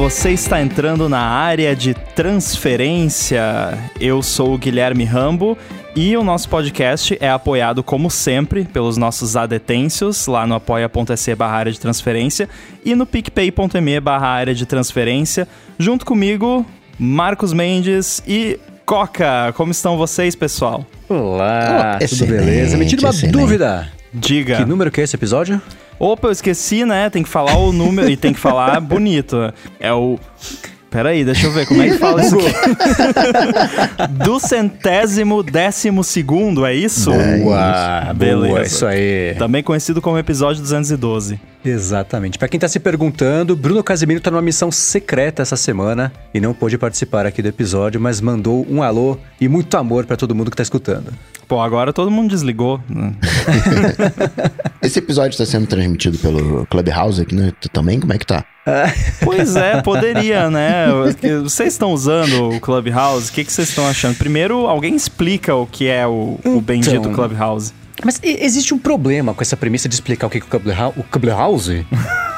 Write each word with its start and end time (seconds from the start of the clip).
Você 0.00 0.30
está 0.30 0.62
entrando 0.62 1.10
na 1.10 1.20
área 1.20 1.76
de 1.76 1.92
transferência. 1.92 3.42
Eu 4.00 4.22
sou 4.22 4.54
o 4.54 4.58
Guilherme 4.58 5.04
Rambo 5.04 5.58
e 5.94 6.16
o 6.16 6.24
nosso 6.24 6.48
podcast 6.48 7.18
é 7.20 7.28
apoiado, 7.28 7.82
como 7.82 8.10
sempre, 8.10 8.64
pelos 8.64 8.96
nossos 8.96 9.36
adetêncios 9.36 10.26
lá 10.26 10.46
no 10.46 10.54
apoia.se 10.54 11.34
barra 11.34 11.54
área 11.54 11.70
de 11.70 11.78
transferência 11.78 12.48
e 12.82 12.94
no 12.94 13.04
picpay.me 13.04 14.00
barra 14.00 14.28
área 14.28 14.54
de 14.54 14.64
transferência. 14.64 15.46
Junto 15.78 16.06
comigo, 16.06 16.64
Marcos 16.98 17.52
Mendes 17.52 18.22
e 18.26 18.58
Coca. 18.86 19.52
Como 19.54 19.70
estão 19.70 19.98
vocês, 19.98 20.34
pessoal? 20.34 20.86
Olá, 21.10 21.98
oh, 22.00 22.08
tudo 22.08 22.26
beleza? 22.26 22.78
Me 22.78 22.86
tira 22.86 23.02
uma 23.02 23.10
excelente. 23.10 23.32
dúvida. 23.32 23.92
Diga. 24.14 24.56
Que 24.56 24.64
número 24.64 24.90
que 24.90 25.02
é 25.02 25.04
esse 25.04 25.14
episódio? 25.14 25.60
Opa, 26.00 26.28
eu 26.28 26.32
esqueci, 26.32 26.86
né? 26.86 27.10
Tem 27.10 27.22
que 27.22 27.28
falar 27.28 27.58
o 27.58 27.72
número 27.72 28.10
e 28.10 28.16
tem 28.16 28.32
que 28.32 28.40
falar 28.40 28.80
bonito. 28.80 29.36
É 29.78 29.92
o. 29.92 30.18
Peraí, 30.90 31.24
deixa 31.24 31.46
eu 31.46 31.52
ver 31.52 31.66
como 31.66 31.82
é 31.82 31.90
que 31.90 31.98
fala 31.98 32.22
isso 32.22 32.36
aqui. 32.36 32.52
Do 34.24 34.40
centésimo 34.40 35.42
décimo 35.42 36.02
segundo, 36.02 36.64
é 36.64 36.74
isso? 36.74 37.12
Boa, 37.42 38.12
beleza. 38.14 38.48
Boa, 38.48 38.62
isso 38.62 38.86
aí. 38.86 39.36
Também 39.38 39.62
conhecido 39.62 40.00
como 40.02 40.18
episódio 40.18 40.62
212. 40.62 41.38
Exatamente. 41.64 42.38
Para 42.38 42.48
quem 42.48 42.58
tá 42.58 42.68
se 42.68 42.80
perguntando, 42.80 43.54
Bruno 43.54 43.82
Casimiro 43.82 44.20
tá 44.20 44.30
numa 44.30 44.42
missão 44.42 44.70
secreta 44.70 45.42
essa 45.42 45.56
semana 45.56 46.12
e 46.32 46.40
não 46.40 46.54
pôde 46.54 46.78
participar 46.78 47.26
aqui 47.26 47.42
do 47.42 47.48
episódio, 47.48 48.00
mas 48.00 48.20
mandou 48.20 48.66
um 48.68 48.82
alô 48.82 49.18
e 49.40 49.48
muito 49.48 49.76
amor 49.76 50.06
para 50.06 50.16
todo 50.16 50.34
mundo 50.34 50.50
que 50.50 50.56
tá 50.56 50.62
escutando. 50.62 51.12
Pô, 51.46 51.60
agora 51.60 51.92
todo 51.92 52.10
mundo 52.10 52.30
desligou. 52.30 52.80
Né? 52.88 53.12
Esse 54.80 55.00
episódio 55.00 55.30
está 55.30 55.44
sendo 55.44 55.66
transmitido 55.66 56.16
pelo 56.18 56.64
Clubhouse 56.66 57.20
aqui, 57.20 57.34
né? 57.34 57.52
Também? 57.72 57.98
Como 57.98 58.12
é 58.12 58.18
que 58.18 58.26
tá? 58.26 58.44
Pois 59.24 59.56
é, 59.56 59.82
poderia, 59.82 60.48
né? 60.48 60.86
Vocês 61.42 61.72
estão 61.72 61.92
usando 61.92 62.50
o 62.50 62.60
Clubhouse? 62.60 63.30
O 63.30 63.32
que, 63.32 63.44
que 63.44 63.52
vocês 63.52 63.68
estão 63.68 63.86
achando? 63.86 64.16
Primeiro, 64.16 64.66
alguém 64.66 64.94
explica 64.94 65.54
o 65.54 65.66
que 65.66 65.88
é 65.88 66.06
o, 66.06 66.38
o 66.44 66.60
bendito 66.60 66.94
então, 66.94 67.12
Clubhouse. 67.12 67.72
Mas 68.04 68.20
existe 68.22 68.72
um 68.72 68.78
problema 68.78 69.34
com 69.34 69.42
essa 69.42 69.56
premissa 69.56 69.88
de 69.88 69.94
explicar 69.94 70.26
o 70.26 70.30
que 70.30 70.38
é 70.38 70.42
o 70.96 71.02
Clubhouse? 71.04 71.86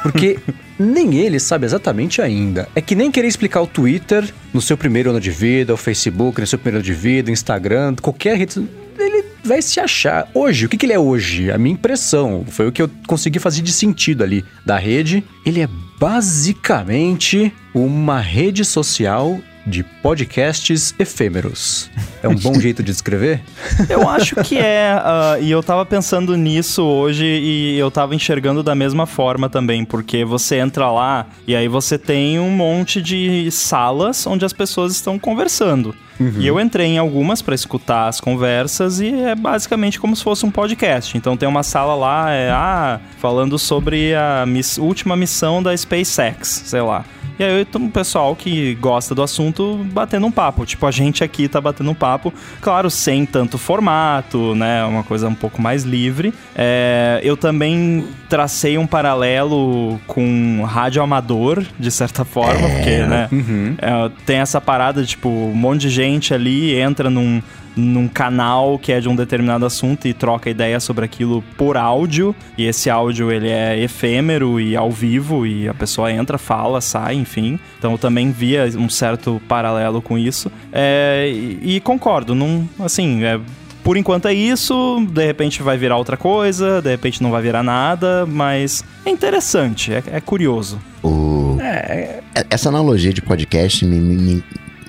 Porque 0.03 0.39
nem 0.79 1.17
ele 1.17 1.39
sabe 1.39 1.65
exatamente 1.65 2.21
ainda. 2.21 2.69
É 2.75 2.81
que 2.81 2.95
nem 2.95 3.11
querer 3.11 3.29
explicar 3.29 3.63
o 3.63 3.67
Twitter 3.67 4.29
no 4.53 4.61
seu 4.61 4.77
primeiro 4.77 5.11
ano 5.11 5.21
de 5.21 5.31
vida, 5.31 5.73
o 5.73 5.77
Facebook 5.77 6.41
no 6.41 6.47
seu 6.47 6.59
primeiro 6.59 6.79
ano 6.79 6.85
de 6.85 6.95
vida, 6.95 7.31
o 7.31 7.33
Instagram, 7.33 7.95
qualquer 8.01 8.37
rede 8.37 8.67
ele 8.99 9.25
vai 9.45 9.63
se 9.63 9.81
achar. 9.81 10.29
Hoje, 10.35 10.67
o 10.67 10.69
que, 10.69 10.77
que 10.77 10.87
ele 10.87 10.93
é 10.93 10.99
hoje? 10.99 11.51
A 11.51 11.59
minha 11.59 11.75
impressão, 11.75 12.45
foi 12.49 12.69
o 12.69 12.73
que 12.73 12.83
eu 12.83 12.91
consegui 13.07 13.39
fazer 13.39 13.63
de 13.63 13.73
sentido 13.73 14.23
ali 14.23 14.45
da 14.65 14.79
rede. 14.79 15.25
Ele 15.45 15.61
é 15.61 15.69
basicamente 15.99 17.53
uma 17.75 18.21
rede 18.21 18.65
social 18.65 19.41
de 19.67 19.83
podcasts 19.83 20.95
efêmeros. 20.99 21.91
É 22.23 22.29
um 22.29 22.35
bom 22.35 22.55
jeito 22.61 22.83
de 22.83 22.91
descrever? 22.91 23.41
Eu 23.89 24.09
acho 24.09 24.37
que 24.37 24.59
é, 24.59 24.95
uh, 24.97 25.43
e 25.43 25.51
eu 25.51 25.63
tava 25.63 25.85
pensando 25.87 26.37
nisso 26.37 26.83
hoje 26.83 27.25
e 27.25 27.79
eu 27.79 27.91
tava 27.91 28.15
enxergando 28.15 28.63
da 28.63 28.75
mesma 28.75 29.07
forma 29.07 29.49
também, 29.49 29.85
porque 29.85 30.25
você 30.25 30.57
entra 30.57 30.91
lá 30.91 31.27
e 31.47 31.55
aí 31.55 31.69
você 31.69 31.99
tem 31.99 32.39
um 32.39 32.51
monte 32.51 33.01
de 33.01 33.51
salas 33.51 34.27
onde 34.27 34.45
as 34.45 34.53
pessoas 34.53 34.93
estão 34.93 35.19
conversando. 35.19 35.95
Uhum. 36.21 36.35
E 36.39 36.47
eu 36.47 36.61
entrei 36.61 36.87
em 36.87 36.99
algumas 36.99 37.43
para 37.43 37.55
escutar 37.55 38.09
as 38.09 38.21
conversas 38.21 39.01
e 39.01 39.13
é 39.13 39.35
basicamente 39.35 39.99
como 39.99 40.15
se 40.15 40.23
fosse 40.23 40.45
um 40.45 40.51
podcast. 40.51 41.17
Então 41.17 41.37
tem 41.37 41.49
uma 41.49 41.63
sala 41.63 41.95
lá, 41.95 42.31
é, 42.31 42.51
ah, 42.51 43.01
falando 43.19 43.59
sobre 43.59 44.15
a 44.15 44.45
miss 44.47 44.79
última 44.79 45.17
missão 45.17 45.63
da 45.63 45.77
SpaceX, 45.77 46.63
sei 46.67 46.81
lá. 46.81 47.05
E 47.43 47.45
aí 47.45 47.65
tem 47.65 47.83
um 47.83 47.91
pessoal 47.91 48.37
que 48.37 48.77
gosta 48.77 49.17
do 49.17 49.23
assunto 49.23 49.85
batendo 49.93 50.25
um 50.25 50.31
papo. 50.31 50.65
Tipo, 50.65 50.87
a 50.87 50.93
gente 50.93 51.25
aqui 51.25 51.49
tá 51.49 51.61
batendo 51.61 51.91
um 51.91 51.95
papo, 51.95 52.33
claro, 52.61 52.89
sem 52.89 53.27
tanto 53.27 53.59
formato, 53.59 54.55
né? 54.55 54.85
Uma 54.85 55.03
coisa 55.03 55.29
um 55.29 55.35
pouco 55.35 55.61
mais 55.61 55.83
livre. 55.83 56.33
É, 56.55 57.21
eu 57.25 57.37
também 57.37 58.07
tracei 58.29 58.79
um 58.79 58.87
paralelo 58.87 60.01
com 60.07 60.63
rádio 60.63 61.03
amador, 61.03 61.65
de 61.77 61.91
certa 61.91 62.25
forma, 62.25 62.65
é. 62.65 62.75
porque, 62.77 62.99
né? 62.99 63.29
Uhum. 63.33 63.75
É, 63.79 64.11
tem 64.25 64.37
essa 64.37 64.61
parada, 64.61 65.05
tipo, 65.05 65.29
um 65.29 65.55
monte 65.55 65.81
de 65.81 65.91
gente 65.91 66.33
ali 66.33 66.79
entra 66.79 67.11
num 67.11 67.43
num 67.77 68.09
canal 68.09 68.79
que 68.79 68.93
é 68.93 69.01
de 69.01 69.09
um 69.09 69.17
determinado 69.17 69.65
assunto 69.65 70.07
e 70.07 70.15
troca 70.15 70.51
ideia 70.51 70.79
sobre 70.81 71.05
aquilo 71.05 71.43
por 71.57 71.77
áudio. 71.77 72.35
E 72.57 72.65
esse 72.65 72.91
áudio 72.91 73.31
ele 73.31 73.49
é 73.49 73.79
efêmero 73.79 74.61
e 74.61 74.77
ao 74.77 74.91
vivo 74.91 75.47
e 75.47 75.69
a 75.69 75.75
pessoa 75.75 76.13
entra, 76.13 76.39
fala, 76.39 76.81
sai, 76.81 77.15
enfim. 77.15 77.59
Então 77.79 77.93
eu 77.93 77.99
também 77.99 78.31
via 78.31 78.65
um 78.77 78.89
certo 78.89 79.41
paralelo 79.49 80.01
com 80.03 80.19
isso. 80.19 80.51
É, 80.73 81.31
e, 81.33 81.77
e, 81.77 81.81
concordo, 81.81 82.35
não, 82.35 82.69
assim, 82.81 83.25
é, 83.25 83.41
por 83.83 83.97
enquanto 83.97 84.29
é 84.29 84.35
isso, 84.35 85.05
de 85.11 85.25
repente 85.25 85.63
vai 85.63 85.77
virar 85.77 85.97
outra 85.97 86.17
coisa, 86.17 86.81
de 86.81 86.91
repente 86.91 87.23
não 87.23 87.31
vai 87.31 87.43
virar 87.43 87.63
nada, 87.63 88.25
mas 88.27 88.85
é 89.05 89.11
interessante, 89.11 89.93
é, 89.93 90.03
é 90.13 90.21
curioso. 90.21 90.79
O... 91.03 91.59
É, 91.61 92.21
é 92.35 92.47
essa 92.49 92.69
analogia 92.69 93.13
de 93.13 93.21
podcast 93.21 93.85
me, 93.85 93.99
me 93.99 94.45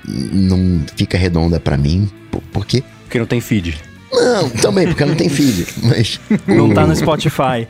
não 0.06 0.82
fica 0.96 1.16
redonda 1.16 1.58
para 1.58 1.76
mim, 1.76 2.10
por 2.52 2.66
quê? 2.66 2.82
Porque 3.04 3.18
não 3.18 3.26
tem 3.26 3.40
feed. 3.40 3.80
Não, 4.12 4.48
também, 4.50 4.86
porque 4.86 5.04
não 5.04 5.14
tem 5.14 5.28
feed. 5.28 5.66
Mas. 5.82 6.20
Não 6.46 6.70
o... 6.70 6.74
tá 6.74 6.86
no 6.86 6.94
Spotify. 6.94 7.66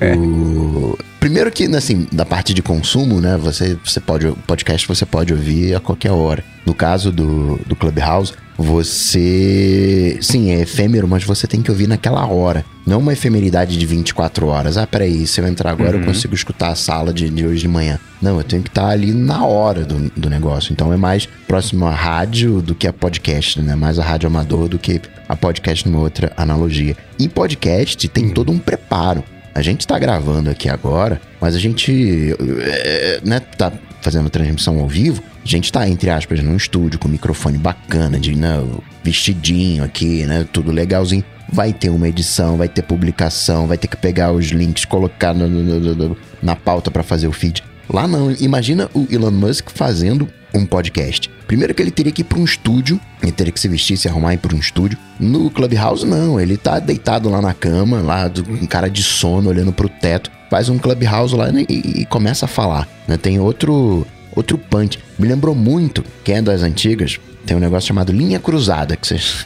É. 0.00 0.14
O... 0.16 0.98
Primeiro 1.20 1.50
que, 1.50 1.64
assim, 1.74 2.06
da 2.12 2.24
parte 2.24 2.54
de 2.54 2.62
consumo, 2.62 3.20
né? 3.20 3.36
Você, 3.38 3.76
você 3.84 4.00
pode. 4.00 4.30
Podcast 4.46 4.86
você 4.86 5.04
pode 5.04 5.32
ouvir 5.32 5.74
a 5.74 5.80
qualquer 5.80 6.12
hora. 6.12 6.44
No 6.64 6.74
caso 6.74 7.10
do, 7.10 7.58
do 7.66 7.74
Clubhouse, 7.74 8.34
você. 8.56 10.18
Sim, 10.20 10.50
é 10.50 10.60
efêmero, 10.60 11.08
mas 11.08 11.24
você 11.24 11.46
tem 11.46 11.60
que 11.60 11.70
ouvir 11.70 11.88
naquela 11.88 12.26
hora. 12.26 12.64
Não 12.86 13.00
uma 13.00 13.12
efemeridade 13.12 13.76
de 13.76 13.84
24 13.84 14.46
horas. 14.46 14.76
Ah, 14.76 14.86
peraí, 14.86 15.26
se 15.26 15.40
eu 15.40 15.46
entrar 15.46 15.70
agora 15.70 15.96
uhum. 15.96 16.02
eu 16.02 16.06
consigo 16.06 16.34
escutar 16.34 16.68
a 16.68 16.74
sala 16.74 17.12
de, 17.12 17.28
de 17.28 17.46
hoje 17.46 17.60
de 17.60 17.68
manhã. 17.68 17.98
Não, 18.22 18.38
eu 18.38 18.44
tenho 18.44 18.62
que 18.62 18.68
estar 18.68 18.88
ali 18.88 19.12
na 19.12 19.44
hora 19.44 19.84
do, 19.84 20.10
do 20.16 20.30
negócio. 20.30 20.72
Então 20.72 20.92
é 20.92 20.96
mais 20.96 21.26
próximo 21.46 21.84
a 21.86 21.92
rádio 21.92 22.62
do 22.62 22.74
que 22.74 22.86
a 22.86 22.92
podcast, 22.92 23.60
né? 23.60 23.74
Mais 23.74 23.98
a 23.98 24.04
rádio 24.04 24.28
amador 24.28 24.68
do 24.68 24.78
que 24.78 25.00
a 25.28 25.36
podcast 25.36 25.88
numa 25.88 26.00
outra 26.00 26.32
analogia. 26.36 26.96
E 27.18 27.28
podcast 27.28 28.08
tem 28.08 28.26
uhum. 28.26 28.34
todo 28.34 28.52
um 28.52 28.58
preparo. 28.58 29.22
A 29.58 29.62
gente 29.62 29.84
tá 29.88 29.98
gravando 29.98 30.48
aqui 30.48 30.68
agora, 30.68 31.20
mas 31.40 31.56
a 31.56 31.58
gente, 31.58 32.32
é, 32.60 33.20
né, 33.24 33.40
tá 33.40 33.72
fazendo 34.00 34.30
transmissão 34.30 34.78
ao 34.78 34.86
vivo, 34.86 35.20
a 35.44 35.48
gente 35.48 35.72
tá, 35.72 35.88
entre 35.88 36.10
aspas, 36.10 36.40
num 36.40 36.56
estúdio 36.56 36.96
com 36.96 37.08
microfone 37.08 37.58
bacana, 37.58 38.20
de 38.20 38.36
né, 38.36 38.64
vestidinho 39.02 39.82
aqui, 39.82 40.24
né? 40.26 40.46
Tudo 40.52 40.70
legalzinho. 40.70 41.24
Vai 41.52 41.72
ter 41.72 41.90
uma 41.90 42.08
edição, 42.08 42.56
vai 42.56 42.68
ter 42.68 42.82
publicação, 42.82 43.66
vai 43.66 43.76
ter 43.76 43.88
que 43.88 43.96
pegar 43.96 44.30
os 44.30 44.46
links, 44.46 44.84
colocar 44.84 45.34
no, 45.34 45.48
no, 45.48 45.80
no, 45.92 46.16
na 46.40 46.54
pauta 46.54 46.88
para 46.88 47.02
fazer 47.02 47.26
o 47.26 47.32
feed. 47.32 47.64
Lá 47.90 48.06
não, 48.06 48.30
imagina 48.30 48.88
o 48.94 49.08
Elon 49.10 49.32
Musk 49.32 49.70
fazendo 49.70 50.28
um 50.54 50.64
podcast. 50.64 51.30
Primeiro 51.46 51.74
que 51.74 51.82
ele 51.82 51.90
teria 51.90 52.12
que 52.12 52.22
ir 52.22 52.24
para 52.24 52.38
um 52.38 52.44
estúdio, 52.44 53.00
ele 53.22 53.32
teria 53.32 53.52
que 53.52 53.60
se 53.60 53.68
vestir, 53.68 53.96
se 53.96 54.08
arrumar 54.08 54.32
e 54.32 54.34
ir 54.34 54.38
para 54.38 54.54
um 54.54 54.58
estúdio. 54.58 54.98
No 55.18 55.50
Clubhouse 55.50 56.06
não, 56.06 56.40
ele 56.40 56.56
tá 56.56 56.78
deitado 56.78 57.28
lá 57.28 57.40
na 57.40 57.54
cama, 57.54 58.00
lá 58.00 58.30
com 58.30 58.52
um 58.52 58.66
cara 58.66 58.88
de 58.88 59.02
sono 59.02 59.48
olhando 59.48 59.72
pro 59.72 59.88
teto, 59.88 60.30
faz 60.50 60.68
um 60.68 60.78
Clubhouse 60.78 61.34
lá 61.34 61.48
e, 61.50 62.00
e 62.02 62.06
começa 62.06 62.46
a 62.46 62.48
falar. 62.48 62.88
Né? 63.06 63.16
Tem 63.16 63.38
outro 63.38 64.06
outro 64.34 64.56
punch. 64.56 64.98
Me 65.18 65.26
lembrou 65.26 65.54
muito, 65.54 66.04
quem 66.22 66.36
é 66.36 66.42
das 66.42 66.62
antigas, 66.62 67.18
tem 67.44 67.56
um 67.56 67.60
negócio 67.60 67.88
chamado 67.88 68.12
linha 68.12 68.38
cruzada, 68.38 68.96
que 68.96 69.06
vocês... 69.06 69.44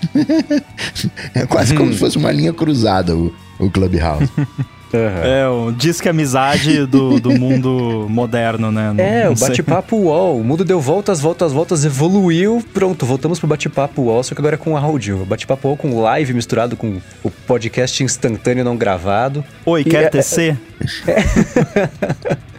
é 1.34 1.46
quase 1.46 1.74
como 1.74 1.92
se 1.92 1.98
fosse 1.98 2.18
uma 2.18 2.30
linha 2.30 2.52
cruzada 2.52 3.16
o, 3.16 3.34
o 3.58 3.70
Clubhouse. 3.70 4.28
É, 4.96 5.46
o 5.48 5.72
disque 5.72 6.08
amizade 6.08 6.86
do, 6.86 7.18
do 7.18 7.30
mundo 7.38 8.06
moderno, 8.08 8.70
né? 8.70 8.92
Não, 8.92 9.04
é, 9.04 9.28
o 9.28 9.34
bate-papo 9.34 9.96
UOL. 9.96 10.40
O 10.40 10.44
mundo 10.44 10.64
deu 10.64 10.80
voltas, 10.80 11.20
voltas, 11.20 11.52
voltas, 11.52 11.84
evoluiu. 11.84 12.62
Pronto, 12.74 13.06
voltamos 13.06 13.38
pro 13.38 13.48
bate-papo 13.48 14.02
UOL, 14.02 14.22
só 14.22 14.34
que 14.34 14.40
agora 14.40 14.54
é 14.54 14.58
com 14.58 14.76
áudio. 14.76 15.24
Bate-papo 15.24 15.68
UOL 15.68 15.76
com 15.76 16.00
live 16.00 16.34
misturado 16.34 16.76
com 16.76 17.00
o 17.22 17.30
podcast 17.30 18.02
instantâneo 18.02 18.64
não 18.64 18.76
gravado. 18.76 19.44
Oi, 19.64 19.84
quer 19.84 20.02
e, 20.02 20.04
é, 20.04 20.08
tecer? 20.10 20.58
É, 21.06 21.20
é... 22.32 22.52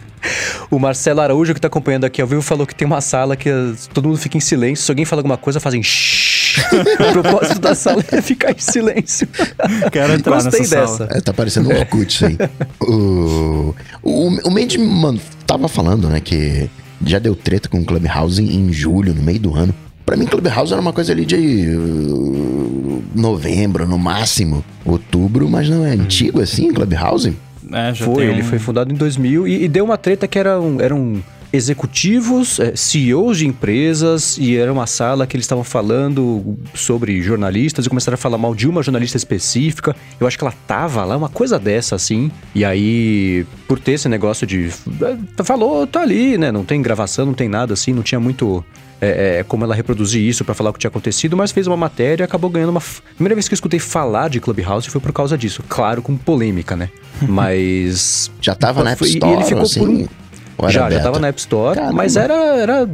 O 0.70 0.78
Marcelo 0.78 1.20
Araújo, 1.20 1.52
que 1.52 1.58
está 1.58 1.68
acompanhando 1.68 2.04
aqui 2.04 2.20
ao 2.20 2.26
vivo, 2.26 2.42
falou 2.42 2.66
que 2.66 2.74
tem 2.74 2.86
uma 2.86 3.00
sala 3.00 3.36
que 3.36 3.50
todo 3.92 4.08
mundo 4.08 4.18
fica 4.18 4.36
em 4.36 4.40
silêncio. 4.40 4.84
Se 4.84 4.90
alguém 4.90 5.04
fala 5.04 5.20
alguma 5.20 5.36
coisa, 5.36 5.60
fazem 5.60 5.82
shhh. 5.82 6.33
o 7.08 7.12
propósito 7.12 7.60
da 7.60 7.74
sala 7.74 8.04
é 8.12 8.20
ficar 8.20 8.52
em 8.52 8.58
silêncio. 8.58 9.28
Quero 9.90 10.12
entrar 10.12 10.42
Gostei 10.42 10.60
nessa 10.60 10.76
dessa. 10.76 10.96
Sala. 10.98 11.10
É, 11.12 11.20
tá 11.20 11.32
parecendo 11.32 11.68
um 11.68 11.72
é. 11.72 11.80
Orkut 11.80 12.14
isso 12.14 12.26
aí. 12.26 12.36
o, 12.80 13.74
o, 14.02 14.28
o 14.48 14.50
Mendes, 14.50 14.76
mano, 14.76 15.20
tava 15.46 15.68
falando, 15.68 16.08
né, 16.08 16.20
que 16.20 16.68
já 17.04 17.18
deu 17.18 17.34
treta 17.34 17.68
com 17.68 17.78
o 17.80 17.84
Clubhouse 17.84 18.42
em, 18.42 18.54
em 18.54 18.72
julho, 18.72 19.14
no 19.14 19.22
meio 19.22 19.38
do 19.38 19.54
ano. 19.54 19.74
Pra 20.04 20.16
mim, 20.16 20.26
Clubhouse 20.26 20.72
era 20.72 20.82
uma 20.82 20.92
coisa 20.92 21.12
ali 21.12 21.24
de 21.24 21.36
uh, 21.36 23.02
novembro, 23.14 23.88
no 23.88 23.98
máximo, 23.98 24.62
outubro, 24.84 25.48
mas 25.48 25.68
não 25.68 25.84
é 25.84 25.92
antigo 25.92 26.42
assim, 26.42 26.70
Clubhouse? 26.72 27.34
É, 27.72 27.94
já 27.94 28.04
foi, 28.04 28.28
um... 28.28 28.30
ele 28.30 28.42
foi 28.42 28.58
fundado 28.58 28.92
em 28.92 28.96
2000 28.96 29.48
e, 29.48 29.64
e, 29.64 29.68
deu 29.68 29.84
uma 29.84 29.96
treta 29.96 30.28
que 30.28 30.38
era 30.38 30.60
um, 30.60 30.80
era 30.80 30.94
um 30.94 31.22
executivos, 31.54 32.58
é, 32.60 32.74
CEOs 32.74 33.38
de 33.38 33.46
empresas, 33.46 34.36
e 34.38 34.56
era 34.56 34.72
uma 34.72 34.86
sala 34.86 35.26
que 35.26 35.36
eles 35.36 35.44
estavam 35.44 35.64
falando 35.64 36.56
sobre 36.74 37.20
jornalistas 37.22 37.86
e 37.86 37.88
começaram 37.88 38.14
a 38.14 38.18
falar 38.18 38.38
mal 38.38 38.54
de 38.54 38.68
uma 38.68 38.82
jornalista 38.82 39.16
específica. 39.16 39.94
Eu 40.18 40.26
acho 40.26 40.36
que 40.38 40.44
ela 40.44 40.54
tava 40.66 41.04
lá, 41.04 41.16
uma 41.16 41.28
coisa 41.28 41.58
dessa, 41.58 41.94
assim. 41.94 42.30
E 42.54 42.64
aí, 42.64 43.46
por 43.68 43.78
ter 43.78 43.92
esse 43.92 44.08
negócio 44.08 44.46
de. 44.46 44.70
é, 45.38 45.42
Falou, 45.44 45.86
tá 45.86 46.00
ali, 46.02 46.38
né? 46.38 46.50
Não 46.50 46.64
tem 46.64 46.80
gravação, 46.80 47.26
não 47.26 47.34
tem 47.34 47.48
nada 47.48 47.74
assim, 47.74 47.92
não 47.92 48.02
tinha 48.02 48.20
muito 48.20 48.64
é, 49.00 49.38
é, 49.40 49.42
como 49.44 49.64
ela 49.64 49.74
reproduzir 49.74 50.22
isso 50.22 50.44
pra 50.44 50.54
falar 50.54 50.70
o 50.70 50.72
que 50.72 50.78
tinha 50.78 50.88
acontecido, 50.88 51.36
mas 51.36 51.52
fez 51.52 51.66
uma 51.66 51.76
matéria 51.76 52.22
e 52.22 52.26
acabou 52.26 52.48
ganhando 52.50 52.70
uma. 52.70 52.80
f- 52.80 53.02
Primeira 53.14 53.34
vez 53.34 53.46
que 53.48 53.52
eu 53.52 53.56
escutei 53.56 53.78
falar 53.80 54.28
de 54.30 54.40
Clubhouse 54.40 54.88
foi 54.88 55.00
por 55.00 55.12
causa 55.12 55.36
disso. 55.36 55.62
Claro, 55.68 56.00
com 56.02 56.16
polêmica, 56.16 56.74
né? 56.76 56.88
Mas. 57.28 58.30
Já 58.40 58.54
tava 58.54 58.84
Foi- 58.96 59.08
e 59.08 59.16
ele 59.16 59.44
ficou 59.44 59.62
assim? 59.62 59.80
por 59.80 59.88
um. 59.88 60.06
Ou 60.58 60.68
Já, 60.70 60.82
já 60.82 60.88
beta? 60.88 61.02
tava 61.02 61.18
na 61.18 61.28
App 61.28 61.38
Store, 61.40 61.76
Caramba. 61.76 61.94
mas 61.94 62.16
era. 62.16 62.34
era 62.34 62.88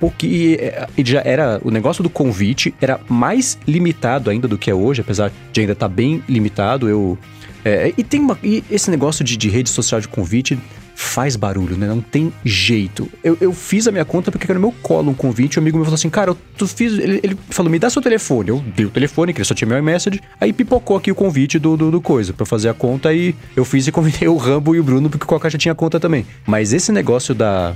pouquinho. 0.00 0.58
E 0.96 1.04
já 1.04 1.22
era. 1.24 1.60
O 1.64 1.70
negócio 1.70 2.02
do 2.02 2.10
convite 2.10 2.74
era 2.80 3.00
mais 3.08 3.58
limitado 3.66 4.30
ainda 4.30 4.46
do 4.48 4.58
que 4.58 4.70
é 4.70 4.74
hoje, 4.74 5.00
apesar 5.00 5.30
de 5.52 5.60
ainda 5.60 5.72
estar 5.72 5.88
bem 5.88 6.22
limitado. 6.28 6.88
Eu. 6.88 7.18
é, 7.64 7.92
e 7.96 8.04
tem 8.04 8.20
uma. 8.20 8.38
E 8.42 8.62
esse 8.70 8.90
negócio 8.90 9.24
de, 9.24 9.36
de 9.36 9.48
rede 9.48 9.70
social 9.70 10.00
de 10.00 10.08
convite 10.08 10.58
faz 10.98 11.36
barulho, 11.36 11.76
né? 11.76 11.86
Não 11.86 12.00
tem 12.00 12.32
jeito. 12.42 13.08
Eu, 13.22 13.36
eu 13.40 13.52
fiz 13.52 13.86
a 13.86 13.92
minha 13.92 14.04
conta 14.04 14.32
porque 14.32 14.46
era 14.50 14.54
no 14.54 14.60
meu 14.60 14.72
colo 14.82 15.10
um 15.10 15.14
convite. 15.14 15.58
Um 15.58 15.62
amigo 15.62 15.76
meu 15.76 15.84
falou 15.84 15.94
assim: 15.94 16.08
Cara, 16.08 16.34
tu 16.56 16.66
fiz. 16.66 16.94
Ele, 16.98 17.20
ele 17.22 17.38
falou: 17.50 17.70
Me 17.70 17.78
dá 17.78 17.90
seu 17.90 18.00
telefone. 18.00 18.48
Eu 18.48 18.64
dei 18.74 18.86
o 18.86 18.90
telefone, 18.90 19.32
que 19.34 19.38
ele 19.38 19.44
só 19.44 19.54
tinha 19.54 19.68
meu 19.68 19.78
iMessage. 19.78 20.20
Aí 20.40 20.52
pipocou 20.52 20.96
aqui 20.96 21.12
o 21.12 21.14
convite 21.14 21.58
do, 21.58 21.76
do, 21.76 21.90
do 21.90 22.00
coisa 22.00 22.34
eu 22.36 22.46
fazer 22.46 22.70
a 22.70 22.74
conta. 22.74 23.12
E 23.12 23.34
eu 23.54 23.64
fiz 23.64 23.86
e 23.86 23.92
convidei 23.92 24.26
o 24.28 24.36
Rambo 24.36 24.74
e 24.74 24.80
o 24.80 24.82
Bruno, 24.82 25.10
porque 25.10 25.24
o 25.24 25.28
Coca 25.28 25.50
já 25.50 25.58
tinha 25.58 25.74
conta 25.74 26.00
também. 26.00 26.24
Mas 26.46 26.72
esse 26.72 26.90
negócio 26.90 27.34
da. 27.34 27.74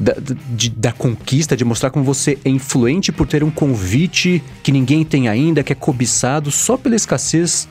Da, 0.00 0.14
de- 0.54 0.70
da 0.70 0.92
conquista, 0.92 1.56
de 1.56 1.64
mostrar 1.64 1.90
como 1.90 2.04
você 2.04 2.38
é 2.44 2.48
influente 2.50 3.10
por 3.10 3.26
ter 3.26 3.42
um 3.42 3.50
convite 3.50 4.40
que 4.62 4.70
ninguém 4.70 5.04
tem 5.04 5.26
ainda, 5.26 5.64
que 5.64 5.72
é 5.72 5.74
cobiçado 5.74 6.52
só 6.52 6.76
pela 6.76 6.94
escassez 6.94 7.68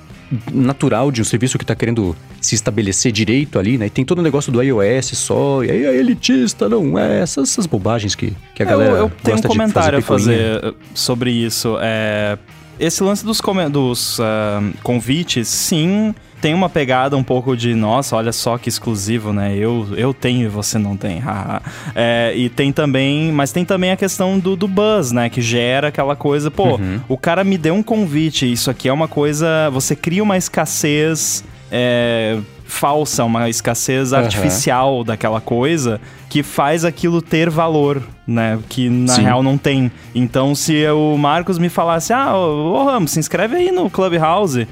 natural 0.52 1.12
de 1.12 1.22
um 1.22 1.24
serviço 1.24 1.58
que 1.58 1.66
tá 1.66 1.76
querendo 1.76 2.16
se 2.42 2.56
estabelecer 2.56 3.12
direito 3.12 3.58
ali, 3.58 3.78
né? 3.78 3.88
E 3.88 3.90
tem 3.90 4.04
todo 4.06 4.20
o 4.20 4.22
negócio 4.22 4.52
do 4.52 4.62
iOS 4.62 5.18
só, 5.18 5.64
e 5.64 5.72
aí 5.72 5.86
é 5.86 5.96
elitista, 5.96 6.68
não 6.68 6.98
é? 6.98 7.22
Essas, 7.22 7.50
essas 7.50 7.66
bobagens 7.66 8.16
que, 8.16 8.34
que 8.54 8.64
a 8.64 8.66
Eu, 8.66 8.70
galera 8.70 8.92
eu 8.98 9.12
tenho 9.24 9.38
um 9.38 9.42
comentário 9.42 10.00
a 10.00 10.02
picuinha. 10.02 10.20
fazer 10.20 10.64
eh, 10.64 10.74
sobre 10.94 11.32
isso. 11.32 11.78
É, 11.82 12.38
esse 12.80 13.02
lance 13.04 13.26
dos, 13.26 13.42
dos 13.72 14.20
ah, 14.20 14.62
convites, 14.84 15.48
sim, 15.48 16.14
tem 16.42 16.54
uma 16.54 16.70
pegada 16.70 17.18
um 17.18 17.24
pouco 17.24 17.56
de, 17.58 17.74
nossa, 17.74 18.16
olha 18.16 18.32
só 18.32 18.58
que 18.58 18.70
exclusivo, 18.70 19.34
né? 19.34 19.56
Eu, 19.56 19.88
eu 19.98 20.14
tenho 20.14 20.46
e 20.46 20.48
você 20.48 20.78
não 20.78 20.96
tem. 20.96 21.18
haha. 21.20 21.62
É, 21.96 22.34
e 22.36 22.48
tem 22.50 22.72
também, 22.72 23.32
mas 23.32 23.52
tem 23.52 23.66
também 23.66 23.92
a 23.92 23.98
questão 23.98 24.38
do, 24.40 24.56
do 24.56 24.68
buzz, 24.68 25.12
né? 25.12 25.30
Que 25.30 25.42
gera 25.42 25.88
aquela 25.88 26.16
coisa, 26.16 26.52
pô, 26.52 26.76
Uhum. 26.76 27.00
o 27.10 27.18
cara 27.18 27.44
me 27.44 27.58
deu 27.58 27.74
um 27.74 27.82
convite, 27.84 28.52
isso 28.52 28.70
aqui 28.70 28.88
é 28.88 28.94
uma 28.94 29.08
coisa. 29.08 29.70
Você 29.72 29.96
cria 29.96 30.22
uma 30.24 30.38
escassez. 30.38 31.44
é, 31.72 32.38
falsa, 32.70 33.24
uma 33.24 33.50
escassez 33.50 34.12
Aham. 34.12 34.24
artificial 34.26 35.02
daquela 35.04 35.40
coisa 35.40 36.02
que 36.30 36.44
faz 36.44 36.84
aquilo 36.84 37.22
ter 37.22 37.50
valor, 37.50 38.02
né? 38.28 38.60
Que 38.68 38.90
na 38.90 39.14
Sim. 39.14 39.22
real 39.24 39.42
não 39.42 39.58
tem. 39.58 39.90
Então, 40.14 40.54
se 40.54 40.86
o 40.90 41.18
Marcos 41.18 41.58
me 41.58 41.70
falasse, 41.70 42.12
ah, 42.12 42.36
ô, 42.38 42.74
ô 42.74 42.84
Ramos, 42.84 43.12
se 43.12 43.20
inscreve 43.20 43.56
aí 43.56 43.72
no 43.72 43.90
Clubhouse, 43.90 44.68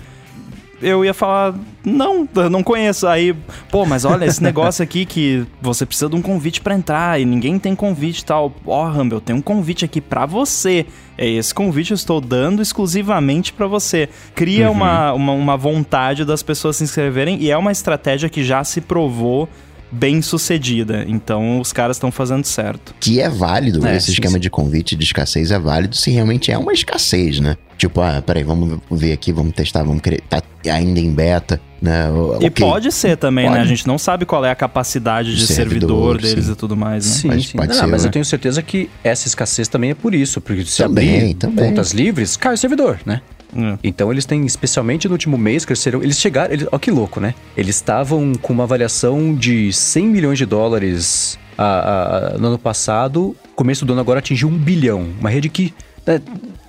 eu 0.82 1.06
ia 1.06 1.14
falar, 1.14 1.56
não, 1.84 2.28
eu 2.36 2.50
não 2.50 2.64
conheço. 2.64 3.08
Aí, 3.08 3.36
pô, 3.72 3.86
mas 3.86 4.06
olha, 4.06 4.26
esse 4.26 4.42
negócio 4.44 4.84
aqui 4.84 5.06
que 5.06 5.46
você 5.62 5.86
precisa 5.86 6.10
de 6.10 6.16
um 6.16 6.22
convite 6.22 6.62
pra 6.62 6.76
entrar 6.76 7.20
e 7.20 7.26
ninguém 7.26 7.58
tem 7.58 7.76
convite 7.76 8.20
e 8.20 8.26
tal. 8.26 8.54
Ó, 8.66 8.88
Rambo, 8.88 9.16
eu 9.16 9.22
tenho 9.22 9.40
um 9.40 9.42
convite 9.42 9.86
aqui 9.86 10.02
pra 10.02 10.26
você. 10.26 10.86
É 11.18 11.28
esse 11.28 11.54
convite 11.54 11.92
eu 11.92 11.96
estou 11.96 12.20
dando 12.20 12.62
exclusivamente 12.62 13.54
pra 13.54 13.68
você. 13.68 14.10
Cria 14.34 14.70
uma, 14.70 15.14
uma, 15.14 15.32
uma 15.32 15.58
vontade 15.58 16.26
das 16.26 16.44
pessoas 16.44 16.76
se 16.76 16.84
inscreverem 16.84 17.42
e 17.42 17.50
é 17.50 17.58
uma 17.58 17.72
estratégia 17.72 18.30
que 18.30 18.44
já 18.44 18.64
se 18.64 18.82
provou 18.82 19.48
bem 19.96 20.22
sucedida. 20.22 21.06
Então, 21.08 21.60
os 21.60 21.72
caras 21.74 21.98
estão 21.98 22.12
fazendo 22.12 22.46
certo. 22.46 22.94
Que 23.00 23.20
é 23.22 23.30
válido, 23.30 23.86
É, 23.88 23.96
esse 23.96 24.08
sim, 24.08 24.12
esquema 24.14 24.34
sim. 24.34 24.40
de 24.40 24.50
convite 24.50 24.96
de 24.96 25.04
escassez 25.04 25.52
é 25.52 25.60
válido 25.60 25.96
se 25.96 26.12
realmente 26.12 26.52
é 26.52 26.58
uma 26.58 26.74
escassez, 26.74 27.40
né? 27.40 27.56
Tipo, 27.78 28.02
ah, 28.02 28.22
peraí, 28.26 28.44
vamos 28.44 28.80
ver 28.90 29.12
aqui, 29.14 29.32
vamos 29.34 29.54
testar, 29.54 29.84
vamos 29.84 30.02
querer. 30.02 30.22
Tá 30.30 30.42
ainda 30.72 31.00
em 31.00 31.12
beta, 31.12 31.60
né? 31.82 32.10
O- 32.10 32.38
E 32.42 32.50
pode 32.50 32.92
ser 32.92 33.18
também, 33.18 33.46
né? 33.46 33.52
Pode. 33.58 33.62
A 33.64 33.66
gente 33.66 33.86
não 33.86 33.98
sabe 33.98 34.26
qual 34.26 34.44
é 34.46 34.50
a 34.52 34.56
capacidade 34.56 35.36
de 35.36 35.46
Servidor, 35.46 35.90
servidor, 35.90 36.22
deles 36.22 36.46
sim. 36.46 36.52
e 36.52 36.56
tudo 36.56 36.76
mais, 36.78 37.06
né? 37.06 37.12
Sim, 37.14 37.28
Mas 37.28 37.46
sim. 37.48 37.58
pode 37.58 37.68
Não, 37.70 37.76
ser, 37.76 37.88
mas 37.88 38.04
né? 38.04 38.08
eu 38.08 38.12
tenho 38.12 38.26
certeza 38.26 38.62
que 38.62 38.90
essa 39.04 39.28
escassez 39.28 39.68
também 39.68 39.92
é 39.92 39.94
por 39.94 40.16
isso. 40.16 40.40
Porque 40.40 40.64
se 40.66 40.78
Também, 40.82 41.16
abrir 41.18 41.34
também. 41.36 41.70
contas 41.70 41.92
livres, 41.92 42.38
cai 42.38 42.54
o 42.54 42.58
servidor, 42.58 43.00
né? 43.06 43.22
É. 43.56 43.78
Então 43.84 44.12
eles 44.12 44.26
têm, 44.26 44.46
especialmente 44.46 45.08
no 45.08 45.14
último 45.14 45.38
mês, 45.38 45.66
cresceram. 45.66 46.02
Eles 46.02 46.18
chegaram. 46.20 46.54
Eles, 46.54 46.68
ó, 46.72 46.78
que 46.78 46.92
louco, 46.92 47.20
né? 47.20 47.34
Eles 47.58 47.76
estavam 47.76 48.34
com 48.42 48.54
uma 48.54 48.64
avaliação 48.64 49.34
de 49.36 49.72
100 49.74 50.08
milhões 50.08 50.38
de 50.38 50.46
dólares 50.46 51.38
a- 51.58 52.34
a- 52.34 52.38
no 52.38 52.48
ano 52.48 52.58
passado. 52.60 53.36
Começo 53.56 53.86
do 53.86 53.94
ano 53.94 54.02
agora 54.02 54.20
atingiu 54.20 54.48
um 54.50 54.58
bilhão. 54.58 55.08
Uma 55.20 55.30
rede 55.30 55.50
que 55.50 55.74
né, 56.06 56.22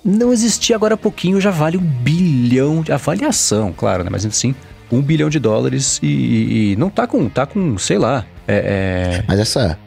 não 0.04 0.32
existia 0.32 0.74
agora 0.76 0.94
há 0.94 0.96
pouquinho, 0.96 1.40
já 1.40 1.50
vale 1.50 1.76
um 1.76 1.80
bilhão 1.82 2.80
de 2.82 2.90
avaliação, 2.92 3.72
claro, 3.76 4.02
né? 4.04 4.08
Mas 4.10 4.24
assim, 4.24 4.54
um 4.90 5.02
bilhão 5.02 5.28
de 5.28 5.38
dólares 5.38 5.98
e, 6.02 6.06
e- 6.06 6.72
e 6.72 6.76
não 6.76 6.88
tá 6.88 7.06
com, 7.06 7.28
tá 7.28 7.44
com, 7.44 7.76
sei 7.76 7.98
lá. 7.98 8.24
É, 8.48 9.18
é, 9.18 9.24
Mas 9.26 9.38
essa. 9.40 9.78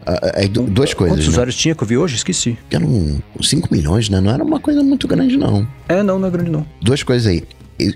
du- 0.51 0.63
duas 0.63 0.93
coisas. 0.93 1.15
Quantos 1.15 1.25
Né? 1.27 1.31
usuários 1.31 1.55
tinha 1.55 1.73
que 1.73 1.81
eu 1.83 1.87
vi 1.87 1.97
hoje? 1.97 2.15
Esqueci. 2.15 2.57
Eram 2.69 3.21
5 3.41 3.67
milhões, 3.71 4.09
né? 4.09 4.19
Não 4.19 4.31
era 4.31 4.43
uma 4.43 4.59
coisa 4.59 4.83
muito 4.83 5.07
grande, 5.07 5.37
não. 5.37 5.67
É, 5.87 6.03
não, 6.03 6.19
não 6.19 6.27
é 6.27 6.31
grande 6.31 6.51
não. 6.51 6.65
Duas 6.81 7.01
coisas 7.03 7.27
aí. 7.27 7.43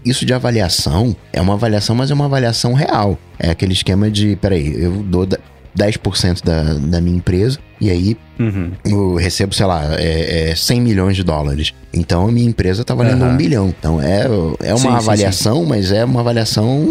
Isso 0.06 0.26
de 0.26 0.34
avaliação 0.34 1.14
é 1.34 1.42
uma 1.42 1.56
avaliação, 1.56 1.94
mas 1.96 2.10
é 2.10 2.14
uma 2.14 2.26
avaliação 2.26 2.74
real. 2.74 3.20
É 3.38 3.50
aquele 3.50 3.74
esquema 3.74 4.10
de, 4.10 4.38
peraí, 4.38 4.74
eu 4.82 5.04
dou 5.04 5.26
da- 5.26 5.38
10% 5.78 6.42
da, 6.44 6.74
da 6.76 7.02
minha 7.02 7.18
empresa 7.18 7.60
e 7.84 7.90
aí 7.92 8.18
Uhum. 8.40 8.72
eu 8.84 9.14
recebo, 9.16 9.54
sei 9.54 9.66
lá, 9.68 9.90
é, 10.00 10.50
é 10.50 10.56
100 10.56 10.82
milhões 10.82 11.16
de 11.16 11.24
dólares. 11.24 11.72
Então 11.94 12.28
a 12.28 12.32
minha 12.32 12.50
empresa 12.50 12.84
tá 12.84 12.96
valendo 12.96 13.22
Aham. 13.24 13.34
um 13.34 13.38
bilhão. 13.38 13.68
Então 13.70 14.02
é, 14.02 14.24
é 14.64 14.70
uma 14.74 14.78
Sim, 14.78 14.88
sim, 14.90 14.96
avaliação, 14.96 15.66
mas 15.66 15.92
é 15.92 16.04
uma 16.04 16.22
avaliação 16.22 16.84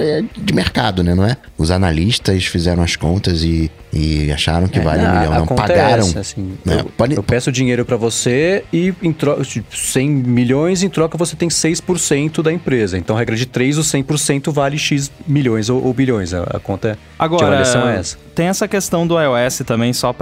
é, 0.00 0.24
de 0.36 0.52
mercado, 0.52 1.04
né? 1.04 1.14
Não 1.14 1.24
é? 1.24 1.36
Os 1.56 1.70
analistas 1.70 2.44
fizeram 2.46 2.82
as 2.82 2.96
contas 2.96 3.44
e, 3.44 3.70
e 3.92 4.30
acharam 4.32 4.66
que 4.66 4.80
É, 4.80 4.82
vale 4.82 5.02
um 5.02 5.06
a- 5.06 5.12
milhão. 5.20 5.34
Não 5.34 5.42
é 5.44 5.46
pagaram. 5.56 5.98
essa, 6.02 6.18
assim, 6.20 6.52
né? 6.64 6.80
eu, 6.80 6.84
Pode- 6.86 7.14
eu 7.16 7.22
peço 7.22 7.52
dinheiro 7.52 7.84
pra 7.84 7.96
você 7.96 8.64
e 8.72 8.92
em 9.00 9.12
troca, 9.12 9.44
tipo, 9.44 9.76
100 9.76 10.08
milhões, 10.10 10.82
em 10.82 10.88
troca 10.88 11.16
você 11.16 11.36
tem 11.36 11.48
6% 11.48 12.42
da 12.42 12.52
empresa. 12.52 12.98
Então, 12.98 13.14
regra 13.14 13.36
de 13.36 13.46
3, 13.46 13.78
o 13.78 13.82
100% 13.84 14.50
vale 14.52 14.76
X 14.76 15.10
milhões 15.28 15.70
ou, 15.70 15.80
ou 15.84 15.94
bilhões. 15.94 16.34
A, 16.34 16.42
a 16.42 16.58
conta 16.58 16.92
de 16.94 16.98
Agora, 17.18 17.46
avaliação 17.46 17.88
é 17.88 17.98
essa. 17.98 18.16
tem 18.34 18.46
essa 18.48 18.66
questão 18.66 19.06
do 19.06 19.14
iOS 19.20 19.58
também, 19.64 19.92
só 19.92 20.12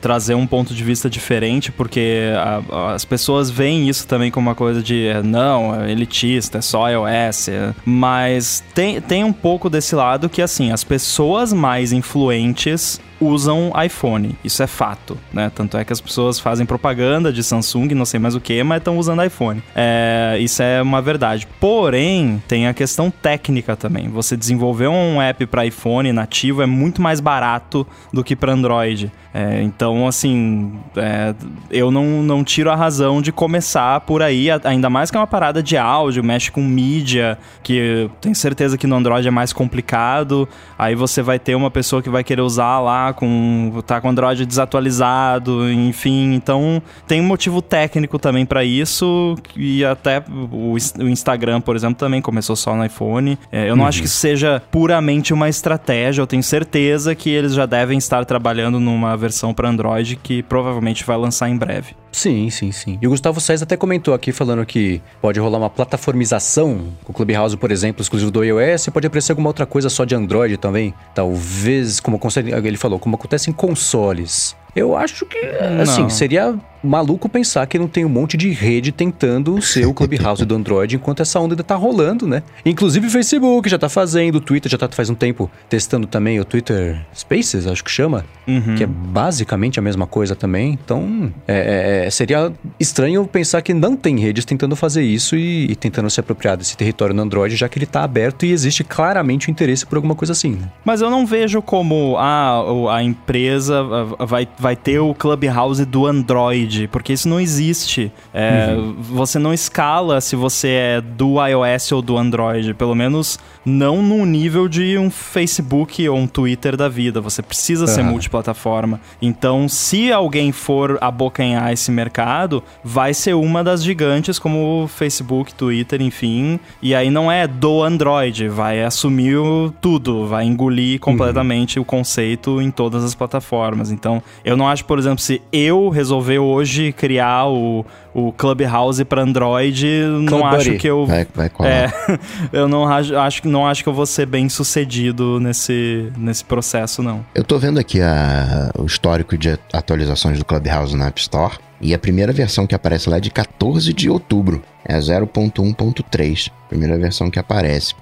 trazer 0.00 0.34
um 0.34 0.46
ponto 0.46 0.74
de 0.74 0.82
vista 0.84 1.08
diferente, 1.10 1.70
porque 1.72 2.32
a- 2.36 2.94
as 2.94 3.04
pessoas 3.04 3.50
veem 3.50 3.88
isso 3.88 4.06
também 4.06 4.30
como 4.30 4.48
uma 4.48 4.54
coisa 4.54 4.82
de 4.82 5.06
é, 5.06 5.22
não, 5.22 5.74
é 5.82 5.90
elitista, 5.90 6.58
é 6.58 6.60
só 6.60 6.88
iOS. 6.88 7.48
é. 7.48 7.74
Mas 7.84 8.62
tem, 8.74 9.00
tem 9.00 9.24
um 9.24 9.32
pouco 9.32 9.68
desse 9.70 9.94
lado 9.94 10.28
que, 10.28 10.42
assim, 10.42 10.72
as 10.72 10.84
pessoas 10.84 11.52
mais 11.52 11.92
influentes 11.92 13.00
usam 13.20 13.70
iPhone. 13.84 14.34
Isso 14.42 14.62
é 14.62 14.66
fato, 14.66 15.18
né? 15.30 15.52
Tanto 15.54 15.76
é 15.76 15.84
que 15.84 15.92
as 15.92 16.00
pessoas 16.00 16.40
fazem 16.40 16.64
propaganda 16.64 17.30
de 17.30 17.42
Samsung, 17.44 17.88
não 17.94 18.06
sei 18.06 18.18
mais 18.18 18.34
o 18.34 18.40
que, 18.40 18.62
mas 18.62 18.78
estão 18.78 18.96
usando 18.96 19.22
iPhone. 19.22 19.62
É, 19.76 20.38
isso 20.40 20.62
é 20.62 20.80
uma 20.80 21.02
verdade. 21.02 21.46
Porém, 21.60 22.42
tem 22.48 22.66
a 22.66 22.72
questão 22.72 23.10
técnica 23.10 23.76
também. 23.76 24.08
Você 24.08 24.38
desenvolver 24.38 24.88
um 24.88 25.20
app 25.20 25.44
para 25.44 25.66
iPhone 25.66 26.10
nativo 26.14 26.62
é 26.62 26.66
muito 26.66 27.02
mais 27.02 27.20
barato 27.20 27.86
do 28.10 28.24
que 28.24 28.34
para 28.34 28.52
Android. 28.54 29.12
É, 29.32 29.62
então, 29.62 30.08
assim, 30.08 30.72
é, 30.96 31.34
eu 31.70 31.90
não, 31.90 32.22
não 32.22 32.42
tiro 32.42 32.70
a 32.70 32.74
razão 32.74 33.22
de 33.22 33.30
começar 33.30 34.00
por 34.00 34.22
aí, 34.22 34.48
ainda 34.64 34.90
mais 34.90 35.10
que 35.10 35.16
é 35.16 35.20
uma 35.20 35.26
parada 35.26 35.62
de 35.62 35.76
áudio, 35.76 36.24
mexe 36.24 36.50
com 36.50 36.62
mídia, 36.62 37.38
que 37.62 37.74
eu 37.74 38.08
tenho 38.20 38.34
certeza 38.34 38.76
que 38.76 38.86
no 38.86 38.96
Android 38.96 39.26
é 39.26 39.30
mais 39.30 39.52
complicado. 39.52 40.48
Aí 40.76 40.94
você 40.94 41.22
vai 41.22 41.38
ter 41.38 41.54
uma 41.54 41.70
pessoa 41.70 42.02
que 42.02 42.10
vai 42.10 42.24
querer 42.24 42.42
usar 42.42 42.80
lá 42.80 43.12
com 43.12 43.72
tá 43.86 44.00
com 44.00 44.08
o 44.08 44.10
Android 44.10 44.44
desatualizado, 44.44 45.70
enfim. 45.70 46.34
Então 46.34 46.82
tem 47.06 47.20
um 47.20 47.24
motivo 47.24 47.62
técnico 47.62 48.18
também 48.18 48.44
pra 48.44 48.64
isso 48.64 49.36
e 49.56 49.84
até 49.84 50.22
o, 50.28 50.74
o 50.74 51.08
Instagram, 51.08 51.60
por 51.60 51.76
exemplo, 51.76 51.96
também 51.96 52.20
começou 52.20 52.56
só 52.56 52.74
no 52.74 52.84
iPhone. 52.84 53.38
É, 53.52 53.68
eu 53.68 53.76
não 53.76 53.86
acho 53.86 54.00
que 54.00 54.06
isso 54.06 54.16
seja 54.16 54.62
puramente 54.70 55.32
uma 55.32 55.48
estratégia. 55.48 56.22
Eu 56.22 56.26
tenho 56.26 56.42
certeza 56.42 57.14
que 57.14 57.30
eles 57.30 57.54
já 57.54 57.66
devem 57.66 57.98
estar 57.98 58.24
trabalhando 58.24 58.80
numa 58.80 59.16
versão 59.20 59.54
para 59.54 59.68
Android 59.68 60.16
que 60.16 60.42
provavelmente 60.42 61.04
vai 61.04 61.16
lançar 61.16 61.48
em 61.48 61.56
breve. 61.56 61.94
Sim, 62.12 62.50
sim, 62.50 62.72
sim. 62.72 62.98
E 63.00 63.06
o 63.06 63.10
Gustavo 63.10 63.40
Sainz 63.40 63.62
até 63.62 63.76
comentou 63.76 64.14
aqui 64.14 64.32
falando 64.32 64.64
que 64.66 65.00
pode 65.20 65.38
rolar 65.38 65.58
uma 65.58 65.70
plataformização 65.70 66.88
com 67.04 67.12
o 67.12 67.14
Clubhouse, 67.14 67.56
por 67.56 67.70
exemplo, 67.70 68.02
exclusivo 68.02 68.30
do 68.30 68.44
iOS, 68.44 68.88
pode 68.88 69.06
aparecer 69.06 69.32
alguma 69.32 69.48
outra 69.48 69.66
coisa 69.66 69.88
só 69.88 70.04
de 70.04 70.14
Android 70.14 70.56
também. 70.56 70.92
Talvez, 71.14 72.00
como 72.00 72.20
ele 72.64 72.76
falou, 72.76 72.98
como 72.98 73.16
acontece 73.16 73.50
em 73.50 73.52
consoles. 73.52 74.56
Eu 74.74 74.96
acho 74.96 75.26
que, 75.26 75.38
assim, 75.80 76.02
não. 76.02 76.10
seria 76.10 76.54
maluco 76.82 77.28
pensar 77.28 77.66
que 77.66 77.78
não 77.78 77.86
tem 77.86 78.04
um 78.04 78.08
monte 78.08 78.36
de 78.36 78.50
rede 78.50 78.90
tentando 78.90 79.60
ser 79.60 79.86
o 79.86 79.92
Clubhouse 79.92 80.44
do 80.44 80.54
Android 80.54 80.96
enquanto 80.96 81.20
essa 81.20 81.38
onda 81.38 81.54
ainda 81.54 81.64
tá 81.64 81.74
rolando, 81.74 82.26
né? 82.26 82.42
Inclusive 82.64 83.06
o 83.06 83.10
Facebook 83.10 83.68
já 83.68 83.78
tá 83.78 83.88
fazendo, 83.88 84.36
o 84.36 84.40
Twitter 84.40 84.70
já 84.70 84.78
tá 84.78 84.88
faz 84.88 85.10
um 85.10 85.14
tempo 85.14 85.50
testando 85.68 86.06
também 86.06 86.40
o 86.40 86.44
Twitter 86.44 86.98
Spaces, 87.14 87.66
acho 87.66 87.84
que 87.84 87.90
chama, 87.90 88.24
uhum. 88.46 88.76
que 88.76 88.84
é 88.84 88.86
basicamente 88.86 89.78
a 89.78 89.82
mesma 89.82 90.06
coisa 90.06 90.34
também. 90.34 90.78
Então, 90.82 91.32
é, 91.46 91.54
é, 91.54 91.99
é, 92.00 92.10
seria 92.10 92.52
estranho 92.78 93.26
pensar 93.26 93.62
que 93.62 93.74
não 93.74 93.96
tem 93.96 94.18
redes 94.18 94.44
tentando 94.44 94.74
fazer 94.74 95.02
isso 95.02 95.36
e, 95.36 95.70
e, 95.70 95.76
tentando 95.76 96.08
se 96.10 96.20
apropriar 96.20 96.56
desse 96.56 96.76
território 96.76 97.14
no 97.14 97.22
Android, 97.22 97.54
já 97.56 97.68
que 97.68 97.78
ele 97.78 97.86
tá 97.86 98.02
aberto 98.02 98.46
e 98.46 98.52
existe 98.52 98.82
claramente 98.82 99.48
o 99.48 99.50
interesse 99.50 99.86
por 99.86 99.96
alguma 99.96 100.14
coisa 100.14 100.32
assim. 100.32 100.52
Né? 100.52 100.70
Mas 100.84 101.00
eu 101.00 101.10
não 101.10 101.26
vejo 101.26 101.60
como 101.60 102.16
a, 102.18 102.96
a 102.96 103.02
empresa 103.02 103.82
vai, 104.18 104.48
vai 104.58 104.76
ter 104.76 104.98
o 104.98 105.14
Clubhouse 105.14 105.84
do 105.84 106.06
Android 106.06 106.88
porque 106.88 107.12
isso 107.12 107.28
não 107.28 107.40
existe. 107.40 108.12
É, 108.32 108.74
uhum. 108.76 108.96
Você 109.00 109.38
não 109.38 109.52
escala 109.52 110.20
se 110.20 110.36
você 110.36 110.68
é 110.68 111.00
do 111.00 111.36
iOS 111.44 111.92
ou 111.92 112.02
do 112.02 112.16
Android, 112.16 112.74
pelo 112.74 112.94
menos 112.94 113.38
não 113.64 114.02
no 114.02 114.24
nível 114.24 114.68
de 114.68 114.96
um 114.96 115.10
Facebook 115.10 116.08
ou 116.08 116.16
um 116.16 116.26
Twitter 116.26 116.76
da 116.76 116.88
vida. 116.88 117.20
Você 117.20 117.42
precisa 117.42 117.84
uhum. 117.84 117.90
ser 117.90 118.02
multiplataforma. 118.02 119.00
Então, 119.20 119.68
se 119.68 120.12
alguém 120.12 120.52
for 120.52 120.98
abocanhar 121.00 121.72
esse 121.72 121.90
mercado, 121.90 122.62
vai 122.82 123.12
ser 123.14 123.34
uma 123.34 123.62
das 123.62 123.82
gigantes 123.82 124.38
como 124.38 124.88
Facebook, 124.88 125.54
Twitter, 125.54 126.00
enfim. 126.02 126.58
E 126.82 126.94
aí 126.94 127.10
não 127.10 127.30
é 127.30 127.46
do 127.46 127.82
Android, 127.82 128.48
vai 128.48 128.82
assumir 128.82 129.36
tudo, 129.80 130.26
vai 130.26 130.44
engolir 130.44 130.98
completamente 130.98 131.78
uhum. 131.78 131.82
o 131.82 131.84
conceito 131.84 132.60
em 132.60 132.70
todas 132.70 133.04
as 133.04 133.14
plataformas. 133.14 133.90
Então, 133.90 134.22
eu 134.44 134.56
não 134.56 134.68
acho, 134.68 134.84
por 134.84 134.98
exemplo, 134.98 135.20
se 135.20 135.40
eu 135.52 135.88
resolver 135.88 136.38
hoje 136.38 136.92
criar 136.92 137.46
o, 137.46 137.84
o 138.14 138.32
Clubhouse 138.32 139.04
para 139.04 139.22
Android, 139.22 139.86
Club 140.04 140.30
não 140.30 140.40
Buddy. 140.40 140.56
acho 140.56 140.72
que 140.78 140.86
eu 140.88 141.06
vai, 141.06 141.26
vai 141.34 141.48
colar. 141.48 141.70
É, 141.70 141.92
eu 142.52 142.68
não 142.68 142.86
acho, 142.86 143.48
não 143.48 143.66
acho 143.66 143.82
que 143.82 143.88
eu 143.88 143.94
vou 143.94 144.06
ser 144.06 144.26
bem 144.26 144.48
sucedido 144.48 145.38
nesse, 145.40 146.12
nesse 146.16 146.44
processo 146.44 147.02
não. 147.02 147.24
Eu 147.34 147.44
tô 147.44 147.58
vendo 147.58 147.78
aqui 147.78 148.00
a, 148.00 148.70
o 148.78 148.84
histórico 148.84 149.36
de 149.36 149.58
atualizações 149.72 150.38
do 150.38 150.44
Clubhouse 150.44 150.96
na 150.96 151.06
App 151.06 151.20
Store. 151.20 151.58
E 151.82 151.94
a 151.94 151.98
primeira 151.98 152.30
versão 152.30 152.66
que 152.66 152.74
aparece 152.74 153.08
lá 153.08 153.16
é 153.16 153.20
de 153.20 153.30
14 153.30 153.92
de 153.94 154.10
outubro. 154.10 154.62
É 154.84 154.98
0.1.3. 154.98 156.50
Primeira 156.68 156.98
versão 156.98 157.30
que 157.30 157.38
aparece. 157.38 157.94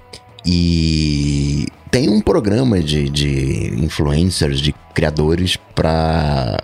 E 0.45 1.65
tem 1.89 2.09
um 2.09 2.19
programa 2.19 2.79
de, 2.81 3.09
de 3.09 3.73
influencers, 3.77 4.59
de 4.59 4.73
criadores 4.93 5.57
para 5.73 6.57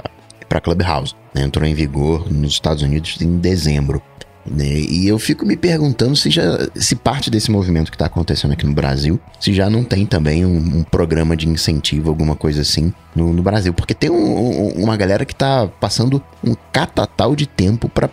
para 0.47 0.61
Clubhouse. 0.61 1.13
Né? 1.33 1.43
Entrou 1.43 1.65
em 1.67 1.73
vigor 1.73 2.31
nos 2.31 2.53
Estados 2.53 2.83
Unidos 2.83 3.19
em 3.21 3.37
dezembro. 3.37 4.01
Né? 4.45 4.67
E 4.67 5.07
eu 5.07 5.17
fico 5.17 5.45
me 5.45 5.57
perguntando 5.57 6.15
se, 6.15 6.29
já, 6.29 6.43
se 6.75 6.95
parte 6.95 7.29
desse 7.29 7.49
movimento 7.49 7.89
que 7.89 7.95
está 7.95 8.05
acontecendo 8.05 8.51
aqui 8.51 8.65
no 8.65 8.73
Brasil, 8.73 9.19
se 9.39 9.53
já 9.53 9.69
não 9.69 9.83
tem 9.83 10.05
também 10.05 10.45
um, 10.45 10.57
um 10.79 10.83
programa 10.83 11.35
de 11.35 11.47
incentivo, 11.47 12.09
alguma 12.09 12.35
coisa 12.35 12.61
assim, 12.61 12.93
no, 13.15 13.31
no 13.31 13.41
Brasil. 13.41 13.74
Porque 13.74 13.93
tem 13.93 14.10
um, 14.10 14.15
um, 14.15 14.84
uma 14.84 14.98
galera 14.98 15.25
que 15.25 15.34
está 15.34 15.67
passando 15.79 16.22
um 16.43 16.53
catatal 16.72 17.36
de 17.36 17.48
tempo 17.48 17.88
para 17.89 18.10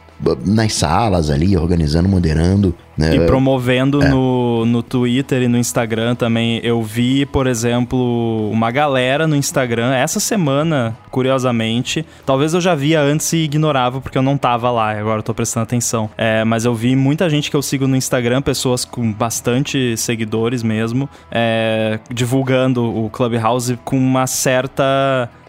nas 0.46 0.74
salas 0.74 1.30
ali, 1.30 1.56
organizando, 1.56 2.08
moderando. 2.08 2.74
Né? 2.96 3.16
E 3.16 3.20
promovendo 3.20 4.02
é. 4.02 4.08
no, 4.08 4.66
no 4.66 4.82
Twitter 4.82 5.42
e 5.42 5.48
no 5.48 5.58
Instagram 5.58 6.14
também. 6.14 6.60
Eu 6.62 6.82
vi, 6.82 7.24
por 7.24 7.46
exemplo, 7.46 8.50
uma 8.50 8.70
galera 8.70 9.26
no 9.26 9.34
Instagram 9.34 9.92
essa 9.94 10.20
semana, 10.20 10.96
curiosamente. 11.10 12.04
Talvez 12.24 12.52
eu 12.52 12.60
já 12.60 12.74
via 12.74 13.00
antes 13.00 13.32
e 13.32 13.38
ignorava 13.38 14.00
porque 14.00 14.16
eu 14.16 14.22
não 14.22 14.36
tava 14.36 14.70
lá, 14.70 14.92
agora 14.92 15.20
eu 15.20 15.22
tô 15.22 15.32
prestando 15.34 15.64
atenção. 15.64 16.10
É, 16.16 16.44
mas 16.44 16.64
eu 16.66 16.74
vi 16.74 16.94
muita 16.94 17.28
gente 17.30 17.50
que 17.50 17.56
eu 17.56 17.62
sigo 17.62 17.88
no 17.88 17.96
Instagram, 17.96 18.42
pessoas 18.42 18.84
com 18.84 19.10
bastante 19.10 19.96
seguidores 19.96 20.62
mesmo, 20.62 21.08
é, 21.30 21.98
divulgando 22.10 22.84
o 22.84 23.08
Clubhouse 23.08 23.78
com 23.84 23.96
uma 23.96 24.26
certa 24.26 24.91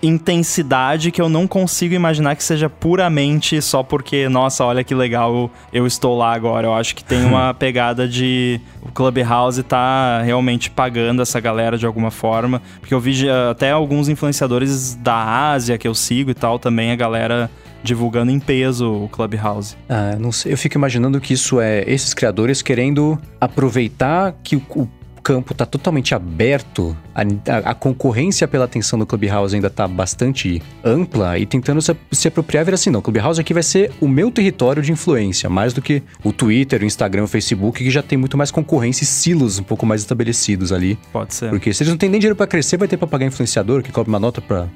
intensidade 0.01 1.11
que 1.11 1.21
eu 1.21 1.29
não 1.29 1.47
consigo 1.47 1.93
imaginar 1.95 2.35
que 2.35 2.43
seja 2.43 2.69
puramente 2.69 3.61
só 3.61 3.81
porque, 3.81 4.27
nossa, 4.27 4.65
olha 4.65 4.83
que 4.83 4.93
legal, 4.93 5.49
eu 5.71 5.87
estou 5.87 6.17
lá 6.17 6.33
agora. 6.33 6.67
Eu 6.67 6.73
acho 6.73 6.95
que 6.95 7.03
tem 7.03 7.23
uma 7.23 7.53
pegada 7.55 8.07
de 8.07 8.59
o 8.81 8.91
Clubhouse 8.91 9.63
tá 9.63 10.21
realmente 10.21 10.69
pagando 10.69 11.21
essa 11.21 11.39
galera 11.39 11.77
de 11.77 11.85
alguma 11.85 12.11
forma, 12.11 12.61
porque 12.79 12.93
eu 12.93 12.99
vi 12.99 13.29
até 13.29 13.71
alguns 13.71 14.09
influenciadores 14.09 14.95
da 14.95 15.51
Ásia 15.51 15.77
que 15.77 15.87
eu 15.87 15.95
sigo 15.95 16.31
e 16.31 16.33
tal, 16.33 16.59
também 16.59 16.91
a 16.91 16.95
galera 16.95 17.49
divulgando 17.83 18.31
em 18.31 18.39
peso 18.39 19.03
o 19.03 19.09
Clubhouse. 19.09 19.75
Ah, 19.89 20.15
não 20.17 20.31
sei, 20.31 20.53
eu 20.53 20.57
fico 20.57 20.77
imaginando 20.77 21.19
que 21.19 21.33
isso 21.33 21.59
é 21.59 21.83
esses 21.85 22.13
criadores 22.13 22.61
querendo 22.61 23.19
aproveitar 23.39 24.33
que 24.43 24.55
o 24.55 24.61
campo 25.23 25.53
está 25.53 25.65
totalmente 25.65 26.13
aberto, 26.13 26.95
a, 27.15 27.71
a, 27.71 27.73
concorrência 27.73 28.47
pela 28.47 28.65
atenção 28.65 28.99
do 28.99 29.05
Clubhouse 29.05 29.55
ainda 29.55 29.67
está 29.67 29.87
bastante 29.87 30.61
ampla 30.83 31.39
e 31.39 31.45
tentando 31.45 31.81
se, 31.81 31.95
se 32.11 32.27
apropriar, 32.27 32.65
ver 32.65 32.73
assim, 32.73 32.89
não, 32.89 32.99
o 32.99 33.03
Clubhouse 33.03 33.39
aqui 33.39 33.53
vai 33.53 33.63
ser 33.63 33.91
o 34.01 34.07
meu 34.07 34.29
território 34.29 34.83
de 34.83 34.91
influência, 34.91 35.49
mais 35.49 35.71
do 35.71 35.81
que 35.81 36.03
o 36.23 36.33
Twitter, 36.33 36.81
o 36.81 36.85
Instagram, 36.85 37.23
o 37.23 37.27
Facebook, 37.27 37.81
que 37.81 37.89
já 37.89 38.03
tem 38.03 38.17
muito 38.17 38.37
mais 38.37 38.51
concorrência 38.51 39.03
e 39.03 39.07
silos 39.07 39.59
um 39.59 39.63
pouco 39.63 39.85
mais 39.85 40.01
estabelecidos 40.01 40.73
ali. 40.73 40.99
Pode 41.11 41.33
ser. 41.33 41.49
Porque 41.49 41.73
se 41.73 41.83
eles 41.83 41.91
não 41.91 41.97
têm 41.97 42.09
nem 42.09 42.19
dinheiro 42.19 42.35
para 42.35 42.45
crescer, 42.45 42.75
vai 42.77 42.87
ter 42.87 42.97
para 42.97 43.07
pagar 43.07 43.25
influenciador 43.25 43.81
que 43.81 43.91
cobra 43.91 44.09
uma 44.09 44.19
nota 44.19 44.41
para 44.41 44.67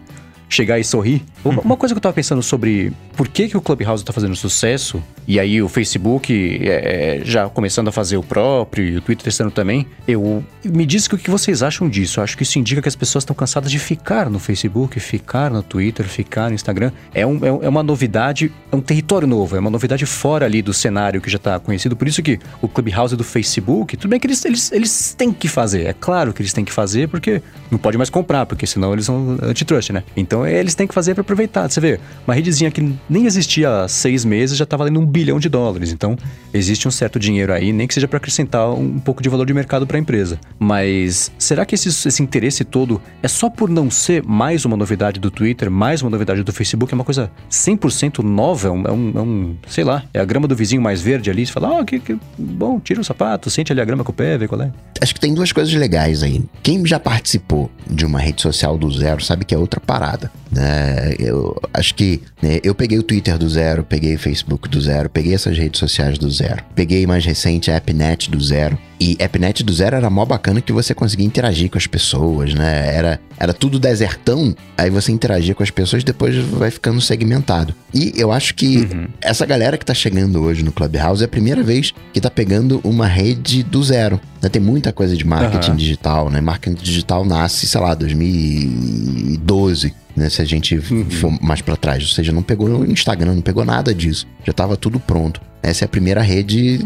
chegar 0.50 0.80
e 0.80 0.84
sorrir. 0.84 1.24
Uhum. 1.44 1.60
Uma 1.60 1.78
coisa 1.78 1.94
que 1.94 1.98
eu 1.98 2.02
tava 2.02 2.14
pensando 2.14 2.42
sobre 2.42 2.92
por 3.16 3.28
que, 3.28 3.48
que 3.48 3.58
o 3.58 3.62
Clubhouse 3.62 4.04
tá 4.04 4.14
fazendo 4.14 4.36
sucesso, 4.36 5.04
e 5.28 5.40
aí 5.40 5.62
o 5.62 5.68
Facebook 5.68 6.34
é, 6.62 7.20
é 7.20 7.26
já 7.26 7.50
começando 7.50 7.88
a 7.88 7.92
fazer 7.92 8.18
o 8.18 8.24
próprio, 8.24 8.86
e 8.86 8.98
o 8.98 9.02
Twitter 9.02 9.24
testando 9.24 9.52
também, 9.52 9.88
eu 10.08 10.44
me 10.64 10.86
diz 10.86 11.06
o 11.08 11.18
que 11.18 11.30
vocês 11.30 11.64
acham 11.64 11.90
disso. 11.90 12.20
Eu 12.20 12.24
acho 12.24 12.38
que 12.38 12.44
isso 12.44 12.60
indica 12.60 12.82
que 12.82 12.88
as 12.88 12.96
pessoas 12.96 13.24
estão 13.24 13.36
cansadas 13.36 13.72
de 13.72 13.80
ficar 13.80 14.30
no 14.30 14.40
Facebook, 14.40 15.00
ficar 15.00 15.50
no 15.50 15.64
Twitter, 15.64 16.06
ficar 16.06 16.50
no 16.50 16.56
Instagram. 16.56 16.92
É, 17.14 17.26
um, 17.26 17.38
é, 17.44 17.66
é 17.66 17.70
uma 17.70 17.84
novidade, 17.84 18.52
é 18.72 18.76
um 18.76 18.82
território 18.82 19.28
novo, 19.28 19.56
é 19.56 19.60
uma 19.60 19.70
novidade 19.70 20.06
fora 20.06 20.46
ali 20.46 20.62
do 20.62 20.74
cenário 20.74 21.22
que 21.22 21.30
já 21.30 21.40
tá 21.40 21.60
conhecido. 21.60 21.96
Por 21.96 22.08
isso 22.08 22.22
que 22.22 22.40
o 22.62 22.68
Clubhouse 22.68 23.16
do 23.16 23.24
Facebook, 23.24 23.98
tudo 23.98 24.10
bem 24.10 24.20
que 24.20 24.28
eles, 24.28 24.44
eles, 24.46 24.72
eles 24.72 25.14
têm 25.18 25.32
que 25.32 25.48
fazer, 25.48 25.88
é 25.88 25.94
claro 25.94 26.34
que 26.34 26.42
eles 26.42 26.54
têm 26.54 26.64
que 26.64 26.72
fazer, 26.72 27.08
porque 27.08 27.42
não 27.72 27.78
pode 27.78 27.98
mais 27.98 28.10
comprar, 28.10 28.46
porque 28.46 28.66
senão 28.68 28.94
eles 28.94 29.06
são 29.06 29.38
antitrust, 29.42 29.92
né? 29.92 30.04
Então 30.16 30.37
então 30.38 30.48
eles 30.48 30.76
têm 30.76 30.86
que 30.86 30.94
fazer 30.94 31.16
para 31.16 31.22
aproveitar. 31.22 31.70
Você 31.70 31.80
vê, 31.80 32.00
uma 32.28 32.34
redezinha 32.34 32.70
que 32.70 32.94
nem 33.10 33.26
existia 33.26 33.84
há 33.84 33.88
seis 33.88 34.24
meses 34.24 34.58
já 34.58 34.64
está 34.66 34.78
valendo 34.78 35.00
um 35.00 35.06
bilhão 35.06 35.40
de 35.40 35.50
dólares. 35.50 35.92
Então 35.92 36.16
existe 36.54 36.88
um 36.88 36.92
certo 36.92 37.20
dinheiro 37.20 37.54
aí, 37.54 37.74
nem 37.74 37.88
que 37.88 37.94
seja 37.94 38.08
para 38.08 38.18
acrescentar 38.18 38.70
um 38.72 39.00
pouco 39.00 39.24
de 39.24 39.30
valor 39.30 39.46
de 39.46 39.54
mercado 39.54 39.88
para 39.88 39.98
a 39.98 40.00
empresa. 40.00 40.40
Mas 40.60 41.32
será 41.40 41.66
que 41.66 41.76
esse, 41.76 41.90
esse 41.90 42.22
interesse 42.22 42.64
todo 42.64 43.02
é 43.24 43.28
só 43.28 43.50
por 43.50 43.70
não 43.70 43.90
ser 43.90 44.24
mais 44.24 44.66
uma 44.66 44.78
novidade 44.78 45.20
do 45.20 45.32
Twitter, 45.32 45.72
mais 45.72 46.02
uma 46.02 46.10
novidade 46.10 46.44
do 46.44 46.54
Facebook? 46.54 46.94
É 46.94 46.96
uma 46.96 47.04
coisa 47.04 47.32
100% 47.50 48.24
nova? 48.24 48.68
É 48.68 48.72
um, 48.72 48.84
é 48.84 48.92
um, 48.92 49.12
é 49.16 49.22
um, 49.22 49.56
sei 49.68 49.84
lá, 49.84 50.04
é 50.14 50.20
a 50.20 50.26
grama 50.26 50.48
do 50.48 50.56
vizinho 50.56 50.82
mais 50.82 51.02
verde 51.02 51.32
ali. 51.32 51.46
Você 51.46 51.52
fala, 51.52 51.70
ó, 51.70 51.82
oh, 51.82 51.86
que, 51.86 52.00
que 52.00 52.18
bom, 52.38 52.80
tira 52.80 53.02
o 53.02 53.04
sapato, 53.04 53.50
sente 53.50 53.72
ali 53.72 53.82
a 53.82 53.86
grama 53.86 54.04
com 54.04 54.12
o 54.12 54.16
pé, 54.16 54.38
vê 54.38 54.48
qual 54.48 54.62
é. 54.62 54.72
Acho 55.02 55.14
que 55.14 55.20
tem 55.20 55.34
duas 55.34 55.52
coisas 55.52 55.74
legais 55.74 56.22
aí. 56.22 56.44
Quem 56.62 56.86
já 56.86 57.00
participou 57.00 57.72
de 57.90 58.06
uma 58.06 58.20
rede 58.20 58.42
social 58.42 58.78
do 58.78 58.90
zero 58.92 59.24
sabe 59.24 59.46
que 59.46 59.56
é 59.56 59.58
outra 59.58 59.80
parada. 59.80 60.27
Né? 60.52 61.16
Eu 61.20 61.60
acho 61.74 61.94
que 61.96 62.22
né, 62.42 62.60
eu 62.64 62.74
peguei 62.74 62.98
o 62.98 63.04
Twitter 63.04 63.38
do 63.38 63.50
zero, 63.50 63.84
peguei 63.84 64.16
o 64.16 64.20
Facebook 64.20 64.70
do 64.70 64.80
zero, 64.80 65.10
peguei 65.10 65.34
essas 65.34 65.58
redes 65.58 65.80
sociais 65.80 66.18
do 66.18 66.30
zero, 66.30 66.64
peguei 66.76 67.06
mais 67.06 67.26
recente 67.26 67.72
a 67.72 67.78
AppNet 67.78 68.30
do 68.30 68.40
zero. 68.42 68.78
E 69.00 69.16
AppNet 69.22 69.64
do 69.64 69.74
zero 69.74 69.96
era 69.96 70.10
mó 70.10 70.26
bacana 70.26 70.62
que 70.62 70.74
você 70.74 70.94
conseguia 70.94 71.26
interagir 71.26 71.70
com 71.70 71.78
as 71.78 71.86
pessoas, 71.86 72.54
né? 72.54 72.96
Era, 72.96 73.20
era 73.38 73.54
tudo 73.54 73.80
desertão, 73.80 74.56
aí 74.78 74.90
você 74.90 75.12
interagia 75.12 75.54
com 75.54 75.64
as 75.64 75.70
pessoas 75.70 76.04
depois 76.04 76.36
vai 76.36 76.72
ficando 76.72 77.00
segmentado. 77.02 77.74
E 77.94 78.14
eu 78.16 78.32
acho 78.32 78.56
que 78.56 78.78
uhum. 78.78 79.08
essa 79.22 79.46
galera 79.46 79.78
que 79.78 79.86
tá 79.86 79.94
chegando 79.94 80.42
hoje 80.42 80.64
no 80.64 80.72
Clubhouse 80.72 81.22
é 81.22 81.26
a 81.26 81.30
primeira 81.30 81.64
vez 81.64 81.94
que 82.14 82.22
tá 82.22 82.30
pegando 82.30 82.80
uma 82.84 83.08
rede 83.08 83.64
do 83.64 83.84
zero. 83.84 84.20
Né? 84.42 84.50
Tem 84.50 84.62
muita 84.62 84.92
coisa 84.92 85.16
de 85.16 85.26
marketing 85.26 85.72
uhum. 85.72 85.78
digital, 85.78 86.30
né? 86.30 86.42
Marketing 86.42 86.82
digital 86.82 87.26
nasce, 87.26 87.68
sei 87.68 87.82
lá, 87.82 87.94
2012 87.94 89.94
né? 90.18 90.30
Se 90.30 90.42
a 90.42 90.46
gente 90.46 90.76
uhum. 90.76 91.10
for 91.12 91.32
mais 91.40 91.62
para 91.62 91.78
trás, 91.78 92.02
ou 92.02 92.10
seja, 92.10 92.32
não 92.32 92.42
pegou 92.42 92.68
o 92.68 92.92
Instagram, 92.92 93.36
não 93.36 93.42
pegou 93.42 93.64
nada 93.64 93.94
disso, 93.94 94.26
já 94.44 94.50
estava 94.50 94.76
tudo 94.76 95.00
pronto. 95.00 95.40
Essa 95.68 95.84
é 95.84 95.86
a 95.86 95.90
primeira 95.90 96.22
rede. 96.22 96.80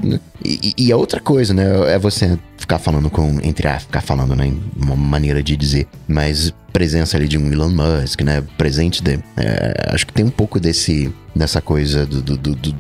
E, 0.44 0.74
e, 0.76 0.86
e 0.86 0.92
é 0.92 0.96
outra 0.96 1.20
coisa, 1.20 1.54
né? 1.54 1.64
É 1.94 2.00
você 2.00 2.38
ficar 2.58 2.80
falando 2.80 3.12
com. 3.12 3.40
Entre 3.44 3.68
a 3.68 3.80
ficar 3.80 4.02
falando, 4.02 4.36
né? 4.36 4.52
Uma 4.76 4.96
maneira 4.96 5.44
de 5.44 5.56
dizer. 5.56 5.88
Mas 6.08 6.52
presença 6.74 7.16
ali 7.16 7.28
de 7.28 7.38
um 7.38 7.52
Elon 7.52 7.70
Musk, 7.70 8.22
né? 8.22 8.44
Presente 8.58 9.04
de. 9.04 9.20
É, 9.38 9.94
acho 9.94 10.08
que 10.08 10.14
tem 10.14 10.26
um 10.26 10.32
pouco 10.32 10.60
desse. 10.60 11.14
dessa 11.36 11.62
coisa 11.62 12.08
do, 12.08 12.22
do, 12.22 12.36
do, 12.36 12.56
do 12.56 12.76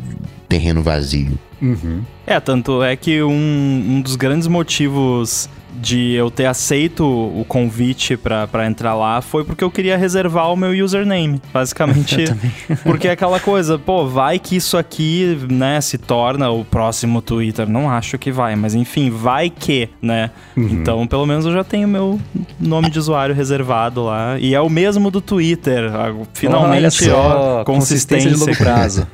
terreno 0.50 0.82
vazio. 0.82 1.38
Uhum. 1.62 2.02
É, 2.26 2.40
tanto 2.40 2.82
é 2.82 2.96
que 2.96 3.22
um, 3.22 3.32
um 3.32 4.02
dos 4.02 4.16
grandes 4.16 4.48
motivos 4.48 5.48
de 5.80 6.14
eu 6.14 6.30
ter 6.30 6.46
aceito 6.46 7.04
o 7.04 7.44
convite 7.48 8.18
para 8.18 8.68
entrar 8.68 8.94
lá 8.94 9.22
foi 9.22 9.44
porque 9.44 9.64
eu 9.64 9.72
queria 9.72 9.98
reservar 9.98 10.52
o 10.52 10.56
meu 10.56 10.72
username, 10.84 11.42
basicamente. 11.54 12.26
porque 12.84 13.08
é 13.08 13.12
aquela 13.12 13.40
coisa, 13.40 13.80
pô, 13.80 14.08
vai 14.08 14.38
que 14.38 14.56
isso 14.56 14.78
aqui, 14.78 15.38
né, 15.50 15.82
se 15.82 15.98
torna 15.98 16.50
o 16.50 16.64
próximo 16.64 17.22
Twitter. 17.22 17.68
Não 17.68 17.90
acho 17.90 18.18
que 18.18 18.32
vai, 18.32 18.56
mas 18.56 18.76
enfim, 18.76 19.10
vai 19.10 19.50
que, 19.50 19.90
né? 20.02 20.30
Uhum. 20.56 20.68
Então, 20.70 21.08
pelo 21.08 21.26
menos 21.26 21.46
eu 21.46 21.54
já 21.54 21.64
tenho 21.64 21.88
meu 21.88 22.20
nome 22.60 22.90
de 22.90 23.00
usuário 23.00 23.34
reservado 23.34 24.04
lá. 24.04 24.38
E 24.40 24.54
é 24.54 24.62
o 24.62 24.70
mesmo 24.70 25.10
do 25.10 25.22
Twitter. 25.22 25.92
Finalmente, 26.34 27.10
ó, 27.10 27.64
consistência, 27.64 28.30
consistência 28.30 28.32
de 28.32 28.38
longo 28.38 28.58
prazo. 28.58 29.08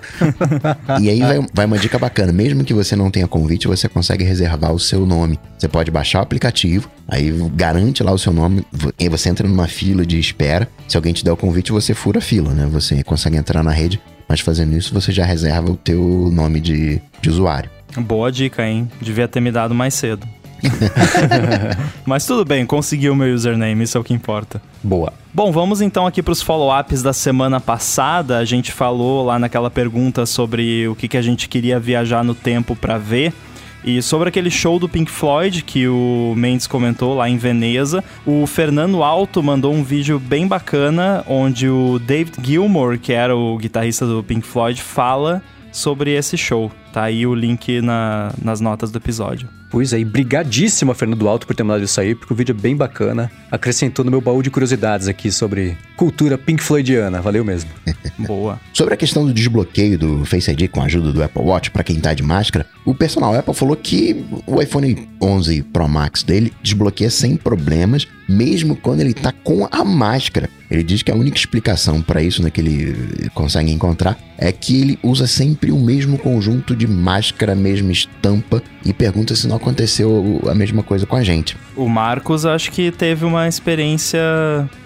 e 1.01 1.09
aí 1.09 1.19
vai, 1.19 1.47
vai 1.53 1.65
uma 1.65 1.77
dica 1.77 1.97
bacana. 1.97 2.31
Mesmo 2.31 2.63
que 2.63 2.73
você 2.73 2.95
não 2.95 3.09
tenha 3.09 3.27
convite, 3.27 3.67
você 3.67 3.87
consegue 3.87 4.23
reservar 4.23 4.73
o 4.73 4.79
seu 4.79 5.05
nome. 5.05 5.39
Você 5.57 5.67
pode 5.67 5.89
baixar 5.91 6.19
o 6.19 6.23
aplicativo 6.23 6.46
aplicativo, 6.47 6.89
aí 7.07 7.31
garante 7.53 8.03
lá 8.03 8.11
o 8.11 8.17
seu 8.17 8.33
nome, 8.33 8.65
e 8.99 9.09
você 9.09 9.29
entra 9.29 9.47
numa 9.47 9.67
fila 9.67 10.05
de 10.05 10.19
espera. 10.19 10.67
Se 10.87 10.95
alguém 10.95 11.13
te 11.13 11.23
der 11.23 11.31
o 11.31 11.37
convite, 11.37 11.71
você 11.71 11.93
fura 11.93 12.19
a 12.19 12.21
fila, 12.21 12.53
né? 12.53 12.67
Você 12.71 13.03
consegue 13.03 13.37
entrar 13.37 13.63
na 13.63 13.71
rede, 13.71 13.99
mas 14.27 14.39
fazendo 14.39 14.75
isso 14.75 14.93
você 14.93 15.11
já 15.11 15.25
reserva 15.25 15.71
o 15.71 15.77
teu 15.77 16.29
nome 16.31 16.59
de, 16.59 17.01
de 17.21 17.29
usuário. 17.29 17.69
Boa 17.97 18.31
dica, 18.31 18.65
hein? 18.65 18.89
Devia 19.01 19.27
ter 19.27 19.39
me 19.39 19.51
dado 19.51 19.73
mais 19.73 19.93
cedo. 19.93 20.27
Mas 22.05 22.25
tudo 22.25 22.43
bem, 22.43 22.65
consegui 22.65 23.09
o 23.09 23.15
meu 23.15 23.33
username, 23.33 23.83
isso 23.83 23.97
é 23.97 24.01
o 24.01 24.03
que 24.03 24.13
importa. 24.13 24.61
Boa. 24.83 25.13
Bom, 25.33 25.51
vamos 25.51 25.81
então 25.81 26.07
aqui 26.07 26.23
para 26.23 26.31
os 26.31 26.41
follow-ups 26.41 27.03
da 27.03 27.13
semana 27.13 27.59
passada. 27.59 28.39
A 28.39 28.45
gente 28.45 28.71
falou 28.71 29.23
lá 29.23 29.37
naquela 29.37 29.69
pergunta 29.69 30.25
sobre 30.25 30.87
o 30.87 30.95
que, 30.95 31.07
que 31.07 31.17
a 31.17 31.21
gente 31.21 31.47
queria 31.47 31.79
viajar 31.79 32.23
no 32.23 32.33
tempo 32.33 32.75
para 32.75 32.97
ver. 32.97 33.33
E 33.83 34.01
sobre 34.01 34.29
aquele 34.29 34.49
show 34.49 34.79
do 34.79 34.89
Pink 34.89 35.09
Floyd 35.09 35.63
que 35.63 35.87
o 35.87 36.33
Mendes 36.35 36.67
comentou 36.67 37.15
lá 37.15 37.29
em 37.29 37.37
Veneza, 37.37 38.03
o 38.25 38.45
Fernando 38.45 39.03
Alto 39.03 39.41
mandou 39.41 39.73
um 39.73 39.83
vídeo 39.83 40.19
bem 40.19 40.47
bacana 40.47 41.23
onde 41.27 41.69
o 41.69 41.99
David 41.99 42.37
Gilmour, 42.43 42.99
que 42.99 43.13
era 43.13 43.35
o 43.35 43.57
guitarrista 43.57 44.05
do 44.05 44.23
Pink 44.23 44.45
Floyd, 44.45 44.81
fala 44.81 45.41
sobre 45.71 46.11
esse 46.11 46.37
show. 46.37 46.71
Tá 46.91 47.03
aí 47.03 47.25
o 47.25 47.35
link 47.35 47.81
na, 47.81 48.33
nas 48.41 48.59
notas 48.59 48.91
do 48.91 48.97
episódio. 48.97 49.56
Pois 49.69 49.91
é, 49.91 49.99
e 49.99 50.05
brigadíssimo 50.05 50.91
a 50.91 50.95
Fernando 50.95 51.27
Alto 51.27 51.45
por 51.45 51.55
ter 51.55 51.63
mandado 51.63 51.83
isso 51.83 51.99
aí, 51.99 52.15
porque 52.15 52.33
o 52.33 52.35
vídeo 52.35 52.55
é 52.57 52.61
bem 52.61 52.75
bacana. 52.75 53.29
Acrescentou 53.51 54.05
no 54.05 54.11
meu 54.11 54.21
baú 54.21 54.41
de 54.41 54.49
curiosidades 54.49 55.07
aqui 55.07 55.31
sobre 55.31 55.77
cultura 55.97 56.37
Pink 56.37 56.63
Floydiana. 56.63 57.21
Valeu 57.21 57.43
mesmo. 57.43 57.69
Boa. 58.19 58.59
Sobre 58.73 58.93
a 58.93 58.97
questão 58.97 59.25
do 59.25 59.33
desbloqueio 59.33 59.97
do 59.97 60.25
Face 60.25 60.49
ID 60.49 60.69
com 60.69 60.81
a 60.81 60.85
ajuda 60.85 61.11
do 61.11 61.21
Apple 61.21 61.41
Watch 61.41 61.71
para 61.71 61.83
quem 61.83 61.99
tá 61.99 62.13
de 62.13 62.23
máscara, 62.23 62.65
o 62.85 62.95
personal 62.95 63.35
Apple 63.35 63.53
falou 63.53 63.75
que 63.75 64.25
o 64.45 64.61
iPhone 64.61 65.07
11 65.21 65.63
Pro 65.63 65.87
Max 65.87 66.23
dele 66.23 66.53
desbloqueia 66.63 67.09
sem 67.09 67.35
problemas, 67.35 68.07
mesmo 68.29 68.75
quando 68.75 69.01
ele 69.01 69.13
tá 69.13 69.31
com 69.31 69.67
a 69.69 69.83
máscara. 69.83 70.49
Ele 70.69 70.83
diz 70.83 71.01
que 71.01 71.11
a 71.11 71.15
única 71.15 71.37
explicação 71.37 72.01
para 72.01 72.21
isso, 72.21 72.43
né, 72.43 72.49
que 72.49 72.59
ele 72.59 73.29
consegue 73.33 73.71
encontrar, 73.71 74.17
é 74.37 74.51
que 74.51 74.81
ele 74.81 74.99
usa 75.01 75.25
sempre 75.25 75.71
o 75.71 75.79
mesmo 75.79 76.17
conjunto 76.17 76.75
de 76.75 76.85
máscara, 76.85 77.55
mesma 77.55 77.91
estampa, 77.91 78.61
e 78.85 78.93
pergunta 78.93 79.35
se 79.35 79.47
não 79.47 79.55
aconteceu 79.67 80.41
a 80.49 80.55
mesma 80.55 80.81
coisa 80.81 81.05
com 81.05 81.15
a 81.15 81.23
gente. 81.23 81.57
O 81.75 81.87
Marcos 81.89 82.45
acho 82.45 82.71
que 82.71 82.91
teve 82.91 83.25
uma 83.25 83.47
experiência 83.47 84.19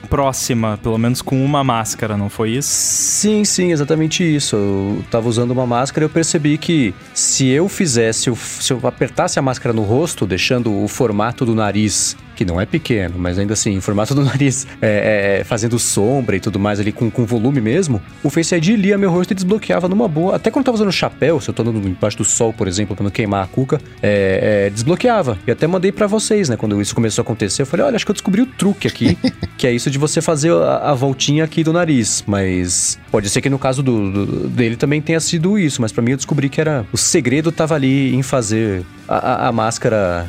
próxima, 0.10 0.78
pelo 0.82 0.98
menos 0.98 1.22
com 1.22 1.44
uma 1.44 1.64
máscara, 1.64 2.18
não 2.18 2.30
foi 2.30 2.52
isso? 2.52 2.70
Sim, 2.70 3.46
sim, 3.46 3.72
exatamente 3.72 4.24
isso. 4.24 4.56
Eu 4.56 5.04
tava 5.10 5.30
usando 5.30 5.52
uma 5.52 5.66
máscara 5.66 6.04
e 6.04 6.06
eu 6.06 6.10
percebi 6.10 6.58
que 6.58 6.94
se 7.14 7.48
eu 7.48 7.70
fizesse, 7.70 8.30
se 8.36 8.74
eu 8.74 8.80
apertasse 8.84 9.40
a 9.40 9.42
máscara 9.42 9.74
no 9.74 9.84
rosto, 9.84 10.26
deixando 10.26 10.84
o 10.84 10.88
formato 10.88 11.46
do 11.46 11.56
nariz 11.56 12.18
que 12.42 12.46
não 12.46 12.60
é 12.60 12.66
pequeno, 12.66 13.16
mas 13.20 13.38
ainda 13.38 13.54
assim, 13.54 13.74
em 13.74 13.82
formato 13.82 14.16
do 14.16 14.24
nariz, 14.26 14.66
é, 14.82 15.42
é, 15.42 15.44
fazendo 15.44 15.78
sombra 15.78 16.36
e 16.36 16.40
tudo 16.40 16.60
mais 16.60 16.80
ali 16.80 16.92
com, 16.92 17.12
com 17.12 17.24
volume 17.24 17.62
mesmo, 17.62 18.02
o 18.24 18.32
Face 18.32 18.56
ID 18.56 18.70
lia 18.70 18.98
meu 18.98 19.12
rosto 19.12 19.32
e 19.32 19.36
desbloqueava 19.36 19.88
numa 19.88 20.08
boa. 20.08 20.36
Até 20.36 20.50
quando 20.50 20.64
eu 20.64 20.66
tava 20.66 20.76
usando 20.76 20.92
chapéu, 20.92 21.40
se 21.40 21.50
eu 21.50 21.54
tô 21.54 21.62
andando 21.62 21.88
embaixo 21.88 22.18
do 22.18 22.26
sol, 22.26 22.52
por 22.52 22.68
exemplo, 22.68 22.96
pra 22.96 23.04
não 23.04 23.12
queimar 23.12 23.44
a 23.44 23.48
cuca, 23.48 23.80
é, 24.02 24.66
é, 24.66 24.70
desbloqueava. 24.72 25.38
E 25.46 25.52
até 25.52 25.68
mandei 25.68 25.92
para 25.92 26.08
vocês, 26.08 26.50
né? 26.50 26.58
Quando 26.58 26.82
isso 26.82 26.96
começou 26.96 27.22
a 27.22 27.24
acontecer, 27.24 27.62
eu 27.62 27.66
falei: 27.68 27.86
olha, 27.86 27.96
acho 27.96 28.06
que 28.06 28.12
eu 28.12 28.16
descobri 28.16 28.42
o 28.42 28.48
truque 28.48 28.88
aqui, 28.88 29.16
que 29.56 29.68
é 29.68 29.72
isso 29.72 29.92
de 29.92 30.00
você 30.00 30.20
fazer 30.20 30.52
a, 30.52 30.90
a, 30.90 30.94
voltinha 30.96 31.44
aqui 31.44 31.64
do 31.64 31.72
nariz. 31.72 32.24
Mas 32.26 32.98
pode 33.12 33.30
ser 33.30 33.42
que 33.42 33.50
no 33.50 33.60
caso 33.60 33.84
do, 33.84 34.12
do 34.12 34.48
dele 34.50 34.76
também 34.76 35.00
tenha 35.00 35.20
sido 35.20 35.60
isso, 35.60 35.80
mas 35.80 35.92
para 35.92 36.02
mim 36.02 36.12
eu 36.12 36.18
descobri 36.18 36.50
que 36.50 36.60
era. 36.60 36.86
O 36.92 36.98
segredo 36.98 37.52
tava 37.52 37.76
ali 37.76 38.16
em 38.16 38.24
fazer 38.24 38.84
a, 39.08 39.18
a, 39.18 39.48
a 39.50 39.52
máscara 39.52 40.28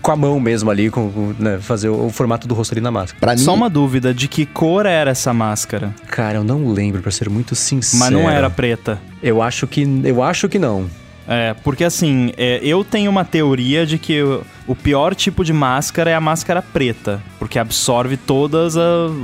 com 0.00 0.10
a 0.10 0.16
mão 0.16 0.38
mesmo 0.38 0.70
ali, 0.70 0.90
com, 0.90 1.34
né, 1.38 1.58
fazer 1.60 1.88
o, 1.88 2.06
o, 2.06 2.10
formato 2.10 2.46
do 2.46 2.54
rosto 2.54 2.72
ali 2.72 2.80
na 2.80 2.90
máscara. 2.90 3.20
Pra 3.20 3.36
Só 3.36 3.52
mim... 3.52 3.58
uma 3.58 3.70
dúvida, 3.70 4.12
de 4.12 4.28
que 4.28 4.44
cor 4.44 4.86
era 4.86 5.10
essa 5.10 5.32
máscara? 5.32 5.94
Cara, 6.08 6.38
eu 6.38 6.44
não 6.44 6.68
lembro, 6.68 7.00
para 7.02 7.10
ser 7.10 7.28
muito 7.28 7.54
sincero. 7.54 8.00
Mas 8.00 8.10
não 8.10 8.30
era 8.30 8.50
preta? 8.50 9.00
Eu 9.22 9.42
acho 9.42 9.66
que, 9.66 9.82
eu 10.04 10.22
acho 10.22 10.48
que 10.48 10.58
não. 10.58 10.88
É, 11.26 11.54
porque 11.62 11.84
assim, 11.84 12.32
é, 12.36 12.60
eu 12.62 12.84
tenho 12.84 13.10
uma 13.10 13.24
teoria 13.24 13.86
de 13.86 13.96
que 13.96 14.22
o, 14.22 14.42
o, 14.66 14.74
pior 14.74 15.14
tipo 15.14 15.44
de 15.44 15.52
máscara 15.52 16.10
é 16.10 16.14
a 16.14 16.20
máscara 16.20 16.62
preta, 16.62 17.22
porque 17.38 17.58
absorve 17.58 18.16
todos 18.16 18.76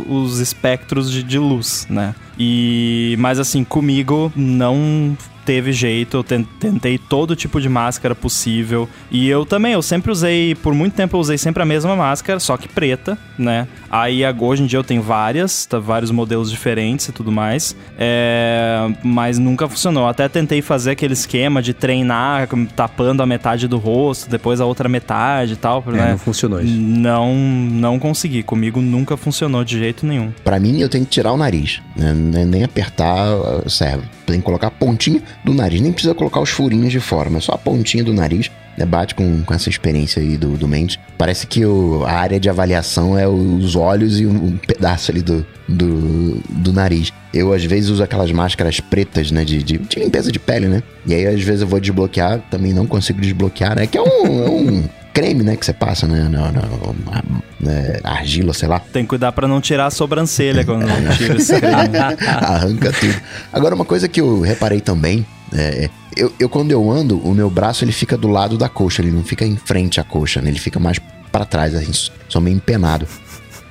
os 0.09 0.38
espectros 0.38 1.11
de, 1.11 1.22
de 1.22 1.38
luz, 1.38 1.87
né? 1.88 2.14
E, 2.38 3.16
mas 3.18 3.38
assim, 3.38 3.64
comigo 3.64 4.33
não 4.37 5.16
teve 5.48 5.72
jeito, 5.72 6.18
eu 6.18 6.22
tentei 6.22 6.98
todo 6.98 7.35
tipo 7.35 7.59
de 7.59 7.70
máscara 7.70 8.14
possível. 8.14 8.87
E 9.11 9.31
eu 9.31 9.46
também, 9.46 9.72
eu 9.72 9.81
sempre 9.81 10.12
usei, 10.12 10.55
por 10.55 10.74
muito 10.74 10.92
tempo 10.92 11.16
eu 11.16 11.20
usei 11.20 11.38
sempre 11.38 11.62
a 11.62 11.66
mesma 11.66 11.96
máscara, 11.96 12.38
só 12.38 12.55
que 12.59 12.68
preta, 12.68 13.16
né? 13.38 13.66
Aí 13.90 14.20
hoje 14.38 14.62
em 14.62 14.66
dia 14.66 14.79
eu 14.79 14.85
tenho 14.85 15.01
várias, 15.01 15.64
tá, 15.64 15.79
vários 15.79 16.11
modelos 16.11 16.51
diferentes 16.51 17.09
e 17.09 17.12
tudo 17.12 17.33
mais. 17.33 17.74
É, 17.98 18.90
mas 19.03 19.38
nunca 19.38 19.66
funcionou. 19.66 20.07
Até 20.07 20.29
tentei 20.29 20.61
fazer 20.61 20.90
aquele 20.90 21.14
esquema 21.14 21.62
de 21.62 21.72
treinar 21.72 22.46
tapando 22.77 23.22
a 23.22 23.27
metade 23.27 23.66
do 23.66 23.79
rosto, 23.79 24.29
depois 24.29 24.61
a 24.61 24.66
outra 24.66 24.87
metade 24.87 25.28
e 25.53 25.57
tal. 25.57 25.85
É, 25.87 25.91
né? 25.91 26.11
Não 26.11 26.19
funcionou 26.19 26.61
isso. 26.61 26.73
Não, 26.73 27.35
não 27.35 27.99
consegui. 27.99 28.43
Comigo 28.43 28.81
nunca 28.81 29.17
funcionou 29.17 29.64
de 29.64 29.79
jeito 29.79 30.07
nenhum. 30.07 30.33
Para 30.45 30.59
mim, 30.59 30.81
eu 30.81 30.88
tenho 30.88 31.05
que 31.05 31.11
tirar 31.11 31.33
o 31.33 31.37
nariz. 31.37 31.81
Né? 31.97 32.12
Nem 32.45 32.64
apertar 32.64 33.27
serve. 33.67 34.05
Tem 34.27 34.38
que 34.38 34.45
colocar 34.45 34.69
a 34.69 34.71
pontinha 34.71 35.23
do 35.45 35.55
nariz. 35.55 35.81
Nem 35.81 35.93
precisa 35.93 36.14
colocar 36.14 36.41
os 36.41 36.51
furinhos 36.51 36.93
de 36.93 37.01
fora, 37.01 37.31
mas 37.31 37.45
só 37.45 37.53
a 37.53 37.59
pontinha 37.59 38.05
do 38.05 38.12
nariz. 38.12 38.51
Né, 38.79 38.87
bate 38.87 39.12
com, 39.12 39.43
com 39.43 39.53
essa 39.53 39.69
experiência 39.69 40.23
aí 40.23 40.37
do, 40.37 40.57
do 40.57 40.69
Mendes. 40.69 41.01
Parece 41.19 41.49
que 41.49 41.67
o, 41.67 42.05
a 42.05 42.12
área 42.12 42.38
de 42.38 42.49
avaliação 42.49 43.19
é 43.19 43.27
os 43.27 43.75
olhos 43.75 44.21
e 44.21 44.27
um, 44.27 44.37
um 44.37 44.57
pedaço 44.57 45.11
ali 45.11 45.21
do, 45.21 45.45
do, 45.69 46.41
do, 46.49 46.73
nariz. 46.73 47.12
Eu, 47.35 47.53
às 47.53 47.64
vezes, 47.64 47.91
uso 47.91 48.05
aquelas 48.05 48.31
máscaras 48.31 48.79
pretas, 48.79 49.33
né? 49.33 49.45
De, 49.45 49.64
de, 49.64 49.79
de, 49.79 49.99
limpeza 49.99 50.31
de 50.31 50.38
pele, 50.38 50.69
né? 50.69 50.81
E 51.05 51.12
aí, 51.12 51.27
às 51.27 51.43
vezes, 51.43 51.62
eu 51.62 51.67
vou 51.67 51.81
desbloquear, 51.81 52.41
também 52.49 52.73
não 52.73 52.87
consigo 52.87 53.21
desbloquear, 53.21 53.75
né? 53.75 53.88
Que 53.88 53.99
é 53.99 54.03
um, 54.03 54.45
é 54.45 54.49
um 54.49 54.85
creme, 55.18 55.42
né? 55.42 55.57
Que 55.57 55.66
você 55.66 55.72
passa, 55.72 56.07
né? 56.07 56.28
Na, 56.28 56.52
na, 56.52 56.62
na, 57.61 58.11
argila, 58.11 58.54
sei 58.54 58.68
lá. 58.68 58.78
Tem 58.78 59.02
que 59.02 59.09
cuidar 59.09 59.33
pra 59.33 59.48
não 59.48 59.61
tirar 59.61 59.87
a 59.87 59.90
sobrancelha 59.90 60.64
quando 60.64 60.87
tira 61.18 61.37
esse 61.37 61.59
creme. 61.59 61.98
Arranca 62.24 62.92
tudo. 62.92 63.14
Agora, 63.52 63.74
uma 63.74 63.85
coisa 63.85 64.07
que 64.07 64.20
eu 64.20 64.40
reparei 64.40 64.81
também 64.81 65.26
é, 65.52 65.85
é, 65.87 65.90
eu, 66.16 66.33
eu, 66.38 66.48
quando 66.48 66.70
eu 66.70 66.88
ando, 66.88 67.18
o 67.18 67.35
meu 67.35 67.50
braço 67.50 67.85
ele 67.85 67.90
fica 67.90 68.16
do 68.16 68.28
lado 68.28 68.57
da 68.57 68.68
coxa, 68.68 69.02
ele 69.02 69.11
não 69.11 69.24
fica 69.24 69.44
em 69.44 69.57
frente 69.57 70.00
à 70.00 70.04
coxa, 70.04 70.40
né? 70.40 70.50
Ele 70.50 70.59
fica 70.59 70.78
mais 70.78 71.00
para 71.33 71.44
trás, 71.44 71.74
assim, 71.74 72.11
só 72.28 72.40
meio 72.40 72.57
empenado. 72.57 73.07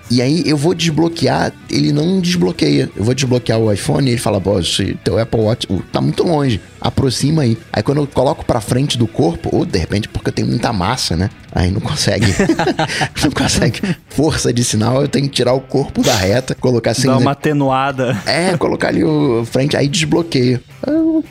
E 0.10 0.22
aí 0.22 0.44
eu 0.46 0.56
vou 0.56 0.74
desbloquear, 0.74 1.52
ele 1.70 1.92
não 1.92 2.20
desbloqueia. 2.20 2.90
Eu 2.96 3.04
vou 3.04 3.14
desbloquear 3.14 3.60
o 3.60 3.72
iPhone 3.72 4.08
e 4.08 4.12
ele 4.12 4.20
fala, 4.20 4.40
pô, 4.40 4.54
teu 5.04 5.20
Apple 5.20 5.42
Watch 5.42 5.68
tá 5.92 6.00
muito 6.00 6.24
longe, 6.24 6.62
aproxima 6.80 7.42
aí. 7.42 7.58
Aí 7.74 7.84
quando 7.84 8.00
eu 8.00 8.08
coloco 8.08 8.46
pra 8.46 8.62
frente 8.62 8.98
do 8.98 9.08
corpo, 9.08 9.50
ou 9.54 9.66
de 9.66 9.78
repente 9.78 10.08
porque 10.08 10.30
eu 10.30 10.34
tenho 10.34 10.48
muita 10.48 10.72
massa, 10.72 11.16
né? 11.16 11.30
Aí 11.54 11.72
não 11.72 11.82
consegue. 11.82 12.28
não 13.24 13.32
consegue. 13.32 13.82
Força 14.10 14.54
de 14.54 14.64
sinal, 14.64 15.02
eu 15.02 15.08
tenho 15.08 15.26
que 15.26 15.36
tirar 15.36 15.54
o 15.54 15.62
corpo 15.62 16.02
da 16.02 16.16
reta, 16.16 16.56
colocar 16.56 16.92
assim. 16.92 17.08
Dá 17.08 17.18
uma 17.18 17.32
atenuada. 17.32 18.18
É, 18.26 18.56
colocar 18.58 18.90
ali 18.90 19.04
o 19.04 19.44
frente, 19.46 19.76
aí 19.76 19.88
desbloqueia. 19.88 20.62
O 20.86 21.24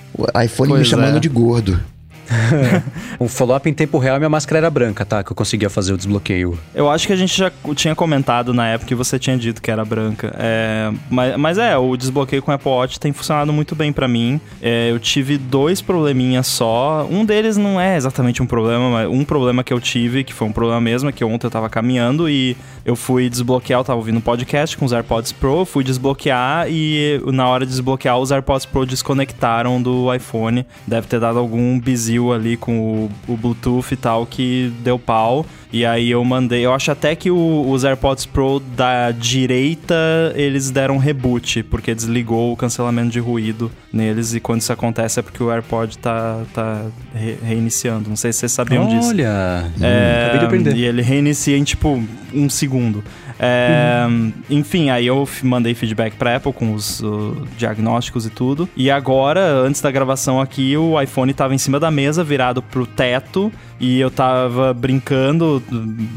iPhone 0.43 0.71
pois 0.71 0.81
me 0.81 0.85
chamando 0.85 1.17
é. 1.17 1.21
de 1.21 1.29
gordo. 1.29 1.81
um 3.21 3.29
follow-up 3.29 3.69
em 3.69 3.73
tempo 3.73 3.99
real, 3.99 4.19
minha 4.19 4.29
máscara 4.29 4.59
era 4.59 4.71
branca, 4.71 5.05
tá? 5.05 5.23
Que 5.23 5.33
eu 5.33 5.37
conseguia 5.37 5.71
fazer 5.71 5.93
o 5.93 5.97
desbloqueio. 5.97 6.59
Eu 6.75 6.91
acho 6.91 7.07
que 7.07 7.12
a 7.12 7.17
gente 7.17 7.37
já 7.37 7.51
tinha 7.75 7.95
comentado 7.95 8.53
na 8.53 8.69
época 8.69 8.89
que 8.89 8.95
você 8.95 9.19
tinha 9.19 9.37
dito 9.37 9.62
que 9.62 9.71
era 9.71 9.85
branca. 9.85 10.35
É, 10.39 10.93
mas, 11.11 11.37
mas 11.37 11.59
é, 11.59 11.77
o 11.77 11.97
desbloqueio 11.97 12.43
com 12.43 12.51
o 12.51 12.55
Apple 12.55 12.71
Watch 12.71 13.01
tem 13.01 13.12
funcionado 13.12 13.53
muito 13.53 13.75
bem 13.75 13.93
para 13.93 14.09
mim. 14.09 14.41
É, 14.61 14.91
eu 14.91 14.99
tive 14.99 15.39
dois 15.39 15.81
probleminhas 15.81 16.47
só. 16.47 17.07
Um 17.11 17.25
deles 17.25 17.57
não 17.57 17.81
é 17.81 17.97
exatamente 17.97 18.43
um 18.43 18.47
problema, 18.47 18.91
mas 18.91 19.09
um 19.09 19.25
problema 19.25 19.62
que 19.62 19.73
eu 19.73 19.81
tive, 19.81 20.25
que 20.25 20.33
foi 20.33 20.49
um 20.49 20.53
problema 20.53 20.81
mesmo, 20.81 21.09
é 21.09 21.12
que 21.12 21.25
ontem 21.25 21.47
eu 21.47 21.51
tava 21.51 21.69
caminhando 21.69 22.29
e 22.29 22.57
eu 22.85 22.95
fui 22.95 23.29
desbloquear, 23.29 23.81
eu 23.81 23.85
tava 23.85 23.99
ouvindo 23.99 24.21
podcast 24.21 24.77
com 24.77 24.85
os 24.85 24.93
AirPods 24.93 25.33
Pro, 25.33 25.65
fui 25.65 25.83
desbloquear 25.83 26.67
e 26.69 27.21
na 27.27 27.49
hora 27.49 27.65
de 27.65 27.73
desbloquear 27.73 28.19
os 28.19 28.31
AirPods 28.31 28.67
Pro 28.67 28.87
desconectaram 28.87 29.81
do 29.83 30.12
iPhone. 30.15 30.65
Deve 30.87 31.07
ter 31.07 31.21
dado 31.21 31.39
algum 31.39 31.79
bizil 31.79 32.15
ali 32.33 32.57
com 32.57 33.09
o, 33.29 33.33
o 33.33 33.37
Bluetooth 33.37 33.92
e 33.92 33.96
tal 33.96 34.26
que 34.26 34.72
deu 34.83 34.98
pau. 34.98 35.46
E 35.72 35.85
aí 35.85 36.11
eu 36.11 36.24
mandei. 36.24 36.64
Eu 36.64 36.72
acho 36.72 36.90
até 36.90 37.14
que 37.14 37.31
o, 37.31 37.68
os 37.68 37.85
AirPods 37.85 38.24
Pro 38.24 38.61
da 38.61 39.11
direita 39.11 39.94
eles 40.35 40.70
deram 40.70 40.96
reboot, 40.96 41.62
porque 41.64 41.94
desligou 41.94 42.52
o 42.52 42.57
cancelamento 42.57 43.11
de 43.11 43.20
ruído 43.20 43.70
neles. 43.92 44.35
E 44.35 44.40
quando 44.40 44.61
isso 44.61 44.72
acontece 44.72 45.20
é 45.20 45.22
porque 45.22 45.42
o 45.42 45.50
AirPod 45.50 45.98
tá, 45.98 46.42
tá 46.55 46.87
re 47.14 47.37
reiniciando. 47.42 48.09
Não 48.09 48.16
sei 48.16 48.33
se 48.33 48.40
vocês 48.40 48.52
sabiam 48.52 48.87
Olha, 48.87 48.96
disso. 48.96 49.09
Olha, 49.11 49.70
é, 49.81 50.22
acabei 50.22 50.38
de 50.38 50.44
aprender. 50.46 50.76
E 50.76 50.85
ele 50.85 51.02
reinicia 51.02 51.57
em 51.57 51.64
tipo 51.64 52.02
um 52.33 52.48
segundo. 52.48 53.02
É, 53.38 54.05
uhum. 54.09 54.33
Enfim, 54.51 54.90
aí 54.90 55.07
eu 55.07 55.29
mandei 55.42 55.75
feedback 55.75 56.14
pra 56.14 56.37
Apple 56.37 56.53
com 56.53 56.72
os 56.72 57.01
uh, 57.01 57.37
diagnósticos 57.57 58.27
e 58.27 58.31
tudo. 58.31 58.68
E 58.77 58.90
agora, 58.90 59.40
antes 59.40 59.81
da 59.81 59.90
gravação 59.90 60.40
aqui, 60.40 60.77
o 60.77 61.01
iPhone 61.01 61.33
tava 61.35 61.55
em 61.55 61.59
cima 61.59 61.79
da 61.79 61.90
mesa, 61.90 62.25
virado 62.25 62.62
pro 62.62 62.87
teto. 62.87 63.53
E 63.79 64.01
eu 64.01 64.11
tava 64.11 64.72
brincando, 64.72 65.62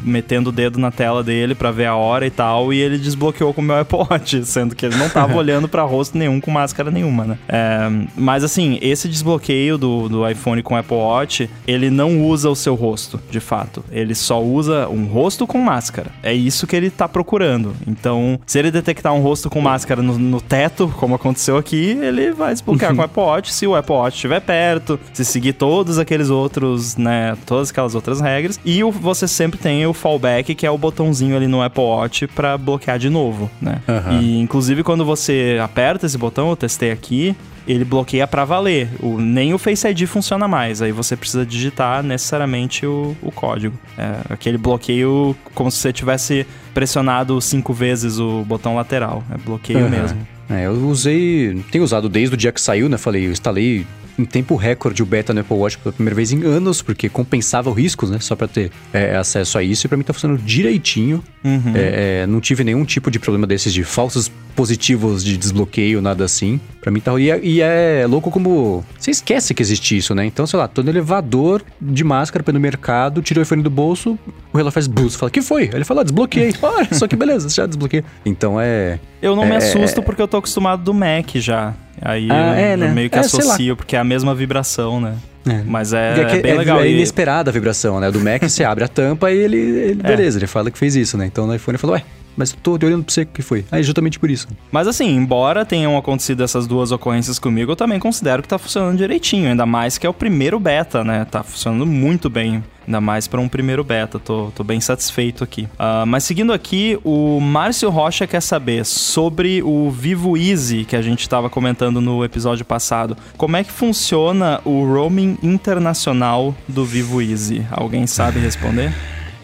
metendo 0.03 0.49
o 0.49 0.53
dedo 0.53 0.79
na 0.79 0.91
tela 0.91 1.21
dele 1.21 1.53
para 1.53 1.71
ver 1.71 1.87
a 1.87 1.95
hora 1.95 2.25
e 2.25 2.29
tal, 2.29 2.71
e 2.71 2.79
ele 2.79 2.97
desbloqueou 2.97 3.53
com 3.53 3.61
o 3.61 3.63
meu 3.63 3.75
iPod, 3.79 4.45
sendo 4.45 4.73
que 4.73 4.85
ele 4.85 4.95
não 4.95 5.09
tava 5.09 5.35
olhando 5.37 5.67
para 5.67 5.83
rosto 5.83 6.17
nenhum 6.17 6.39
com 6.39 6.51
máscara 6.51 6.89
nenhuma, 6.89 7.25
né? 7.25 7.37
É, 7.49 7.89
mas 8.15 8.45
assim, 8.45 8.79
esse 8.81 9.09
desbloqueio 9.09 9.77
do, 9.77 10.07
do 10.07 10.29
iPhone 10.29 10.63
com 10.63 10.73
o 10.73 10.77
Apple 10.77 10.95
Watch, 10.95 11.49
ele 11.67 11.89
não 11.89 12.21
usa 12.21 12.49
o 12.49 12.55
seu 12.55 12.75
rosto, 12.75 13.19
de 13.29 13.41
fato. 13.41 13.83
Ele 13.91 14.15
só 14.15 14.41
usa 14.41 14.87
um 14.87 15.05
rosto 15.05 15.45
com 15.45 15.57
máscara. 15.57 16.11
É 16.23 16.33
isso 16.33 16.65
que 16.65 16.75
ele 16.75 16.89
tá 16.89 17.08
procurando. 17.09 17.75
Então, 17.87 18.39
se 18.45 18.59
ele 18.59 18.71
detectar 18.71 19.13
um 19.13 19.21
rosto 19.21 19.49
com 19.49 19.61
máscara 19.61 20.01
no, 20.01 20.17
no 20.17 20.41
teto, 20.41 20.93
como 20.97 21.15
aconteceu 21.15 21.57
aqui, 21.57 21.97
ele 22.01 22.31
vai 22.31 22.53
desbloquear 22.53 22.95
com 22.95 23.01
o 23.01 23.03
Apple 23.05 23.23
Watch 23.23 23.53
se 23.53 23.67
o 23.67 23.75
Apple 23.75 23.95
Watch 23.95 24.15
estiver 24.15 24.39
perto, 24.39 24.99
se 25.13 25.25
seguir 25.25 25.53
todos 25.53 25.99
aqueles 25.99 26.29
outros, 26.29 26.95
né? 26.95 27.37
todas 27.45 27.69
aquelas 27.69 27.95
outras 27.95 28.21
regras. 28.21 28.59
E 28.63 28.83
o, 28.83 28.91
você 28.91 29.27
sempre 29.27 29.59
tem 29.59 29.85
o 29.85 29.93
fallback, 29.93 30.55
que 30.55 30.65
é 30.65 30.71
o 30.71 30.77
botãozinho 30.77 31.35
ali 31.35 31.47
no 31.47 31.61
Apple 31.61 31.83
Watch 31.83 32.27
para 32.27 32.57
bloquear 32.57 32.97
de 32.97 33.09
novo, 33.09 33.49
né? 33.61 33.81
Uhum. 33.87 34.21
E 34.21 34.39
inclusive 34.39 34.83
quando 34.83 35.03
você 35.05 35.57
aperta 35.61 36.05
esse 36.05 36.17
botão, 36.17 36.49
eu 36.49 36.55
testei 36.55 36.91
aqui, 36.91 37.35
ele 37.71 37.85
bloqueia 37.85 38.25
para 38.25 38.43
valer. 38.43 38.89
O, 38.99 39.19
nem 39.19 39.53
o 39.53 39.57
Face 39.59 39.87
ID 39.87 40.07
funciona 40.07 40.47
mais. 40.47 40.81
Aí 40.81 40.91
você 40.91 41.15
precisa 41.15 41.45
digitar 41.45 42.01
necessariamente 42.01 42.85
o, 42.85 43.15
o 43.21 43.31
código. 43.31 43.77
É, 43.97 44.33
aquele 44.33 44.57
bloqueio 44.57 45.35
como 45.53 45.69
se 45.69 45.77
você 45.77 45.93
tivesse 45.93 46.47
pressionado 46.73 47.39
cinco 47.39 47.71
vezes 47.71 48.17
o 48.17 48.43
botão 48.43 48.75
lateral. 48.75 49.23
É 49.31 49.37
bloqueio 49.37 49.83
uhum. 49.83 49.89
mesmo. 49.89 50.27
É, 50.49 50.65
eu 50.65 50.73
usei. 50.87 51.63
Tenho 51.71 51.83
usado 51.83 52.09
desde 52.09 52.33
o 52.33 52.37
dia 52.37 52.51
que 52.51 52.59
saiu, 52.59 52.89
né? 52.89 52.97
Falei, 52.97 53.27
eu 53.27 53.31
instalei 53.31 53.85
em 54.19 54.25
tempo 54.25 54.55
recorde 54.55 55.01
o 55.01 55.05
beta 55.05 55.33
no 55.33 55.39
Apple 55.39 55.55
Watch 55.55 55.77
pela 55.77 55.93
primeira 55.93 56.15
vez 56.15 56.33
em 56.33 56.43
anos, 56.43 56.81
porque 56.81 57.07
compensava 57.07 57.69
o 57.69 57.73
risco, 57.73 58.05
né? 58.05 58.19
Só 58.19 58.35
para 58.35 58.47
ter 58.47 58.69
é, 58.91 59.15
acesso 59.15 59.57
a 59.57 59.63
isso. 59.63 59.85
E 59.85 59.87
para 59.87 59.97
mim 59.97 60.03
tá 60.03 60.11
funcionando 60.11 60.41
direitinho. 60.41 61.23
Uhum. 61.43 61.73
É, 61.73 62.23
é, 62.23 62.27
não 62.27 62.41
tive 62.41 62.65
nenhum 62.65 62.83
tipo 62.83 63.09
de 63.09 63.17
problema 63.17 63.47
desses 63.47 63.73
de 63.73 63.83
falsos 63.83 64.29
positivos 64.55 65.23
de 65.23 65.37
desbloqueio, 65.37 66.01
nada 66.01 66.25
assim. 66.25 66.59
Pra 66.81 66.91
mim 66.91 66.99
tá. 66.99 67.17
E 67.17 67.31
é, 67.31 67.39
e 67.41 67.61
é 67.61 68.05
louco 68.09 68.29
como. 68.29 68.83
Você 68.97 69.09
esquece 69.11 69.53
que 69.53 69.63
existe 69.63 69.95
isso, 69.95 70.13
né? 70.13 70.25
Então, 70.25 70.45
sei 70.45 70.59
lá, 70.59 70.67
tô 70.67 70.83
no 70.83 70.89
elevador 70.89 71.63
de 71.81 72.03
máscara 72.03 72.43
pelo 72.43 72.59
mercado, 72.59 73.21
tirou 73.21 73.41
o 73.41 73.43
iPhone 73.43 73.63
do 73.63 73.69
bolso, 73.69 74.19
o 74.51 74.57
relógio 74.57 74.73
faz 74.73 74.87
buzz. 74.87 75.15
Fala, 75.15 75.31
que 75.31 75.41
foi? 75.41 75.63
Aí 75.63 75.75
ele 75.75 75.85
fala, 75.85 76.01
ah, 76.01 76.03
desbloqueei. 76.03 76.53
Olha, 76.61 76.89
só 76.93 77.07
que 77.07 77.15
beleza, 77.15 77.47
já 77.47 77.65
desbloqueei. 77.65 78.03
Então 78.25 78.59
é. 78.59 78.99
Eu 79.21 79.33
não 79.33 79.43
é, 79.45 79.49
me 79.49 79.55
assusto 79.55 80.03
porque 80.03 80.21
eu 80.21 80.27
tô 80.27 80.37
acostumado 80.37 80.83
do 80.83 80.93
Mac 80.93 81.35
já. 81.35 81.73
Aí 82.01 82.27
ah, 82.31 82.35
eu, 82.35 82.53
é, 82.53 82.77
né? 82.77 82.89
eu, 82.89 82.93
meio 82.93 83.09
que 83.09 83.17
é, 83.17 83.19
associo, 83.19 83.75
porque 83.75 83.95
é 83.95 83.99
a 83.99 84.03
mesma 84.03 84.33
vibração, 84.33 84.99
né? 85.01 85.15
É. 85.47 85.63
Mas 85.65 85.93
é, 85.93 86.19
é, 86.19 86.41
bem 86.41 86.57
legal. 86.57 86.81
É 86.81 86.89
inesperada 86.89 87.49
a 87.49 87.53
vibração, 87.53 87.99
né? 87.99 88.11
Do 88.11 88.19
Mac 88.19 88.41
você 88.41 88.63
abre 88.65 88.83
a 88.83 88.87
tampa 88.87 89.31
e 89.31 89.37
ele, 89.37 89.57
ele 89.57 90.03
beleza, 90.03 90.37
ele 90.37 90.47
fala 90.47 90.69
que 90.69 90.77
fez 90.77 90.95
isso, 90.95 91.17
né? 91.17 91.25
Então 91.25 91.47
no 91.47 91.55
iPhone 91.55 91.75
ele 91.75 91.81
falou, 91.81 91.95
ué, 91.95 92.03
mas 92.39 92.53
tô 92.53 92.71
olhando 92.71 93.03
pra 93.03 93.13
você 93.13 93.23
o 93.23 93.25
que 93.25 93.41
foi. 93.41 93.65
Ah, 93.69 93.81
é 93.81 93.83
justamente 93.83 94.17
por 94.17 94.31
isso. 94.31 94.47
Mas 94.71 94.87
assim, 94.87 95.13
embora 95.13 95.65
tenham 95.65 95.97
acontecido 95.97 96.41
essas 96.41 96.65
duas 96.65 96.89
ocorrências 96.89 97.37
comigo, 97.37 97.73
eu 97.73 97.75
também 97.75 97.99
considero 97.99 98.41
que 98.41 98.47
tá 98.47 98.57
funcionando 98.57 98.97
direitinho. 98.97 99.49
Ainda 99.49 99.65
mais 99.65 99.97
que 99.97 100.07
é 100.07 100.09
o 100.09 100.13
primeiro 100.13 100.57
beta, 100.57 101.03
né? 101.03 101.25
Tá 101.25 101.43
funcionando 101.43 101.85
muito 101.85 102.29
bem. 102.29 102.63
Ainda 102.87 103.01
mais 103.01 103.27
para 103.27 103.41
um 103.41 103.49
primeiro 103.49 103.83
beta, 103.83 104.17
tô, 104.17 104.51
tô 104.55 104.63
bem 104.63 104.79
satisfeito 104.79 105.43
aqui. 105.43 105.63
Uh, 105.73 106.07
mas 106.07 106.23
seguindo 106.23 106.53
aqui, 106.53 106.97
o 107.03 107.41
Márcio 107.41 107.89
Rocha 107.89 108.25
quer 108.25 108.41
saber 108.41 108.85
sobre 108.85 109.61
o 109.61 109.91
Vivo 109.91 110.37
Easy 110.37 110.85
que 110.85 110.95
a 110.95 111.01
gente 111.01 111.19
estava 111.19 111.49
comentando 111.49 111.99
no 111.99 112.23
episódio 112.23 112.63
passado. 112.63 113.17
Como 113.35 113.57
é 113.57 113.65
que 113.65 113.71
funciona 113.71 114.61
o 114.63 114.85
roaming 114.85 115.37
internacional 115.43 116.55
do 116.69 116.85
Vivo 116.85 117.21
Easy? 117.21 117.67
Alguém 117.69 118.07
sabe 118.07 118.39
responder? 118.39 118.95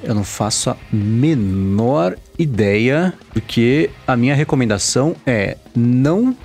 Eu 0.01 0.15
não 0.15 0.23
faço 0.23 0.69
a 0.69 0.77
menor 0.91 2.15
ideia, 2.38 3.13
porque 3.34 3.89
a 4.08 4.15
minha 4.15 4.36
recomendação 4.36 5.15
é 5.26 5.58
não 5.76 6.36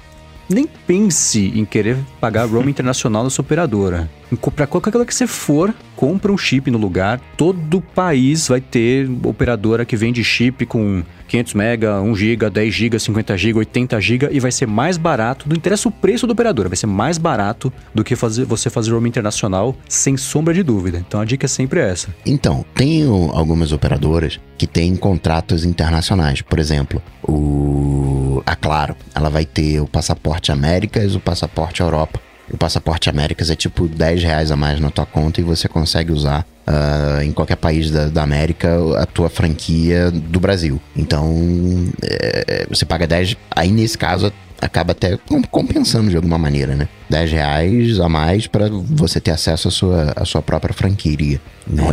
nem 0.50 0.68
pense 0.86 1.52
em 1.54 1.64
querer 1.64 1.96
pagar 2.20 2.46
roaming 2.46 2.70
internacional 2.70 3.22
na 3.22 3.30
sua 3.30 3.42
operadora. 3.42 4.10
Para 4.54 4.66
qualquer 4.66 4.92
coisa 4.92 5.06
que 5.06 5.14
você 5.14 5.26
for, 5.26 5.74
compra 5.96 6.30
um 6.30 6.38
chip 6.38 6.70
no 6.70 6.78
lugar. 6.78 7.20
Todo 7.36 7.80
país 7.80 8.48
vai 8.48 8.60
ter 8.60 9.08
operadora 9.24 9.84
que 9.84 9.96
vende 9.96 10.22
chip 10.22 10.66
com 10.66 11.02
500 11.28 11.54
mega, 11.54 12.00
1 12.00 12.14
giga, 12.14 12.50
10 12.50 12.74
giga, 12.74 12.98
50 12.98 13.36
giga, 13.36 13.58
80 13.58 14.00
giga 14.00 14.28
e 14.32 14.38
vai 14.38 14.52
ser 14.52 14.66
mais 14.66 14.96
barato. 14.96 15.48
Não 15.48 15.56
interessa 15.56 15.88
o 15.88 15.92
preço 15.92 16.26
da 16.26 16.32
operadora, 16.32 16.68
vai 16.68 16.76
ser 16.76 16.86
mais 16.86 17.18
barato 17.18 17.72
do 17.94 18.04
que 18.04 18.14
fazer, 18.14 18.44
você 18.44 18.70
fazer 18.70 18.92
roaming 18.92 19.08
internacional, 19.08 19.74
sem 19.88 20.16
sombra 20.16 20.54
de 20.54 20.62
dúvida. 20.62 21.02
Então 21.06 21.20
a 21.20 21.24
dica 21.24 21.46
é 21.46 21.48
sempre 21.48 21.80
essa. 21.80 22.08
Então, 22.24 22.64
tem 22.74 23.06
algumas 23.06 23.72
operadoras 23.72 24.40
que 24.56 24.66
têm 24.66 24.94
contratos 24.96 25.64
internacionais. 25.64 26.42
Por 26.42 26.58
exemplo, 26.58 27.02
o 27.22 28.19
a 28.46 28.56
Claro, 28.56 28.96
ela 29.14 29.28
vai 29.30 29.44
ter 29.44 29.80
o 29.80 29.86
passaporte 29.86 30.52
Américas, 30.52 31.14
o 31.14 31.20
passaporte 31.20 31.80
Europa. 31.80 32.20
O 32.52 32.56
passaporte 32.56 33.08
Américas 33.08 33.48
é 33.48 33.54
tipo 33.54 33.86
10 33.86 34.22
reais 34.24 34.50
a 34.50 34.56
mais 34.56 34.80
na 34.80 34.90
tua 34.90 35.06
conta 35.06 35.40
e 35.40 35.44
você 35.44 35.68
consegue 35.68 36.10
usar 36.10 36.44
uh, 36.66 37.22
em 37.22 37.30
qualquer 37.32 37.56
país 37.56 37.90
da, 37.90 38.08
da, 38.08 38.22
América 38.24 38.76
a 39.00 39.06
tua 39.06 39.28
franquia 39.28 40.10
do 40.10 40.40
Brasil. 40.40 40.80
Então, 40.96 41.32
é, 42.02 42.66
você 42.68 42.84
paga 42.84 43.06
10. 43.06 43.36
Aí 43.52 43.70
nesse 43.70 43.96
caso 43.96 44.32
acaba 44.60 44.92
até 44.92 45.16
compensando 45.50 46.10
de 46.10 46.16
alguma 46.16 46.38
maneira, 46.38 46.74
né? 46.74 46.88
10 47.10 47.32
reais 47.32 48.00
a 48.00 48.08
mais 48.08 48.46
para 48.46 48.68
você 48.70 49.20
ter 49.20 49.32
acesso 49.32 49.68
à 49.68 49.70
sua, 49.70 50.12
à 50.16 50.24
sua 50.24 50.40
própria 50.40 50.72
franquia. 50.72 51.40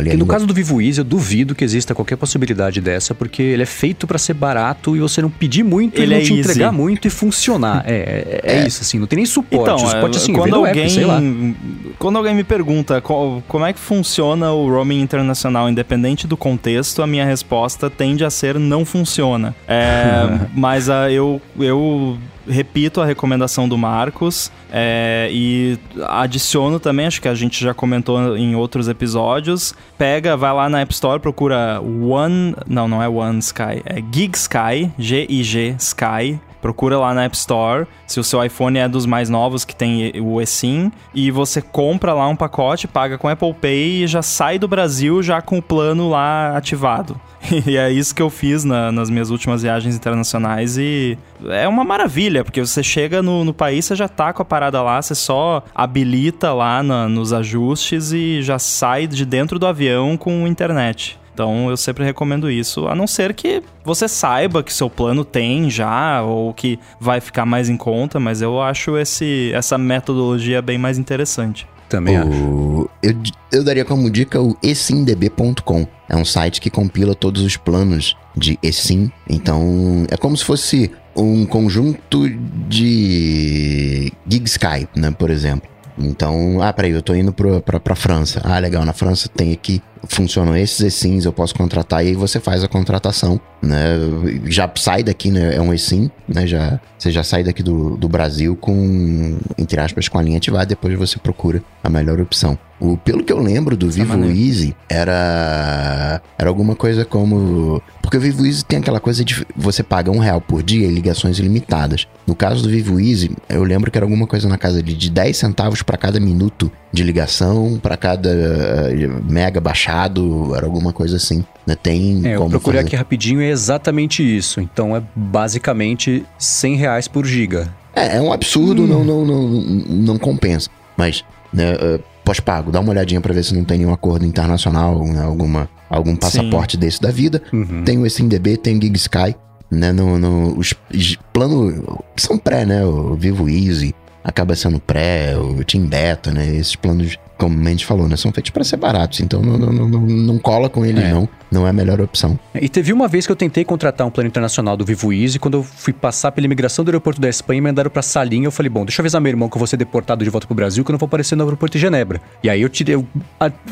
É, 0.08 0.16
no 0.16 0.26
caso 0.26 0.46
do 0.46 0.54
Vivo 0.54 0.80
Easy, 0.80 1.00
eu 1.00 1.04
duvido 1.04 1.54
que 1.54 1.64
exista 1.64 1.94
qualquer 1.94 2.16
possibilidade 2.16 2.80
dessa, 2.80 3.14
porque 3.14 3.42
ele 3.42 3.62
é 3.62 3.66
feito 3.66 4.06
para 4.06 4.18
ser 4.18 4.34
barato 4.34 4.96
e 4.96 5.00
você 5.00 5.20
não 5.20 5.30
pedir 5.30 5.62
muito 5.62 6.00
ele 6.00 6.06
e 6.06 6.08
não 6.08 6.16
é 6.16 6.20
te 6.20 6.32
easy. 6.32 6.40
entregar 6.40 6.72
muito 6.72 7.06
e 7.06 7.10
funcionar. 7.10 7.84
é, 7.86 8.40
é, 8.42 8.60
é, 8.60 8.66
isso, 8.66 8.82
assim, 8.82 8.98
não 8.98 9.06
tem 9.06 9.18
nem 9.18 9.26
suporte. 9.26 9.62
Então, 9.62 9.78
suporte, 9.78 10.16
assim, 10.16 10.32
quando 10.32 10.54
alguém, 10.54 10.86
app, 10.86 11.56
quando 11.98 12.16
alguém 12.16 12.34
me 12.34 12.44
pergunta 12.44 13.00
qual, 13.00 13.42
como 13.46 13.64
é 13.64 13.72
que 13.72 13.80
funciona 13.80 14.52
o 14.52 14.68
roaming 14.68 15.00
internacional, 15.00 15.68
independente 15.68 16.26
do 16.26 16.36
contexto, 16.36 17.02
a 17.02 17.06
minha 17.06 17.24
resposta 17.24 17.90
tende 17.90 18.24
a 18.24 18.30
ser 18.30 18.58
não 18.58 18.84
funciona. 18.84 19.54
É, 19.66 20.46
mas 20.54 20.88
uh, 20.88 21.08
eu, 21.10 21.40
eu 21.58 22.18
repito 22.48 23.00
a 23.00 23.06
recomendação 23.06 23.68
do 23.68 23.76
Marcos 23.76 24.50
é, 24.72 25.28
e 25.30 25.78
adiciono 26.06 26.78
também, 26.78 27.06
acho 27.06 27.20
que 27.20 27.28
a 27.28 27.34
gente 27.34 27.62
já 27.62 27.72
comentou 27.72 28.36
em 28.36 28.54
outros 28.54 28.88
episódios. 28.88 29.74
Pega, 29.96 30.36
vai 30.36 30.52
lá 30.52 30.68
na 30.68 30.80
App 30.80 30.92
Store, 30.92 31.20
procura 31.20 31.80
One. 31.80 32.54
Não, 32.66 32.86
não 32.86 33.02
é 33.02 33.08
One 33.08 33.38
Sky, 33.38 33.82
é 33.84 34.02
Gig 34.12 34.36
Sky, 34.36 34.90
G-I-G 34.98 35.76
Sky 35.78 36.40
procura 36.60 36.98
lá 36.98 37.14
na 37.14 37.24
App 37.24 37.36
Store, 37.36 37.86
se 38.06 38.18
o 38.20 38.24
seu 38.24 38.44
iPhone 38.44 38.78
é 38.78 38.88
dos 38.88 39.06
mais 39.06 39.28
novos 39.28 39.64
que 39.64 39.74
tem 39.74 40.12
o 40.20 40.40
eSIM, 40.40 40.90
e 41.14 41.30
você 41.30 41.62
compra 41.62 42.12
lá 42.12 42.26
um 42.28 42.36
pacote, 42.36 42.88
paga 42.88 43.18
com 43.18 43.28
Apple 43.28 43.54
Pay 43.54 44.04
e 44.04 44.06
já 44.06 44.22
sai 44.22 44.58
do 44.58 44.68
Brasil 44.68 45.22
já 45.22 45.40
com 45.40 45.58
o 45.58 45.62
plano 45.62 46.08
lá 46.10 46.56
ativado. 46.56 47.20
E 47.66 47.76
é 47.76 47.90
isso 47.90 48.14
que 48.14 48.22
eu 48.22 48.30
fiz 48.30 48.64
na, 48.64 48.92
nas 48.92 49.08
minhas 49.08 49.30
últimas 49.30 49.62
viagens 49.62 49.94
internacionais 49.94 50.76
e 50.76 51.16
é 51.46 51.66
uma 51.68 51.84
maravilha, 51.84 52.44
porque 52.44 52.60
você 52.60 52.82
chega 52.82 53.22
no, 53.22 53.44
no 53.44 53.54
país, 53.54 53.84
você 53.84 53.96
já 53.96 54.08
tá 54.08 54.32
com 54.32 54.42
a 54.42 54.44
parada 54.44 54.82
lá, 54.82 55.00
você 55.00 55.14
só 55.14 55.62
habilita 55.74 56.52
lá 56.52 56.82
na, 56.82 57.08
nos 57.08 57.32
ajustes 57.32 58.12
e 58.12 58.42
já 58.42 58.58
sai 58.58 59.06
de 59.06 59.24
dentro 59.24 59.58
do 59.58 59.66
avião 59.66 60.16
com 60.16 60.46
internet. 60.46 61.18
Então 61.38 61.70
eu 61.70 61.76
sempre 61.76 62.04
recomendo 62.04 62.50
isso, 62.50 62.88
a 62.88 62.96
não 62.96 63.06
ser 63.06 63.32
que 63.32 63.62
você 63.84 64.08
saiba 64.08 64.60
que 64.60 64.72
seu 64.72 64.90
plano 64.90 65.24
tem 65.24 65.70
já 65.70 66.20
ou 66.20 66.52
que 66.52 66.80
vai 66.98 67.20
ficar 67.20 67.46
mais 67.46 67.68
em 67.68 67.76
conta, 67.76 68.18
mas 68.18 68.42
eu 68.42 68.60
acho 68.60 68.98
esse, 68.98 69.52
essa 69.54 69.78
metodologia 69.78 70.60
bem 70.60 70.76
mais 70.76 70.98
interessante. 70.98 71.64
Também 71.88 72.18
o... 72.18 72.22
acho. 72.22 72.90
Eu, 73.00 73.14
eu 73.52 73.64
daria 73.64 73.84
como 73.84 74.10
dica 74.10 74.42
o 74.42 74.56
esimdb.com. 74.60 75.86
É 76.08 76.16
um 76.16 76.24
site 76.24 76.60
que 76.60 76.70
compila 76.70 77.14
todos 77.14 77.42
os 77.42 77.56
planos 77.56 78.16
de 78.36 78.58
eSIM. 78.60 79.08
Então, 79.30 80.06
é 80.10 80.16
como 80.16 80.36
se 80.36 80.44
fosse 80.44 80.90
um 81.14 81.46
conjunto 81.46 82.28
de 82.68 84.12
GigSky, 84.28 84.88
né, 84.96 85.12
por 85.12 85.30
exemplo. 85.30 85.77
Então, 85.98 86.62
ah, 86.62 86.72
peraí, 86.72 86.92
eu 86.92 87.02
tô 87.02 87.14
indo 87.14 87.32
pro, 87.32 87.60
pra, 87.60 87.80
pra 87.80 87.94
França. 87.94 88.40
Ah, 88.44 88.58
legal, 88.58 88.84
na 88.84 88.92
França 88.92 89.28
tem 89.28 89.52
aqui, 89.52 89.82
funcionam 90.04 90.56
esses 90.56 90.80
eSIMs, 90.80 91.24
eu 91.24 91.32
posso 91.32 91.54
contratar, 91.54 92.04
e 92.04 92.08
aí 92.08 92.14
você 92.14 92.38
faz 92.38 92.62
a 92.62 92.68
contratação, 92.68 93.40
né? 93.60 93.96
Já 94.44 94.70
sai 94.76 95.02
daqui, 95.02 95.30
né? 95.30 95.56
É 95.56 95.60
um 95.60 95.74
eSIM, 95.74 96.10
né? 96.28 96.46
Já, 96.46 96.80
você 96.96 97.10
já 97.10 97.24
sai 97.24 97.42
daqui 97.42 97.62
do, 97.62 97.96
do 97.96 98.08
Brasil 98.08 98.56
com, 98.56 99.38
entre 99.58 99.80
aspas, 99.80 100.08
com 100.08 100.18
a 100.18 100.22
linha 100.22 100.38
ativada, 100.38 100.66
depois 100.66 100.96
você 100.96 101.18
procura 101.18 101.62
a 101.82 101.90
melhor 101.90 102.20
opção. 102.20 102.58
O, 102.80 102.96
pelo 102.96 103.24
que 103.24 103.32
eu 103.32 103.38
lembro 103.38 103.76
do 103.76 103.90
Vivo 103.90 104.24
Easy, 104.26 104.74
era, 104.88 106.22
era 106.38 106.48
alguma 106.48 106.76
coisa 106.76 107.04
como. 107.04 107.82
Porque 108.00 108.16
o 108.16 108.20
Vivo 108.20 108.46
Easy 108.46 108.64
tem 108.64 108.78
aquela 108.78 109.00
coisa 109.00 109.24
de 109.24 109.44
você 109.56 109.82
paga 109.82 110.10
um 110.10 110.18
real 110.18 110.40
por 110.40 110.62
dia 110.62 110.86
e 110.86 110.90
ligações 110.90 111.38
ilimitadas. 111.38 112.06
No 112.26 112.34
caso 112.34 112.62
do 112.62 112.68
Vivo 112.68 113.00
Easy, 113.00 113.30
eu 113.48 113.64
lembro 113.64 113.90
que 113.90 113.98
era 113.98 114.04
alguma 114.04 114.26
coisa 114.26 114.48
na 114.48 114.56
casa 114.56 114.82
de, 114.82 114.94
de 114.94 115.10
10 115.10 115.36
centavos 115.36 115.82
para 115.82 115.96
cada 115.96 116.20
minuto 116.20 116.70
de 116.92 117.02
ligação, 117.02 117.78
para 117.82 117.96
cada 117.96 118.30
uh, 118.30 119.24
mega 119.30 119.60
baixado, 119.60 120.54
era 120.54 120.64
alguma 120.64 120.92
coisa 120.92 121.16
assim. 121.16 121.44
Né? 121.66 121.74
Tem 121.74 122.26
é, 122.26 122.36
eu 122.36 122.48
procurei 122.48 122.78
fazer. 122.78 122.86
aqui 122.86 122.96
rapidinho, 122.96 123.40
é 123.40 123.50
exatamente 123.50 124.22
isso. 124.22 124.60
Então 124.60 124.96
é 124.96 125.02
basicamente 125.14 126.24
100 126.38 126.76
reais 126.76 127.08
por 127.08 127.26
giga. 127.26 127.68
É, 127.94 128.16
é 128.16 128.20
um 128.20 128.32
absurdo, 128.32 128.84
hum. 128.84 128.86
não, 128.86 129.04
não, 129.04 129.24
não, 129.24 129.48
não 129.88 130.18
compensa. 130.18 130.70
Mas, 130.96 131.24
né, 131.52 131.74
uh, 131.74 132.00
pós-pago. 132.28 132.70
Dá 132.70 132.78
uma 132.80 132.90
olhadinha 132.90 133.22
para 133.22 133.32
ver 133.32 133.42
se 133.42 133.54
não 133.54 133.64
tem 133.64 133.78
nenhum 133.78 133.92
acordo 133.92 134.26
internacional, 134.26 135.02
né, 135.02 135.22
alguma, 135.22 135.66
algum 135.88 136.14
passaporte 136.14 136.76
Sim. 136.76 136.80
desse 136.80 137.00
da 137.00 137.10
vida. 137.10 137.42
Uhum. 137.50 137.82
Tem 137.84 137.96
o 137.96 138.08
SIMDB, 138.08 138.58
tem 138.58 138.76
o 138.76 138.82
Gig 138.82 138.94
Sky, 138.96 139.34
né? 139.70 139.92
No, 139.92 140.18
no, 140.18 140.58
os, 140.58 140.74
os 140.94 141.16
planos 141.32 141.74
são 142.16 142.36
pré, 142.36 142.66
né? 142.66 142.84
O 142.84 143.14
Vivo 143.14 143.48
Easy 143.48 143.94
acaba 144.28 144.54
sendo 144.54 144.78
pré, 144.78 145.36
o 145.38 145.64
Team 145.64 145.86
Beta, 145.86 146.30
né? 146.30 146.46
Esses 146.54 146.76
planos 146.76 147.18
como 147.38 147.56
o 147.56 147.58
Mendes 147.58 147.84
falou, 147.84 148.08
né? 148.08 148.16
São 148.16 148.32
feitos 148.32 148.50
para 148.50 148.64
ser 148.64 148.76
baratos. 148.76 149.20
Então 149.20 149.40
não, 149.40 149.56
não, 149.56 149.88
não, 149.88 150.00
não 150.00 150.38
cola 150.38 150.68
com 150.68 150.84
ele, 150.84 151.00
é. 151.00 151.10
não. 151.10 151.28
Não 151.50 151.66
é 151.66 151.70
a 151.70 151.72
melhor 151.72 151.98
opção. 151.98 152.38
E 152.54 152.68
teve 152.68 152.92
uma 152.92 153.08
vez 153.08 153.24
que 153.24 153.32
eu 153.32 153.36
tentei 153.36 153.64
contratar 153.64 154.06
um 154.06 154.10
plano 154.10 154.28
internacional 154.28 154.76
do 154.76 154.84
Vivo 154.84 155.14
Easy. 155.14 155.38
Quando 155.38 155.54
eu 155.58 155.62
fui 155.62 155.94
passar 155.94 156.30
pela 156.30 156.44
imigração 156.44 156.84
do 156.84 156.88
aeroporto 156.88 157.18
da 157.18 157.28
Espanha, 157.28 157.62
me 157.62 157.68
mandaram 157.68 157.90
pra 157.90 158.02
salinha. 158.02 158.48
Eu 158.48 158.52
falei, 158.52 158.68
bom, 158.68 158.84
deixa 158.84 159.00
eu 159.00 159.02
avisar 159.02 159.18
meu 159.18 159.30
irmão 159.30 159.48
que 159.48 159.56
eu 159.56 159.58
vou 159.58 159.66
ser 159.66 159.78
deportado 159.78 160.22
de 160.22 160.28
volta 160.28 160.46
pro 160.46 160.54
Brasil, 160.54 160.84
que 160.84 160.90
eu 160.90 160.92
não 160.92 160.98
vou 160.98 161.06
aparecer 161.06 161.36
no 161.36 161.44
aeroporto 161.44 161.78
de 161.78 161.80
Genebra. 161.80 162.20
E 162.42 162.50
aí 162.50 162.60
eu 162.60 162.68
tirei, 162.68 162.96
eu 162.96 163.06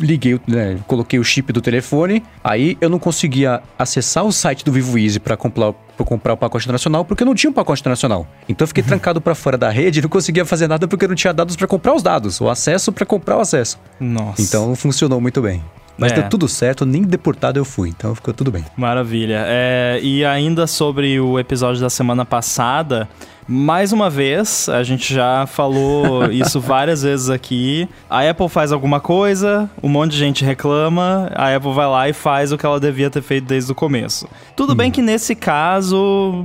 liguei, 0.01 0.41
né, 0.47 0.79
coloquei 0.87 1.19
o 1.19 1.25
chip 1.25 1.53
do 1.53 1.61
telefone. 1.61 2.23
Aí 2.43 2.79
eu 2.81 2.89
não 2.89 2.99
conseguia 2.99 3.61
acessar 3.79 4.25
o 4.25 4.33
site 4.33 4.65
do 4.65 4.73
Vivo 4.73 4.99
Easy 4.99 5.21
pra 5.21 5.37
comprar, 5.37 5.75
pra 5.97 6.05
comprar 6.05 6.35
o 6.35 6.37
pacote 6.37 6.65
internacional, 6.65 7.05
porque 7.05 7.23
eu 7.23 7.27
não 7.27 7.35
tinha 7.35 7.51
um 7.51 7.55
pacote 7.55 7.81
internacional. 7.81 8.27
Então 8.49 8.65
eu 8.65 8.69
fiquei 8.69 8.83
uhum. 8.83 8.89
trancado 8.89 9.21
para 9.21 9.35
fora 9.35 9.57
da 9.57 9.71
rede 9.71 9.99
e 9.99 10.03
não 10.03 10.09
conseguia 10.09 10.45
fazer 10.45 10.69
nada 10.69 10.87
porque 10.87 11.05
eu 11.05 11.09
não 11.09 11.17
tinha 11.17 11.33
dados 11.33 11.57
para 11.57 11.67
comprar 11.67 11.95
os 11.95 12.03
dados, 12.03 12.41
o 12.41 12.49
acesso 12.49 12.93
para 12.93 13.07
comprar 13.07 13.37
o 13.37 13.41
acesso. 13.41 13.79
Nossa. 13.99 14.43
Então 14.43 14.75
funcionou 14.75 15.21
muito 15.21 15.41
bem. 15.41 15.63
Mas 15.99 16.13
é. 16.13 16.17
deu 16.17 16.29
tudo 16.29 16.47
certo, 16.47 16.85
nem 16.85 17.03
deportado 17.03 17.59
eu 17.59 17.65
fui, 17.65 17.89
então 17.89 18.15
ficou 18.15 18.35
tudo 18.35 18.51
bem. 18.51 18.65
Maravilha. 18.77 19.45
É, 19.47 19.99
e 20.03 20.25
ainda 20.25 20.67
sobre 20.67 21.19
o 21.19 21.39
episódio 21.39 21.81
da 21.81 21.89
semana 21.89 22.25
passada, 22.25 23.09
mais 23.49 23.93
uma 23.93 24.11
vez, 24.11 24.69
a 24.69 24.83
gente 24.83 25.15
já 25.15 25.47
falou 25.47 26.31
isso 26.33 26.61
várias 26.61 27.03
vezes 27.03 27.31
aqui. 27.31 27.89
A 28.11 28.29
Apple 28.29 28.49
faz 28.49 28.73
alguma 28.73 28.99
coisa, 28.99 29.71
um 29.83 29.89
monte 29.89 30.13
de 30.13 30.19
gente 30.19 30.45
reclama, 30.45 31.31
a 31.35 31.55
Apple 31.55 31.73
vai 31.73 31.87
lá 31.87 32.09
e 32.09 32.13
faz 32.13 32.51
o 32.51 32.59
que 32.59 32.67
ela 32.67 32.81
devia 32.81 33.09
ter 33.09 33.23
feito 33.23 33.47
desde 33.47 33.71
o 33.71 33.75
começo. 33.75 34.29
Tudo 34.57 34.73
hum. 34.73 34.77
bem 34.77 34.91
que 34.91 35.01
nesse 35.01 35.35
caso, 35.35 36.45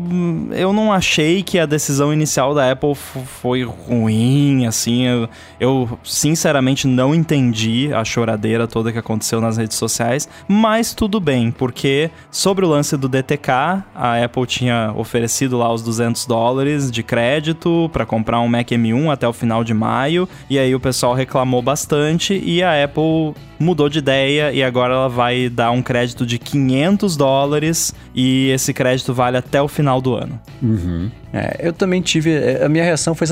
eu 0.52 0.72
não 0.72 0.94
achei 0.94 1.42
que 1.42 1.58
a 1.58 1.66
decisão 1.66 2.14
inicial 2.14 2.54
da 2.54 2.72
Apple 2.72 2.94
foi 2.96 3.64
ruim, 3.64 4.68
assim. 4.68 5.08
Eu, 5.08 5.30
eu 5.60 6.00
sinceramente 6.04 6.86
não 6.86 7.16
entendi 7.16 7.92
a 7.94 8.04
choradeira 8.04 8.68
toda 8.68 8.92
que 8.92 9.00
aconteceu 9.00 9.42
nas 9.42 9.58
redes 9.58 9.78
sociais, 9.78 10.30
mas 10.48 10.94
tudo 10.94 11.20
bem, 11.20 11.52
porque 11.52 12.12
sobre 12.30 12.64
o 12.66 12.70
lance 12.70 12.96
do 12.96 13.10
DTK, 13.10 13.52
a 13.96 14.24
Apple 14.24 14.46
tinha 14.46 14.94
oferecido 14.96 15.58
lá 15.58 15.74
os 15.74 15.82
200 15.82 16.26
dólares 16.26 16.91
de 16.92 17.02
crédito 17.02 17.90
para 17.92 18.06
comprar 18.06 18.40
um 18.42 18.48
Mac 18.48 18.70
M1 18.70 19.12
até 19.12 19.28
o 19.28 19.34
final 19.34 19.64
de 19.64 19.74
maio, 19.74 20.28
e 20.50 20.60
aí 20.60 20.76
o 20.76 20.80
pessoal 20.80 21.14
reclamou 21.14 21.62
bastante 21.62 22.34
e 22.34 22.62
a 22.62 22.84
Apple 22.84 23.34
mudou 23.60 23.88
de 23.88 24.00
ideia 24.00 24.52
e 24.52 24.64
agora 24.64 24.94
ela 24.94 25.10
vai 25.10 25.50
dar 25.50 25.72
um 25.72 25.82
crédito 25.82 26.26
de 26.26 26.38
500 26.38 27.16
dólares 27.16 27.94
e 28.14 28.50
esse 28.50 28.74
crédito 28.74 29.14
vale 29.14 29.38
até 29.38 29.62
o 29.62 29.68
final 29.68 30.02
do 30.02 30.16
ano. 30.16 30.40
Uhum. 30.62 31.10
É, 31.34 31.68
eu 31.68 31.74
também 31.74 32.02
tive. 32.02 32.32
É, 32.32 32.66
a 32.66 32.70
minha 32.70 32.84
reação 32.84 33.16
foi. 33.16 33.28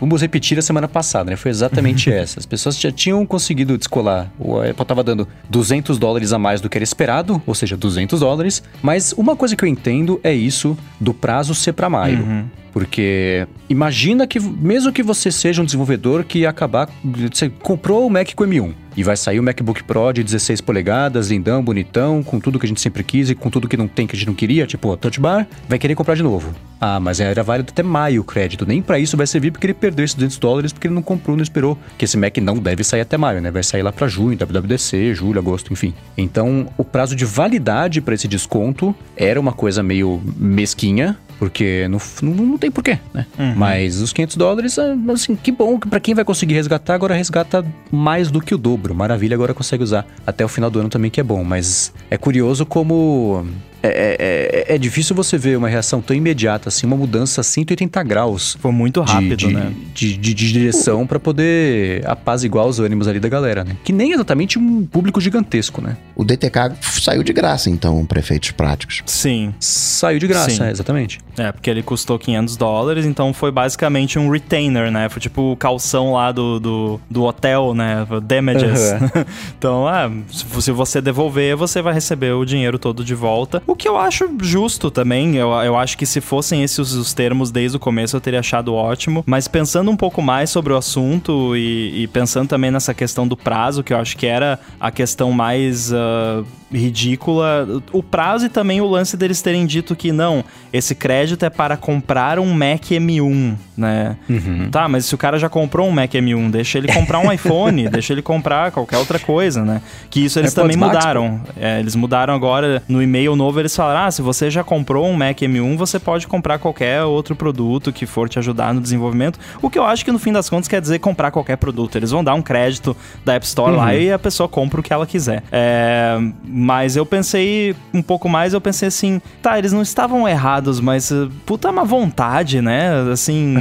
Vamos 0.00 0.20
repetir 0.20 0.58
a 0.58 0.62
semana 0.62 0.88
passada, 0.88 1.30
né? 1.30 1.36
Foi 1.36 1.50
exatamente 1.50 2.10
essa. 2.12 2.40
As 2.40 2.46
pessoas 2.46 2.78
já 2.78 2.90
tinham 2.90 3.24
conseguido 3.24 3.78
descolar. 3.78 4.30
O 4.38 4.58
Apple 4.58 4.82
estava 4.82 5.04
dando 5.04 5.26
200 5.48 5.98
dólares 5.98 6.32
a 6.32 6.38
mais 6.38 6.60
do 6.60 6.68
que 6.68 6.76
era 6.76 6.84
esperado, 6.84 7.40
ou 7.46 7.54
seja, 7.54 7.76
200 7.76 8.20
dólares. 8.20 8.62
Mas 8.82 9.12
uma 9.12 9.36
coisa 9.36 9.54
que 9.54 9.64
eu 9.64 9.68
entendo 9.68 10.20
é 10.24 10.32
isso 10.32 10.76
do 11.00 11.14
prazo 11.14 11.54
ser 11.54 11.72
para 11.72 11.88
maio. 11.88 12.18
Uhum. 12.18 12.44
Porque 12.72 13.46
imagina 13.68 14.26
que, 14.26 14.38
mesmo 14.38 14.92
que 14.92 15.02
você 15.02 15.30
seja 15.30 15.62
um 15.62 15.64
desenvolvedor 15.64 16.24
que 16.24 16.44
acabar. 16.44 16.88
Você 17.32 17.48
comprou 17.48 18.06
o 18.06 18.10
Mac 18.10 18.34
com 18.34 18.44
M1 18.44 18.74
e 18.98 19.04
vai 19.04 19.16
sair 19.16 19.38
o 19.38 19.42
MacBook 19.44 19.84
Pro 19.84 20.12
de 20.12 20.24
16 20.24 20.60
polegadas, 20.60 21.30
lindão, 21.30 21.62
bonitão, 21.62 22.20
com 22.20 22.40
tudo 22.40 22.58
que 22.58 22.66
a 22.66 22.68
gente 22.68 22.80
sempre 22.80 23.04
quis 23.04 23.30
e 23.30 23.34
com 23.36 23.48
tudo 23.48 23.68
que 23.68 23.76
não 23.76 23.86
tem 23.86 24.08
que 24.08 24.16
a 24.16 24.18
gente 24.18 24.26
não 24.26 24.34
queria, 24.34 24.66
tipo 24.66 24.96
touch 24.96 25.20
bar, 25.20 25.46
vai 25.68 25.78
querer 25.78 25.94
comprar 25.94 26.16
de 26.16 26.22
novo. 26.24 26.52
Ah, 26.80 26.98
mas 26.98 27.20
era 27.20 27.44
válido 27.44 27.70
até 27.70 27.80
maio 27.80 28.22
o 28.22 28.24
crédito. 28.24 28.66
Nem 28.66 28.82
para 28.82 28.98
isso 28.98 29.16
vai 29.16 29.24
servir 29.24 29.52
porque 29.52 29.66
ele 29.66 29.74
perdeu 29.74 30.04
esses 30.04 30.16
200 30.16 30.38
dólares 30.38 30.72
porque 30.72 30.88
ele 30.88 30.94
não 30.94 31.02
comprou, 31.02 31.36
não 31.36 31.44
esperou. 31.44 31.78
Que 31.96 32.06
esse 32.06 32.16
Mac 32.16 32.36
não 32.38 32.58
deve 32.58 32.82
sair 32.82 33.02
até 33.02 33.16
maio, 33.16 33.40
né? 33.40 33.52
Vai 33.52 33.62
sair 33.62 33.82
lá 33.82 33.92
para 33.92 34.08
junho, 34.08 34.36
WWDC, 34.36 35.14
julho, 35.14 35.38
agosto, 35.38 35.72
enfim. 35.72 35.94
Então, 36.16 36.66
o 36.76 36.82
prazo 36.82 37.14
de 37.14 37.24
validade 37.24 38.00
para 38.00 38.14
esse 38.14 38.26
desconto 38.26 38.92
era 39.16 39.38
uma 39.38 39.52
coisa 39.52 39.80
meio 39.80 40.20
mesquinha, 40.36 41.16
porque 41.38 41.86
não, 41.88 41.98
não, 42.22 42.46
não 42.46 42.58
tem 42.58 42.70
porquê, 42.70 42.98
né? 43.14 43.26
Uhum. 43.38 43.54
Mas 43.56 44.00
os 44.00 44.12
500 44.12 44.36
dólares, 44.36 44.78
ah, 44.78 44.96
assim, 45.12 45.36
que 45.36 45.52
bom 45.52 45.78
que 45.78 45.88
para 45.88 46.00
quem 46.00 46.14
vai 46.14 46.24
conseguir 46.24 46.54
resgatar, 46.54 46.94
agora 46.94 47.14
resgata 47.14 47.64
mais 47.90 48.30
do 48.30 48.40
que 48.40 48.54
o 48.54 48.58
dobro. 48.58 48.94
Maravilha, 48.94 49.34
agora 49.34 49.54
consegue 49.54 49.82
usar 49.82 50.06
até 50.26 50.44
o 50.44 50.48
final 50.48 50.70
do 50.70 50.80
ano 50.80 50.88
também, 50.88 51.10
que 51.10 51.20
é 51.20 51.22
bom. 51.22 51.44
Mas 51.44 51.92
é 52.10 52.18
curioso 52.18 52.66
como 52.66 53.46
é, 53.82 53.88
é, 53.88 54.72
é, 54.72 54.74
é, 54.74 54.78
difícil 54.78 55.14
você 55.14 55.38
ver 55.38 55.56
uma 55.56 55.68
reação 55.68 56.00
tão 56.00 56.16
imediata, 56.16 56.68
assim, 56.68 56.86
uma 56.86 56.96
mudança 56.96 57.42
180 57.42 58.02
graus. 58.02 58.56
Foi 58.60 58.72
muito 58.72 59.00
rápido, 59.00 59.36
de, 59.36 59.54
né? 59.54 59.72
De, 59.94 60.16
de, 60.16 60.34
de 60.34 60.52
direção 60.52 61.06
para 61.06 61.20
poder 61.20 62.06
apaziguar 62.06 62.66
os 62.66 62.80
ânimos 62.80 63.06
ali 63.06 63.20
da 63.20 63.28
galera, 63.28 63.64
né? 63.64 63.76
Que 63.84 63.92
nem 63.92 64.12
exatamente 64.12 64.58
um 64.58 64.84
público 64.84 65.20
gigantesco, 65.20 65.80
né? 65.80 65.96
O 66.16 66.24
DTK 66.24 66.72
saiu 66.80 67.22
de 67.22 67.32
graça, 67.32 67.70
então, 67.70 68.04
para 68.04 68.18
efeitos 68.18 68.50
práticos. 68.50 69.02
Sim. 69.06 69.54
Saiu 69.60 70.18
de 70.18 70.26
graça, 70.26 70.66
é, 70.66 70.70
exatamente. 70.70 71.20
É, 71.36 71.52
porque 71.52 71.70
ele 71.70 71.82
custou 71.82 72.18
500 72.18 72.56
dólares, 72.56 73.06
então 73.06 73.32
foi 73.32 73.52
basicamente 73.52 74.18
um 74.18 74.28
retainer, 74.28 74.90
né? 74.90 75.08
Foi 75.08 75.20
tipo 75.20 75.52
o 75.52 75.56
calção 75.56 76.14
lá 76.14 76.32
do, 76.32 76.58
do, 76.58 77.00
do 77.08 77.22
hotel, 77.22 77.74
né? 77.74 78.06
Damages. 78.24 78.92
Uhum. 78.92 79.24
então, 79.56 79.86
ah, 79.86 80.10
se 80.30 80.72
você 80.72 81.00
devolver, 81.00 81.56
você 81.56 81.80
vai 81.80 81.94
receber 81.94 82.32
o 82.32 82.44
dinheiro 82.44 82.78
todo 82.78 83.04
de 83.04 83.14
volta. 83.14 83.62
O 83.68 83.76
que 83.76 83.86
eu 83.86 83.98
acho 83.98 84.26
justo 84.40 84.90
também. 84.90 85.36
Eu, 85.36 85.50
eu 85.50 85.76
acho 85.76 85.98
que 85.98 86.06
se 86.06 86.22
fossem 86.22 86.62
esses 86.62 86.94
os 86.94 87.12
termos 87.12 87.50
desde 87.50 87.76
o 87.76 87.80
começo, 87.80 88.16
eu 88.16 88.20
teria 88.20 88.40
achado 88.40 88.74
ótimo. 88.74 89.22
Mas 89.26 89.46
pensando 89.46 89.90
um 89.90 89.96
pouco 89.96 90.22
mais 90.22 90.48
sobre 90.48 90.72
o 90.72 90.76
assunto 90.76 91.54
e, 91.54 92.04
e 92.04 92.06
pensando 92.06 92.48
também 92.48 92.70
nessa 92.70 92.94
questão 92.94 93.28
do 93.28 93.36
prazo, 93.36 93.84
que 93.84 93.92
eu 93.92 93.98
acho 93.98 94.16
que 94.16 94.26
era 94.26 94.58
a 94.80 94.90
questão 94.90 95.32
mais. 95.32 95.92
Uh, 95.92 96.46
ridícula. 96.72 97.66
O 97.92 98.02
prazo 98.02 98.46
e 98.46 98.48
também 98.48 98.80
o 98.80 98.86
lance 98.86 99.16
deles 99.16 99.40
terem 99.40 99.66
dito 99.66 99.96
que 99.96 100.12
não, 100.12 100.44
esse 100.72 100.94
crédito 100.94 101.44
é 101.44 101.50
para 101.50 101.76
comprar 101.76 102.38
um 102.38 102.52
Mac 102.52 102.82
M1, 102.82 103.56
né? 103.76 104.16
Uhum. 104.28 104.68
Tá, 104.70 104.88
mas 104.88 105.06
se 105.06 105.14
o 105.14 105.18
cara 105.18 105.38
já 105.38 105.48
comprou 105.48 105.88
um 105.88 105.90
Mac 105.90 106.12
M1, 106.12 106.50
deixa 106.50 106.78
ele 106.78 106.92
comprar 106.92 107.18
um 107.20 107.32
iPhone, 107.32 107.88
deixa 107.90 108.12
ele 108.12 108.22
comprar 108.22 108.70
qualquer 108.70 108.98
outra 108.98 109.18
coisa, 109.18 109.64
né? 109.64 109.80
Que 110.10 110.24
isso 110.24 110.38
eles 110.38 110.52
é 110.52 110.54
também 110.54 110.76
mudaram. 110.76 111.40
É, 111.56 111.80
eles 111.80 111.94
mudaram 111.94 112.34
agora 112.34 112.82
no 112.88 113.02
e-mail 113.02 113.34
novo, 113.34 113.58
eles 113.60 113.74
falaram: 113.74 114.06
ah, 114.06 114.10
se 114.10 114.22
você 114.22 114.50
já 114.50 114.62
comprou 114.62 115.06
um 115.06 115.14
Mac 115.14 115.38
M1, 115.38 115.76
você 115.76 115.98
pode 115.98 116.26
comprar 116.26 116.58
qualquer 116.58 117.02
outro 117.04 117.34
produto 117.34 117.92
que 117.92 118.06
for 118.06 118.28
te 118.28 118.38
ajudar 118.38 118.74
no 118.74 118.80
desenvolvimento. 118.80 119.38
O 119.62 119.70
que 119.70 119.78
eu 119.78 119.84
acho 119.84 120.04
que 120.04 120.12
no 120.12 120.18
fim 120.18 120.32
das 120.32 120.48
contas 120.48 120.68
quer 120.68 120.80
dizer 120.80 120.98
comprar 120.98 121.30
qualquer 121.30 121.56
produto. 121.56 121.96
Eles 121.96 122.10
vão 122.10 122.22
dar 122.22 122.34
um 122.34 122.42
crédito 122.42 122.96
da 123.24 123.34
App 123.34 123.46
Store 123.46 123.72
uhum. 123.72 123.78
lá 123.78 123.94
e 123.94 124.12
a 124.12 124.18
pessoa 124.18 124.48
compra 124.48 124.80
o 124.80 124.82
que 124.82 124.92
ela 124.92 125.06
quiser. 125.06 125.42
É, 125.50 126.18
mas 126.58 126.96
eu 126.96 127.06
pensei 127.06 127.74
um 127.94 128.02
pouco 128.02 128.28
mais, 128.28 128.52
eu 128.52 128.60
pensei 128.60 128.88
assim, 128.88 129.20
tá, 129.40 129.56
eles 129.58 129.72
não 129.72 129.82
estavam 129.82 130.28
errados, 130.28 130.80
mas 130.80 131.10
uh, 131.10 131.30
puta 131.46 131.70
má 131.70 131.84
vontade, 131.84 132.60
né? 132.60 132.90
Assim, 133.12 133.54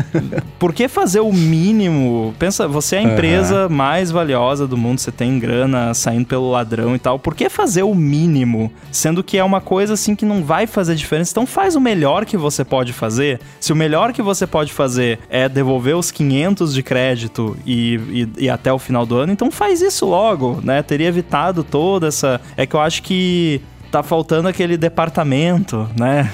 por 0.58 0.72
que 0.74 0.86
fazer 0.88 1.20
o 1.20 1.32
mínimo? 1.32 2.34
Pensa, 2.38 2.68
você 2.68 2.96
é 2.96 2.98
a 2.98 3.02
empresa 3.02 3.66
uhum. 3.66 3.74
mais 3.74 4.10
valiosa 4.10 4.66
do 4.66 4.76
mundo, 4.76 4.98
você 4.98 5.10
tem 5.10 5.38
grana 5.38 5.94
saindo 5.94 6.26
pelo 6.26 6.50
ladrão 6.50 6.94
e 6.94 6.98
tal. 6.98 7.18
Por 7.18 7.34
que 7.34 7.48
fazer 7.48 7.82
o 7.82 7.94
mínimo? 7.94 8.70
Sendo 8.92 9.24
que 9.24 9.38
é 9.38 9.44
uma 9.44 9.60
coisa 9.60 9.94
assim 9.94 10.14
que 10.14 10.26
não 10.26 10.44
vai 10.44 10.66
fazer 10.66 10.94
diferença. 10.94 11.30
Então 11.30 11.46
faz 11.46 11.74
o 11.74 11.80
melhor 11.80 12.26
que 12.26 12.36
você 12.36 12.64
pode 12.64 12.92
fazer. 12.92 13.40
Se 13.58 13.72
o 13.72 13.76
melhor 13.76 14.12
que 14.12 14.20
você 14.20 14.46
pode 14.46 14.72
fazer 14.72 15.18
é 15.30 15.48
devolver 15.48 15.96
os 15.96 16.10
500 16.10 16.74
de 16.74 16.82
crédito 16.82 17.56
e, 17.64 18.28
e, 18.38 18.44
e 18.44 18.50
até 18.50 18.72
o 18.72 18.78
final 18.78 19.06
do 19.06 19.16
ano, 19.16 19.32
então 19.32 19.50
faz 19.50 19.80
isso 19.80 20.06
logo, 20.06 20.60
né? 20.62 20.82
Teria 20.82 21.08
evitado 21.08 21.64
toda 21.64 22.08
essa. 22.08 22.33
É 22.56 22.66
que 22.66 22.74
eu 22.74 22.80
acho 22.80 23.02
que 23.02 23.60
tá 23.94 24.02
faltando 24.02 24.48
aquele 24.48 24.76
departamento, 24.76 25.88
né? 25.96 26.28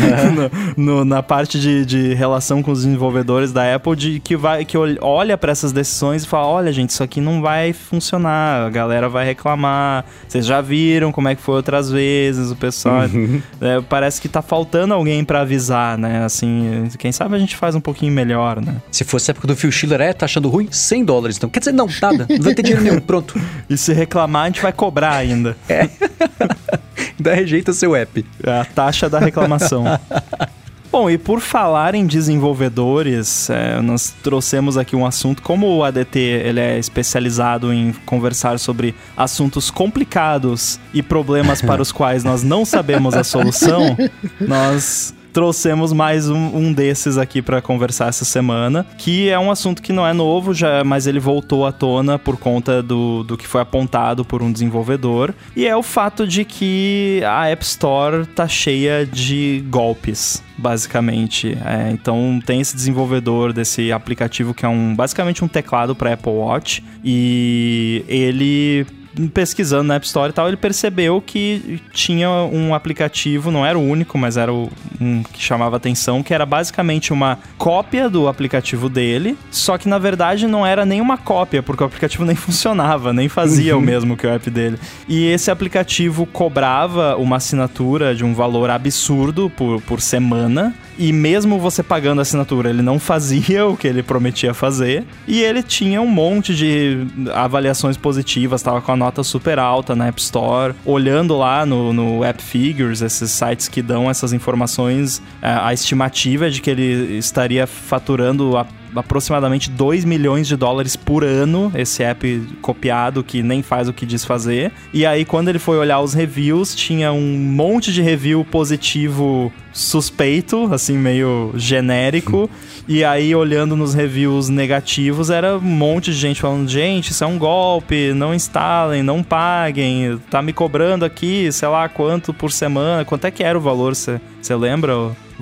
no, 0.76 0.84
no, 0.84 1.04
na 1.04 1.22
parte 1.22 1.60
de, 1.60 1.84
de, 1.84 2.14
relação 2.14 2.62
com 2.62 2.70
os 2.70 2.84
desenvolvedores 2.84 3.52
da 3.52 3.74
Apple, 3.74 3.94
de, 3.94 4.18
que, 4.18 4.34
vai, 4.34 4.64
que 4.64 4.78
olha 4.78 5.36
para 5.36 5.52
essas 5.52 5.72
decisões 5.72 6.24
e 6.24 6.26
fala: 6.26 6.46
olha, 6.46 6.72
gente, 6.72 6.88
isso 6.88 7.02
aqui 7.02 7.20
não 7.20 7.42
vai 7.42 7.74
funcionar, 7.74 8.66
a 8.66 8.70
galera 8.70 9.10
vai 9.10 9.26
reclamar. 9.26 10.06
Vocês 10.26 10.46
já 10.46 10.62
viram 10.62 11.12
como 11.12 11.28
é 11.28 11.34
que 11.34 11.42
foi 11.42 11.56
outras 11.56 11.90
vezes, 11.90 12.50
o 12.50 12.56
pessoal. 12.56 13.02
Uhum. 13.02 13.42
É, 13.60 13.82
parece 13.82 14.18
que 14.18 14.28
tá 14.28 14.40
faltando 14.40 14.94
alguém 14.94 15.22
para 15.22 15.42
avisar, 15.42 15.98
né? 15.98 16.24
Assim, 16.24 16.88
quem 16.98 17.12
sabe 17.12 17.36
a 17.36 17.38
gente 17.38 17.56
faz 17.56 17.74
um 17.74 17.80
pouquinho 17.80 18.12
melhor, 18.12 18.58
né? 18.58 18.76
Se 18.90 19.04
fosse 19.04 19.30
a 19.30 19.32
época 19.32 19.46
do 19.46 19.54
Phil 19.54 19.70
Schiller, 19.70 20.00
é, 20.00 20.14
tá 20.14 20.24
achando 20.24 20.48
ruim? 20.48 20.68
100 20.70 21.04
dólares, 21.04 21.36
então. 21.36 21.50
Quer 21.50 21.58
dizer, 21.58 21.72
não, 21.72 21.88
nada. 22.00 22.26
Não 22.30 22.42
vai 22.42 22.54
ter 22.54 22.62
dinheiro 22.62 22.82
nenhum, 22.82 23.00
pronto. 23.00 23.38
E 23.68 23.76
se 23.76 23.92
reclamar, 23.92 24.44
a 24.44 24.46
gente 24.46 24.62
vai 24.62 24.72
cobrar 24.72 25.14
ainda. 25.14 25.56
É. 25.68 25.88
Ainda 27.18 27.34
rejeita 27.34 27.72
seu 27.72 27.94
app. 27.94 28.24
É 28.42 28.60
a 28.60 28.64
taxa 28.64 29.08
da 29.08 29.18
reclamação. 29.18 29.84
Bom, 30.92 31.08
e 31.08 31.16
por 31.16 31.40
falar 31.40 31.94
em 31.94 32.06
desenvolvedores, 32.06 33.48
é, 33.48 33.80
nós 33.80 34.14
trouxemos 34.22 34.76
aqui 34.76 34.94
um 34.94 35.06
assunto. 35.06 35.42
Como 35.42 35.66
o 35.78 35.82
ADT 35.82 36.18
ele 36.18 36.60
é 36.60 36.78
especializado 36.78 37.72
em 37.72 37.94
conversar 38.04 38.58
sobre 38.58 38.94
assuntos 39.16 39.70
complicados 39.70 40.78
e 40.92 41.02
problemas 41.02 41.62
para 41.62 41.80
os 41.80 41.90
quais 41.90 42.24
nós 42.24 42.42
não 42.42 42.66
sabemos 42.66 43.14
a 43.14 43.24
solução, 43.24 43.96
nós 44.38 45.14
trouxemos 45.32 45.92
mais 45.92 46.28
um, 46.28 46.56
um 46.56 46.72
desses 46.72 47.16
aqui 47.16 47.40
para 47.40 47.62
conversar 47.62 48.08
essa 48.08 48.24
semana, 48.24 48.86
que 48.98 49.28
é 49.28 49.38
um 49.38 49.50
assunto 49.50 49.82
que 49.82 49.92
não 49.92 50.06
é 50.06 50.12
novo, 50.12 50.52
já, 50.52 50.84
mas 50.84 51.06
ele 51.06 51.18
voltou 51.18 51.66
à 51.66 51.72
tona 51.72 52.18
por 52.18 52.36
conta 52.36 52.82
do, 52.82 53.22
do 53.24 53.36
que 53.36 53.46
foi 53.46 53.60
apontado 53.60 54.24
por 54.24 54.42
um 54.42 54.52
desenvolvedor, 54.52 55.34
e 55.56 55.66
é 55.66 55.76
o 55.76 55.82
fato 55.82 56.26
de 56.26 56.44
que 56.44 57.22
a 57.24 57.48
App 57.48 57.64
Store 57.64 58.26
tá 58.26 58.46
cheia 58.46 59.06
de 59.06 59.64
golpes 59.68 60.42
basicamente. 60.58 61.58
É, 61.64 61.90
então 61.90 62.40
tem 62.44 62.60
esse 62.60 62.76
desenvolvedor 62.76 63.52
desse 63.52 63.90
aplicativo 63.90 64.54
que 64.54 64.64
é 64.64 64.68
um 64.68 64.94
basicamente 64.94 65.42
um 65.42 65.48
teclado 65.48 65.94
para 65.94 66.12
Apple 66.12 66.30
Watch 66.30 66.84
e 67.02 68.04
ele 68.06 68.86
pesquisando 69.32 69.84
na 69.84 69.96
App 69.96 70.06
Store 70.06 70.30
e 70.30 70.32
tal, 70.32 70.48
ele 70.48 70.56
percebeu 70.56 71.20
que 71.20 71.80
tinha 71.92 72.28
um 72.30 72.74
aplicativo, 72.74 73.50
não 73.50 73.64
era 73.64 73.78
o 73.78 73.82
único, 73.82 74.16
mas 74.16 74.36
era 74.36 74.52
o, 74.52 74.70
um 75.00 75.22
que 75.22 75.42
chamava 75.42 75.76
atenção, 75.76 76.22
que 76.22 76.32
era 76.32 76.46
basicamente 76.46 77.12
uma 77.12 77.38
cópia 77.58 78.08
do 78.08 78.28
aplicativo 78.28 78.88
dele, 78.88 79.36
só 79.50 79.76
que 79.76 79.88
na 79.88 79.98
verdade 79.98 80.46
não 80.46 80.66
era 80.66 80.86
nem 80.86 81.00
uma 81.00 81.18
cópia, 81.18 81.62
porque 81.62 81.82
o 81.82 81.86
aplicativo 81.86 82.24
nem 82.26 82.36
funcionava, 82.36 83.12
nem 83.12 83.28
fazia 83.28 83.76
uhum. 83.76 83.82
o 83.82 83.84
mesmo 83.84 84.16
que 84.16 84.26
o 84.26 84.30
app 84.30 84.50
dele. 84.50 84.78
E 85.08 85.26
esse 85.26 85.50
aplicativo 85.50 86.26
cobrava 86.26 87.16
uma 87.16 87.36
assinatura 87.36 88.14
de 88.14 88.24
um 88.24 88.34
valor 88.34 88.70
absurdo 88.70 89.50
por, 89.50 89.80
por 89.82 90.00
semana, 90.00 90.74
e 90.98 91.12
mesmo 91.12 91.58
você 91.58 91.82
pagando 91.82 92.18
a 92.18 92.22
assinatura, 92.22 92.70
ele 92.70 92.82
não 92.82 92.98
fazia 92.98 93.64
o 93.66 93.76
que 93.76 93.86
ele 93.86 94.02
prometia 94.02 94.54
fazer. 94.54 95.04
E 95.26 95.40
ele 95.40 95.62
tinha 95.62 96.00
um 96.00 96.06
monte 96.06 96.54
de 96.54 97.06
avaliações 97.34 97.96
positivas, 97.96 98.60
estava 98.60 98.80
com 98.80 98.92
a 98.92 98.96
nota 98.96 99.22
super 99.22 99.58
alta 99.58 99.94
na 99.94 100.08
App 100.08 100.20
Store. 100.20 100.74
Olhando 100.84 101.36
lá 101.36 101.64
no, 101.64 101.92
no 101.92 102.24
App 102.24 102.42
Figures, 102.42 103.02
esses 103.02 103.30
sites 103.30 103.68
que 103.68 103.82
dão 103.82 104.10
essas 104.10 104.32
informações, 104.32 105.22
é, 105.40 105.48
a 105.50 105.72
estimativa 105.72 106.46
é 106.46 106.50
de 106.50 106.60
que 106.60 106.70
ele 106.70 107.16
estaria 107.16 107.66
faturando 107.66 108.56
a 108.56 108.66
aproximadamente 108.94 109.70
2 109.70 110.04
milhões 110.04 110.46
de 110.46 110.56
dólares 110.56 110.96
por 110.96 111.24
ano 111.24 111.72
esse 111.74 112.02
app 112.02 112.42
copiado 112.60 113.24
que 113.24 113.42
nem 113.42 113.62
faz 113.62 113.88
o 113.88 113.92
que 113.92 114.06
diz 114.06 114.24
fazer. 114.24 114.72
E 114.92 115.06
aí 115.06 115.24
quando 115.24 115.48
ele 115.48 115.58
foi 115.58 115.76
olhar 115.78 116.00
os 116.00 116.14
reviews, 116.14 116.74
tinha 116.74 117.12
um 117.12 117.36
monte 117.36 117.92
de 117.92 118.02
review 118.02 118.44
positivo 118.44 119.52
suspeito, 119.72 120.68
assim 120.72 120.96
meio 120.98 121.52
genérico. 121.56 122.48
e 122.86 123.04
aí 123.04 123.34
olhando 123.34 123.76
nos 123.76 123.94
reviews 123.94 124.48
negativos, 124.48 125.30
era 125.30 125.56
um 125.56 125.60
monte 125.60 126.10
de 126.10 126.16
gente 126.16 126.40
falando: 126.40 126.68
"Gente, 126.68 127.10
isso 127.10 127.24
é 127.24 127.26
um 127.26 127.38
golpe, 127.38 128.12
não 128.12 128.34
instalem, 128.34 129.02
não 129.02 129.22
paguem, 129.22 130.18
tá 130.30 130.42
me 130.42 130.52
cobrando 130.52 131.04
aqui, 131.04 131.50
sei 131.52 131.68
lá 131.68 131.88
quanto 131.88 132.34
por 132.34 132.50
semana, 132.52 133.04
quanto 133.04 133.26
é 133.26 133.30
que 133.30 133.42
era 133.42 133.56
o 133.56 133.60
valor, 133.60 133.94
você 133.94 134.20
lembra?" 134.54 134.92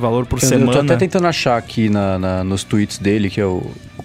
Valor 0.00 0.26
por 0.26 0.42
eu, 0.42 0.48
semana. 0.48 0.72
Eu 0.72 0.74
tô 0.74 0.80
até 0.80 0.96
tentando 0.96 1.26
achar 1.26 1.56
aqui 1.56 1.88
na, 1.88 2.18
na 2.18 2.44
nos 2.44 2.64
tweets 2.64 2.98
dele, 2.98 3.30
que 3.30 3.40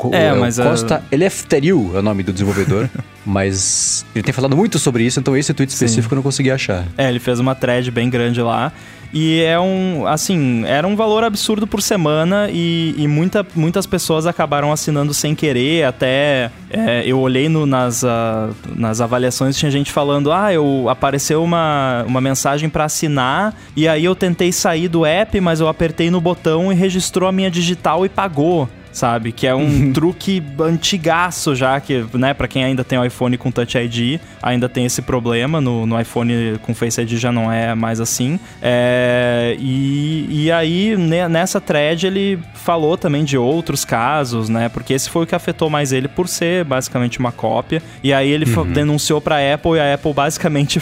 é 0.03 0.07
o. 0.07 0.13
É, 0.13 0.25
é 0.27 0.33
mas 0.33 0.57
Costa. 0.57 0.97
A... 0.97 1.01
Ele 1.11 1.23
é 1.23 1.27
é 1.27 1.73
o 1.73 2.01
nome 2.01 2.23
do 2.23 2.33
desenvolvedor. 2.33 2.89
mas 3.25 4.05
ele 4.13 4.23
tem 4.23 4.33
falado 4.33 4.55
muito 4.55 4.77
sobre 4.77 5.03
isso, 5.03 5.19
então 5.19 5.35
esse 5.35 5.53
tweet 5.53 5.71
específico 5.71 6.09
Sim. 6.09 6.13
eu 6.13 6.15
não 6.17 6.23
consegui 6.23 6.51
achar. 6.51 6.85
É, 6.97 7.09
ele 7.09 7.19
fez 7.19 7.39
uma 7.39 7.55
thread 7.55 7.89
bem 7.89 8.09
grande 8.09 8.41
lá. 8.41 8.71
E 9.13 9.41
é 9.43 9.57
um, 9.57 10.05
assim, 10.07 10.65
era 10.65 10.85
um 10.85 10.93
valor 10.93 11.23
absurdo 11.23 11.65
por 11.65 11.81
semana 11.81 12.49
e, 12.51 12.93
e 12.97 13.07
muita, 13.07 13.47
muitas 13.55 13.85
pessoas 13.85 14.25
acabaram 14.25 14.73
assinando 14.73 15.13
sem 15.13 15.33
querer. 15.33 15.85
Até 15.85 16.51
é, 16.69 17.01
eu 17.05 17.19
olhei 17.19 17.47
no, 17.47 17.65
nas, 17.65 18.03
uh, 18.03 18.53
nas 18.75 18.99
avaliações, 18.99 19.55
tinha 19.55 19.71
gente 19.71 19.89
falando: 19.89 20.33
ah, 20.33 20.51
eu 20.51 20.89
apareceu 20.89 21.41
uma, 21.41 22.03
uma 22.05 22.19
mensagem 22.19 22.67
para 22.67 22.83
assinar 22.83 23.55
e 23.73 23.87
aí 23.87 24.03
eu 24.03 24.15
tentei 24.15 24.51
sair 24.51 24.89
do 24.89 25.05
app, 25.05 25.39
mas 25.39 25.61
eu 25.61 25.69
apertei 25.69 26.11
no 26.11 26.19
botão 26.19 26.69
e 26.71 26.75
registrou 26.75 27.29
a 27.29 27.31
minha 27.31 27.49
digital 27.49 28.05
e 28.05 28.09
pagou 28.09 28.67
sabe? 28.95 29.33
Que 29.33 29.45
é 29.45 29.53
um 29.53 29.59
uhum. 29.59 29.93
truque 29.93 30.41
antigaço 30.57 31.53
já, 31.53 31.79
que, 31.81 32.05
né, 32.13 32.33
pra 32.33 32.47
quem 32.47 32.63
ainda 32.63 32.81
tem 32.81 32.97
o 32.97 33.03
iPhone 33.03 33.37
com 33.37 33.51
Touch 33.51 33.77
ID, 33.77 34.21
ainda 34.41 34.69
tem 34.69 34.85
esse 34.85 35.01
problema. 35.01 35.59
No, 35.59 35.85
no 35.85 35.99
iPhone 35.99 36.57
com 36.61 36.73
Face 36.73 37.01
ID 37.01 37.11
já 37.17 37.31
não 37.31 37.51
é 37.51 37.75
mais 37.75 37.99
assim. 37.99 38.39
É, 38.61 39.57
e, 39.59 40.45
e 40.45 40.51
aí, 40.51 40.95
nessa 40.97 41.59
thread, 41.59 42.07
ele 42.07 42.39
falou 42.53 42.97
também 42.97 43.25
de 43.25 43.37
outros 43.37 43.83
casos, 43.83 44.47
né? 44.47 44.69
Porque 44.69 44.93
esse 44.93 45.09
foi 45.09 45.23
o 45.23 45.27
que 45.27 45.35
afetou 45.35 45.69
mais 45.69 45.91
ele 45.91 46.07
por 46.07 46.29
ser 46.29 46.63
basicamente 46.63 47.19
uma 47.19 47.33
cópia. 47.33 47.83
E 48.01 48.13
aí 48.13 48.29
ele 48.29 48.49
uhum. 48.49 48.71
denunciou 48.71 49.19
pra 49.19 49.35
Apple 49.53 49.73
e 49.73 49.79
a 49.79 49.93
Apple 49.93 50.13
basicamente 50.13 50.81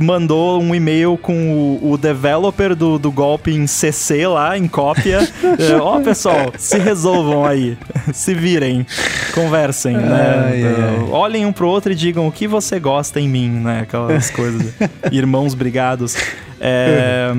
mandou 0.00 0.60
um 0.60 0.74
e-mail 0.74 1.16
com 1.16 1.78
o, 1.80 1.92
o 1.92 1.98
developer 1.98 2.74
do, 2.74 2.98
do 2.98 3.12
golpe 3.12 3.52
em 3.52 3.66
CC 3.66 4.26
lá, 4.26 4.58
em 4.58 4.66
cópia. 4.66 5.20
É, 5.58 5.76
Ó, 5.76 5.98
oh, 5.98 6.00
pessoal, 6.00 6.52
se 6.56 6.78
resolve 6.78 7.11
resolvam 7.12 7.44
aí. 7.44 7.76
Se 8.12 8.34
virem. 8.34 8.86
Conversem, 9.34 9.96
né? 9.96 10.44
Ai, 10.46 10.62
ai. 10.64 11.08
Olhem 11.10 11.46
um 11.46 11.52
pro 11.52 11.68
outro 11.68 11.92
e 11.92 11.94
digam 11.94 12.26
o 12.26 12.32
que 12.32 12.46
você 12.46 12.80
gosta 12.80 13.20
em 13.20 13.28
mim, 13.28 13.48
né? 13.48 13.80
Aquelas 13.80 14.30
coisas. 14.32 14.74
Irmãos 15.10 15.54
brigados. 15.54 16.16
É, 16.60 17.32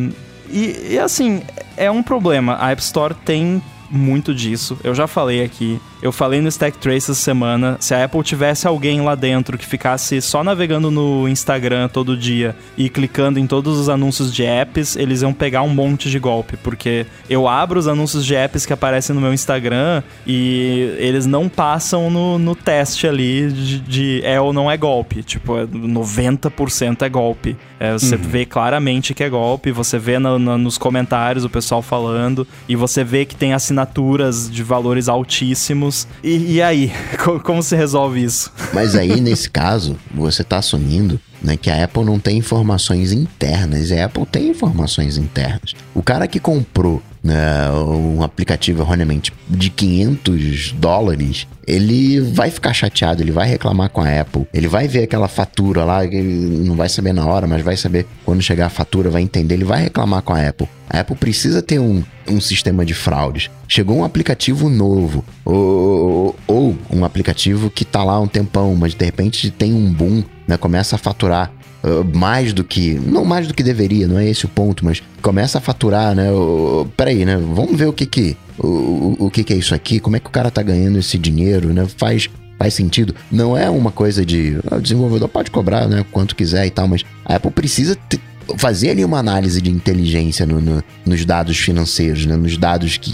e, 0.50 0.94
e 0.94 1.00
assim, 1.00 1.42
é 1.78 1.90
um 1.90 2.04
problema. 2.04 2.58
A 2.60 2.72
App 2.72 2.82
Store 2.82 3.14
tem 3.26 3.62
muito 3.90 4.34
disso. 4.34 4.78
Eu 4.84 4.94
já 4.94 5.08
falei 5.08 5.44
aqui. 5.44 5.80
Eu 6.04 6.12
falei 6.12 6.42
no 6.42 6.50
Stack 6.50 6.80
Trace 6.80 6.98
essa 6.98 7.14
semana. 7.14 7.78
Se 7.80 7.96
a 7.96 8.04
Apple 8.04 8.22
tivesse 8.24 8.68
alguém 8.68 9.00
lá 9.00 9.16
dentro 9.16 9.58
que 9.58 9.66
ficasse 9.66 10.22
só 10.22 10.44
navegando 10.44 10.92
no 10.92 11.30
Instagram 11.30 11.88
todo 11.88 12.18
dia 12.18 12.54
e 12.78 12.90
clicando 12.90 13.40
em 13.40 13.48
todos 13.48 13.80
os 13.80 13.88
anúncios 13.88 14.36
de 14.36 14.44
apps, 14.44 14.98
eles 14.98 15.22
iam 15.22 15.32
pegar 15.32 15.62
um 15.62 15.70
monte 15.70 16.10
de 16.10 16.20
golpe. 16.20 16.58
Porque 16.58 17.06
eu 17.30 17.48
abro 17.48 17.80
os 17.80 17.88
anúncios 17.88 18.26
de 18.26 18.36
apps 18.36 18.66
que 18.66 18.74
aparecem 18.74 19.16
no 19.16 19.22
meu 19.22 19.34
Instagram 19.34 20.04
e 20.28 20.94
eles 20.98 21.26
não 21.26 21.48
passam 21.48 22.10
no, 22.10 22.38
no 22.38 22.54
teste 22.54 23.08
ali 23.08 23.50
de, 23.50 23.80
de 23.80 24.22
é 24.26 24.42
ou 24.42 24.52
não 24.52 24.70
é 24.70 24.76
golpe. 24.76 25.24
Tipo, 25.24 25.54
90% 25.54 27.04
é 27.04 27.08
golpe. 27.08 27.56
É, 27.80 27.94
você 27.94 28.16
uhum. 28.16 28.22
vê 28.22 28.46
claramente 28.46 29.14
que 29.14 29.24
é 29.24 29.30
golpe, 29.30 29.72
você 29.72 29.98
vê 29.98 30.20
no, 30.20 30.38
no, 30.40 30.58
nos 30.58 30.78
comentários 30.78 31.44
o 31.44 31.50
pessoal 31.50 31.82
falando, 31.82 32.48
e 32.68 32.78
você 32.78 33.04
vê 33.04 33.26
que 33.26 33.36
tem 33.36 33.54
assinaturas 33.54 34.50
de 34.50 34.64
valores 34.64 35.10
altíssimos. 35.10 35.93
E, 36.24 36.56
e 36.56 36.62
aí? 36.62 36.92
Como 37.44 37.62
se 37.62 37.76
resolve 37.76 38.24
isso? 38.24 38.52
Mas 38.74 38.96
aí, 38.96 39.20
nesse 39.22 39.50
caso, 39.50 39.98
você 40.14 40.42
está 40.42 40.58
assumindo 40.58 41.20
né, 41.42 41.58
que 41.58 41.70
a 41.70 41.84
Apple 41.84 42.06
não 42.06 42.20
tem 42.20 42.38
informações 42.38 43.12
internas, 43.12 43.90
e 43.90 44.00
a 44.00 44.06
Apple 44.06 44.26
tem 44.26 44.50
informações 44.50 45.18
internas. 45.18 45.74
O 45.94 46.02
cara 46.02 46.28
que 46.28 46.40
comprou 46.40 47.02
né, 47.24 47.72
um 47.72 48.22
aplicativo 48.22 48.82
erroneamente 48.82 49.32
de 49.48 49.70
500 49.70 50.74
dólares, 50.74 51.48
ele 51.66 52.20
vai 52.20 52.52
ficar 52.52 52.74
chateado, 52.74 53.24
ele 53.24 53.32
vai 53.32 53.48
reclamar 53.48 53.90
com 53.90 54.02
a 54.02 54.22
Apple, 54.22 54.46
ele 54.54 54.68
vai 54.68 54.88
ver 54.88 55.04
aquela 55.04 55.30
fatura 55.30 55.86
lá, 55.86 56.04
ele 56.04 56.22
não 56.68 56.76
vai 56.76 56.90
saber 56.90 57.14
na 57.14 57.26
hora, 57.26 57.48
mas 57.48 57.64
vai 57.64 57.78
saber 57.78 58.06
quando 58.26 58.42
chegar 58.42 58.66
a 58.66 58.70
fatura, 58.70 59.10
vai 59.10 59.22
entender, 59.22 59.54
ele 59.54 59.64
vai 59.64 59.84
reclamar 59.84 60.22
com 60.22 60.34
a 60.34 60.48
Apple. 60.48 60.68
A 60.90 61.00
Apple 61.00 61.16
precisa 61.16 61.62
ter 61.62 61.80
um, 61.80 62.04
um 62.28 62.42
sistema 62.42 62.86
de 62.86 62.94
fraudes. 62.94 63.50
Chegou 63.68 63.98
um 63.98 64.04
aplicativo 64.04 64.70
novo, 64.70 65.24
ou, 65.46 66.36
ou 66.46 66.78
um 66.92 67.06
aplicativo 67.06 67.70
que 67.70 67.86
tá 67.86 68.04
lá 68.04 68.20
um 68.20 68.28
tempão, 68.28 68.76
mas 68.76 68.94
de 68.94 69.06
repente 69.06 69.50
tem 69.50 69.74
um 69.74 69.92
boom, 69.92 70.24
né, 70.46 70.58
começa 70.58 70.98
a 70.98 71.00
faturar 71.00 71.52
uh, 71.84 72.18
mais 72.18 72.54
do 72.54 72.64
que. 72.64 72.94
Não 73.06 73.26
mais 73.26 73.48
do 73.48 73.54
que 73.54 73.64
deveria, 73.64 74.08
não 74.08 74.18
é 74.18 74.30
esse 74.30 74.46
o 74.46 74.50
ponto, 74.50 74.86
mas 74.86 75.02
começa 75.22 75.58
a 75.58 75.62
faturar, 75.62 76.16
né? 76.16 76.32
Uh, 76.32 76.90
peraí, 76.96 77.26
né? 77.26 77.38
Vamos 77.38 77.78
ver 77.78 77.88
o 77.88 77.94
que 77.94 78.06
que. 78.06 78.38
O, 78.58 79.16
o, 79.26 79.32
que 79.32 79.44
que 79.44 79.54
é 79.54 79.58
isso 79.58 79.74
aqui? 79.74 80.00
Como 80.00 80.16
é 80.16 80.20
que 80.20 80.28
o 80.28 80.32
cara 80.32 80.52
tá 80.52 80.62
ganhando 80.62 81.00
esse 81.00 81.18
dinheiro, 81.18 81.74
né? 81.74 81.88
Faz 81.98 82.30
faz 82.58 82.74
sentido. 82.76 83.14
Não 83.32 83.58
é 83.58 83.70
uma 83.70 83.92
coisa 83.92 84.26
de 84.26 84.58
ah, 84.70 84.76
o 84.76 84.82
desenvolvedor 84.82 85.28
pode 85.28 85.52
cobrar, 85.52 85.88
né, 85.88 86.06
quanto 86.12 86.36
quiser 86.36 86.66
e 86.66 86.70
tal, 86.70 86.88
mas 86.88 87.04
a 87.26 87.36
Apple 87.36 87.52
precisa 87.52 87.96
ter, 88.08 88.22
fazer 88.58 88.92
ali 88.92 89.04
uma 89.04 89.20
análise 89.20 89.62
de 89.62 89.70
inteligência 89.70 90.46
no, 90.46 90.62
no, 90.62 90.84
nos 91.06 91.26
dados 91.26 91.58
financeiros, 91.58 92.26
né, 92.26 92.36
nos 92.36 92.58
dados 92.58 92.98
que, 92.98 93.14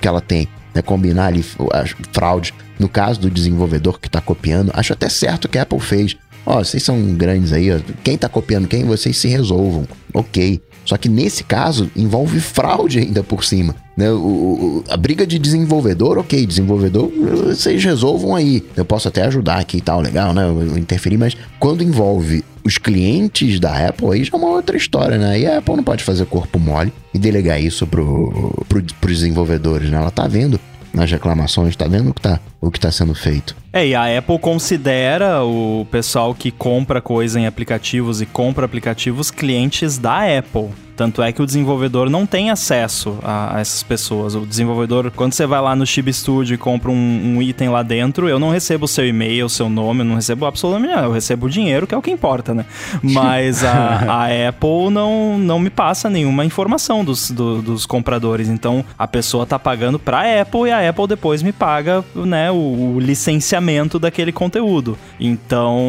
que 0.00 0.08
ela 0.08 0.20
tem, 0.20 0.48
né, 0.74 0.80
combinar 0.80 1.26
ali 1.26 1.44
as 1.72 1.94
fraudes. 2.12 2.52
No 2.78 2.88
caso 2.88 3.20
do 3.20 3.30
desenvolvedor 3.30 4.00
que 4.00 4.08
está 4.08 4.20
copiando, 4.20 4.72
acho 4.74 4.92
até 4.92 5.08
certo 5.08 5.48
que 5.48 5.58
a 5.58 5.62
Apple 5.62 5.78
fez. 5.78 6.16
Ó, 6.44 6.62
vocês 6.62 6.82
são 6.82 7.14
grandes 7.14 7.52
aí, 7.52 7.72
ó. 7.72 7.78
quem 8.02 8.18
tá 8.18 8.28
copiando 8.28 8.66
quem, 8.66 8.84
vocês 8.84 9.16
se 9.16 9.28
resolvam. 9.28 9.86
Ok. 10.12 10.60
Só 10.84 10.96
que 10.96 11.08
nesse 11.08 11.44
caso 11.44 11.90
envolve 11.94 12.40
fraude 12.40 12.98
ainda 12.98 13.22
por 13.22 13.44
cima. 13.44 13.74
Né? 13.96 14.10
O, 14.10 14.16
o, 14.16 14.84
a 14.88 14.96
briga 14.96 15.26
de 15.26 15.38
desenvolvedor, 15.38 16.18
ok, 16.18 16.44
desenvolvedor, 16.44 17.10
vocês 17.46 17.84
resolvam 17.84 18.34
aí. 18.34 18.64
Eu 18.76 18.84
posso 18.84 19.06
até 19.06 19.22
ajudar 19.22 19.58
aqui 19.58 19.76
e 19.78 19.80
tal, 19.80 20.00
legal, 20.00 20.32
né? 20.34 20.44
Eu 20.44 20.76
interferir, 20.76 21.18
mas 21.18 21.36
quando 21.60 21.84
envolve 21.84 22.44
os 22.64 22.78
clientes 22.78 23.60
da 23.60 23.88
Apple, 23.88 24.08
aí 24.12 24.24
já 24.24 24.30
é 24.32 24.36
uma 24.36 24.48
outra 24.48 24.76
história, 24.76 25.18
né? 25.18 25.38
E 25.38 25.46
a 25.46 25.58
Apple 25.58 25.76
não 25.76 25.84
pode 25.84 26.02
fazer 26.04 26.24
corpo 26.26 26.58
mole 26.58 26.92
e 27.12 27.18
delegar 27.18 27.60
isso 27.60 27.86
pro, 27.86 28.64
pro, 28.68 28.82
pros 29.00 29.18
desenvolvedores, 29.18 29.90
né? 29.90 29.98
Ela 29.98 30.10
tá 30.10 30.26
vendo 30.26 30.58
nas 30.92 31.10
reclamações, 31.10 31.76
tá 31.76 31.86
vendo 31.86 32.10
o 32.10 32.14
que 32.14 32.20
tá, 32.20 32.40
o 32.60 32.70
que 32.70 32.80
tá 32.80 32.90
sendo 32.90 33.14
feito. 33.14 33.56
É, 33.72 33.86
e 33.86 33.94
a 33.94 34.18
Apple 34.18 34.38
considera 34.38 35.42
o 35.42 35.86
pessoal 35.90 36.34
que 36.34 36.50
compra 36.50 37.00
coisa 37.00 37.40
em 37.40 37.46
aplicativos 37.46 38.20
e 38.20 38.26
compra 38.26 38.66
aplicativos 38.66 39.30
clientes 39.30 39.98
da 39.98 40.38
Apple. 40.38 40.68
Tanto 41.02 41.20
é 41.20 41.32
que 41.32 41.42
o 41.42 41.46
desenvolvedor 41.46 42.08
não 42.08 42.24
tem 42.24 42.48
acesso 42.48 43.18
a, 43.24 43.56
a, 43.56 43.60
essas 43.60 43.82
pessoas. 43.82 44.36
O 44.36 44.46
desenvolvedor, 44.46 45.10
quando 45.10 45.32
você 45.32 45.44
vai 45.44 45.60
lá 45.60 45.74
no 45.74 45.84
Chib 45.84 46.12
Studio 46.12 46.54
e 46.54 46.56
compra 46.56 46.92
um, 46.92 46.94
um, 46.94 47.42
item 47.42 47.70
lá 47.70 47.82
dentro, 47.82 48.28
eu 48.28 48.38
não 48.38 48.50
recebo 48.50 48.84
o 48.84 48.88
seu 48.88 49.04
e-mail, 49.04 49.46
o 49.46 49.48
seu 49.48 49.68
nome, 49.68 50.02
eu 50.02 50.04
não 50.04 50.14
recebo 50.14 50.46
absolutamente 50.46 50.94
nada. 50.94 51.08
Eu 51.08 51.12
recebo 51.12 51.46
o 51.46 51.50
dinheiro, 51.50 51.88
que 51.88 51.94
é 51.96 51.98
o 51.98 52.02
que 52.02 52.12
importa, 52.12 52.54
né? 52.54 52.64
Mas 53.02 53.64
a, 53.64 54.04
a 54.06 54.48
Apple 54.48 54.90
não, 54.92 55.36
não 55.38 55.58
me 55.58 55.70
passa 55.70 56.08
nenhuma 56.08 56.44
informação 56.44 57.04
dos, 57.04 57.32
do, 57.32 57.60
dos 57.60 57.84
compradores. 57.84 58.48
Então 58.48 58.84
a 58.96 59.08
pessoa 59.08 59.44
tá 59.44 59.58
pagando 59.58 59.98
pra 59.98 60.40
Apple 60.40 60.68
e 60.68 60.70
a 60.70 60.88
Apple 60.88 61.08
depois 61.08 61.42
me 61.42 61.50
paga 61.50 62.04
né, 62.14 62.48
o, 62.52 62.94
o 62.94 63.00
licenciamento 63.00 63.98
daquele 63.98 64.30
conteúdo. 64.30 64.96
Então 65.18 65.80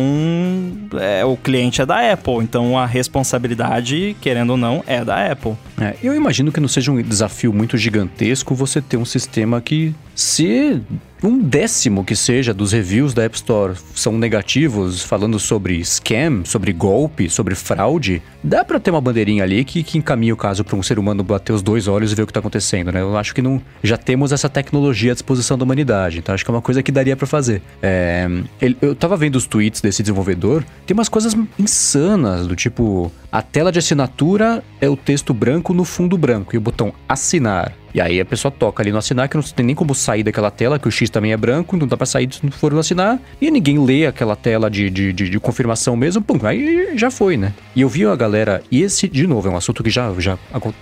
é, 1.00 1.24
o 1.24 1.38
cliente 1.38 1.84
é 1.84 1.86
da 1.86 2.14
Apple. 2.14 2.38
Então 2.38 2.76
a 2.76 2.88
responsabilidade, 2.88 4.18
querendo 4.20 4.50
ou 4.50 4.58
não, 4.58 4.84
é 4.88 5.03
da 5.04 5.32
Apple. 5.32 5.56
É, 5.80 5.96
eu 6.02 6.16
imagino 6.16 6.52
que 6.52 6.60
não 6.60 6.68
seja 6.68 6.92
um 6.92 7.02
desafio 7.02 7.54
muito 7.54 7.78
gigantesco 7.78 8.56
você 8.56 8.82
ter 8.82 8.98
um 8.98 9.06
sistema 9.06 9.62
que 9.62 9.94
se 10.16 10.82
um 11.24 11.40
décimo 11.40 12.04
que 12.04 12.16
seja 12.16 12.54
dos 12.54 12.74
reviews 12.74 13.14
da 13.14 13.24
App 13.24 13.36
Store 13.36 13.76
são 13.96 14.18
negativos, 14.18 15.02
falando 15.02 15.40
sobre 15.40 15.84
scam, 15.84 16.44
sobre 16.44 16.74
golpe, 16.74 17.30
sobre 17.30 17.56
fraude, 17.56 18.22
dá 18.44 18.66
para 18.66 18.80
ter 18.80 18.92
uma 18.92 19.00
bandeirinha 19.00 19.44
ali 19.44 19.64
que, 19.64 19.82
que 19.84 19.98
encaminha 19.98 20.34
o 20.34 20.38
caso 20.38 20.66
para 20.66 20.76
um 20.76 20.84
ser 20.84 21.00
humano 21.00 21.24
bater 21.24 21.54
os 21.54 21.62
dois 21.62 21.88
olhos 21.88 22.12
e 22.12 22.16
ver 22.16 22.24
o 22.24 22.26
que 22.26 22.32
está 22.32 22.42
acontecendo, 22.42 22.92
né? 22.92 23.02
Eu 23.02 23.16
acho 23.16 23.34
que 23.34 23.42
não 23.42 23.62
já 23.82 23.98
temos 23.98 24.34
essa 24.34 24.50
tecnologia 24.50 25.12
à 25.12 25.14
disposição 25.14 25.58
da 25.58 25.64
humanidade, 25.64 26.20
então 26.20 26.36
acho 26.36 26.44
que 26.44 26.52
é 26.52 26.54
uma 26.54 26.62
coisa 26.62 26.84
que 26.84 26.92
daria 26.92 27.16
para 27.16 27.26
fazer. 27.26 27.62
É, 27.82 28.28
ele, 28.62 28.76
eu 28.82 28.94
tava 28.94 29.16
vendo 29.16 29.38
os 29.38 29.46
tweets 29.46 29.80
desse 29.80 30.04
desenvolvedor, 30.04 30.64
tem 30.86 30.94
umas 30.94 31.08
coisas 31.08 31.36
insanas, 31.58 32.48
do 32.48 32.56
tipo, 32.56 33.10
a 33.32 33.42
tela 33.42 33.72
de 33.72 33.80
assinatura 33.80 34.62
é 34.82 34.90
o 34.90 34.98
texto 34.98 35.34
branco 35.34 35.74
no 35.74 35.86
fundo 35.86 36.18
branco 36.18 36.54
e 36.54 36.58
o 36.58 36.62
botão 36.62 36.94
assinar 37.08 37.74
e 37.94 38.02
aí 38.02 38.20
a 38.20 38.26
pessoa 38.26 38.52
toca 38.52 38.82
ali 38.82 38.92
no 38.92 38.98
assinar, 38.98 39.30
que 39.30 39.36
não 39.36 39.44
tem 39.44 39.66
nem 39.66 39.76
como 39.76 39.94
sair 39.94 40.24
daquela 40.24 40.50
tela, 40.50 40.80
que 40.80 40.88
o 40.88 40.92
X 40.92 41.10
também 41.10 41.32
é 41.32 41.38
branco, 41.38 41.78
não 41.78 41.88
dá 41.88 41.96
pra 41.96 42.06
sair 42.06 42.28
se 42.34 42.44
não 42.44 42.52
for 42.52 42.74
no 42.74 42.80
assinar. 42.80 43.20
E 43.40 43.52
ninguém 43.52 43.84
lê 43.84 44.06
aquela 44.06 44.36
tela 44.36 44.70
de, 44.70 44.90
de, 44.90 45.14
de, 45.14 45.30
de, 45.30 45.40
confirmação 45.40 45.96
mesmo, 45.96 46.22
pum, 46.22 46.40
aí 46.44 46.98
já 46.98 47.12
foi, 47.12 47.38
né? 47.38 47.54
E 47.76 47.82
eu 47.82 47.90
vi 47.90 48.06
a 48.06 48.16
galera, 48.16 48.64
e 48.72 48.82
esse, 48.82 49.08
de 49.08 49.28
novo, 49.28 49.48
é 49.48 49.52
um 49.52 49.58
assunto 49.58 49.84
que 49.84 49.90
já. 49.90 50.12
já 50.18 50.38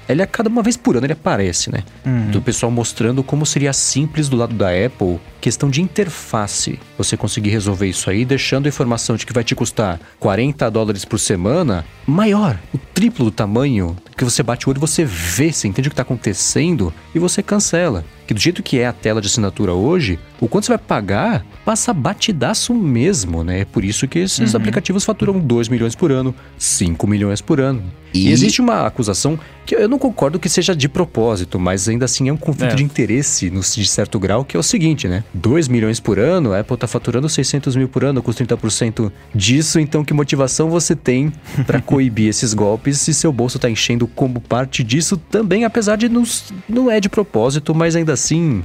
ele 0.08 0.22
a 0.22 0.28
cada 0.28 0.50
uma 0.50 0.62
vez 0.62 0.78
por 0.78 0.96
ano 0.96 1.06
ele 1.06 1.14
aparece, 1.14 1.72
né? 1.72 1.84
Uhum. 2.06 2.32
Do 2.32 2.42
pessoal 2.42 2.72
mostrando 2.72 3.24
como 3.24 3.46
seria 3.46 3.74
simples 3.74 4.30
do 4.30 4.38
lado 4.38 4.54
da 4.54 4.70
Apple 4.70 5.20
questão 5.42 5.70
de 5.70 5.82
interface. 5.82 6.80
Você 6.98 7.18
conseguir 7.18 7.50
resolver 7.50 7.88
isso 7.88 8.10
aí, 8.10 8.24
deixando 8.24 8.68
a 8.68 8.70
informação 8.70 9.16
de 9.16 9.26
que 9.26 9.34
vai 9.34 9.44
te 9.44 9.56
custar 9.56 10.00
40 10.20 10.70
dólares 10.70 11.04
por 11.04 11.20
semana 11.20 11.84
maior, 12.06 12.58
o 12.74 12.78
triplo 12.78 13.26
do 13.26 13.32
tamanho, 13.32 13.98
que 14.16 14.24
você 14.24 14.44
bate 14.44 14.68
o 14.68 14.70
olho 14.70 14.80
você 14.80 15.04
vê, 15.04 15.52
você 15.52 15.68
entende 15.68 15.88
o 15.88 15.92
que 15.92 15.94
está 15.94 16.04
acontecendo 16.04 16.94
e 17.14 17.20
você 17.20 17.42
cancela 17.42 18.06
que 18.28 18.34
do 18.34 18.40
jeito 18.40 18.64
que 18.64 18.80
é 18.80 18.88
a 18.88 18.94
tela 18.94 19.20
de 19.20 19.28
assinatura 19.28 19.74
hoje, 19.74 20.18
o 20.42 20.48
quanto 20.48 20.66
você 20.66 20.72
vai 20.72 20.80
pagar 20.80 21.46
passa 21.64 21.94
batidaço 21.94 22.74
mesmo, 22.74 23.44
né? 23.44 23.60
É 23.60 23.66
por 23.66 23.86
isso 23.86 24.08
que 24.08 24.18
esses 24.18 24.54
uhum. 24.54 24.60
aplicativos 24.60 25.06
faturam 25.06 25.40
2 25.40 25.70
milhões 25.70 25.94
por 25.94 26.12
ano, 26.12 26.34
5 26.58 27.06
milhões 27.06 27.40
por 27.42 27.62
ano. 27.62 27.84
E... 28.12 28.28
e... 28.28 28.32
existe 28.32 28.60
uma 28.60 28.88
acusação 28.88 29.40
que 29.66 29.76
eu 29.76 29.88
não 29.88 30.00
concordo 30.00 30.40
que 30.40 30.50
seja 30.50 30.76
de 30.76 30.90
propósito, 30.90 31.60
mas 31.60 31.88
ainda 31.88 32.06
assim 32.06 32.28
é 32.28 32.34
um 32.34 32.38
conflito 32.38 32.72
é. 32.72 32.76
de 32.76 32.84
interesse 32.84 33.52
no, 33.52 33.62
de 33.62 33.86
certo 33.86 34.20
grau, 34.20 34.44
que 34.44 34.58
é 34.58 34.60
o 34.60 34.64
seguinte, 34.64 35.08
né? 35.08 35.24
2 35.32 35.68
milhões 35.68 36.00
por 36.00 36.18
ano, 36.18 36.54
a 36.54 36.60
Apple 36.60 36.76
tá 36.76 36.88
faturando 36.88 37.30
600 37.30 37.76
mil 37.76 37.88
por 37.88 38.04
ano 38.04 38.24
com 38.24 38.32
30% 38.32 39.12
disso, 39.34 39.80
então 39.80 40.04
que 40.04 40.14
motivação 40.14 40.72
você 40.72 40.96
tem 40.96 41.32
para 41.68 41.80
coibir 41.84 42.28
esses 42.30 42.56
golpes 42.56 43.00
se 43.00 43.14
seu 43.14 43.32
bolso 43.32 43.60
tá 43.60 43.70
enchendo 43.70 44.08
como 44.08 44.42
parte 44.42 44.84
disso 44.84 45.18
também, 45.18 45.66
apesar 45.66 45.98
de 45.98 46.10
não, 46.10 46.24
não 46.68 46.90
é 46.90 47.00
de 47.00 47.10
propósito, 47.10 47.76
mas 47.76 47.96
ainda 47.96 48.14
assim. 48.14 48.64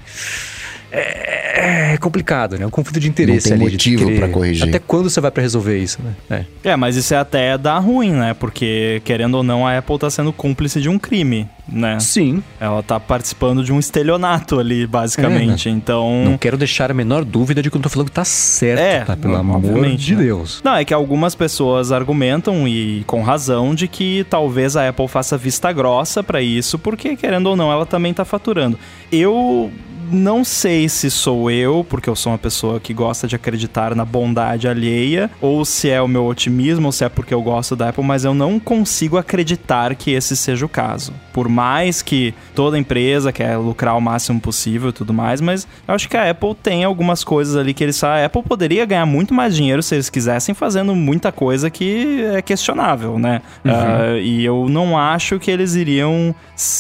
É, 0.93 1.95
é 1.95 1.97
complicado, 1.99 2.57
né? 2.57 2.65
É 2.65 2.67
um 2.67 2.71
conflito 2.71 3.01
de 3.01 3.09
interesse 3.09 3.51
Não 3.51 3.59
tem 3.59 3.67
ali. 3.67 3.75
motivo 3.75 4.17
para 4.17 4.29
corrigir. 4.29 4.69
Até 4.69 4.79
quando 4.79 5.11
você 5.11 5.21
vai 5.21 5.31
para 5.31 5.43
resolver 5.43 5.79
isso, 5.79 5.99
né? 6.03 6.47
É. 6.63 6.71
é. 6.71 6.77
mas 6.77 6.97
isso 6.97 7.15
é 7.15 7.17
até 7.17 7.57
dar 7.59 7.79
ruim, 7.79 8.13
né? 8.13 8.35
Porque, 8.35 9.01
querendo 9.05 9.37
ou 9.37 9.43
não, 9.43 9.67
a 9.67 9.77
Apple 9.79 9.99
tá 9.99 10.11
sendo 10.11 10.33
cúmplice 10.33 10.81
de 10.81 10.89
um 10.89 10.99
crime, 10.99 11.49
né? 11.69 11.99
Sim. 11.99 12.43
Ela 12.61 12.83
tá 12.83 13.01
participando 13.01 13.65
de 13.65 13.73
um 13.73 13.79
estelionato 13.79 14.59
ali, 14.59 14.87
basicamente. 14.87 15.69
É, 15.69 15.73
né? 15.73 15.79
Então. 15.79 16.25
Não 16.25 16.39
quero 16.39 16.57
deixar 16.57 16.91
a 16.91 16.95
menor 16.95 17.25
dúvida 17.25 17.63
de 17.63 17.71
que 17.71 17.77
eu 17.77 17.81
tô 17.81 17.89
falando 17.89 18.09
que 18.09 18.15
tá 18.15 18.25
certo, 18.25 18.81
é, 18.81 19.01
tá? 19.01 19.17
Pelo 19.17 19.37
amor 19.37 19.61
de 19.97 20.15
né? 20.15 20.23
Deus. 20.23 20.61
Não, 20.65 20.77
é 20.77 20.85
que 20.85 20.95
algumas 20.95 21.35
pessoas 21.35 21.91
argumentam, 21.91 22.69
e 22.69 23.03
com 23.07 23.23
razão, 23.23 23.75
de 23.75 23.89
que 23.89 24.25
talvez 24.31 24.77
a 24.77 24.89
Apple 24.89 25.09
faça 25.09 25.37
vista 25.37 25.73
grossa 25.73 26.23
para 26.23 26.41
isso, 26.41 26.79
porque, 26.79 27.17
querendo 27.17 27.47
ou 27.47 27.57
não, 27.57 27.73
ela 27.73 27.87
também 27.87 28.13
tá 28.15 28.25
faturando. 28.25 28.79
Eu 29.11 29.71
não 30.11 30.45
sei 30.45 30.89
se 30.89 31.11
sou 31.11 31.51
eu, 31.51 31.85
porque 31.89 32.09
eu 32.09 32.17
sou 32.17 32.33
uma 32.33 32.39
pessoa 32.39 32.81
que 32.81 32.95
gosta 32.95 33.27
de 33.27 33.37
acreditar 33.37 33.95
na 33.95 34.05
bondade 34.05 34.69
alheia, 34.69 35.31
ou 35.41 35.65
se 35.65 35.89
é 35.89 36.01
o 36.01 36.09
meu 36.09 36.27
otimismo, 36.27 36.87
ou 36.87 36.93
se 36.93 37.05
é 37.05 37.09
porque 37.09 37.35
eu 37.35 37.43
gosto 37.43 37.75
da 37.75 37.89
Apple, 37.89 38.05
mas 38.05 38.25
eu 38.25 38.35
não 38.35 38.59
consigo 38.61 39.17
acreditar 39.17 39.95
que 39.95 40.11
esse 40.13 40.37
seja 40.37 40.65
o 40.65 40.69
caso. 40.69 41.13
Por 41.33 41.49
mais 41.49 42.03
que 42.03 42.35
toda 42.55 42.79
empresa 42.79 43.33
quer 43.33 43.57
lucrar 43.57 43.97
o 43.97 44.01
máximo 44.01 44.41
possível 44.41 44.91
e 44.91 44.93
tudo 44.93 45.13
mais, 45.13 45.41
mas 45.41 45.67
eu 45.87 45.95
acho 45.95 46.09
que 46.09 46.17
a 46.17 46.31
Apple 46.31 46.55
tem 46.55 46.85
algumas 46.85 47.25
coisas 47.25 47.57
ali 47.57 47.75
que 47.75 47.83
eles 47.83 48.03
a 48.05 48.25
Apple 48.25 48.43
poderia 48.43 48.85
ganhar 48.85 49.07
muito 49.07 49.35
mais 49.35 49.55
dinheiro 49.55 49.83
se 49.83 49.95
eles 49.95 50.09
quisessem 50.09 50.55
fazendo 50.55 50.95
muita 50.95 51.33
coisa 51.33 51.71
que 51.71 52.25
é 52.35 52.43
questionável, 52.43 53.19
né? 53.19 53.43
Uhum. 53.65 53.73
Uh, 53.73 54.19
e 54.19 54.45
eu 54.45 54.69
não 54.69 54.97
acho 54.97 55.39
que 55.39 55.51
eles 55.51 55.75
iriam, 55.75 56.35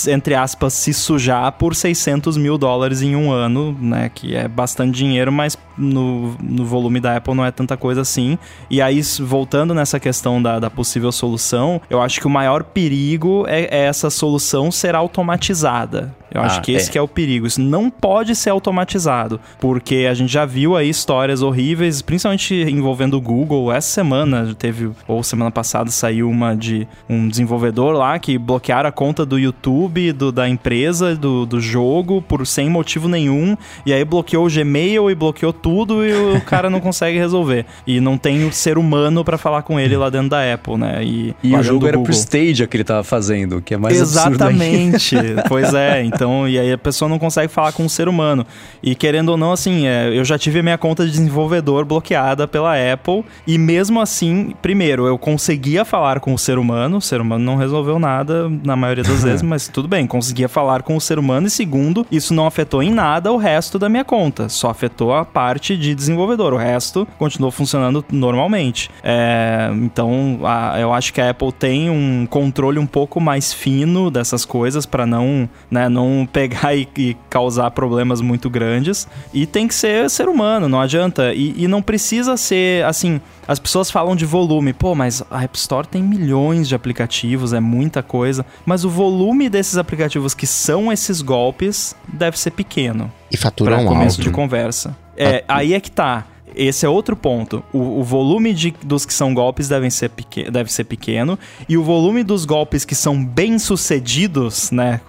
entre 0.09 0.35
aspas, 0.35 0.73
se 0.75 0.93
sujar 0.93 1.53
por 1.53 1.75
600 1.75 2.37
mil 2.37 2.57
dólares 2.57 3.03
em 3.03 3.16
um 3.17 3.33
ano, 3.33 3.77
né? 3.81 4.11
Que 4.15 4.35
é 4.35 4.47
bastante 4.47 4.95
dinheiro, 4.95 5.33
mas 5.33 5.57
no, 5.77 6.37
no 6.43 6.65
volume 6.65 7.01
da 7.01 7.17
Apple 7.17 7.35
não 7.35 7.45
é 7.45 7.51
tanta 7.51 7.77
coisa 7.77 8.03
assim. 8.03 8.39
E 8.71 8.81
aí, 8.81 9.01
voltando 9.21 9.75
nessa 9.75 9.99
questão 9.99 10.41
da, 10.41 10.59
da 10.59 10.71
possível 10.71 11.11
solução, 11.11 11.81
eu 11.91 12.01
acho 12.01 12.21
que 12.21 12.27
o 12.27 12.31
maior 12.31 12.63
perigo 12.63 13.45
é, 13.49 13.63
é 13.65 13.87
essa 13.87 14.11
solução 14.11 14.71
ser 14.71 14.95
automatizada. 14.95 16.15
Eu 16.37 16.43
acho 16.43 16.59
ah, 16.59 16.63
que 16.63 16.73
esse 16.73 16.89
é. 16.89 16.93
que 16.93 16.99
é 16.99 17.03
o 17.03 17.09
perigo. 17.09 17.47
Isso 17.47 17.61
não 17.61 17.91
pode 17.91 18.35
ser 18.35 18.51
automatizado, 18.51 19.41
porque 19.59 20.07
a 20.09 20.15
gente 20.15 20.33
já 20.33 20.45
viu 20.45 20.77
aí 20.77 20.89
histórias 20.89 21.43
horríveis, 21.43 22.03
principalmente 22.03 22.55
envolvendo 22.55 23.17
o 23.17 23.21
Google. 23.21 23.73
Essa 23.73 23.89
semana 23.89 24.55
teve, 24.55 24.91
ou 25.09 25.23
semana 25.23 25.51
passada 25.51 25.91
saiu 25.91 26.29
uma 26.29 26.55
de 26.55 26.87
um 27.09 27.29
desenvolvedor 27.29 27.95
lá 27.95 28.19
que 28.19 28.39
bloquearam 28.39 28.89
a 28.89 28.93
conta 28.93 29.25
do 29.25 29.39
YouTube 29.39 30.13
do, 30.13 30.31
da 30.31 30.49
empresa, 30.49 31.15
do, 31.15 31.47
do 31.47 31.61
jogo, 31.61 32.21
por 32.21 32.47
sem 32.47 32.69
motivo 32.69 33.09
nenhum, 33.09 33.57
e 33.85 33.93
aí 33.93 34.05
bloqueou 34.05 34.47
o 34.47 34.51
Gmail 34.51 35.11
e 35.11 35.15
bloqueou 35.15 35.53
tudo 35.53 36.05
e 36.05 36.13
o 36.13 36.41
cara 36.45 36.69
não 36.69 36.81
consegue 36.81 37.19
resolver. 37.19 37.65
E 37.87 38.01
não 38.01 38.19
tem 38.19 38.45
o 38.45 38.53
ser 38.53 38.79
humano 38.79 39.25
para 39.25 39.39
falar 39.39 39.63
com 39.63 39.79
ele 39.81 39.97
lá 39.97 40.11
dentro 40.11 40.31
da 40.31 40.53
Apple, 40.53 40.77
né? 40.77 41.03
E, 41.03 41.35
e 41.43 41.55
o 41.55 41.63
jogo 41.63 41.87
era 41.87 41.99
pro 41.99 42.13
Stadia 42.13 42.67
que 42.67 42.77
ele 42.77 42.85
tava 42.85 43.03
fazendo, 43.03 43.63
que 43.63 43.75
é 43.75 43.77
mais 43.77 43.99
Exatamente. 43.99 45.17
pois 45.49 45.73
é, 45.73 46.05
então 46.05 46.26
então, 46.27 46.49
e 46.49 46.59
aí 46.59 46.73
a 46.73 46.79
pessoa 46.79 47.09
não 47.09 47.21
consegue 47.21 47.53
falar 47.53 47.73
com 47.73 47.85
um 47.85 47.89
ser 47.89 48.09
humano. 48.09 48.45
E 48.83 48.97
querendo 48.97 49.29
ou 49.29 49.37
não, 49.37 49.53
assim, 49.53 49.87
é, 49.87 50.11
eu 50.13 50.25
já 50.25 50.37
tive 50.37 50.59
a 50.59 50.63
minha 50.63 50.77
conta 50.77 51.05
de 51.05 51.13
desenvolvedor 51.13 51.85
bloqueada 51.85 52.49
pela 52.49 52.75
Apple. 52.75 53.25
E 53.47 53.57
mesmo 53.57 54.01
assim, 54.01 54.53
primeiro, 54.61 55.07
eu 55.07 55.17
conseguia 55.17 55.85
falar 55.85 56.19
com 56.19 56.35
o 56.35 56.39
ser 56.39 56.59
humano. 56.59 56.97
O 56.97 57.01
ser 57.01 57.21
humano 57.21 57.45
não 57.45 57.57
resolveu 57.57 57.99
nada 57.99 58.49
na 58.65 58.75
maioria 58.75 59.05
das 59.05 59.23
vezes, 59.25 59.43
mas 59.43 59.69
tudo 59.69 59.87
bem, 59.87 60.07
conseguia 60.07 60.49
falar 60.49 60.83
com 60.83 60.97
o 60.97 61.01
ser 61.01 61.19
humano. 61.19 61.47
E 61.47 61.51
segundo, 61.51 62.05
isso 62.11 62.35
não 62.35 62.47
afetou 62.47 62.83
em 62.83 62.91
nada 62.91 63.33
o 63.33 63.37
resto 63.37 63.79
da 63.79 63.89
minha 63.89 64.05
conta. 64.05 64.49
Só 64.49 64.71
afetou 64.71 65.15
a 65.15 65.25
parte 65.25 65.77
de 65.77 65.95
desenvolvedor. 65.95 66.53
O 66.53 66.57
resto 66.57 67.07
continuou 67.19 67.53
funcionando 67.53 68.05
normalmente. 68.11 68.91
É, 69.03 69.71
então, 69.75 70.41
a, 70.43 70.81
eu 70.81 70.93
acho 70.93 71.13
que 71.13 71.21
a 71.21 71.31
Apple 71.31 71.53
tem 71.53 71.89
um 71.89 72.27
controle 72.27 72.81
um 72.81 72.87
pouco 72.87 73.21
mais 73.21 73.53
fino 73.53 74.11
dessas 74.11 74.45
coisas 74.45 74.85
para 74.85 75.07
não, 75.07 75.49
né, 75.71 75.89
não 75.89 76.06
pegar 76.31 76.75
e, 76.75 76.89
e, 76.97 77.17
causar 77.29 77.71
problemas 77.71 78.21
muito 78.21 78.49
grandes. 78.51 79.07
E 79.33 79.47
tem 79.47 79.67
que 79.67 79.75
ser 79.75 80.09
ser 80.11 80.29
humano, 80.29 80.69
não 80.69 80.81
adianta. 80.81 81.33
E, 81.35 81.55
e 81.57 81.69
não 81.69 81.83
precisa 81.83 82.37
ser 82.37 82.85
assim. 82.85 83.21
As 83.49 83.59
pessoas 83.59 83.91
falam 83.91 84.17
de 84.17 84.25
volume, 84.25 84.73
pô, 84.73 84.95
mas 84.95 85.23
a 85.31 85.43
App 85.43 85.57
Store 85.57 85.87
tem 85.87 86.03
milhões 86.03 86.69
de 86.69 86.75
aplicativos, 86.75 87.53
é 87.53 87.61
muita 87.61 88.03
coisa. 88.03 88.45
Mas 88.65 88.85
o 88.85 88.91
volume 88.91 89.49
desses 89.49 89.77
aplicativos 89.77 90.35
que 90.35 90.47
são 90.47 90.93
esses 90.93 91.23
golpes 91.23 91.95
deve 92.09 92.39
ser 92.39 92.51
pequeno. 92.51 93.13
E 93.31 93.37
faturam 93.37 93.79
alto. 93.79 93.89
começo 93.89 94.21
de 94.21 94.31
conversa. 94.31 94.97
É, 95.17 95.45
aí 95.49 95.73
é 95.73 95.81
que 95.81 95.91
tá 95.91 96.25
esse 96.57 96.87
é 96.87 96.89
outro 96.89 97.15
ponto. 97.15 97.63
O, 97.73 98.01
o 98.01 98.03
volume 98.03 98.55
de, 98.55 98.75
dos 98.83 99.05
que 99.05 99.13
são 99.13 99.35
golpes 99.35 99.69
devem 99.69 99.91
ser 99.91 100.09
pequeno, 100.11 100.51
deve 100.51 100.73
ser 100.73 100.85
pequeno. 100.85 101.39
E 101.69 101.77
o 101.77 101.83
volume 101.83 102.25
dos 102.25 102.45
golpes 102.45 102.85
que 102.85 102.95
são 102.95 103.25
bem-sucedidos, 103.25 104.71
né? 104.71 105.01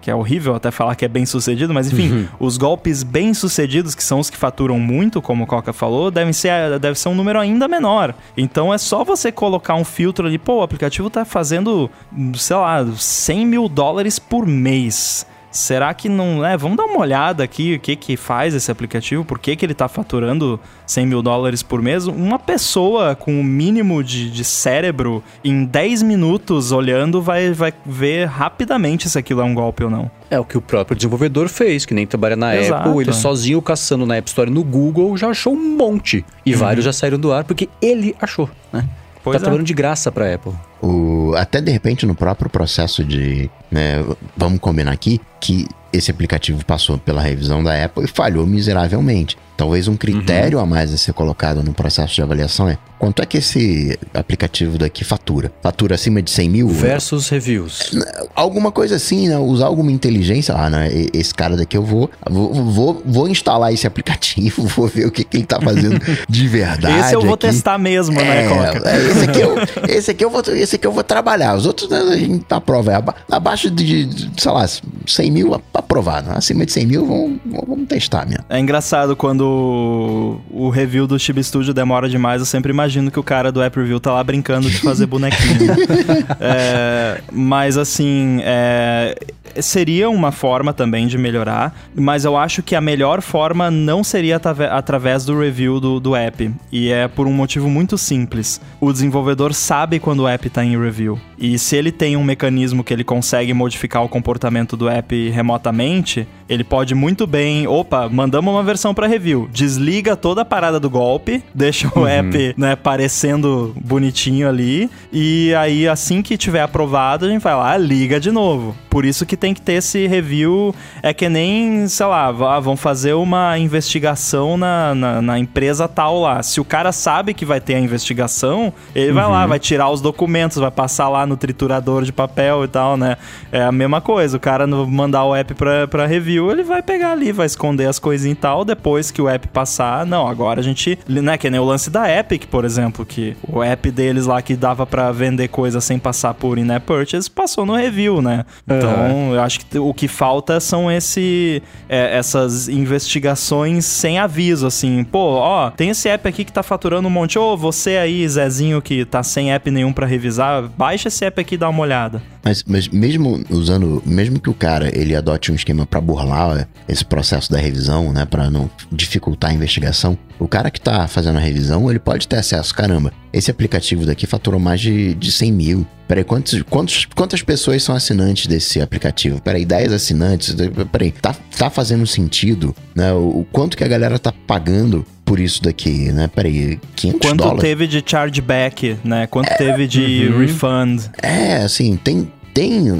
Que 0.00 0.10
é 0.10 0.14
horrível 0.14 0.54
até 0.54 0.70
falar 0.70 0.94
que 0.94 1.04
é 1.04 1.08
bem-sucedido, 1.08 1.74
mas 1.74 1.92
enfim, 1.92 2.10
uhum. 2.10 2.28
os 2.38 2.56
golpes 2.56 3.02
bem-sucedidos, 3.02 3.94
que 3.94 4.04
são 4.04 4.20
os 4.20 4.30
que 4.30 4.36
faturam 4.36 4.78
muito, 4.78 5.20
como 5.20 5.44
o 5.44 5.46
Coca 5.46 5.72
falou, 5.72 6.10
devem 6.10 6.32
ser, 6.32 6.78
deve 6.78 6.98
ser 6.98 7.08
um 7.08 7.14
número 7.14 7.38
ainda 7.38 7.66
menor. 7.66 8.14
Então 8.36 8.72
é 8.72 8.78
só 8.78 9.04
você 9.04 9.32
colocar 9.32 9.74
um 9.74 9.84
filtro 9.84 10.26
ali, 10.26 10.38
pô, 10.38 10.58
o 10.58 10.62
aplicativo 10.62 11.10
tá 11.10 11.24
fazendo, 11.24 11.90
sei 12.34 12.56
lá, 12.56 12.86
100 12.86 13.46
mil 13.46 13.68
dólares 13.68 14.18
por 14.18 14.46
mês. 14.46 15.26
Será 15.52 15.92
que 15.92 16.08
não 16.08 16.44
é? 16.44 16.56
Vamos 16.56 16.78
dar 16.78 16.84
uma 16.84 16.98
olhada 16.98 17.44
aqui 17.44 17.74
o 17.74 17.78
que 17.78 17.94
que 17.94 18.16
faz 18.16 18.54
esse 18.54 18.70
aplicativo, 18.70 19.22
por 19.22 19.38
que, 19.38 19.54
que 19.54 19.64
ele 19.64 19.72
está 19.72 19.86
faturando 19.86 20.58
100 20.86 21.06
mil 21.06 21.22
dólares 21.22 21.62
por 21.62 21.82
mês? 21.82 22.06
Uma 22.06 22.38
pessoa 22.38 23.14
com 23.14 23.38
o 23.38 23.44
mínimo 23.44 24.02
de, 24.02 24.30
de 24.30 24.44
cérebro, 24.44 25.22
em 25.44 25.66
10 25.66 26.02
minutos 26.02 26.72
olhando, 26.72 27.20
vai, 27.20 27.52
vai 27.52 27.72
ver 27.84 28.26
rapidamente 28.26 29.10
se 29.10 29.18
aquilo 29.18 29.42
é 29.42 29.44
um 29.44 29.54
golpe 29.54 29.84
ou 29.84 29.90
não. 29.90 30.10
É 30.30 30.40
o 30.40 30.44
que 30.44 30.56
o 30.56 30.62
próprio 30.62 30.96
desenvolvedor 30.96 31.48
fez, 31.48 31.84
que 31.84 31.92
nem 31.92 32.06
trabalha 32.06 32.34
na 32.36 32.56
Exato. 32.56 32.88
Apple, 32.88 33.02
ele 33.02 33.12
sozinho 33.12 33.60
caçando 33.60 34.06
na 34.06 34.16
App 34.16 34.28
Store 34.28 34.50
no 34.50 34.64
Google 34.64 35.14
já 35.18 35.28
achou 35.28 35.52
um 35.52 35.76
monte. 35.76 36.24
E 36.46 36.54
uhum. 36.54 36.58
vários 36.58 36.84
já 36.86 36.92
saíram 36.92 37.18
do 37.18 37.30
ar 37.30 37.44
porque 37.44 37.68
ele 37.82 38.16
achou, 38.18 38.48
né? 38.72 38.88
Pois 39.22 39.34
tá 39.34 39.38
é. 39.38 39.40
trabalhando 39.42 39.66
de 39.66 39.74
graça 39.74 40.10
pra 40.10 40.34
Apple. 40.34 40.52
O, 40.80 41.34
até 41.36 41.60
de 41.60 41.70
repente 41.70 42.04
no 42.06 42.14
próprio 42.14 42.50
processo 42.50 43.04
de. 43.04 43.50
Né, 43.70 44.04
vamos 44.36 44.58
combinar 44.58 44.92
aqui 44.92 45.20
que 45.40 45.66
esse 45.92 46.10
aplicativo 46.10 46.64
passou 46.64 46.98
pela 46.98 47.20
revisão 47.20 47.62
da 47.62 47.84
Apple 47.84 48.04
e 48.04 48.08
falhou 48.08 48.46
miseravelmente. 48.46 49.36
Talvez 49.62 49.86
um 49.86 49.96
critério 49.96 50.58
uhum. 50.58 50.64
a 50.64 50.66
mais 50.66 50.92
a 50.92 50.96
ser 50.96 51.12
colocado 51.12 51.62
no 51.62 51.72
processo 51.72 52.16
de 52.16 52.20
avaliação 52.20 52.68
é 52.68 52.76
quanto 52.98 53.22
é 53.22 53.26
que 53.26 53.38
esse 53.38 53.96
aplicativo 54.12 54.76
daqui 54.76 55.04
fatura? 55.04 55.52
Fatura 55.62 55.94
acima 55.94 56.20
de 56.20 56.32
100 56.32 56.48
mil? 56.48 56.68
Versus 56.68 57.28
reviews. 57.28 57.92
Alguma 58.34 58.72
coisa 58.72 58.96
assim, 58.96 59.28
né? 59.28 59.38
Usar 59.38 59.66
alguma 59.66 59.92
inteligência. 59.92 60.52
Ah, 60.52 60.68
né? 60.68 60.88
Esse 61.12 61.32
cara 61.32 61.56
daqui 61.56 61.76
eu 61.76 61.84
vou, 61.84 62.10
vou, 62.28 62.52
vou, 62.52 63.02
vou 63.06 63.28
instalar 63.28 63.72
esse 63.72 63.86
aplicativo, 63.86 64.66
vou 64.66 64.88
ver 64.88 65.06
o 65.06 65.12
que, 65.12 65.22
que 65.22 65.36
ele 65.36 65.46
tá 65.46 65.60
fazendo 65.60 66.00
de 66.28 66.48
verdade. 66.48 66.98
esse 66.98 67.14
eu 67.14 67.20
vou 67.20 67.34
aqui. 67.34 67.46
testar 67.46 67.78
mesmo, 67.78 68.16
né, 68.16 68.44
é, 68.44 68.48
né, 68.48 68.72
Coca? 68.72 68.90
É, 68.90 69.10
esse 69.10 69.24
aqui, 69.24 69.40
eu, 69.40 69.54
esse, 69.88 70.10
aqui 70.10 70.24
eu 70.24 70.30
vou, 70.30 70.42
esse 70.54 70.76
aqui 70.76 70.86
eu 70.88 70.92
vou 70.92 71.04
trabalhar. 71.04 71.56
Os 71.56 71.66
outros 71.66 71.88
né, 71.88 71.98
a 71.98 72.16
gente 72.16 72.44
aprova. 72.50 72.92
É, 72.92 73.34
abaixo 73.34 73.70
de, 73.70 74.08
sei 74.36 74.50
lá, 74.50 74.66
100 75.06 75.30
mil 75.30 75.60
aprovado. 75.72 76.32
Acima 76.32 76.66
de 76.66 76.72
100 76.72 76.86
mil, 76.86 77.06
vamos, 77.06 77.40
vamos 77.44 77.88
testar 77.88 78.26
mesmo. 78.26 78.44
É 78.48 78.58
engraçado 78.58 79.14
quando 79.52 80.40
o 80.50 80.70
review 80.70 81.06
do 81.06 81.18
Chibi 81.18 81.42
Studio 81.42 81.74
demora 81.74 82.08
demais, 82.08 82.40
eu 82.40 82.46
sempre 82.46 82.72
imagino 82.72 83.10
que 83.10 83.18
o 83.18 83.22
cara 83.22 83.52
do 83.52 83.62
App 83.62 83.78
Review 83.78 84.00
tá 84.00 84.12
lá 84.12 84.24
brincando 84.24 84.70
de 84.70 84.78
fazer 84.78 85.06
bonequinho. 85.06 85.72
é, 86.40 87.20
mas 87.30 87.76
assim, 87.76 88.40
é, 88.42 89.16
seria 89.60 90.08
uma 90.08 90.32
forma 90.32 90.72
também 90.72 91.06
de 91.06 91.18
melhorar, 91.18 91.74
mas 91.94 92.24
eu 92.24 92.36
acho 92.36 92.62
que 92.62 92.74
a 92.74 92.80
melhor 92.80 93.20
forma 93.20 93.70
não 93.70 94.02
seria 94.04 94.40
através 94.70 95.24
do 95.24 95.38
review 95.38 95.80
do, 95.80 96.00
do 96.00 96.16
app. 96.16 96.50
E 96.70 96.90
é 96.90 97.08
por 97.08 97.26
um 97.26 97.32
motivo 97.32 97.68
muito 97.68 97.98
simples. 97.98 98.60
O 98.80 98.92
desenvolvedor 98.92 99.54
sabe 99.54 99.98
quando 99.98 100.20
o 100.20 100.28
app 100.28 100.46
está 100.46 100.64
em 100.64 100.78
review. 100.78 101.18
E 101.38 101.58
se 101.58 101.76
ele 101.76 101.90
tem 101.90 102.16
um 102.16 102.22
mecanismo 102.22 102.84
que 102.84 102.92
ele 102.92 103.02
consegue 103.02 103.52
modificar 103.52 104.04
o 104.04 104.08
comportamento 104.08 104.76
do 104.76 104.88
app 104.88 105.30
remotamente, 105.30 106.26
ele 106.48 106.62
pode 106.62 106.94
muito 106.94 107.26
bem, 107.26 107.66
opa, 107.66 108.08
mandamos 108.08 108.54
uma 108.54 108.62
versão 108.62 108.94
para 108.94 109.06
review, 109.06 109.48
desliga 109.52 110.14
toda 110.14 110.42
a 110.42 110.44
parada 110.44 110.78
do 110.78 110.88
golpe, 110.88 111.42
deixa 111.54 111.90
o 111.96 112.00
uhum. 112.00 112.06
app, 112.06 112.54
né, 112.56 112.76
parecendo 112.76 113.74
bonitinho 113.82 114.48
ali, 114.48 114.90
e 115.12 115.54
aí 115.54 115.88
assim 115.88 116.22
que 116.22 116.36
tiver 116.36 116.60
aprovado, 116.60 117.26
a 117.26 117.28
gente 117.28 117.42
vai 117.42 117.54
lá, 117.54 117.76
liga 117.76 118.20
de 118.20 118.30
novo. 118.30 118.76
Por 118.88 119.04
isso 119.04 119.24
que 119.24 119.36
tem 119.42 119.52
que 119.52 119.60
ter 119.60 119.72
esse 119.72 120.06
review. 120.06 120.72
É 121.02 121.12
que 121.12 121.28
nem, 121.28 121.88
sei 121.88 122.06
lá, 122.06 122.30
vão 122.60 122.76
fazer 122.76 123.14
uma 123.14 123.58
investigação 123.58 124.56
na, 124.56 124.94
na, 124.94 125.20
na, 125.20 125.38
empresa 125.38 125.88
tal 125.88 126.20
lá. 126.20 126.40
Se 126.44 126.60
o 126.60 126.64
cara 126.64 126.92
sabe 126.92 127.34
que 127.34 127.44
vai 127.44 127.60
ter 127.60 127.74
a 127.74 127.80
investigação, 127.80 128.72
ele 128.94 129.08
uhum. 129.08 129.14
vai 129.14 129.28
lá, 129.28 129.42
uhum. 129.42 129.48
vai 129.48 129.58
tirar 129.58 129.90
os 129.90 130.00
documentos, 130.00 130.58
vai 130.58 130.70
passar 130.70 131.08
lá 131.08 131.26
no 131.26 131.36
triturador 131.36 132.04
de 132.04 132.12
papel 132.12 132.64
e 132.64 132.68
tal, 132.68 132.96
né? 132.96 133.16
É 133.50 133.64
a 133.64 133.72
mesma 133.72 134.00
coisa. 134.00 134.36
O 134.36 134.40
cara 134.40 134.64
mandar 134.64 135.24
o 135.24 135.34
app 135.34 135.54
pra, 135.54 135.88
pra 135.88 136.06
review, 136.06 136.52
ele 136.52 136.62
vai 136.62 136.80
pegar 136.80 137.10
ali, 137.10 137.32
vai 137.32 137.46
esconder 137.46 137.86
as 137.86 137.98
coisinhas 137.98 138.38
e 138.38 138.40
tal. 138.40 138.64
Depois 138.64 139.10
que 139.10 139.20
o 139.20 139.28
app 139.28 139.48
passar, 139.48 140.06
não, 140.06 140.28
agora 140.28 140.60
a 140.60 140.62
gente. 140.62 140.96
Né, 141.08 141.36
que 141.36 141.50
nem 141.50 141.58
o 141.58 141.64
lance 141.64 141.90
da 141.90 142.08
Epic, 142.08 142.46
por 142.46 142.64
exemplo, 142.64 143.04
que 143.04 143.36
o 143.48 143.60
app 143.60 143.90
deles 143.90 144.26
lá 144.26 144.40
que 144.40 144.54
dava 144.54 144.86
para 144.86 145.10
vender 145.10 145.48
coisa 145.48 145.80
sem 145.80 145.98
passar 145.98 146.32
por 146.34 146.58
in-app 146.58 146.86
purchase 146.86 147.28
passou 147.28 147.66
no 147.66 147.74
review, 147.74 148.22
né? 148.22 148.44
Então, 148.66 148.90
uhum 148.90 149.31
eu 149.34 149.40
acho 149.40 149.60
que 149.60 149.78
o 149.78 149.92
que 149.92 150.08
falta 150.08 150.60
são 150.60 150.90
esse, 150.90 151.62
é, 151.88 152.16
essas 152.16 152.68
investigações 152.68 153.84
sem 153.84 154.18
aviso, 154.18 154.66
assim. 154.66 155.04
Pô, 155.04 155.34
ó, 155.36 155.70
tem 155.70 155.90
esse 155.90 156.08
app 156.08 156.28
aqui 156.28 156.44
que 156.44 156.52
tá 156.52 156.62
faturando 156.62 157.08
um 157.08 157.10
monte. 157.10 157.38
Ô, 157.38 157.56
você 157.56 157.96
aí, 157.96 158.26
Zezinho, 158.28 158.80
que 158.82 159.04
tá 159.04 159.22
sem 159.22 159.52
app 159.52 159.70
nenhum 159.70 159.92
para 159.92 160.06
revisar, 160.06 160.68
baixa 160.76 161.08
esse 161.08 161.24
app 161.24 161.40
aqui 161.40 161.54
e 161.54 161.58
dá 161.58 161.68
uma 161.68 161.82
olhada. 161.82 162.22
Mas, 162.44 162.64
mas 162.66 162.88
mesmo 162.88 163.44
usando, 163.50 164.02
mesmo 164.04 164.40
que 164.40 164.50
o 164.50 164.54
cara 164.54 164.90
ele 164.96 165.14
adote 165.14 165.52
um 165.52 165.54
esquema 165.54 165.86
para 165.86 166.00
burlar 166.00 166.68
esse 166.88 167.04
processo 167.04 167.50
da 167.50 167.58
revisão, 167.58 168.12
né, 168.12 168.24
para 168.24 168.50
não 168.50 168.68
dificultar 168.90 169.50
a 169.50 169.54
investigação, 169.54 170.18
o 170.38 170.48
cara 170.48 170.70
que 170.70 170.80
tá 170.80 171.06
fazendo 171.06 171.36
a 171.36 171.40
revisão, 171.40 171.88
ele 171.88 172.00
pode 172.00 172.26
ter 172.26 172.36
acesso, 172.36 172.74
caramba, 172.74 173.12
esse 173.32 173.50
aplicativo 173.50 174.04
daqui 174.04 174.26
faturou 174.26 174.58
mais 174.58 174.80
de, 174.80 175.14
de 175.14 175.30
100 175.30 175.52
mil. 175.52 175.86
Peraí, 176.12 176.24
quantos, 176.24 176.62
quantos, 176.68 177.06
quantas 177.06 177.40
pessoas 177.40 177.82
são 177.82 177.94
assinantes 177.94 178.46
desse 178.46 178.82
aplicativo? 178.82 179.40
Peraí, 179.40 179.64
10 179.64 179.94
assinantes? 179.94 180.54
Peraí, 180.92 181.10
tá, 181.10 181.34
tá 181.56 181.70
fazendo 181.70 182.06
sentido, 182.06 182.76
né? 182.94 183.14
O, 183.14 183.40
o 183.40 183.46
quanto 183.50 183.78
que 183.78 183.82
a 183.82 183.88
galera 183.88 184.18
tá 184.18 184.30
pagando 184.46 185.06
por 185.24 185.40
isso 185.40 185.62
daqui, 185.62 186.12
né? 186.12 186.28
Peraí, 186.28 186.78
500 186.96 187.18
Quanto 187.18 187.38
dólares? 187.38 187.62
teve 187.62 187.86
de 187.86 188.04
chargeback, 188.04 188.98
né? 189.02 189.26
Quanto 189.26 189.56
teve 189.56 189.86
de 189.86 190.28
uhum. 190.28 190.40
refund. 190.40 191.02
É, 191.22 191.56
assim, 191.62 191.96
tem, 191.96 192.30
tem, 192.52 192.90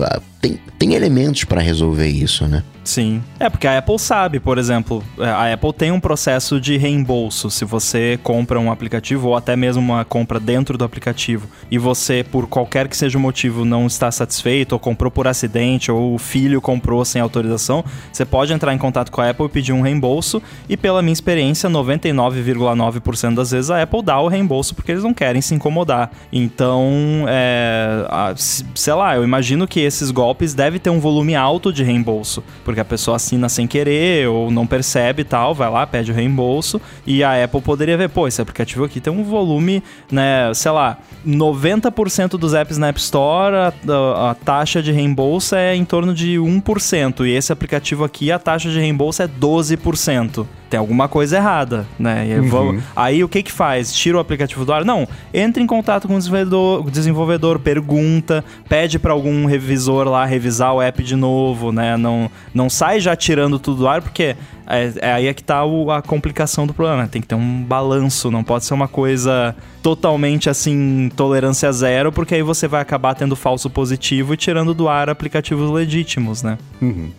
tem, 0.43 0.59
tem 0.77 0.95
elementos 0.95 1.45
para 1.45 1.61
resolver 1.61 2.09
isso, 2.09 2.49
né? 2.49 2.65
Sim. 2.83 3.23
É 3.39 3.49
porque 3.49 3.69
a 3.69 3.79
Apple 3.79 3.97
sabe, 3.97 4.41
por 4.41 4.59
exemplo, 4.59 5.05
é, 5.17 5.25
a 5.25 5.55
Apple 5.55 5.73
tem 5.73 5.93
um 5.93 6.01
processo 6.01 6.61
de 6.61 6.77
reembolso 6.77 7.49
se 7.49 7.65
você 7.65 8.19
compra 8.25 8.59
um 8.59 8.73
aplicativo 8.73 9.29
ou 9.29 9.37
até 9.37 9.55
mesmo 9.55 9.81
uma 9.81 10.05
compra 10.05 10.41
dentro 10.41 10.77
do 10.77 10.85
aplicativo 10.85 11.49
e 11.71 11.79
você, 11.79 12.25
por 12.29 12.49
qualquer 12.49 12.89
que 12.89 12.97
seja 12.97 13.17
o 13.17 13.21
motivo, 13.21 13.65
não 13.65 13.87
está 13.87 14.11
satisfeito 14.11 14.73
ou 14.73 14.81
comprou 14.81 15.13
por 15.13 15.29
acidente 15.29 15.93
ou 15.93 16.13
o 16.13 16.19
filho 16.19 16.61
comprou 16.61 17.05
sem 17.05 17.23
autorização, 17.23 17.85
você 18.13 18.25
pode 18.25 18.53
entrar 18.53 18.75
em 18.75 18.79
contato 18.79 19.13
com 19.13 19.21
a 19.21 19.31
Apple 19.31 19.47
e 19.47 19.49
pedir 19.49 19.73
um 19.73 19.81
reembolso 19.81 20.43
e 20.69 20.77
pela 20.77 21.03
minha 21.03 21.13
experiência, 21.13 21.71
99,9% 21.71 23.35
das 23.35 23.53
vezes 23.53 23.71
a 23.71 23.81
Apple 23.81 24.03
dá 24.03 24.19
o 24.19 24.27
reembolso 24.27 24.75
porque 24.75 24.91
eles 24.91 25.05
não 25.05 25.15
querem 25.15 25.41
se 25.41 25.55
incomodar. 25.55 26.11
Então, 26.33 27.25
é, 27.29 28.35
sei 28.75 28.95
lá, 28.95 29.15
eu 29.15 29.23
imagino 29.23 29.69
que 29.69 29.79
esses 29.79 30.11
golpes 30.11 30.32
devem 30.55 30.81
ter 30.81 30.91
um 30.91 31.01
volume 31.01 31.35
alto 31.35 31.73
de 31.73 31.83
reembolso 31.83 32.43
porque 32.65 32.81
a 32.81 32.85
pessoa 32.85 33.17
assina 33.17 33.49
sem 33.49 33.67
querer 33.67 34.29
ou 34.29 34.51
não 34.51 34.67
percebe 34.67 35.23
e 35.23 35.25
tal, 35.25 35.55
vai 35.55 35.71
lá, 35.71 35.87
pede 35.87 36.11
o 36.11 36.15
reembolso 36.15 36.81
e 37.07 37.23
a 37.23 37.43
Apple 37.45 37.61
poderia 37.61 37.97
ver, 37.97 38.09
pô, 38.09 38.27
esse 38.27 38.41
aplicativo 38.41 38.85
aqui 38.85 39.01
tem 39.01 39.13
um 39.13 39.25
volume, 39.25 39.83
né, 40.11 40.53
sei 40.55 40.71
lá, 40.71 40.99
90% 41.27 42.31
dos 42.31 42.55
apps 42.55 42.79
na 42.79 42.89
App 42.89 42.99
Store, 42.99 43.55
a, 43.55 43.73
a, 43.89 44.31
a, 44.31 44.35
taxa 44.35 44.83
de 44.83 44.93
reembolso 44.93 45.55
é 45.55 45.75
em 45.75 45.85
torno 45.85 46.15
de 46.15 46.37
1%, 46.37 47.27
e 47.27 47.31
esse 47.31 47.53
aplicativo 47.53 48.05
aqui, 48.05 48.31
a 48.31 48.39
taxa 48.39 48.71
de 48.71 48.79
reembolso 48.79 49.23
é 49.23 49.29
12% 49.29 50.47
tem 50.73 50.79
alguma 50.79 51.07
coisa 51.07 51.37
errada, 51.37 51.87
né? 51.99 52.23
Aí, 52.23 52.41
uhum. 52.41 52.49
vamos, 52.49 52.85
aí, 52.97 53.23
o 53.23 53.29
que 53.29 53.43
que 53.43 53.53
faz? 53.53 53.93
Tira 53.93 54.17
o 54.17 54.21
aplicativo 54.21 54.65
do 54.65 54.73
ar? 54.73 54.87
Não, 54.87 55.07
entra 55.35 55.63
em 55.63 55.67
contato 55.67 56.09
com 56.09 56.15
o 56.15 56.19
desenvolvedor, 56.19 56.91
desenvolvedor 56.91 57.59
pergunta, 57.59 58.43
pede 58.71 58.99
para 58.99 59.13
algum 59.13 59.45
revisor 59.45 60.09
lá 60.09 60.25
revisar 60.25 60.73
o 60.73 60.81
app 60.81 61.03
de 61.03 61.15
novo, 61.15 61.73
né? 61.73 61.99
Não, 61.99 62.31
não 62.55 62.71
sai 62.71 63.01
já 63.01 63.15
tirando 63.15 63.59
tudo 63.59 63.81
do 63.81 63.87
ar, 63.87 64.01
porque 64.01 64.35
é, 64.67 64.93
é 64.97 65.13
aí 65.13 65.27
é 65.27 65.35
que 65.35 65.45
tá 65.45 65.63
o, 65.63 65.91
a 65.91 66.01
complicação 66.01 66.67
do 66.67 66.73
problema. 66.73 67.03
Né? 67.03 67.09
Tem 67.13 67.21
que 67.21 67.29
ter 67.29 67.35
um 67.35 67.63
balanço, 67.63 68.31
não 68.31 68.43
pode 68.43 68.65
ser 68.65 68.73
uma 68.73 68.89
coisa 68.89 69.55
totalmente 69.83 70.49
assim, 70.49 71.11
tolerância 71.15 71.71
zero, 71.71 72.11
porque 72.11 72.35
aí 72.35 72.43
você 72.43 72.67
vai 72.67 72.81
acabar 72.81 73.15
tendo 73.15 73.37
falso 73.37 73.69
positivo 73.69 74.33
e 74.33 74.39
tirando 74.39 74.73
do 74.73 74.89
ar 74.89 75.11
aplicativos 75.11 75.71
legítimos, 75.71 76.43
né? 76.43 76.57
Uhum 76.81 77.11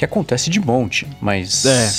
que 0.00 0.04
acontece 0.06 0.48
de 0.48 0.58
monte, 0.58 1.06
mas 1.20 1.66
é. 1.66 1.90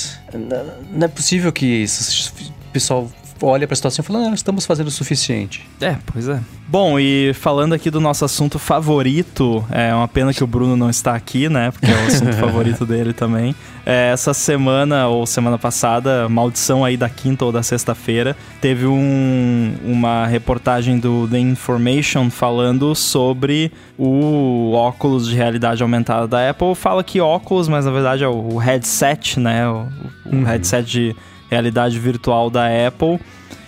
não 0.90 1.06
é 1.06 1.08
possível 1.08 1.54
que 1.54 1.86
o 1.86 2.72
pessoal 2.74 3.08
olha 3.42 3.68
para 3.68 3.74
a 3.74 3.76
situação 3.76 4.04
e 4.04 4.06
fala, 4.06 4.30
ah, 4.30 4.34
estamos 4.34 4.66
fazendo 4.66 4.88
o 4.88 4.92
suficiente. 4.92 5.68
É, 5.80 5.98
pois 6.06 6.28
é. 6.28 6.40
Bom, 6.68 7.00
e 7.00 7.34
falando 7.34 7.74
aqui 7.74 7.90
do 7.90 8.00
nosso 8.00 8.24
assunto 8.24 8.58
favorito, 8.58 9.64
é 9.72 9.94
uma 9.94 10.08
pena 10.08 10.34
que 10.34 10.44
o 10.44 10.48
Bruno 10.48 10.78
não 10.78 10.90
está 10.90 11.16
aqui, 11.16 11.50
né? 11.50 11.72
Porque 11.72 11.88
é 11.88 11.96
o 11.96 12.08
assunto 12.08 12.34
favorito 12.40 12.86
dele 12.86 13.14
também. 13.14 13.54
É, 13.86 14.12
essa 14.12 14.34
semana, 14.34 15.08
ou 15.08 15.26
semana 15.26 15.58
passada, 15.58 16.30
maldição 16.30 16.86
aí 16.86 16.96
da 16.96 17.10
quinta 17.10 17.44
ou 17.44 17.52
da 17.52 17.64
sexta-feira, 17.64 18.38
teve 18.62 18.86
um, 18.86 19.74
uma 19.84 20.26
reportagem 20.28 21.00
do 21.00 21.28
The 21.28 21.40
Information 21.40 22.30
falando 22.30 22.96
sobre 22.96 23.72
o 23.98 24.72
óculos 24.74 25.28
de 25.28 25.36
realidade 25.36 25.82
aumentada 25.84 26.28
da 26.28 26.50
Apple. 26.50 26.76
Fala 26.76 27.04
que 27.04 27.20
óculos, 27.20 27.68
mas 27.68 27.86
na 27.86 27.92
verdade 27.92 28.24
é 28.24 28.28
o 28.28 28.58
headset, 28.58 29.40
né? 29.40 29.68
O, 29.68 29.88
o 30.26 30.36
uhum. 30.36 30.44
headset 30.44 30.90
de 30.90 31.16
realidade 31.52 32.00
virtual 32.00 32.50
da 32.50 32.66
Apple 32.88 33.20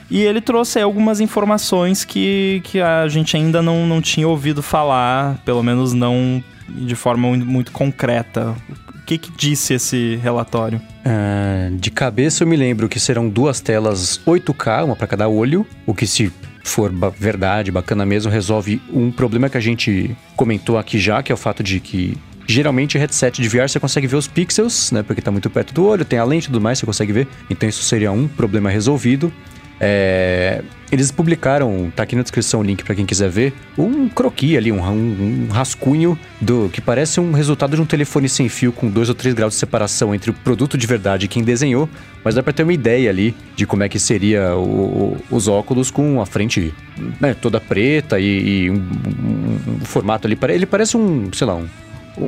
e 0.10 0.22
ele 0.22 0.42
trouxe 0.42 0.80
algumas 0.80 1.20
informações 1.20 2.06
que, 2.06 2.62
que 2.64 2.80
a 2.80 3.08
gente 3.08 3.36
ainda 3.36 3.62
não, 3.62 3.88
não 3.88 4.02
tinha 4.02 4.28
ouvido 4.28 4.62
falar, 4.62 5.42
pelo 5.44 5.64
menos 5.64 5.94
não 5.94 6.44
de 6.70 6.96
forma 6.96 7.36
muito 7.36 7.72
concreta. 7.72 8.56
O 8.90 9.06
que, 9.06 9.18
que 9.18 9.32
disse 9.36 9.74
esse 9.74 10.20
relatório? 10.22 10.80
Uh, 11.04 11.76
de 11.78 11.92
cabeça 11.92 12.44
eu 12.44 12.48
me 12.48 12.56
lembro 12.56 12.88
que 12.88 13.00
serão 13.00 13.28
duas 13.28 13.60
telas 13.60 14.22
8K, 14.26 14.86
uma 14.86 14.96
para 14.96 15.08
cada 15.08 15.28
olho, 15.28 15.66
o 15.86 15.94
que 15.94 16.06
se 16.06 16.32
for 16.64 16.92
verdade, 17.18 17.72
bacana 17.72 18.06
mesmo, 18.06 18.32
resolve 18.32 18.82
um 18.94 19.12
problema 19.12 19.50
que 19.50 19.58
a 19.58 19.62
gente 19.62 20.16
comentou 20.36 20.78
aqui 20.78 20.98
já, 20.98 21.22
que 21.22 21.32
é 21.32 21.36
o 21.36 21.38
fato 21.38 21.62
de 21.62 21.80
que 21.80 22.18
Geralmente, 22.48 22.98
headset 22.98 23.42
de 23.42 23.48
VR 23.48 23.68
você 23.68 23.80
consegue 23.80 24.08
ver 24.08 24.16
os 24.16 24.28
pixels, 24.28 24.92
né? 24.92 25.04
Porque 25.04 25.22
está 25.22 25.32
muito 25.32 25.50
perto 25.50 25.74
do 25.74 25.86
olho, 25.86 26.04
tem 26.04 26.20
a 26.20 26.24
lente 26.24 26.46
e 26.46 26.48
tudo 26.48 26.62
mais, 26.62 26.80
você 26.80 26.86
consegue 26.86 27.14
ver. 27.14 27.28
Então, 27.50 27.68
isso 27.68 27.84
seria 27.84 28.12
um 28.12 28.28
problema 28.28 28.70
resolvido. 28.70 29.32
É, 29.80 30.62
eles 30.92 31.12
publicaram, 31.12 31.92
tá 31.96 32.04
aqui 32.04 32.16
na 32.16 32.22
descrição 32.22 32.60
o 32.60 32.64
link 32.64 32.84
para 32.84 32.94
quem 32.94 33.06
quiser 33.06 33.30
ver, 33.30 33.54
um 33.78 34.08
croquis 34.08 34.56
ali, 34.56 34.72
um, 34.72 34.80
um, 34.80 35.48
um, 35.48 35.52
rascunho 35.52 36.18
do 36.40 36.70
que 36.72 36.80
parece 36.80 37.20
um 37.20 37.32
resultado 37.32 37.76
de 37.76 37.82
um 37.82 37.86
telefone 37.86 38.30
sem 38.30 38.48
fio 38.48 38.72
com 38.72 38.90
2 38.90 39.10
ou 39.10 39.16
3 39.16 39.34
graus 39.34 39.54
de 39.54 39.60
separação 39.60 40.14
entre 40.14 40.30
o 40.30 40.34
produto 40.34 40.78
de 40.78 40.86
verdade 40.86 41.26
e 41.26 41.28
quem 41.28 41.44
desenhou, 41.44 41.90
mas 42.24 42.36
dá 42.36 42.44
para 42.44 42.54
ter 42.54 42.64
uma 42.64 42.72
ideia 42.72 43.10
ali 43.10 43.36
de 43.56 43.66
como 43.66 43.84
é 43.84 43.90
que 43.90 44.00
seria 44.00 44.56
o, 44.56 44.62
o, 44.62 45.18
os 45.32 45.48
óculos 45.48 45.90
com 45.90 46.22
a 46.22 46.26
frente 46.26 46.74
né, 47.20 47.34
toda 47.34 47.60
preta 47.60 48.20
e, 48.20 48.66
e 48.66 48.70
um, 48.70 48.76
um, 48.76 49.86
formato 49.86 50.28
ali. 50.28 50.38
Ele 50.50 50.66
parece 50.66 50.96
um, 50.96 51.30
sei 51.34 51.48
lá, 51.48 51.56
um, 51.56 51.68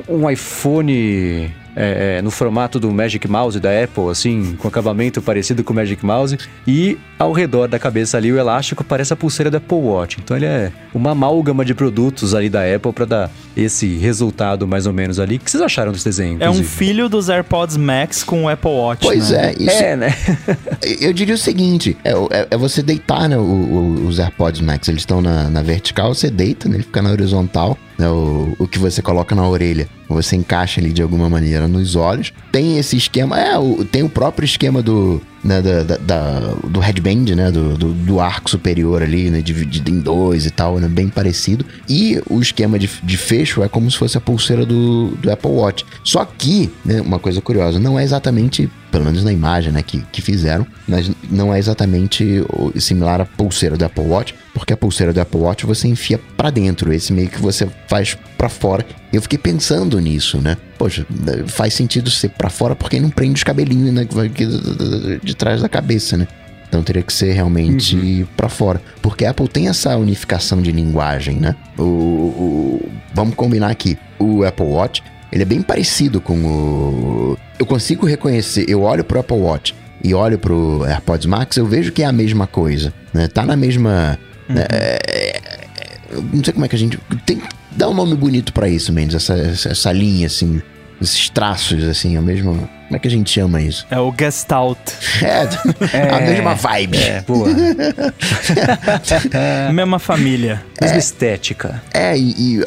um 0.07 0.29
iPhone 0.29 1.51
é, 1.75 2.17
é, 2.17 2.21
no 2.21 2.31
formato 2.31 2.79
do 2.79 2.89
Magic 2.91 3.27
Mouse 3.27 3.59
da 3.59 3.83
Apple, 3.83 4.09
assim, 4.09 4.55
com 4.57 4.67
acabamento 4.67 5.21
parecido 5.21 5.63
com 5.63 5.73
o 5.73 5.75
Magic 5.75 6.03
Mouse. 6.05 6.37
E 6.65 6.97
ao 7.19 7.33
redor 7.33 7.67
da 7.67 7.77
cabeça 7.77 8.17
ali, 8.17 8.31
o 8.31 8.37
elástico 8.37 8.83
parece 8.83 9.11
a 9.11 9.15
pulseira 9.15 9.51
da 9.51 9.57
Apple 9.57 9.77
Watch. 9.77 10.17
Então 10.23 10.37
ele 10.37 10.45
é 10.45 10.71
uma 10.93 11.11
amálgama 11.11 11.65
de 11.65 11.73
produtos 11.73 12.33
ali 12.33 12.49
da 12.49 12.61
Apple 12.61 12.93
para 12.93 13.05
dar 13.05 13.31
esse 13.55 13.97
resultado 13.97 14.65
mais 14.67 14.87
ou 14.87 14.93
menos 14.93 15.19
ali. 15.19 15.35
O 15.35 15.39
que 15.39 15.51
vocês 15.51 15.61
acharam 15.61 15.91
desse 15.91 16.05
desenho? 16.05 16.35
Inclusive? 16.35 16.57
É 16.57 16.61
um 16.61 16.63
filho 16.63 17.09
dos 17.09 17.29
AirPods 17.29 17.77
Max 17.77 18.23
com 18.23 18.45
o 18.45 18.49
Apple 18.49 18.71
Watch. 18.71 19.05
Pois 19.05 19.31
né? 19.31 19.51
é, 19.51 19.63
isso. 19.63 19.83
É, 19.83 19.95
né? 19.95 20.15
eu 21.01 21.11
diria 21.11 21.35
o 21.35 21.37
seguinte: 21.37 21.97
é, 22.03 22.11
é, 22.11 22.47
é 22.51 22.57
você 22.57 22.81
deitar, 22.81 23.27
né? 23.27 23.37
O, 23.37 23.41
o, 23.41 24.07
os 24.07 24.19
AirPods 24.19 24.61
Max, 24.61 24.87
eles 24.87 25.01
estão 25.01 25.21
na, 25.21 25.49
na 25.49 25.61
vertical, 25.61 26.13
você 26.13 26.29
deita, 26.29 26.69
né? 26.69 26.77
Ele 26.77 26.83
fica 26.83 27.01
na 27.01 27.11
horizontal. 27.11 27.77
Né, 27.97 28.09
o, 28.09 28.55
o 28.59 28.67
que 28.67 28.77
você 28.77 29.01
coloca 29.01 29.33
na 29.33 29.47
orelha, 29.47 29.87
você 30.07 30.35
encaixa 30.35 30.81
ali 30.81 30.91
de 30.91 31.01
alguma 31.01 31.29
maneira 31.29 31.67
nos 31.67 31.95
olhos. 31.95 32.33
Tem 32.51 32.77
esse 32.77 32.97
esquema, 32.97 33.39
é, 33.39 33.57
o, 33.57 33.85
tem 33.85 34.03
o 34.03 34.09
próprio 34.09 34.45
esquema 34.45 34.81
do, 34.81 35.21
né, 35.45 35.61
da, 35.61 35.83
da, 35.83 35.97
da, 35.97 36.39
do 36.67 36.79
headband, 36.79 37.35
né, 37.35 37.51
do, 37.51 37.77
do, 37.77 37.93
do, 37.93 38.19
arco 38.19 38.49
superior 38.49 39.03
ali, 39.03 39.29
né, 39.29 39.41
dividido 39.41 39.91
em 39.91 39.99
dois 39.99 40.47
e 40.47 40.49
tal, 40.49 40.79
né, 40.79 40.87
bem 40.87 41.07
parecido. 41.07 41.63
E 41.87 42.19
o 42.27 42.41
esquema 42.41 42.79
de, 42.79 42.89
de 43.03 43.15
fecho 43.15 43.63
é 43.63 43.69
como 43.69 43.89
se 43.89 43.95
fosse 43.95 44.17
a 44.17 44.21
pulseira 44.21 44.65
do, 44.65 45.09
do 45.21 45.31
Apple 45.31 45.51
Watch. 45.51 45.85
Só 46.03 46.25
que, 46.25 46.71
né, 46.83 46.99
uma 46.99 47.19
coisa 47.19 47.39
curiosa, 47.41 47.79
não 47.79 47.99
é 47.99 48.03
exatamente 48.03 48.69
pelo 48.91 49.05
menos 49.05 49.25
na 49.25 49.33
imagem 49.33 49.73
né, 49.73 49.83
que, 49.83 50.01
que 50.09 50.21
fizeram, 50.21 50.65
mas 50.87 51.11
não 51.29 51.53
é 51.53 51.59
exatamente 51.59 52.41
similar 52.79 53.19
à 53.19 53.25
pulseira 53.25 53.75
do 53.75 53.83
Apple 53.83 54.05
Watch, 54.05 54.33
porque 54.53 54.71
a 54.71 54.77
pulseira 54.77 55.11
do 55.11 55.19
Apple 55.19 55.41
Watch 55.41 55.65
você 55.65 55.85
enfia 55.89 56.17
para 56.37 56.49
dentro, 56.49 56.93
esse 56.93 57.11
meio 57.11 57.27
que 57.27 57.41
você 57.41 57.67
faz 57.89 58.17
para 58.37 58.47
fora. 58.47 58.85
Eu 59.15 59.21
fiquei 59.21 59.39
pensando 59.39 59.97
nisso, 59.99 60.41
né? 60.41 60.57
Poxa, 60.77 61.05
faz 61.47 61.73
sentido 61.73 62.09
ser 62.09 62.29
para 62.29 62.49
fora 62.49 62.75
porque 62.75 62.99
não 62.99 63.09
prende 63.09 63.35
os 63.35 63.43
cabelinhos 63.43 63.93
né, 63.93 64.05
de 65.23 65.35
trás 65.35 65.61
da 65.61 65.69
cabeça, 65.69 66.17
né? 66.17 66.27
Então 66.67 66.83
teria 66.83 67.01
que 67.01 67.13
ser 67.13 67.31
realmente 67.31 67.95
uhum. 67.95 68.27
para 68.35 68.49
fora. 68.49 68.81
Porque 69.01 69.23
a 69.23 69.29
Apple 69.29 69.47
tem 69.47 69.69
essa 69.69 69.95
unificação 69.95 70.61
de 70.61 70.69
linguagem, 70.69 71.37
né? 71.37 71.55
O, 71.77 71.83
o, 71.83 72.91
vamos 73.13 73.35
combinar 73.35 73.69
aqui. 73.69 73.97
O 74.19 74.43
Apple 74.43 74.65
Watch 74.65 75.01
ele 75.31 75.43
é 75.43 75.45
bem 75.45 75.61
parecido 75.61 76.19
com 76.19 76.35
o. 76.43 77.37
Eu 77.57 77.65
consigo 77.65 78.05
reconhecer, 78.05 78.65
eu 78.67 78.81
olho 78.81 79.03
pro 79.05 79.19
Apple 79.21 79.37
Watch 79.37 79.73
e 80.03 80.13
olho 80.13 80.37
pro 80.37 80.83
AirPods 80.83 81.25
Max, 81.25 81.55
eu 81.55 81.65
vejo 81.65 81.93
que 81.93 82.03
é 82.03 82.05
a 82.05 82.11
mesma 82.11 82.47
coisa, 82.47 82.93
né? 83.13 83.29
Tá 83.29 83.45
na 83.45 83.55
mesma. 83.55 84.19
Uhum. 84.49 84.55
É, 84.57 85.39
não 86.33 86.43
sei 86.43 86.53
como 86.53 86.65
é 86.65 86.67
que 86.67 86.75
a 86.75 86.79
gente. 86.79 86.99
Tem 87.25 87.41
dá 87.75 87.89
um 87.89 87.93
nome 87.93 88.15
bonito 88.15 88.53
para 88.53 88.67
isso, 88.67 88.91
Mendes, 88.91 89.15
essa, 89.15 89.69
essa 89.69 89.91
linha, 89.91 90.27
assim, 90.27 90.61
esses 91.01 91.29
traços, 91.29 91.83
assim, 91.85 92.17
a 92.17 92.21
mesma. 92.21 92.53
Como 92.53 92.95
é 92.95 92.99
que 92.99 93.07
a 93.07 93.11
gente 93.11 93.31
chama 93.31 93.61
isso? 93.61 93.85
É 93.89 93.99
o 93.99 94.13
Gestalt. 94.17 94.77
É, 95.21 95.47
é 95.97 96.15
a 96.15 96.21
mesma 96.21 96.53
vibe. 96.53 96.97
É, 96.97 97.21
boa. 97.21 97.49
mesma 99.73 99.99
família. 99.99 100.63
Mesma 100.79 100.95
é, 100.95 100.99
estética. 100.99 101.81
É, 101.93 102.17
e, 102.17 102.59
e 102.59 102.63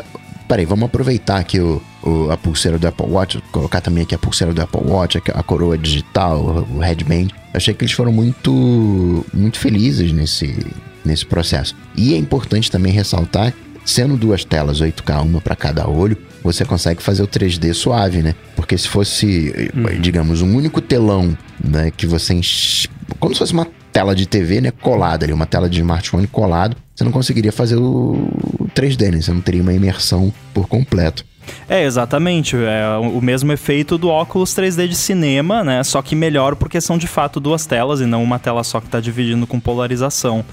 peraí, 0.48 0.64
vamos 0.64 0.86
aproveitar 0.86 1.38
aqui 1.38 1.60
o, 1.60 1.80
o, 2.02 2.30
a 2.30 2.36
pulseira 2.36 2.78
do 2.78 2.88
Apple 2.88 3.06
Watch, 3.06 3.40
colocar 3.52 3.80
também 3.80 4.02
aqui 4.02 4.14
a 4.14 4.18
pulseira 4.18 4.52
do 4.52 4.60
Apple 4.60 4.82
Watch, 4.84 5.18
a, 5.18 5.38
a 5.38 5.42
coroa 5.42 5.78
digital, 5.78 6.40
o, 6.40 6.76
o 6.76 6.78
headband. 6.80 7.28
Achei 7.54 7.72
que 7.72 7.84
eles 7.84 7.94
foram 7.94 8.12
muito, 8.12 9.24
muito 9.32 9.58
felizes 9.58 10.12
nesse, 10.12 10.66
nesse 11.04 11.24
processo. 11.24 11.76
E 11.96 12.14
é 12.14 12.16
importante 12.16 12.70
também 12.70 12.92
ressaltar, 12.92 13.54
sendo 13.88 14.18
duas 14.18 14.44
telas 14.44 14.82
8K, 14.82 15.22
uma 15.22 15.40
para 15.40 15.56
cada 15.56 15.88
olho, 15.88 16.14
você 16.42 16.62
consegue 16.62 17.02
fazer 17.02 17.22
o 17.22 17.26
3D 17.26 17.72
suave, 17.72 18.22
né? 18.22 18.34
Porque 18.54 18.76
se 18.76 18.86
fosse, 18.86 19.70
uhum. 19.74 19.98
digamos, 19.98 20.42
um 20.42 20.54
único 20.54 20.82
telão, 20.82 21.36
né, 21.64 21.90
que 21.90 22.06
você 22.06 22.34
enche... 22.34 22.86
como 23.18 23.32
se 23.34 23.38
fosse 23.38 23.54
uma 23.54 23.66
tela 23.90 24.14
de 24.14 24.26
TV, 24.26 24.60
né, 24.60 24.70
colada 24.70 25.24
ali, 25.24 25.32
uma 25.32 25.46
tela 25.46 25.70
de 25.70 25.78
smartphone 25.80 26.26
colado, 26.26 26.76
você 26.94 27.02
não 27.02 27.10
conseguiria 27.10 27.50
fazer 27.50 27.76
o 27.76 28.28
3D, 28.74 29.10
né? 29.10 29.22
Você 29.22 29.32
não 29.32 29.40
teria 29.40 29.62
uma 29.62 29.72
imersão 29.72 30.32
por 30.52 30.68
completo. 30.68 31.24
É, 31.66 31.82
exatamente. 31.84 32.56
É 32.56 32.98
o 32.98 33.22
mesmo 33.22 33.50
efeito 33.52 33.96
do 33.96 34.10
óculos 34.10 34.50
3D 34.50 34.86
de 34.86 34.96
cinema, 34.96 35.64
né? 35.64 35.82
Só 35.82 36.02
que 36.02 36.14
melhor 36.14 36.56
porque 36.56 36.78
são 36.78 36.98
de 36.98 37.06
fato 37.06 37.40
duas 37.40 37.64
telas 37.64 38.00
e 38.00 38.06
não 38.06 38.22
uma 38.22 38.38
tela 38.38 38.62
só 38.62 38.80
que 38.80 38.86
está 38.86 39.00
dividindo 39.00 39.46
com 39.46 39.58
polarização. 39.58 40.44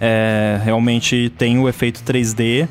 É, 0.00 0.60
realmente 0.62 1.32
tem 1.38 1.58
o 1.58 1.68
efeito 1.68 2.02
3D 2.02 2.68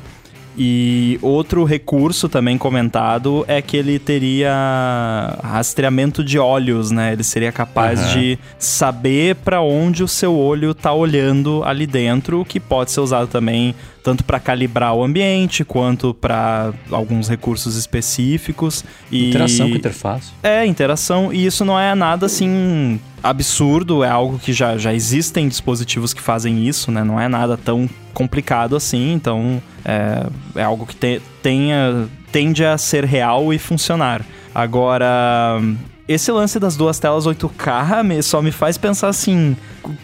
e 0.56 1.18
outro 1.20 1.64
recurso 1.64 2.28
também 2.28 2.56
comentado 2.56 3.44
é 3.48 3.60
que 3.60 3.76
ele 3.76 3.98
teria 3.98 5.36
rastreamento 5.42 6.22
de 6.22 6.38
olhos, 6.38 6.92
né? 6.92 7.12
Ele 7.12 7.24
seria 7.24 7.50
capaz 7.50 8.00
uhum. 8.00 8.20
de 8.20 8.38
saber 8.58 9.34
para 9.36 9.60
onde 9.60 10.04
o 10.04 10.08
seu 10.08 10.36
olho 10.36 10.72
tá 10.72 10.92
olhando 10.92 11.62
ali 11.64 11.86
dentro, 11.86 12.44
que 12.44 12.60
pode 12.60 12.92
ser 12.92 13.00
usado 13.00 13.26
também 13.26 13.74
tanto 14.04 14.22
para 14.22 14.38
calibrar 14.38 14.94
o 14.94 15.02
ambiente 15.02 15.64
quanto 15.64 16.12
para 16.12 16.74
alguns 16.90 17.26
recursos 17.26 17.74
específicos. 17.74 18.84
E... 19.10 19.30
Interação 19.30 19.70
com 19.70 19.76
interface. 19.76 20.30
É, 20.42 20.66
interação. 20.66 21.32
E 21.32 21.46
isso 21.46 21.64
não 21.64 21.80
é 21.80 21.94
nada 21.94 22.26
assim 22.26 23.00
absurdo, 23.22 24.04
é 24.04 24.10
algo 24.10 24.38
que 24.38 24.52
já, 24.52 24.76
já 24.76 24.92
existem 24.92 25.48
dispositivos 25.48 26.12
que 26.12 26.20
fazem 26.20 26.68
isso, 26.68 26.92
né? 26.92 27.02
Não 27.02 27.18
é 27.18 27.26
nada 27.26 27.56
tão 27.56 27.88
complicado 28.12 28.76
assim, 28.76 29.14
então 29.14 29.62
é, 29.82 30.26
é 30.56 30.62
algo 30.62 30.84
que 30.84 30.94
te, 30.94 31.22
tenha, 31.42 32.06
tende 32.30 32.62
a 32.62 32.76
ser 32.76 33.04
real 33.04 33.54
e 33.54 33.58
funcionar. 33.58 34.20
Agora, 34.54 35.58
esse 36.06 36.30
lance 36.30 36.58
das 36.58 36.76
duas 36.76 36.98
telas 36.98 37.26
8K 37.26 38.22
só 38.22 38.42
me 38.42 38.52
faz 38.52 38.76
pensar 38.76 39.08
assim, 39.08 39.56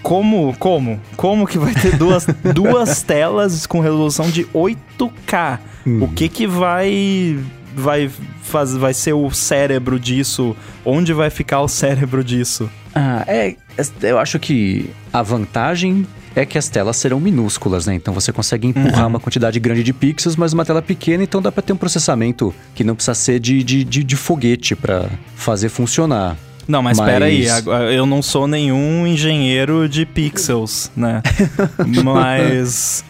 como, 0.03 0.55
como, 0.59 1.01
como 1.17 1.47
que 1.47 1.59
vai 1.59 1.75
ter 1.75 1.97
duas, 1.97 2.27
duas 2.55 3.03
telas 3.03 3.67
com 3.67 3.81
resolução 3.81 4.31
de 4.31 4.45
8K? 4.47 5.59
Hum. 5.87 6.03
O 6.05 6.09
que 6.09 6.29
que 6.29 6.47
vai 6.47 7.39
vai 7.75 8.11
faz, 8.43 8.77
vai 8.77 8.93
ser 8.93 9.13
o 9.13 9.31
cérebro 9.31 9.99
disso? 9.99 10.57
Onde 10.85 11.13
vai 11.13 11.31
ficar 11.31 11.61
o 11.61 11.69
cérebro 11.69 12.25
disso? 12.25 12.71
Ah, 12.95 13.25
é, 13.27 13.55
eu 14.03 14.19
acho 14.19 14.39
que 14.39 14.91
a 15.13 15.23
vantagem 15.23 16.07
é 16.35 16.45
que 16.47 16.57
as 16.57 16.69
telas 16.69 16.97
serão 16.97 17.21
minúsculas, 17.21 17.87
né? 17.87 17.95
Então 17.95 18.15
você 18.15 18.33
consegue 18.33 18.67
empurrar 18.67 19.03
uhum. 19.03 19.09
uma 19.09 19.21
quantidade 19.21 19.59
grande 19.59 19.83
de 19.83 19.93
pixels, 19.93 20.37
mas 20.37 20.53
uma 20.53 20.65
tela 20.65 20.81
pequena, 20.81 21.23
então 21.23 21.43
dá 21.43 21.51
para 21.51 21.63
ter 21.63 21.73
um 21.73 21.77
processamento 21.77 22.55
que 22.75 22.85
não 22.85 22.95
precisa 22.95 23.15
ser 23.15 23.41
de, 23.41 23.63
de, 23.63 23.85
de, 23.85 24.05
de 24.05 24.17
foguete 24.17 24.77
para 24.77 25.09
fazer 25.35 25.69
funcionar. 25.69 26.37
Não, 26.69 26.83
mas, 26.83 26.99
espera 26.99 27.25
aí, 27.25 27.47
eu 27.95 28.07
não 28.07 28.23
sou 28.23 28.47
nenhum 28.47 29.05
engenheiro 29.07 29.89
de 29.89 30.07
pixels, 30.07 30.91
né? 30.97 31.21
mas 32.05 33.05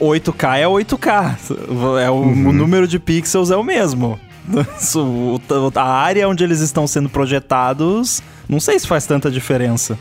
8K 0.00 0.58
é 0.58 0.64
8K. 0.64 1.36
É 2.00 2.10
o, 2.10 2.14
uhum. 2.14 2.48
o 2.48 2.52
número 2.52 2.86
de 2.86 3.00
pixels 3.00 3.50
é 3.50 3.56
o 3.56 3.64
mesmo. 3.64 4.18
A 5.74 5.92
área 5.92 6.28
onde 6.28 6.44
eles 6.44 6.60
estão 6.60 6.86
sendo 6.86 7.08
projetados, 7.08 8.22
não 8.48 8.60
sei 8.60 8.78
se 8.78 8.86
faz 8.86 9.06
tanta 9.06 9.30
diferença. 9.30 9.98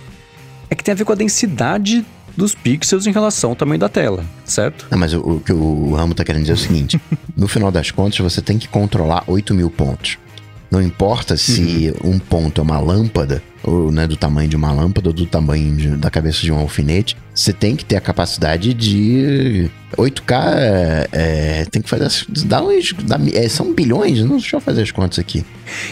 É 0.69 0.75
que 0.75 0.83
tem 0.83 0.91
a 0.91 0.95
ver 0.95 1.03
com 1.03 1.11
a 1.11 1.15
densidade 1.15 2.05
dos 2.35 2.55
pixels 2.55 3.07
em 3.07 3.11
relação 3.11 3.51
ao 3.51 3.55
tamanho 3.55 3.79
da 3.79 3.89
tela, 3.89 4.23
certo? 4.45 4.87
Não, 4.89 4.97
mas 4.97 5.13
o, 5.13 5.39
que 5.39 5.53
o 5.53 5.93
Ramo 5.93 6.13
tá 6.13 6.23
querendo 6.23 6.41
dizer 6.41 6.53
é 6.53 6.55
o 6.55 6.57
seguinte: 6.57 7.01
no 7.35 7.47
final 7.47 7.71
das 7.71 7.91
contas, 7.91 8.19
você 8.19 8.41
tem 8.41 8.57
que 8.57 8.67
controlar 8.67 9.23
8 9.27 9.53
mil 9.53 9.69
pontos. 9.69 10.17
Não 10.71 10.81
importa 10.81 11.35
se 11.35 11.93
uhum. 12.03 12.11
um 12.11 12.19
ponto 12.19 12.61
é 12.61 12.63
uma 12.63 12.79
lâmpada, 12.79 13.41
ou 13.63 13.91
né, 13.91 14.07
do 14.07 14.15
tamanho 14.15 14.47
de 14.47 14.55
uma 14.55 14.71
lâmpada, 14.71 15.09
ou 15.09 15.13
do 15.13 15.25
tamanho 15.25 15.75
de, 15.75 15.89
da 15.97 16.11
cabeça 16.11 16.41
de 16.41 16.51
um 16.51 16.59
alfinete, 16.59 17.17
você 17.33 17.51
tem 17.51 17.75
que 17.75 17.83
ter 17.83 17.95
a 17.95 18.01
capacidade 18.01 18.71
de. 18.73 19.71
8K 19.97 20.53
é, 20.55 21.07
é, 21.11 21.65
tem 21.65 21.81
que 21.81 21.89
fazer. 21.89 22.07
Dá 22.45 22.61
uns, 22.61 22.93
dá, 22.93 23.19
é, 23.33 23.49
são 23.49 23.73
bilhões? 23.73 24.19
Não, 24.19 24.37
deixa 24.37 24.57
eu 24.57 24.61
fazer 24.61 24.83
as 24.83 24.91
contas 24.91 25.17
aqui. 25.17 25.43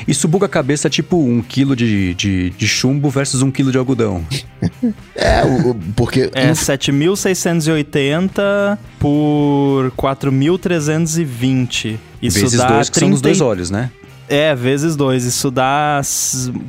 Isso 0.07 0.28
buga 0.28 0.45
a 0.45 0.49
cabeça 0.49 0.88
tipo 0.89 1.17
um 1.17 1.41
quilo 1.41 1.75
de, 1.75 2.13
de, 2.13 2.51
de 2.51 2.67
chumbo 2.67 3.09
versus 3.09 3.41
um 3.41 3.49
quilo 3.49 3.71
de 3.71 3.80
algodão. 3.80 4.23
é, 5.15 5.43
o, 5.43 5.73
porque. 5.95 6.30
É 6.34 6.45
no... 6.47 6.53
7.680 6.53 8.78
por 8.99 9.91
4.320. 9.97 11.97
Isso 12.21 12.39
Vezes 12.39 12.59
dá 12.59 12.67
dois, 12.67 12.89
que 12.89 12.95
30... 12.95 13.07
são 13.07 13.15
os 13.15 13.21
dois 13.21 13.41
olhos, 13.41 13.71
né? 13.71 13.89
É, 14.30 14.53
vezes 14.53 14.95
dois. 14.95 15.23
Isso 15.25 15.49
dá 15.49 16.01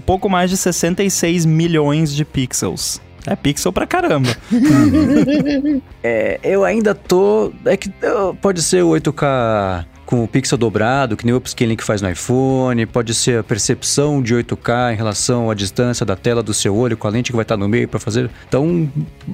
pouco 0.06 0.28
mais 0.28 0.50
de 0.50 0.56
66 0.56 1.44
milhões 1.44 2.14
de 2.14 2.24
pixels. 2.24 3.00
É 3.26 3.36
pixel 3.36 3.72
pra 3.72 3.86
caramba. 3.86 4.28
é, 6.02 6.40
eu 6.42 6.64
ainda 6.64 6.94
tô. 6.94 7.52
É 7.64 7.76
que 7.76 7.90
pode 8.40 8.62
ser 8.62 8.82
o 8.82 8.90
8K 8.90 9.84
com 10.08 10.24
o 10.24 10.26
pixel 10.26 10.56
dobrado, 10.56 11.18
que 11.18 11.26
nem 11.26 11.34
o 11.34 11.36
upscaling 11.36 11.76
que 11.76 11.84
faz 11.84 12.00
no 12.00 12.08
iPhone, 12.08 12.86
pode 12.86 13.12
ser 13.12 13.40
a 13.40 13.44
percepção 13.44 14.22
de 14.22 14.34
8K 14.34 14.94
em 14.94 14.96
relação 14.96 15.50
à 15.50 15.54
distância 15.54 16.06
da 16.06 16.16
tela 16.16 16.42
do 16.42 16.54
seu 16.54 16.74
olho 16.74 16.96
com 16.96 17.06
a 17.06 17.10
lente 17.10 17.30
que 17.30 17.36
vai 17.36 17.42
estar 17.42 17.58
no 17.58 17.68
meio 17.68 17.86
para 17.86 18.00
fazer. 18.00 18.30
Então, 18.48 18.90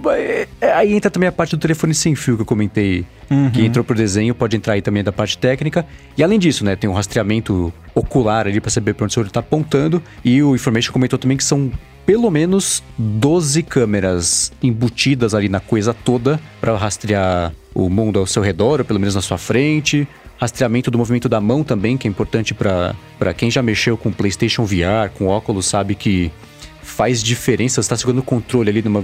é, 0.09 0.49
aí 0.73 0.93
entra 0.93 1.13
também 1.13 1.29
a 1.29 1.33
parte 1.33 1.55
do 1.55 1.61
telefone 1.61 1.95
sem 1.95 2.17
fio 2.17 2.35
que 2.35 2.43
eu 2.43 2.47
comentei, 2.47 3.07
uhum. 3.31 3.53
que 3.53 3.65
entrou 3.65 3.85
pro 3.85 3.95
desenho, 3.95 4.35
pode 4.35 4.57
entrar 4.57 4.73
aí 4.73 4.83
também 4.83 5.05
da 5.05 5.13
parte 5.13 5.39
técnica. 5.39 5.87
E 6.19 6.25
além 6.25 6.41
disso, 6.41 6.65
né, 6.65 6.75
tem 6.75 6.91
um 6.91 6.93
rastreamento 6.93 7.73
ocular 7.95 8.49
ali 8.49 8.61
para 8.61 8.69
saber 8.69 8.95
para 8.95 9.05
onde 9.05 9.13
o 9.13 9.15
seu 9.15 9.21
olho 9.21 9.29
está 9.29 9.39
apontando, 9.39 10.03
e 10.25 10.43
o 10.43 10.57
Information 10.57 10.93
comentou 10.93 11.21
também 11.21 11.37
que 11.37 11.45
são 11.45 11.71
pelo 12.05 12.29
menos 12.33 12.83
12 12.99 13.63
câmeras 13.63 14.51
embutidas 14.61 15.35
ali 15.35 15.49
na 15.49 15.61
coisa 15.61 15.95
toda 15.95 16.41
para 16.61 16.77
rastrear 16.77 17.53
o 17.73 17.89
mundo 17.89 18.19
ao 18.19 18.27
seu 18.27 18.43
redor, 18.43 18.81
ou 18.81 18.85
pelo 18.85 18.99
menos 18.99 19.15
na 19.15 19.23
sua 19.23 19.39
frente 19.39 20.09
rastreamento 20.39 20.91
do 20.91 20.99
movimento 20.99 21.29
da 21.29 21.41
mão 21.41 21.63
também, 21.65 21.97
que 21.97 22.07
é 22.07 22.11
importante 22.11 22.55
para 22.55 23.35
quem 23.37 23.51
já 23.51 23.63
mexeu 23.63 23.97
com 23.97 24.13
PlayStation 24.13 24.65
VR, 24.65 25.11
com 25.17 25.27
óculos, 25.27 25.67
sabe 25.67 25.95
que 25.95 26.31
faz 26.85 27.23
diferença. 27.23 27.77
Você 27.77 27.87
está 27.87 27.97
segurando 27.97 28.21
o 28.21 28.23
controle 28.23 28.71
ali 28.71 28.83
numa, 28.83 29.03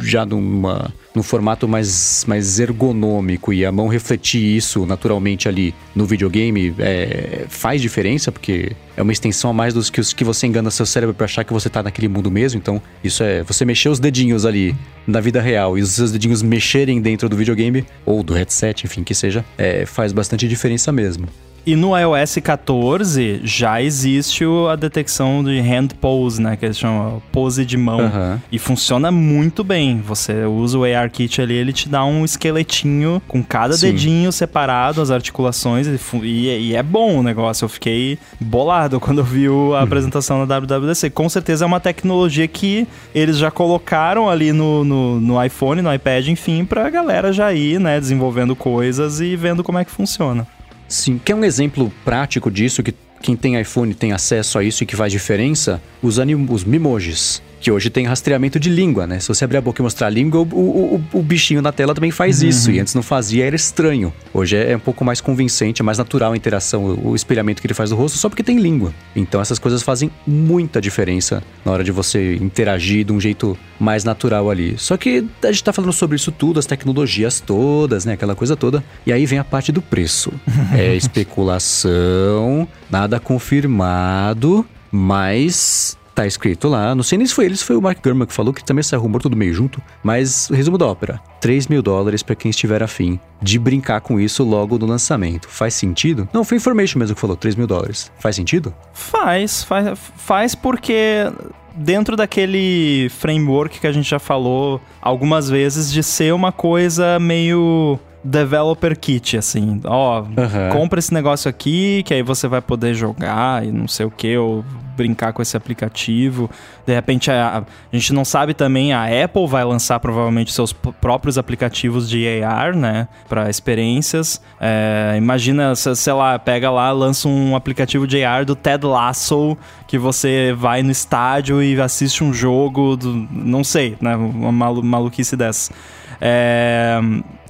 já 0.00 0.26
numa, 0.26 0.92
num 1.14 1.22
formato 1.22 1.66
mais, 1.66 2.24
mais 2.26 2.58
ergonômico 2.58 3.52
e 3.52 3.64
a 3.64 3.72
mão 3.72 3.88
refletir 3.88 4.56
isso 4.56 4.84
naturalmente 4.84 5.48
ali 5.48 5.74
no 5.94 6.04
videogame 6.04 6.74
é, 6.78 7.46
faz 7.48 7.80
diferença, 7.80 8.30
porque 8.30 8.72
é 8.96 9.02
uma 9.02 9.12
extensão 9.12 9.50
a 9.50 9.52
mais 9.52 9.72
dos 9.72 9.88
que, 9.88 10.00
os, 10.00 10.12
que 10.12 10.24
você 10.24 10.46
engana 10.46 10.70
seu 10.70 10.84
cérebro 10.84 11.14
para 11.14 11.24
achar 11.24 11.44
que 11.44 11.52
você 11.52 11.68
está 11.68 11.82
naquele 11.82 12.08
mundo 12.08 12.30
mesmo. 12.30 12.58
Então, 12.58 12.82
isso 13.02 13.22
é 13.22 13.42
você 13.42 13.64
mexer 13.64 13.88
os 13.88 13.98
dedinhos 13.98 14.44
ali 14.44 14.74
na 15.06 15.20
vida 15.20 15.40
real 15.40 15.78
e 15.78 15.80
os 15.80 15.90
seus 15.92 16.12
dedinhos 16.12 16.42
mexerem 16.42 17.00
dentro 17.00 17.28
do 17.28 17.36
videogame 17.36 17.86
ou 18.04 18.22
do 18.22 18.34
headset, 18.34 18.84
enfim, 18.84 19.02
que 19.02 19.14
seja, 19.14 19.44
é, 19.56 19.86
faz 19.86 20.12
bastante 20.12 20.46
diferença 20.46 20.92
mesmo. 20.92 21.26
E 21.66 21.76
no 21.76 21.96
iOS 21.96 22.38
14 22.42 23.40
já 23.44 23.82
existe 23.82 24.44
a 24.70 24.76
detecção 24.76 25.44
de 25.44 25.58
hand 25.60 25.88
pose, 26.00 26.40
né? 26.40 26.56
Que 26.56 26.64
eles 26.64 26.78
chamam 26.78 27.22
pose 27.30 27.64
de 27.64 27.76
mão. 27.76 28.00
Uhum. 28.00 28.38
E 28.50 28.58
funciona 28.58 29.10
muito 29.10 29.62
bem. 29.62 30.00
Você 30.00 30.44
usa 30.44 30.78
o 30.78 30.84
ARKit 30.84 31.40
ali, 31.40 31.54
ele 31.54 31.72
te 31.72 31.88
dá 31.88 32.04
um 32.04 32.24
esqueletinho 32.24 33.20
com 33.28 33.42
cada 33.42 33.74
Sim. 33.74 33.92
dedinho 33.92 34.32
separado, 34.32 35.02
as 35.02 35.10
articulações. 35.10 35.86
E, 35.86 36.70
e, 36.70 36.74
é 36.74 36.82
bom 36.82 37.18
o 37.18 37.22
negócio. 37.22 37.64
Eu 37.64 37.68
fiquei 37.68 38.18
bolado 38.40 38.98
quando 39.00 39.18
eu 39.18 39.24
vi 39.24 39.46
a 39.46 39.50
uhum. 39.50 39.76
apresentação 39.76 40.46
da 40.46 40.58
WWDC. 40.58 41.10
Com 41.10 41.28
certeza 41.28 41.64
é 41.64 41.66
uma 41.66 41.80
tecnologia 41.80 42.48
que 42.48 42.86
eles 43.14 43.36
já 43.36 43.50
colocaram 43.50 44.28
ali 44.28 44.52
no, 44.52 44.84
no, 44.84 45.20
no 45.20 45.44
iPhone, 45.44 45.82
no 45.82 45.92
iPad, 45.92 46.28
enfim, 46.28 46.64
pra 46.64 46.88
galera 46.88 47.32
já 47.32 47.52
ir, 47.52 47.78
né? 47.78 48.00
Desenvolvendo 48.00 48.56
coisas 48.56 49.20
e 49.20 49.36
vendo 49.36 49.62
como 49.62 49.78
é 49.78 49.84
que 49.84 49.90
funciona. 49.90 50.46
Sim, 50.90 51.20
quer 51.24 51.36
um 51.36 51.44
exemplo 51.44 51.92
prático 52.04 52.50
disso 52.50 52.82
que 52.82 52.92
quem 53.22 53.36
tem 53.36 53.60
iPhone 53.60 53.94
tem 53.94 54.10
acesso 54.10 54.58
a 54.58 54.64
isso 54.64 54.82
e 54.82 54.86
que 54.86 54.96
faz 54.96 55.12
diferença? 55.12 55.80
Os, 56.02 56.18
anim 56.18 56.48
os 56.50 56.64
Mimojis. 56.64 57.40
Que 57.60 57.70
hoje 57.70 57.90
tem 57.90 58.06
rastreamento 58.06 58.58
de 58.58 58.70
língua, 58.70 59.06
né? 59.06 59.20
Se 59.20 59.28
você 59.28 59.44
abrir 59.44 59.58
a 59.58 59.60
boca 59.60 59.80
e 59.80 59.84
mostrar 59.84 60.06
a 60.06 60.10
língua, 60.10 60.40
o, 60.40 60.44
o, 60.44 61.04
o, 61.12 61.22
bichinho 61.22 61.60
na 61.60 61.70
tela 61.70 61.94
também 61.94 62.10
faz 62.10 62.42
uhum. 62.42 62.48
isso. 62.48 62.70
E 62.70 62.80
antes 62.80 62.94
não 62.94 63.02
fazia, 63.02 63.44
era 63.44 63.54
estranho. 63.54 64.12
Hoje 64.32 64.56
é, 64.56 64.72
é, 64.72 64.76
um 64.76 64.80
pouco 64.80 65.04
mais 65.04 65.20
convincente, 65.20 65.82
é 65.82 65.84
mais 65.84 65.98
natural 65.98 66.32
a 66.32 66.36
interação, 66.36 66.84
o, 66.84 67.10
o 67.10 67.16
espelhamento 67.16 67.60
que 67.60 67.66
ele 67.66 67.74
faz 67.74 67.90
do 67.90 67.96
rosto, 67.96 68.16
só 68.16 68.28
porque 68.28 68.42
tem 68.42 68.58
língua. 68.58 68.94
Então 69.14 69.40
essas 69.40 69.58
coisas 69.58 69.82
fazem 69.82 70.10
muita 70.26 70.80
diferença 70.80 71.42
na 71.64 71.72
hora 71.72 71.84
de 71.84 71.92
você 71.92 72.36
interagir 72.36 73.04
de 73.04 73.12
um 73.12 73.20
jeito 73.20 73.56
mais 73.78 74.04
natural 74.04 74.50
ali. 74.50 74.74
Só 74.78 74.96
que 74.96 75.24
a 75.42 75.52
gente 75.52 75.62
tá 75.62 75.72
falando 75.72 75.92
sobre 75.92 76.16
isso 76.16 76.32
tudo, 76.32 76.58
as 76.58 76.66
tecnologias 76.66 77.40
todas, 77.40 78.06
né? 78.06 78.14
Aquela 78.14 78.34
coisa 78.34 78.56
toda. 78.56 78.82
E 79.06 79.12
aí 79.12 79.26
vem 79.26 79.38
a 79.38 79.44
parte 79.44 79.70
do 79.70 79.82
preço. 79.82 80.32
é 80.72 80.94
especulação, 80.94 82.66
nada 82.90 83.20
confirmado, 83.20 84.64
mas 84.90 85.98
tá 86.14 86.26
escrito 86.26 86.68
lá, 86.68 86.94
não 86.94 87.02
sei 87.02 87.18
nem 87.18 87.26
se 87.26 87.34
foi 87.34 87.46
ele, 87.46 87.56
se 87.56 87.64
foi 87.64 87.76
o 87.76 87.82
Mark 87.82 87.98
Gurman 88.02 88.26
que 88.26 88.32
falou, 88.32 88.52
que 88.52 88.64
também 88.64 88.82
saiu 88.82 89.00
rumor 89.00 89.22
tudo 89.22 89.36
meio 89.36 89.54
junto, 89.54 89.80
mas 90.02 90.48
resumo 90.48 90.76
da 90.76 90.86
ópera, 90.86 91.20
3 91.40 91.68
mil 91.68 91.82
dólares 91.82 92.22
para 92.22 92.34
quem 92.34 92.50
estiver 92.50 92.82
afim 92.82 93.18
de 93.40 93.58
brincar 93.58 94.00
com 94.00 94.20
isso 94.20 94.44
logo 94.44 94.78
no 94.78 94.86
lançamento. 94.86 95.48
Faz 95.48 95.74
sentido? 95.74 96.28
Não, 96.32 96.44
foi 96.44 96.56
Information 96.58 96.98
mesmo 96.98 97.14
que 97.14 97.20
falou, 97.20 97.36
3 97.36 97.54
mil 97.54 97.66
dólares. 97.66 98.12
Faz 98.18 98.36
sentido? 98.36 98.74
Faz, 98.92 99.64
faz, 99.64 99.98
faz 100.16 100.54
porque 100.54 101.30
dentro 101.74 102.16
daquele 102.16 103.08
framework 103.10 103.80
que 103.80 103.86
a 103.86 103.92
gente 103.92 104.08
já 104.08 104.18
falou 104.18 104.80
algumas 105.00 105.48
vezes 105.48 105.90
de 105.90 106.02
ser 106.02 106.34
uma 106.34 106.52
coisa 106.52 107.18
meio 107.18 107.98
developer 108.22 108.98
kit, 108.98 109.36
assim. 109.36 109.80
Ó, 109.84 110.20
uhum. 110.20 110.70
compra 110.72 110.98
esse 110.98 111.12
negócio 111.12 111.48
aqui, 111.48 112.02
que 112.04 112.14
aí 112.14 112.22
você 112.22 112.46
vai 112.46 112.60
poder 112.60 112.94
jogar 112.94 113.64
e 113.64 113.72
não 113.72 113.88
sei 113.88 114.06
o 114.06 114.10
que, 114.10 114.36
ou 114.36 114.64
brincar 114.96 115.32
com 115.32 115.40
esse 115.40 115.56
aplicativo. 115.56 116.50
De 116.86 116.92
repente, 116.92 117.30
a, 117.30 117.58
a, 117.58 117.96
gente 117.96 118.12
não 118.12 118.24
sabe 118.24 118.52
também, 118.52 118.92
a 118.92 119.04
Apple 119.24 119.46
vai 119.46 119.64
lançar 119.64 119.98
provavelmente 119.98 120.52
seus 120.52 120.72
próprios 120.72 121.38
aplicativos 121.38 122.08
de 122.08 122.42
AR, 122.42 122.76
né? 122.76 123.08
Para 123.28 123.48
experiências. 123.48 124.42
É, 124.60 125.14
imagina, 125.16 125.74
sei 125.74 126.12
lá, 126.12 126.38
pega 126.38 126.70
lá, 126.70 126.92
lança 126.92 127.28
um 127.28 127.56
aplicativo 127.56 128.06
de 128.06 128.22
AR 128.22 128.44
do 128.44 128.54
Ted 128.54 128.84
Lasso, 128.84 129.56
que 129.86 129.96
você 129.96 130.54
vai 130.56 130.82
no 130.82 130.90
estádio 130.90 131.62
e 131.62 131.80
assiste 131.80 132.22
um 132.22 132.32
jogo, 132.32 132.96
do, 132.96 133.14
não 133.30 133.64
sei, 133.64 133.96
né? 134.00 134.14
Uma 134.14 134.52
malu 134.52 134.82
maluquice 134.82 135.36
dessa. 135.36 135.72
É, 136.20 137.00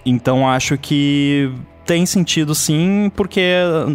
então 0.04 0.48
acho 0.48 0.76
que 0.78 1.52
tem 1.84 2.06
sentido 2.06 2.54
sim, 2.54 3.10
porque 3.16 3.42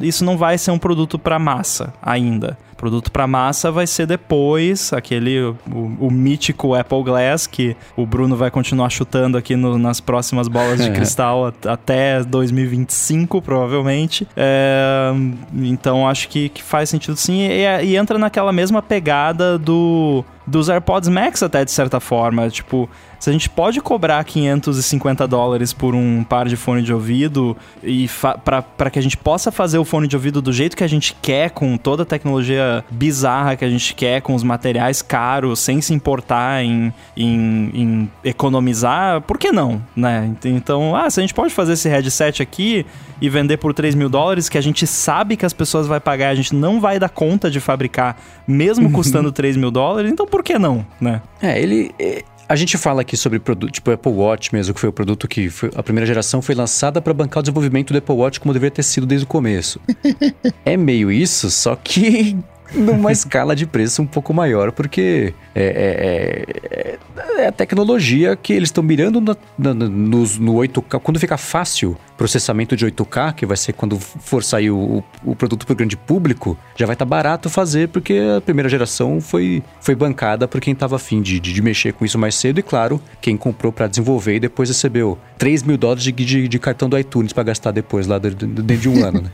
isso 0.02 0.26
não 0.26 0.38
vai 0.38 0.58
ser 0.58 0.72
um 0.72 0.78
produto 0.78 1.18
para 1.18 1.40
massa 1.40 1.94
ainda. 2.02 2.58
Produto 2.76 3.10
para 3.10 3.26
massa 3.26 3.72
vai 3.72 3.88
ser 3.88 4.06
depois, 4.06 4.92
aquele 4.92 5.40
o, 5.40 5.56
o, 5.72 6.12
mítico 6.12 6.76
Apple 6.76 7.04
Glass 7.04 7.48
que 7.48 7.74
o 7.96 8.06
Bruno 8.06 8.36
vai 8.36 8.52
continuar 8.52 8.90
chutando 8.90 9.38
aqui 9.38 9.56
no, 9.56 9.78
nas 9.78 10.02
próximas 10.02 10.50
bolas 10.50 10.84
de 10.84 10.92
cristal 10.94 11.54
até 11.66 12.22
2025, 12.22 13.42
provavelmente. 13.42 14.28
É, 14.36 15.14
então 15.54 16.06
acho 16.06 16.28
que, 16.28 16.50
que, 16.50 16.62
faz 16.62 16.90
sentido 16.90 17.16
sim 17.16 17.48
e, 17.48 17.86
e 17.86 17.96
entra 17.96 18.20
naquela 18.20 18.52
mesma 18.52 18.82
pegada 18.82 19.58
do 19.58 20.26
dos 20.46 20.70
AirPods 20.70 21.10
Max 21.10 21.42
até 21.44 21.66
de 21.66 21.72
certa 21.72 22.00
forma, 22.00 22.50
tipo, 22.50 22.90
se 23.20 23.30
a 23.30 23.34
gente 23.34 23.50
pode 23.50 23.82
cobrar 23.82 24.24
550 24.24 25.28
dólares 25.28 25.74
por 25.74 25.96
um 25.96 26.24
par 26.24 26.48
de 26.48 26.56
fone 26.56 26.84
de 26.84 26.94
ouvido 26.94 27.58
e 27.84 28.08
para 28.44 28.90
que 28.90 29.00
a 29.00 29.02
gente 29.02 29.18
possa 29.18 29.52
fazer 29.52 29.78
o 29.78 29.86
fone 29.86 30.08
de 30.08 30.16
ouvido 30.16 30.42
do 30.42 30.54
jeito 30.54 30.78
que 30.78 30.84
a 30.84 30.88
gente 30.88 31.16
quer, 31.22 31.50
com 31.50 31.78
toda 31.78 32.04
a 32.04 32.06
tecnologia 32.06 32.86
bizarra 32.92 33.56
que 33.56 33.66
a 33.66 33.70
gente 33.70 33.96
quer, 33.96 34.22
com 34.22 34.36
os 34.36 34.44
materiais 34.44 35.02
caros, 35.02 35.60
sem 35.60 35.82
se 35.82 35.94
importar 35.94 36.64
em, 36.64 36.94
em, 37.18 37.72
em 37.74 38.12
economizar, 38.24 39.22
por 39.22 39.40
que 39.40 39.52
não, 39.52 39.82
né? 39.96 40.32
Então, 40.44 40.96
ah, 40.96 41.10
se 41.10 41.20
a 41.20 41.24
gente 41.24 41.34
pode 41.34 41.54
fazer 41.54 41.74
esse 41.74 41.90
headset 41.90 42.44
aqui 42.44 42.86
e 43.22 43.30
vender 43.30 43.58
por 43.58 43.74
3 43.74 43.96
mil 43.96 44.10
dólares, 44.10 44.50
que 44.50 44.58
a 44.58 44.62
gente 44.62 44.86
sabe 44.86 45.38
que 45.38 45.46
as 45.46 45.54
pessoas 45.54 45.88
vão 45.88 46.00
pagar, 46.00 46.30
a 46.30 46.36
gente 46.36 46.54
não 46.54 46.80
vai 46.80 47.00
dar 47.00 47.10
conta 47.10 47.50
de 47.50 47.60
fabricar, 47.60 48.18
mesmo 48.48 48.92
custando 48.94 49.32
3 49.32 49.58
mil 49.58 49.72
dólares, 49.72 50.12
então 50.12 50.28
por 50.36 50.44
que 50.44 50.60
não, 50.60 50.86
né? 51.00 51.22
É, 51.42 51.58
ele 51.62 51.96
é, 51.98 52.22
a 52.50 52.58
gente 52.58 52.78
fala 52.78 53.00
aqui 53.00 53.16
sobre 53.16 53.40
produto, 53.40 53.72
tipo 53.72 53.90
o 53.90 53.94
Apple 53.94 54.12
Watch 54.12 54.54
mesmo, 54.54 54.74
que 54.74 54.82
foi 54.82 54.90
o 54.90 54.92
produto 54.92 55.30
que 55.30 55.50
foi, 55.50 55.72
a 55.74 55.82
primeira 55.82 56.06
geração 56.06 56.42
foi 56.42 56.54
lançada 56.54 57.02
para 57.02 57.14
bancar 57.14 57.40
o 57.40 57.42
desenvolvimento 57.42 57.94
do 57.94 57.98
Apple 57.98 58.16
Watch 58.16 58.42
como 58.42 58.52
deveria 58.52 58.72
ter 58.72 58.84
sido 58.84 59.08
desde 59.08 59.24
o 59.24 59.28
começo. 59.30 59.80
é 60.66 60.76
meio 60.76 61.10
isso, 61.10 61.50
só 61.50 61.74
que 61.74 62.38
numa 62.76 63.14
escala 63.14 63.56
de 63.56 63.66
preço 63.66 64.02
um 64.02 64.06
pouco 64.06 64.34
maior, 64.34 64.74
porque 64.74 65.34
é, 65.56 65.64
é, 65.64 67.40
é, 67.40 67.44
é 67.44 67.48
a 67.48 67.52
tecnologia 67.54 68.36
que 68.36 68.52
eles 68.52 68.68
estão 68.68 68.84
mirando 68.84 69.22
na, 69.22 69.38
na, 69.58 69.74
no, 69.74 69.88
no 69.88 70.54
8K. 70.56 71.00
Quando 71.00 71.18
fica 71.18 71.38
fácil 71.38 71.98
processamento 72.18 72.76
de 72.76 72.86
8K, 72.86 73.34
que 73.34 73.46
vai 73.46 73.58
ser 73.58 73.74
quando 73.74 74.00
for 74.00 74.44
sair 74.44 74.72
o, 74.72 75.04
o 75.24 75.36
produto 75.36 75.66
para 75.66 75.74
o 75.74 75.76
grande 75.76 75.98
público, 75.98 76.58
já 76.76 76.86
vai 76.86 76.94
estar 76.96 77.06
tá 77.06 77.10
barato 77.10 77.50
fazer, 77.50 77.90
porque 77.90 78.20
a 78.38 78.42
primeira 78.42 78.70
geração 78.70 79.20
foi, 79.20 79.64
foi 79.82 79.96
bancada 79.96 80.48
por 80.48 80.62
quem 80.62 80.74
estava 80.74 80.96
afim 80.96 81.22
de, 81.22 81.40
de, 81.40 81.54
de, 81.54 81.62
mexer 81.62 81.94
com 81.94 82.06
isso 82.06 82.18
mais 82.18 82.36
cedo, 82.36 82.60
e 82.60 82.64
claro, 82.64 83.02
quem 83.22 83.36
comprou 83.36 83.72
para 83.72 83.88
desenvolver 83.88 84.36
e 84.36 84.40
depois 84.40 84.70
recebeu 84.70 85.18
3 85.38 85.64
mil 85.64 85.78
dólares 85.78 86.04
de, 86.04 86.12
de, 86.12 86.48
de 86.48 86.60
cartão 86.60 86.90
do 86.90 86.98
iTunes 86.98 87.34
para 87.34 87.44
gastar 87.44 87.72
depois, 87.72 88.08
lá 88.08 88.18
dentro 88.18 88.48
de 88.48 88.90
um 88.90 89.04
ano, 89.04 89.22
né? 89.22 89.32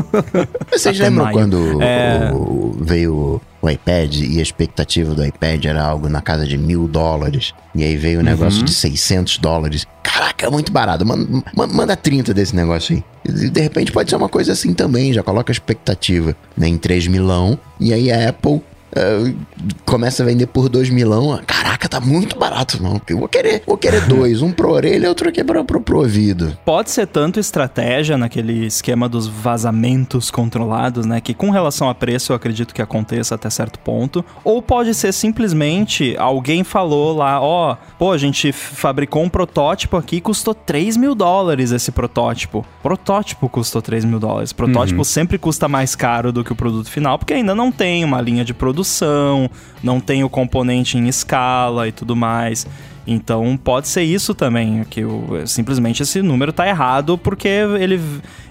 Vocês 0.70 0.98
lembram 0.98 1.30
quando 1.32 1.82
é... 1.82 2.30
veio 2.80 3.40
o 3.62 3.70
iPad 3.70 4.16
e 4.16 4.40
a 4.40 4.42
expectativa 4.42 5.14
do 5.14 5.24
iPad 5.24 5.64
era 5.66 5.82
algo 5.82 6.08
na 6.08 6.20
casa 6.20 6.44
de 6.44 6.58
mil 6.58 6.88
dólares. 6.88 7.54
E 7.74 7.84
aí 7.84 7.96
veio 7.96 8.18
o 8.18 8.20
um 8.20 8.24
negócio 8.24 8.58
uhum. 8.58 8.64
de 8.64 8.74
600 8.74 9.38
dólares. 9.38 9.86
Caraca, 10.02 10.46
é 10.46 10.50
muito 10.50 10.72
barato. 10.72 11.06
Manda, 11.06 11.44
manda 11.72 11.96
30 11.96 12.34
desse 12.34 12.56
negócio 12.56 12.96
aí. 12.96 13.04
E 13.24 13.48
de 13.48 13.60
repente 13.60 13.92
pode 13.92 14.10
ser 14.10 14.16
uma 14.16 14.28
coisa 14.28 14.52
assim 14.52 14.74
também. 14.74 15.12
Já 15.12 15.22
coloca 15.22 15.52
a 15.52 15.54
expectativa 15.54 16.36
né, 16.56 16.66
em 16.66 16.76
3 16.76 17.06
milão. 17.06 17.56
E 17.78 17.94
aí 17.94 18.10
a 18.10 18.30
Apple 18.30 18.60
Uh, 18.92 19.34
começa 19.86 20.22
a 20.22 20.26
vender 20.26 20.46
por 20.46 20.68
2 20.68 20.90
milão. 20.90 21.40
Caraca, 21.46 21.88
tá 21.88 21.98
muito 21.98 22.38
barato, 22.38 22.82
não. 22.82 23.00
Eu 23.08 23.18
vou 23.18 23.28
querer, 23.28 23.62
vou 23.66 23.78
querer 23.78 24.02
dois, 24.06 24.42
um 24.42 24.52
pro 24.52 24.70
orelha 24.70 25.06
e 25.06 25.08
outro 25.08 25.30
aqui 25.30 25.42
pro, 25.42 25.64
pro, 25.64 25.80
pro 25.80 25.98
ouvido. 26.00 26.56
Pode 26.62 26.90
ser 26.90 27.06
tanto 27.06 27.40
estratégia 27.40 28.18
naquele 28.18 28.66
esquema 28.66 29.08
dos 29.08 29.26
vazamentos 29.26 30.30
controlados, 30.30 31.06
né? 31.06 31.22
Que 31.22 31.32
com 31.32 31.50
relação 31.50 31.88
a 31.88 31.94
preço 31.94 32.32
eu 32.32 32.36
acredito 32.36 32.74
que 32.74 32.82
aconteça 32.82 33.34
até 33.34 33.48
certo 33.48 33.78
ponto. 33.78 34.22
Ou 34.44 34.60
pode 34.60 34.92
ser 34.92 35.12
simplesmente 35.12 36.14
alguém 36.18 36.62
falou 36.62 37.16
lá, 37.16 37.40
ó, 37.40 37.72
oh, 37.72 37.76
pô, 37.98 38.12
a 38.12 38.18
gente 38.18 38.52
fabricou 38.52 39.22
um 39.22 39.28
protótipo 39.28 39.96
aqui 39.96 40.20
custou 40.20 40.54
3 40.54 40.98
mil 40.98 41.14
dólares 41.14 41.72
esse 41.72 41.90
protótipo. 41.90 42.64
Protótipo 42.82 43.48
custou 43.48 43.80
3 43.80 44.04
mil 44.04 44.18
dólares. 44.18 44.52
Protótipo 44.52 44.98
uhum. 44.98 45.04
sempre 45.04 45.38
custa 45.38 45.66
mais 45.66 45.96
caro 45.96 46.30
do 46.30 46.44
que 46.44 46.52
o 46.52 46.56
produto 46.56 46.90
final, 46.90 47.18
porque 47.18 47.32
ainda 47.32 47.54
não 47.54 47.72
tem 47.72 48.04
uma 48.04 48.20
linha 48.20 48.44
de 48.44 48.52
produção 48.52 48.81
produção, 48.82 49.48
não 49.82 50.00
tem 50.00 50.24
o 50.24 50.28
componente 50.28 50.98
em 50.98 51.08
escala 51.08 51.88
e 51.88 51.92
tudo 51.92 52.16
mais. 52.16 52.66
Então 53.04 53.56
pode 53.56 53.88
ser 53.88 54.02
isso 54.02 54.32
também, 54.32 54.84
que 54.84 55.02
simplesmente 55.44 56.02
esse 56.02 56.22
número 56.22 56.50
está 56.50 56.68
errado 56.68 57.18
porque 57.18 57.48
ele, 57.48 58.00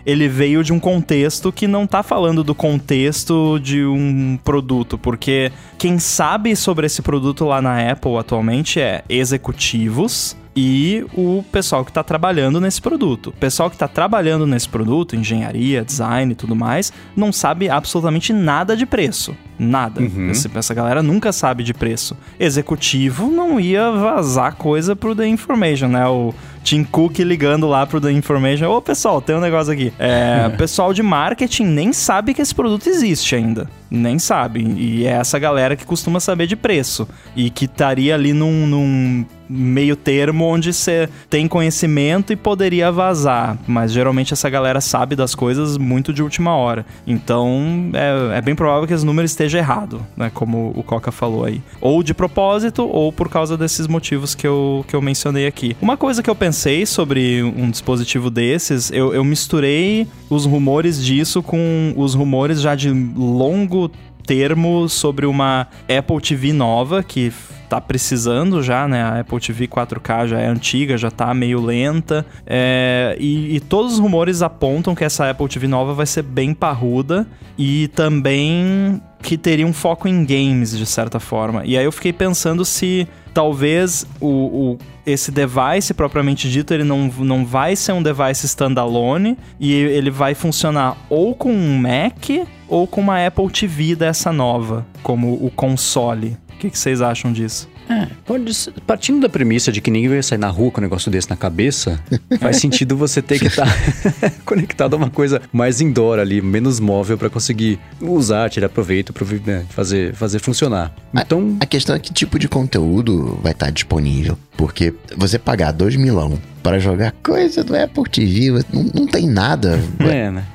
ele 0.06 0.28
veio 0.28 0.62
de 0.62 0.74
um 0.74 0.80
contexto 0.80 1.54
que 1.54 1.68
não 1.68 1.86
está 1.86 2.04
falando 2.04 2.44
do 2.44 2.54
contexto 2.54 3.58
de 3.60 3.86
um 3.86 4.38
produto, 4.44 4.98
porque 4.98 5.54
quem 5.78 6.00
sabe 6.00 6.54
sobre 6.56 6.86
esse 6.86 7.02
produto 7.02 7.46
lá 7.46 7.62
na 7.62 7.92
Apple 7.92 8.18
atualmente 8.18 8.80
é 8.80 9.04
executivos 9.08 10.36
e 10.56 11.06
o 11.14 11.44
pessoal 11.52 11.86
que 11.86 11.92
está 11.92 12.04
trabalhando 12.04 12.60
nesse 12.60 12.82
produto. 12.82 13.28
O 13.28 13.34
pessoal 13.34 13.70
que 13.70 13.76
está 13.76 13.88
trabalhando 13.88 14.46
nesse 14.46 14.68
produto, 14.68 15.16
engenharia, 15.16 15.84
design 15.84 16.32
e 16.32 16.36
tudo 16.36 16.56
mais, 16.56 16.92
não 17.16 17.32
sabe 17.32 17.70
absolutamente 17.70 18.34
nada 18.34 18.76
de 18.76 18.86
preço. 18.86 19.36
Nada. 19.58 20.02
Uhum. 20.02 20.30
Essa, 20.30 20.50
essa 20.56 20.74
galera 20.74 21.04
nunca 21.04 21.32
sabe 21.32 21.64
de 21.64 21.74
preço. 21.74 22.18
Executivo 22.40 23.28
não 23.28 23.60
ia 23.60 23.92
vazar 23.92 24.56
coisa 24.56 24.96
pro 24.96 25.16
The 25.16 25.28
Information, 25.28 25.88
né? 25.88 26.08
O 26.08 26.34
Tim 26.64 26.84
Cook 26.84 27.20
ligando 27.20 27.68
lá 27.68 27.86
pro 27.86 28.02
The 28.02 28.12
Information. 28.12 28.70
Ô, 28.70 28.82
pessoal, 28.82 29.22
tem 29.22 29.36
um 29.36 29.42
negócio 29.42 29.72
aqui. 29.72 29.94
É, 30.00 30.50
pessoal 30.58 30.94
de 30.94 31.04
marketing 31.04 31.66
nem 31.66 31.94
sabe 31.94 32.34
que 32.34 32.42
esse 32.42 32.54
produto 32.54 32.88
existe 32.88 33.36
ainda. 33.36 33.70
Nem 33.92 34.18
sabe. 34.18 34.62
E 34.78 35.06
é 35.06 35.12
essa 35.12 35.38
galera 35.38 35.76
que 35.76 35.86
costuma 35.86 36.22
saber 36.22 36.48
de 36.48 36.56
preço. 36.56 37.06
E 37.36 37.50
que 37.50 37.66
estaria 37.66 38.16
ali 38.16 38.32
num, 38.32 38.66
num 38.66 39.26
meio 39.52 39.98
termo 39.98 40.46
onde 40.46 40.72
você 40.72 41.10
tem 41.30 41.48
conhecimento 41.48 42.32
e 42.32 42.38
poderia 42.38 42.90
vazar. 42.92 43.58
Mas 43.68 43.92
geralmente 43.92 44.32
essa 44.32 44.50
galera 44.50 44.80
sabe 44.80 45.16
das 45.16 45.36
coisas 45.36 45.78
muito 45.78 46.14
de 46.14 46.24
última 46.24 46.56
hora. 46.56 46.86
Então 47.06 47.92
é, 47.94 48.38
é 48.38 48.42
bem 48.42 48.56
provável 48.56 48.88
que 48.88 48.94
esse 48.94 49.06
número 49.06 49.26
esteja 49.26 49.58
errado, 49.58 50.06
né? 50.16 50.32
Como 50.34 50.72
o 50.74 50.84
Coca 50.84 51.12
falou 51.12 51.44
aí. 51.44 51.62
Ou 51.82 52.02
de 52.02 52.14
propósito, 52.14 52.88
ou 52.88 53.12
por 53.12 53.28
causa 53.28 53.58
desses 53.58 53.88
motivos 53.88 54.34
que 54.34 54.48
eu, 54.48 54.86
que 54.88 54.96
eu 54.96 55.02
mencionei 55.02 55.46
aqui. 55.46 55.76
Uma 55.82 55.98
coisa 55.98 56.24
que 56.24 56.30
eu 56.30 56.36
pensei 56.36 56.86
sobre 56.86 57.44
um 57.44 57.70
dispositivo 57.70 58.30
desses, 58.30 58.90
eu, 58.92 59.14
eu 59.14 59.24
misturei 59.24 60.08
os 60.30 60.46
rumores 60.46 61.04
disso 61.04 61.44
com 61.44 61.94
os 61.98 62.14
rumores 62.14 62.62
já 62.62 62.74
de 62.74 62.90
longo 62.90 63.81
termo 64.26 64.88
sobre 64.88 65.26
uma 65.26 65.68
Apple 65.90 66.22
TV 66.22 66.54
nova 66.54 67.04
que 67.04 67.32
tá 67.72 67.80
precisando 67.80 68.62
já, 68.62 68.86
né? 68.86 69.02
A 69.02 69.20
Apple 69.22 69.40
TV 69.40 69.66
4K 69.66 70.28
já 70.28 70.40
é 70.42 70.48
antiga, 70.48 70.98
já 70.98 71.10
tá 71.10 71.34
meio 71.34 71.62
lenta. 71.62 72.26
É, 72.46 73.16
e, 73.18 73.56
e, 73.56 73.60
todos 73.62 73.94
os 73.94 74.00
rumores 74.00 74.42
apontam 74.42 74.94
que 74.94 75.06
essa 75.06 75.30
Apple 75.30 75.48
TV 75.48 75.68
nova 75.70 75.94
vai 75.94 76.06
ser 76.06 76.22
bem 76.22 76.54
parruda 76.54 77.26
e 77.58 77.88
também 77.90 79.02
que 79.24 79.38
teria 79.38 79.66
um 79.66 79.72
foco 79.72 80.08
em 80.08 80.26
games, 80.26 80.78
de 80.78 80.86
certa 80.86 81.18
forma. 81.18 81.64
E 81.66 81.78
aí 81.78 81.86
eu 81.86 81.92
fiquei 81.94 82.12
pensando 82.12 82.66
se 82.66 83.08
talvez 83.34 84.06
o, 84.20 84.28
o, 84.28 84.78
esse 85.06 85.32
device 85.32 85.94
propriamente 85.94 86.50
dito 86.50 86.74
ele 86.74 86.84
não, 86.84 87.08
não 87.08 87.46
vai 87.46 87.76
ser 87.76 87.94
um 87.94 88.04
device 88.04 88.46
standalone 88.46 89.38
e 89.60 89.74
ele 89.74 90.12
vai 90.12 90.36
funcionar 90.36 90.98
ou 91.10 91.34
com 91.36 91.52
um 91.52 91.78
Mac 91.78 92.48
ou 92.68 92.88
com 92.88 93.02
uma 93.02 93.26
Apple 93.26 93.50
TV 93.50 93.96
dessa 93.96 94.32
nova, 94.32 94.86
como 95.04 95.34
o 95.34 95.52
console. 95.52 96.38
O 96.54 96.58
que, 96.58 96.70
que 96.70 96.78
vocês 96.78 97.02
acham 97.02 97.32
disso? 97.32 97.71
É, 97.90 98.08
pode 98.26 98.54
ser, 98.54 98.74
partindo 98.86 99.22
da 99.22 99.30
premissa 99.30 99.72
de 99.72 99.82
que 99.82 99.92
ninguém 99.92 100.10
vai 100.10 100.24
sair 100.24 100.38
na 100.38 100.50
rua 100.50 100.72
com 100.72 100.80
um 100.80 100.84
negócio 100.84 101.12
desse 101.12 101.30
na 101.30 101.36
cabeça, 101.36 102.00
faz 102.40 102.58
sentido 102.58 102.96
você 102.96 103.22
ter 103.22 103.40
que 103.40 103.48
estar 103.48 103.66
tá 103.66 104.30
conectado 104.46 104.94
a 104.94 104.98
uma 104.98 105.10
coisa 105.10 105.42
mais 105.52 105.82
indoor 105.82 106.20
ali, 106.20 106.42
menos 106.42 106.80
móvel 106.80 107.18
para 107.18 107.30
conseguir 107.30 107.80
usar, 108.00 108.50
tirar 108.50 108.70
proveito, 108.70 109.14
né, 109.46 109.66
fazer, 109.70 110.14
fazer 110.16 110.40
funcionar. 110.40 110.94
Então, 111.14 111.58
a, 111.60 111.64
a, 111.64 111.68
questão 111.68 111.96
é 111.96 112.00
que 112.00 112.14
tipo 112.14 112.40
de 112.40 112.48
conteúdo 112.48 113.40
vai 113.42 113.52
estar 113.52 113.68
tá 113.68 113.72
disponível, 113.72 114.38
porque 114.56 114.94
você 115.16 115.38
pagar 115.38 115.72
2 115.72 115.96
milão 115.96 116.40
para 116.62 116.80
jogar 116.80 117.14
coisa 117.24 117.64
do 117.64 117.76
Apple 117.76 118.04
TV. 118.10 118.64
Não, 118.72 118.84
não 118.94 119.08
tem 119.08 119.28
nada. 119.28 119.80
É, 120.00 120.32
né? 120.32 120.46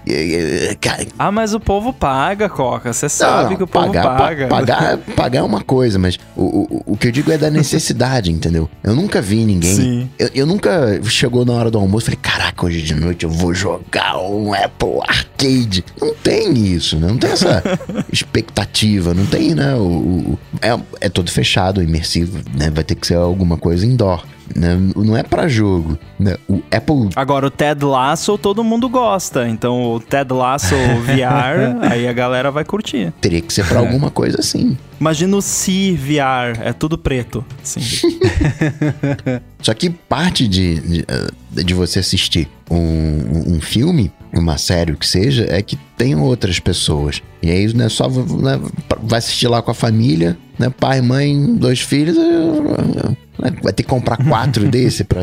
Ah, 1.19 1.31
mas 1.31 1.55
o 1.55 1.61
povo 1.61 1.93
paga, 1.93 2.49
Coca. 2.49 2.93
Você 2.93 3.09
sabe 3.09 3.51
não, 3.51 3.57
que 3.57 3.63
o 3.65 3.67
povo 3.67 3.87
pagar, 3.87 4.17
paga. 4.17 4.47
Pa 4.47 4.57
pagar, 4.57 4.99
pagar 5.17 5.39
é 5.41 5.43
uma 5.43 5.63
coisa, 5.63 5.99
mas 5.99 6.19
o, 6.37 6.43
o, 6.43 6.83
o 6.93 6.97
que 6.97 7.09
eu 7.09 7.13
digo 7.13 7.31
é 7.31 7.39
da 7.39 7.51
necessidade, 7.51 8.31
entendeu? 8.31 8.69
Eu 8.83 8.95
nunca 8.95 9.21
vi 9.21 9.45
ninguém. 9.45 9.75
Sim. 9.75 10.11
Eu, 10.19 10.31
eu 10.35 10.47
nunca 10.47 11.01
chegou 11.05 11.45
na 11.45 11.53
hora 11.53 11.71
do 11.71 11.79
almoço 11.79 12.05
e 12.05 12.07
falei, 12.07 12.21
caraca, 12.23 12.67
hoje 12.67 12.83
de 12.83 12.95
noite 12.95 13.25
eu 13.25 13.31
vou 13.31 13.53
jogar 13.53 14.19
um 14.19 14.55
Apple 14.55 15.01
Arcade. 15.07 15.85
Não 16.01 16.15
tem 16.15 16.53
isso, 16.55 16.99
né? 16.99 17.09
Não 17.09 17.19
tem 17.19 17.31
essa 17.31 17.63
expectativa, 18.13 19.13
não 19.13 19.27
tem, 19.27 19.55
né? 19.55 19.75
O, 19.75 19.81
o 19.81 20.39
é, 20.61 20.79
é 21.01 21.09
todo 21.09 21.31
fechado, 21.31 21.83
imersivo, 21.83 22.41
né? 22.55 22.71
Vai 22.71 22.85
ter 22.85 22.95
que 22.95 23.07
ser 23.07 23.17
alguma 23.17 23.57
coisa 23.57 23.85
indoor. 23.85 24.25
Né? 24.55 24.77
Não 24.95 25.17
é 25.17 25.23
para 25.23 25.49
jogo. 25.49 25.99
Né? 26.19 26.37
O 26.49 26.63
Apple. 26.71 27.11
Agora, 27.17 27.47
o 27.47 27.51
Ted 27.51 27.85
Lasso 27.85 28.39
todo 28.39 28.63
mundo 28.63 28.89
gosta. 28.89 29.49
Então, 29.49 29.95
o 29.95 30.01
Ted 30.01 30.33
Lasso 30.33 30.75
VR, 31.05 31.91
aí 31.91 32.07
a 32.07 32.13
galera 32.13 32.51
vai 32.51 32.65
curtir. 32.65 33.13
Teria 33.21 33.41
que 33.41 33.53
ser 33.53 33.67
para 33.67 33.81
é. 33.81 33.81
alguma 33.81 34.11
coisa 34.11 34.41
assim. 34.41 34.77
Imagina 35.01 35.37
o 35.37 35.43
Si 35.43 35.93
VR, 35.93 36.61
é 36.63 36.73
tudo 36.73 36.97
preto. 36.97 37.45
Sim. 37.63 37.81
Só 39.61 39.75
que 39.75 39.91
parte 39.91 40.47
de, 40.49 40.81
de, 40.81 41.05
eh, 41.07 41.63
de 41.65 41.75
você 41.75 41.99
assistir 41.99 42.49
um, 42.71 43.57
um 43.57 43.61
filme, 43.61 44.11
uma 44.39 44.59
série, 44.59 44.93
o 44.93 44.97
que 44.97 45.07
seja, 45.07 45.47
é 45.49 45.62
que 45.62 45.76
tem 45.97 46.14
outras 46.14 46.59
pessoas. 46.59 47.22
E 47.43 47.51
aí, 47.51 47.72
né, 47.74 47.89
só 47.89 48.09
né, 48.09 48.61
vai 49.03 49.18
assistir 49.18 49.49
lá 49.49 49.62
com 49.62 49.70
a 49.70 49.74
família, 49.74 50.37
né, 50.59 50.70
pai, 50.70 51.01
mãe, 51.01 51.55
dois 51.57 51.80
filhos, 51.80 52.16
né, 52.16 53.55
vai 53.62 53.72
ter 53.72 53.82
que 53.82 53.89
comprar 53.89 54.16
quatro 54.16 54.66
desse 54.70 55.05
para 55.05 55.22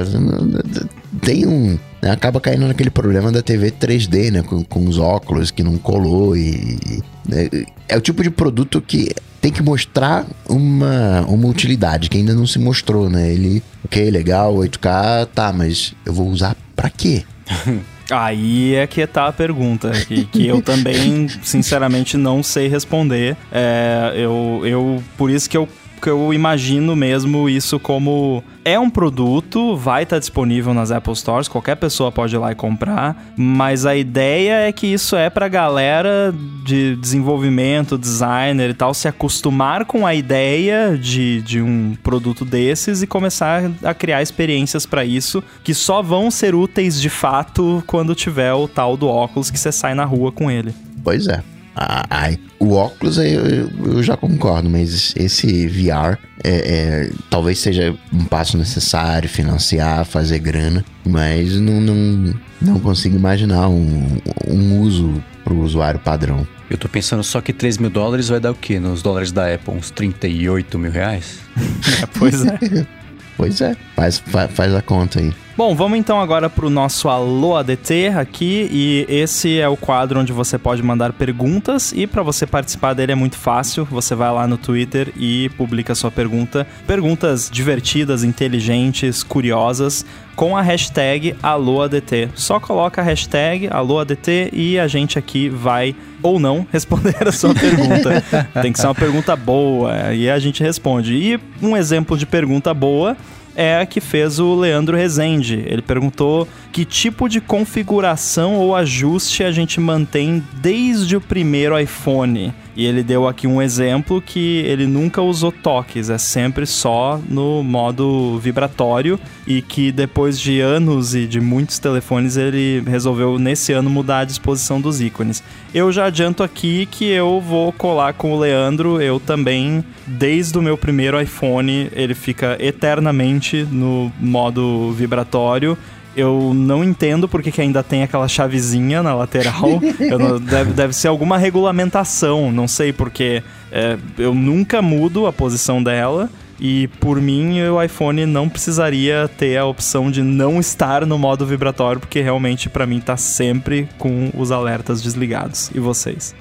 tem 1.21 1.47
um 1.47 1.77
né, 2.01 2.11
acaba 2.11 2.39
caindo 2.39 2.67
naquele 2.67 2.89
problema 2.89 3.31
da 3.31 3.41
TV 3.41 3.71
3D, 3.71 4.31
né, 4.31 4.41
com, 4.43 4.63
com 4.63 4.85
os 4.85 4.97
óculos 4.99 5.51
que 5.51 5.63
não 5.63 5.77
colou 5.77 6.35
e 6.35 7.01
né, 7.27 7.49
é 7.87 7.97
o 7.97 8.01
tipo 8.01 8.21
de 8.21 8.29
produto 8.29 8.81
que 8.81 9.09
tem 9.43 9.51
que 9.51 9.61
mostrar 9.61 10.25
uma, 10.47 11.21
uma 11.27 11.49
utilidade 11.49 12.09
que 12.09 12.17
ainda 12.17 12.33
não 12.33 12.47
se 12.47 12.57
mostrou, 12.57 13.09
né? 13.09 13.29
Ele, 13.29 13.61
ok, 13.83 14.09
legal, 14.09 14.55
8K, 14.55 15.27
tá, 15.35 15.51
mas 15.51 15.93
eu 16.05 16.13
vou 16.13 16.29
usar 16.29 16.55
para 16.73 16.89
quê? 16.89 17.25
Aí 18.09 18.75
é 18.75 18.85
que 18.85 19.05
tá 19.07 19.27
a 19.27 19.33
pergunta, 19.33 19.91
que, 19.91 20.25
que 20.25 20.47
eu 20.47 20.61
também, 20.61 21.27
sinceramente, 21.41 22.17
não 22.17 22.43
sei 22.43 22.67
responder. 22.67 23.37
É, 23.51 24.13
eu, 24.15 24.61
eu, 24.65 25.03
por 25.17 25.29
isso 25.29 25.49
que 25.49 25.57
eu 25.57 25.67
que 26.03 26.09
eu 26.09 26.33
imagino 26.33 26.97
mesmo 26.97 27.47
isso 27.47 27.79
como 27.79 28.43
é 28.65 28.77
um 28.77 28.89
produto, 28.89 29.77
vai 29.77 30.03
estar 30.03 30.17
tá 30.17 30.19
disponível 30.19 30.73
nas 30.73 30.91
Apple 30.91 31.15
Stores, 31.15 31.47
qualquer 31.47 31.75
pessoa 31.75 32.11
pode 32.11 32.35
ir 32.35 32.37
lá 32.37 32.51
e 32.51 32.55
comprar, 32.55 33.31
mas 33.37 33.85
a 33.85 33.95
ideia 33.95 34.67
é 34.67 34.71
que 34.73 34.85
isso 34.85 35.15
é 35.15 35.29
pra 35.29 35.47
galera 35.47 36.35
de 36.65 36.97
desenvolvimento, 36.97 37.97
designer 37.97 38.71
e 38.71 38.73
tal, 38.73 38.93
se 38.93 39.07
acostumar 39.07 39.85
com 39.85 40.05
a 40.05 40.13
ideia 40.13 40.97
de, 40.97 41.41
de 41.41 41.61
um 41.61 41.95
produto 42.03 42.43
desses 42.43 43.01
e 43.01 43.07
começar 43.07 43.71
a 43.81 43.93
criar 43.93 44.21
experiências 44.21 44.85
para 44.85 45.05
isso, 45.05 45.41
que 45.63 45.73
só 45.73 46.01
vão 46.01 46.29
ser 46.29 46.53
úteis 46.53 46.99
de 46.99 47.09
fato 47.09 47.81
quando 47.87 48.13
tiver 48.13 48.53
o 48.53 48.67
tal 48.67 48.97
do 48.97 49.07
óculos 49.07 49.49
que 49.49 49.57
você 49.57 49.71
sai 49.71 49.93
na 49.95 50.03
rua 50.03 50.33
com 50.33 50.51
ele. 50.51 50.75
Pois 51.01 51.27
é. 51.27 51.52
Ai, 51.75 52.39
o 52.59 52.73
óculos 52.73 53.17
eu, 53.17 53.67
eu, 53.85 54.03
já 54.03 54.15
concordo, 54.15 54.69
mas 54.69 55.13
esse 55.15 55.67
VR 55.67 56.17
é, 56.43 56.51
é, 56.51 57.11
talvez 57.29 57.59
seja 57.59 57.95
um 58.11 58.25
passo 58.25 58.57
necessário, 58.57 59.27
financiar, 59.27 60.05
fazer 60.05 60.39
grana, 60.39 60.85
mas 61.05 61.59
não, 61.59 61.81
não, 61.81 62.33
não 62.61 62.79
consigo 62.79 63.15
imaginar 63.15 63.69
um, 63.69 64.17
um 64.47 64.81
uso 64.81 65.23
para 65.43 65.53
o 65.53 65.61
usuário 65.61 65.99
padrão. 65.99 66.47
Eu 66.69 66.77
tô 66.77 66.87
pensando 66.87 67.23
só 67.23 67.41
que 67.41 67.51
3 67.51 67.77
mil 67.77 67.89
dólares 67.89 68.29
vai 68.29 68.39
dar 68.39 68.51
o 68.51 68.55
quê? 68.55 68.79
Nos 68.79 69.01
dólares 69.01 69.31
da 69.31 69.53
Apple? 69.53 69.73
Uns 69.73 69.91
38 69.91 70.79
mil 70.79 70.91
reais? 70.91 71.39
é, 72.01 72.05
pois 72.17 72.45
é. 72.45 72.57
pois 73.37 73.61
é, 73.61 73.75
faz, 73.95 74.21
faz, 74.49 74.73
a 74.75 74.81
conta 74.81 75.19
aí. 75.19 75.33
Bom, 75.55 75.75
vamos 75.75 75.99
então 75.99 76.19
agora 76.19 76.49
para 76.49 76.65
o 76.65 76.69
nosso 76.69 77.07
Alô 77.07 77.55
ADT 77.55 78.07
aqui 78.17 78.67
e 78.71 79.05
esse 79.07 79.59
é 79.59 79.69
o 79.69 79.77
quadro 79.77 80.19
onde 80.19 80.33
você 80.33 80.57
pode 80.57 80.81
mandar 80.81 81.13
perguntas 81.13 81.93
e 81.95 82.07
para 82.07 82.23
você 82.23 82.47
participar 82.47 82.93
dele 82.93 83.11
é 83.11 83.15
muito 83.15 83.37
fácil, 83.37 83.85
você 83.85 84.15
vai 84.15 84.31
lá 84.31 84.47
no 84.47 84.57
Twitter 84.57 85.13
e 85.15 85.49
publica 85.55 85.93
sua 85.93 86.09
pergunta. 86.09 86.65
Perguntas 86.87 87.51
divertidas, 87.51 88.23
inteligentes, 88.23 89.21
curiosas 89.21 90.03
com 90.35 90.57
a 90.57 90.61
hashtag 90.61 91.35
AlôADT. 91.43 92.31
Só 92.33 92.59
coloca 92.59 93.01
a 93.01 93.03
hashtag 93.03 93.67
AlôADT 93.69 94.49
e 94.51 94.79
a 94.79 94.87
gente 94.87 95.19
aqui 95.19 95.49
vai 95.49 95.95
ou 96.23 96.39
não 96.39 96.65
responder 96.71 97.27
a 97.27 97.31
sua 97.31 97.53
pergunta. 97.55 98.25
Tem 98.61 98.71
que 98.71 98.79
ser 98.79 98.87
uma 98.87 98.95
pergunta 98.95 99.35
boa 99.35 100.13
e 100.13 100.29
a 100.29 100.39
gente 100.39 100.63
responde. 100.63 101.13
E 101.13 101.39
um 101.61 101.77
exemplo 101.77 102.17
de 102.17 102.25
pergunta 102.25 102.73
boa 102.73 103.15
é 103.55 103.79
a 103.79 103.85
que 103.85 104.01
fez 104.01 104.39
o 104.39 104.55
Leandro 104.55 104.97
Rezende. 104.97 105.63
Ele 105.67 105.81
perguntou 105.81 106.47
que 106.71 106.85
tipo 106.85 107.29
de 107.29 107.39
configuração 107.39 108.55
ou 108.55 108.75
ajuste 108.75 109.43
a 109.43 109.51
gente 109.51 109.79
mantém 109.79 110.43
desde 110.55 111.15
o 111.15 111.21
primeiro 111.21 111.77
iPhone. 111.77 112.53
E 112.75 112.85
ele 112.85 113.03
deu 113.03 113.27
aqui 113.27 113.45
um 113.45 113.61
exemplo 113.61 114.21
que 114.21 114.63
ele 114.65 114.87
nunca 114.87 115.21
usou 115.21 115.51
toques, 115.51 116.09
é 116.09 116.17
sempre 116.17 116.65
só 116.65 117.19
no 117.29 117.63
modo 117.63 118.39
vibratório 118.39 119.19
e 119.45 119.61
que 119.61 119.91
depois 119.91 120.39
de 120.39 120.59
anos 120.59 121.13
e 121.13 121.27
de 121.27 121.39
muitos 121.39 121.77
telefones 121.77 122.35
ele 122.35 122.83
resolveu 122.85 123.37
nesse 123.37 123.73
ano 123.73 123.89
mudar 123.89 124.19
a 124.19 124.25
disposição 124.25 124.81
dos 124.81 125.01
ícones. 125.01 125.43
Eu 125.73 125.91
já 125.91 126.05
adianto 126.05 126.41
aqui 126.41 126.87
que 126.87 127.05
eu 127.05 127.39
vou 127.39 127.71
colar 127.71 128.13
com 128.13 128.33
o 128.33 128.39
Leandro, 128.39 129.01
eu 129.01 129.19
também, 129.19 129.83
desde 130.07 130.57
o 130.57 130.61
meu 130.61 130.77
primeiro 130.77 131.19
iPhone, 131.21 131.89
ele 131.93 132.13
fica 132.15 132.57
eternamente 132.59 133.67
no 133.71 134.11
modo 134.19 134.91
vibratório 134.93 135.77
eu 136.15 136.53
não 136.53 136.83
entendo 136.83 137.27
porque 137.27 137.51
que 137.51 137.61
ainda 137.61 137.83
tem 137.83 138.03
aquela 138.03 138.27
chavezinha 138.27 139.01
na 139.01 139.13
lateral. 139.13 139.81
não, 140.19 140.39
deve, 140.39 140.71
deve 140.73 140.93
ser 140.93 141.07
alguma 141.07 141.37
regulamentação, 141.37 142.51
não 142.51 142.67
sei 142.67 142.93
porque 142.93 143.43
é, 143.71 143.97
eu 144.17 144.33
nunca 144.33 144.81
mudo 144.81 145.25
a 145.27 145.33
posição 145.33 145.81
dela. 145.81 146.29
E 146.59 146.87
por 146.99 147.19
mim, 147.19 147.61
o 147.63 147.81
iPhone 147.81 148.25
não 148.25 148.47
precisaria 148.47 149.29
ter 149.37 149.57
a 149.57 149.65
opção 149.65 150.09
de 150.09 150.21
não 150.21 150.59
estar 150.59 151.05
no 151.05 151.17
modo 151.17 151.45
vibratório, 151.45 151.99
porque 151.99 152.21
realmente 152.21 152.69
para 152.69 152.85
mim 152.85 153.01
tá 153.01 153.17
sempre 153.17 153.89
com 153.97 154.29
os 154.37 154.51
alertas 154.51 155.01
desligados. 155.01 155.71
E 155.73 155.79
vocês? 155.79 156.33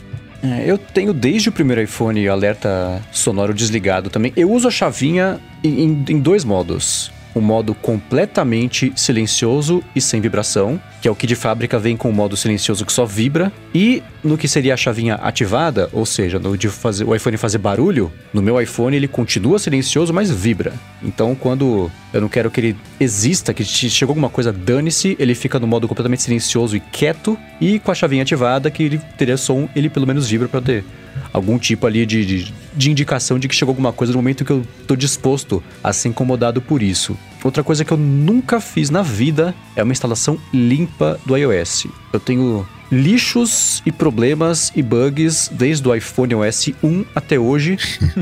É, 0.43 0.71
eu 0.71 0.77
tenho 0.77 1.13
desde 1.13 1.49
o 1.49 1.53
primeiro 1.53 1.81
iPhone 1.81 2.29
alerta 2.29 3.01
sonoro 3.11 3.55
desligado 3.55 4.11
também. 4.11 4.33
Eu 4.37 4.51
uso 4.51 4.69
a 4.69 4.71
chavinha 4.71 5.41
em, 5.65 6.05
em 6.09 6.21
dois 6.21 6.45
modos 6.45 7.11
um 7.35 7.41
modo 7.41 7.75
completamente 7.75 8.93
silencioso 8.95 9.83
e 9.95 10.01
sem 10.01 10.21
vibração, 10.21 10.81
que 11.01 11.09
é 11.09 11.11
o 11.11 11.15
que 11.15 11.27
de 11.27 11.35
fábrica 11.35 11.79
vem 11.79 11.97
com 11.97 12.09
o 12.09 12.13
modo 12.13 12.37
silencioso 12.37 12.85
que 12.85 12.93
só 12.93 13.05
vibra, 13.05 13.53
e 13.75 14.03
no 14.23 14.39
que 14.39 14.47
seria 14.47 14.75
a 14.75 14.77
chavinha 14.77 15.15
ativada, 15.17 15.89
ou 15.93 16.07
seja, 16.07 16.39
no 16.39 16.57
de 16.57 16.69
fazer, 16.69 17.05
o 17.05 17.15
iPhone 17.15 17.37
fazer 17.37 17.59
barulho, 17.59 18.13
no 18.33 18.43
meu 18.43 18.61
iPhone 18.61 18.97
ele 18.97 19.09
continua 19.09 19.59
silencioso, 19.59 20.13
mas 20.13 20.31
vibra. 20.31 20.73
Então, 21.03 21.35
quando 21.35 21.91
eu 22.13 22.21
não 22.21 22.29
quero 22.29 22.51
que 22.51 22.61
ele 22.61 22.77
exista, 23.01 23.53
que 23.53 23.65
chegou 23.65 24.13
alguma 24.13 24.29
coisa, 24.29 24.53
dane-se, 24.53 25.17
ele 25.19 25.35
fica 25.35 25.59
no 25.59 25.67
modo 25.67 25.89
completamente 25.89 26.23
silencioso 26.23 26.77
e 26.77 26.81
quieto, 26.81 27.37
e 27.61 27.79
com 27.79 27.91
a 27.91 27.95
chavinha 27.95 28.23
ativada, 28.23 28.71
que 28.71 28.83
ele 28.83 29.01
teria 29.17 29.37
som, 29.37 29.69
ele 29.75 29.89
pelo 29.89 30.07
menos 30.07 30.29
vibra 30.29 30.49
para 30.49 30.61
ter 30.61 30.85
algum 31.33 31.59
tipo 31.59 31.87
ali 31.87 32.05
de, 32.05 32.25
de, 32.25 32.55
de 32.75 32.91
indicação 32.91 33.39
de 33.39 33.49
que 33.49 33.55
chegou 33.55 33.73
alguma 33.73 33.93
coisa 33.93 34.13
no 34.13 34.19
momento 34.19 34.45
que 34.45 34.53
eu 34.53 34.67
tô 34.87 34.97
disposto 34.97 35.63
a 35.83 35.93
ser 35.93 36.09
incomodado 36.09 36.61
por 36.61 36.83
isso. 36.83 37.17
Outra 37.43 37.65
coisa 37.65 37.85
que 37.85 37.93
eu 37.93 37.97
nunca 37.97 38.61
fiz 38.61 38.91
na 38.91 39.03
vida 39.03 39.55
é 39.75 39.83
uma 39.83 39.93
instalação 39.93 40.39
limpa 40.53 41.19
do 41.27 41.37
iOS. 41.37 41.87
Eu 42.13 42.21
tenho 42.21 42.67
lixos 42.93 43.83
e 43.87 43.91
problemas 43.91 44.71
e 44.77 44.83
bugs 44.83 45.51
desde 45.51 45.89
o 45.89 45.95
iPhone 45.95 46.35
OS 46.35 46.69
1 46.83 47.05
até 47.15 47.39
hoje. 47.39 47.79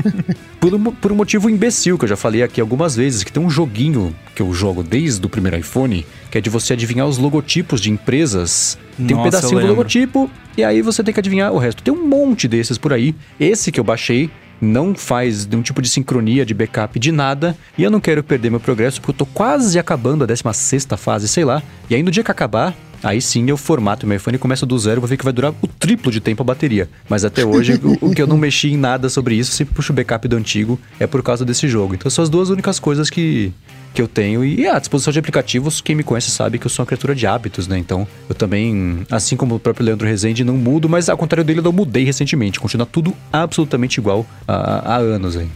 por, 0.61 0.73
um, 0.73 0.83
por 0.85 1.11
um 1.11 1.15
motivo 1.15 1.49
imbecil 1.49 1.97
que 1.97 2.05
eu 2.05 2.09
já 2.09 2.15
falei 2.15 2.41
aqui 2.41 2.61
algumas 2.61 2.95
vezes, 2.95 3.21
que 3.21 3.33
tem 3.33 3.43
um 3.43 3.49
joguinho 3.49 4.15
que 4.33 4.41
eu 4.41 4.53
jogo 4.53 4.81
desde 4.81 5.25
o 5.25 5.29
primeiro 5.29 5.57
iPhone, 5.57 6.05
que 6.31 6.37
é 6.37 6.41
de 6.41 6.49
você 6.49 6.71
adivinhar 6.71 7.05
os 7.05 7.17
logotipos 7.17 7.81
de 7.81 7.91
empresas. 7.91 8.77
Tem 9.07 9.17
um 9.17 9.23
pedacinho 9.23 9.59
do 9.59 9.67
logotipo 9.67 10.29
e 10.57 10.63
aí 10.63 10.81
você 10.81 11.03
tem 11.03 11.13
que 11.13 11.19
adivinhar 11.19 11.51
o 11.53 11.57
resto. 11.57 11.81
Tem 11.83 11.93
um 11.93 12.07
monte 12.07 12.47
desses 12.47 12.77
por 12.77 12.93
aí. 12.93 13.15
Esse 13.39 13.71
que 13.71 13.79
eu 13.79 13.83
baixei 13.83 14.29
não 14.61 14.93
faz 14.93 15.47
nenhum 15.47 15.63
tipo 15.63 15.81
de 15.81 15.89
sincronia, 15.89 16.45
de 16.45 16.53
backup, 16.53 16.99
de 16.99 17.11
nada, 17.11 17.57
e 17.75 17.83
eu 17.83 17.89
não 17.89 17.99
quero 17.99 18.23
perder 18.23 18.51
meu 18.51 18.59
progresso 18.59 19.01
porque 19.01 19.11
eu 19.11 19.25
tô 19.25 19.25
quase 19.25 19.79
acabando 19.79 20.23
a 20.23 20.27
16 20.27 20.87
fase, 20.97 21.27
sei 21.27 21.43
lá. 21.43 21.63
E 21.89 21.95
aí 21.95 22.03
no 22.03 22.11
dia 22.11 22.23
que 22.23 22.31
acabar, 22.31 22.75
Aí 23.03 23.19
sim 23.19 23.49
eu 23.49 23.57
formato 23.57 24.05
meu 24.05 24.17
iPhone 24.17 24.35
e 24.35 24.39
começo 24.39 24.65
do 24.65 24.77
zero, 24.77 25.01
vou 25.01 25.07
ver 25.07 25.17
que 25.17 25.23
vai 25.23 25.33
durar 25.33 25.53
o 25.61 25.67
triplo 25.67 26.11
de 26.11 26.19
tempo 26.19 26.43
a 26.43 26.45
bateria. 26.45 26.87
Mas 27.09 27.25
até 27.25 27.43
hoje, 27.43 27.79
o, 27.83 28.09
o, 28.09 28.13
que 28.13 28.21
eu 28.21 28.27
não 28.27 28.37
mexi 28.37 28.71
em 28.71 28.77
nada 28.77 29.09
sobre 29.09 29.35
isso, 29.35 29.51
sempre 29.51 29.73
puxo 29.73 29.91
o 29.91 29.95
backup 29.95 30.27
do 30.27 30.35
antigo, 30.35 30.79
é 30.99 31.07
por 31.07 31.23
causa 31.23 31.43
desse 31.43 31.67
jogo. 31.67 31.95
Então 31.95 32.11
são 32.11 32.21
as 32.21 32.29
duas 32.29 32.49
únicas 32.49 32.79
coisas 32.79 33.09
que, 33.09 33.51
que 33.93 34.01
eu 34.01 34.07
tenho. 34.07 34.43
E 34.43 34.67
a 34.67 34.79
disposição 34.79 35.11
de 35.11 35.19
aplicativos, 35.19 35.81
quem 35.81 35.95
me 35.95 36.03
conhece 36.03 36.31
sabe 36.31 36.57
que 36.57 36.65
eu 36.65 36.69
sou 36.69 36.83
uma 36.83 36.87
criatura 36.87 37.15
de 37.15 37.27
hábitos, 37.27 37.67
né? 37.67 37.77
Então, 37.77 38.07
eu 38.27 38.35
também, 38.35 39.05
assim 39.09 39.35
como 39.35 39.55
o 39.55 39.59
próprio 39.59 39.85
Leandro 39.85 40.07
Rezende, 40.07 40.43
não 40.43 40.55
mudo, 40.55 40.89
mas 40.89 41.09
ao 41.09 41.17
contrário 41.17 41.43
dele, 41.43 41.61
eu 41.63 41.71
mudei 41.71 42.03
recentemente. 42.03 42.59
Continua 42.59 42.85
tudo 42.85 43.15
absolutamente 43.31 43.99
igual 43.99 44.25
há, 44.47 44.95
há 44.95 44.97
anos 44.97 45.37
aí. 45.37 45.47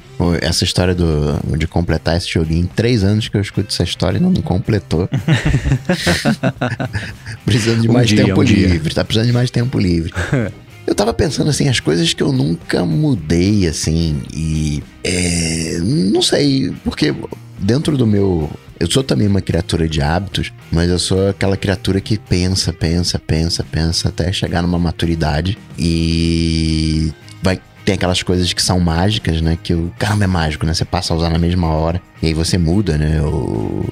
Essa 0.41 0.63
história 0.63 0.95
do, 0.95 1.57
de 1.57 1.67
completar 1.67 2.17
esse 2.17 2.29
joguinho, 2.29 2.63
em 2.63 2.67
três 2.67 3.03
anos 3.03 3.27
que 3.27 3.36
eu 3.36 3.41
escuto 3.41 3.67
essa 3.69 3.83
história 3.83 4.17
e 4.17 4.21
não 4.21 4.33
completou. 4.36 5.09
precisando 7.45 7.81
de 7.81 7.89
um 7.89 7.93
mais 7.93 8.07
dia, 8.07 8.23
tempo 8.23 8.39
um 8.39 8.43
livre, 8.43 8.79
dia. 8.79 8.93
tá 8.93 9.03
precisando 9.03 9.27
de 9.27 9.33
mais 9.33 9.51
tempo 9.51 9.77
livre. 9.77 10.13
Eu 10.88 10.93
tava 10.93 11.13
pensando 11.13 11.49
assim, 11.49 11.67
as 11.67 11.79
coisas 11.79 12.13
que 12.13 12.21
eu 12.21 12.31
nunca 12.31 12.86
mudei, 12.86 13.67
assim, 13.67 14.21
e. 14.31 14.83
É, 15.03 15.79
não 15.81 16.21
sei, 16.21 16.71
porque 16.83 17.13
dentro 17.58 17.97
do 17.97 18.06
meu. 18.06 18.49
Eu 18.80 18.91
sou 18.91 19.03
também 19.03 19.28
uma 19.28 19.41
criatura 19.41 19.88
de 19.88 20.01
hábitos, 20.01 20.51
mas 20.72 20.89
eu 20.89 20.99
sou 20.99 21.30
aquela 21.30 21.56
criatura 21.56 22.01
que 22.01 22.18
pensa, 22.18 22.74
pensa, 22.74 23.18
pensa, 23.18 23.64
pensa 23.64 24.10
até 24.10 24.32
chegar 24.34 24.62
numa 24.62 24.78
maturidade 24.78 25.58
e 25.78 27.14
vai 27.41 27.60
tem 27.86 27.93
aquelas 27.93 28.24
coisas 28.24 28.51
que 28.51 28.62
são 28.62 28.80
mágicas, 28.80 29.41
né? 29.41 29.58
Que 29.62 29.74
o 29.74 29.93
caramba 29.99 30.24
é 30.24 30.28
mágico, 30.28 30.66
né? 30.66 30.74
Você 30.74 30.84
passa 30.84 31.14
a 31.14 31.18
usar 31.18 31.30
na 31.30 31.38
mesma 31.38 31.68
hora 31.68 32.01
e 32.22 32.28
aí 32.28 32.34
você 32.34 32.58
muda, 32.58 32.97
né? 32.97 33.22
O, 33.22 33.86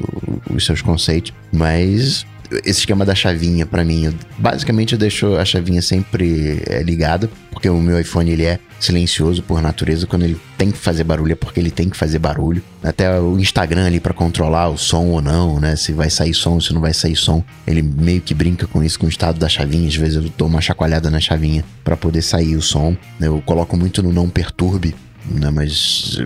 os 0.50 0.66
seus 0.66 0.82
conceitos. 0.82 1.32
Mas 1.52 2.26
esse 2.64 2.80
esquema 2.80 3.06
da 3.06 3.16
chavinha 3.16 3.66
para 3.66 3.84
mim, 3.84 4.06
eu, 4.06 4.14
basicamente 4.38 4.94
eu 4.94 5.00
deixo 5.00 5.36
a 5.36 5.46
chavinha 5.46 5.82
sempre 5.82 6.62
é, 6.68 6.84
ligada, 6.84 7.30
porque 7.52 7.70
o 7.70 7.80
meu 7.80 8.00
iPhone 8.00 8.30
ele 8.32 8.46
é 8.46 8.60
silencioso 8.80 9.42
por 9.42 9.62
natureza, 9.62 10.06
quando 10.06 10.24
ele 10.24 10.40
tem 10.58 10.72
que 10.72 10.78
fazer 10.78 11.04
barulho 11.04 11.32
é 11.32 11.36
porque 11.36 11.60
ele 11.60 11.72
tem 11.72 11.90
que 11.90 11.96
fazer 11.96 12.20
barulho. 12.20 12.62
Até 12.84 13.20
o 13.20 13.40
Instagram 13.40 13.86
ali 13.86 14.00
para 14.00 14.14
controlar 14.14 14.70
o 14.70 14.78
som 14.78 15.06
ou 15.06 15.22
não, 15.22 15.60
né? 15.60 15.76
Se 15.76 15.94
vai 15.94 16.10
sair 16.10 16.34
som, 16.34 16.60
se 16.60 16.74
não 16.74 16.82
vai 16.82 16.94
sair 16.94 17.16
som, 17.16 17.44
ele 17.66 17.82
meio 17.82 18.22
que 18.22 18.34
brinca 18.34 18.68
com 18.68 18.84
isso 18.84 19.00
com 19.00 19.06
o 19.06 19.10
estado 19.10 19.40
da 19.40 19.48
chavinha, 19.48 19.88
às 19.88 19.96
vezes 19.96 20.16
eu 20.16 20.32
dou 20.38 20.48
uma 20.48 20.62
chacoalhada 20.62 21.10
na 21.10 21.20
chavinha 21.20 21.64
para 21.84 21.96
poder 21.96 22.22
sair 22.22 22.56
o 22.56 22.62
som. 22.62 22.96
Eu 23.20 23.42
coloco 23.46 23.78
muito 23.78 24.04
no 24.04 24.12
não 24.12 24.30
perturbe, 24.30 24.94
né? 25.26 25.50
Mas 25.50 26.20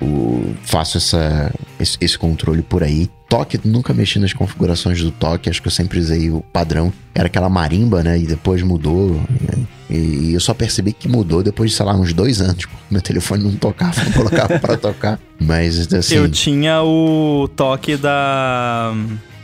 o, 0.00 0.54
faço 0.62 0.98
essa, 0.98 1.52
esse, 1.78 1.96
esse, 2.00 2.18
controle 2.18 2.62
por 2.62 2.82
aí. 2.82 3.08
Toque, 3.28 3.60
nunca 3.64 3.92
mexi 3.92 4.18
nas 4.18 4.32
configurações 4.32 5.02
do 5.02 5.10
toque, 5.10 5.50
acho 5.50 5.60
que 5.60 5.68
eu 5.68 5.72
sempre 5.72 5.98
usei 5.98 6.30
o 6.30 6.40
padrão. 6.40 6.92
Era 7.14 7.26
aquela 7.26 7.48
marimba, 7.48 8.02
né? 8.02 8.18
E 8.18 8.26
depois 8.26 8.62
mudou. 8.62 9.20
Né? 9.28 9.64
E, 9.90 10.32
eu 10.32 10.40
só 10.40 10.54
percebi 10.54 10.92
que 10.92 11.08
mudou 11.08 11.42
depois 11.42 11.70
de, 11.70 11.76
sei 11.76 11.84
lá, 11.84 11.94
uns 11.94 12.12
dois 12.12 12.40
anos. 12.40 12.64
Meu 12.90 13.02
telefone 13.02 13.44
não 13.44 13.52
tocava, 13.52 14.02
não 14.02 14.12
colocava 14.12 14.58
pra 14.58 14.76
tocar. 14.78 15.20
Mas 15.38 15.92
assim. 15.92 16.14
Eu 16.14 16.30
tinha 16.30 16.82
o 16.82 17.48
toque 17.54 17.96
da 17.96 18.94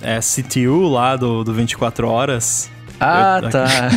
é, 0.01 0.19
CTU 0.21 0.89
lá 0.89 1.17
do, 1.17 1.45
do 1.45 1.53
24 1.53 2.09
Horas. 2.09 2.71
Ah, 3.01 3.41
eu, 3.43 3.51
tá. 3.51 3.91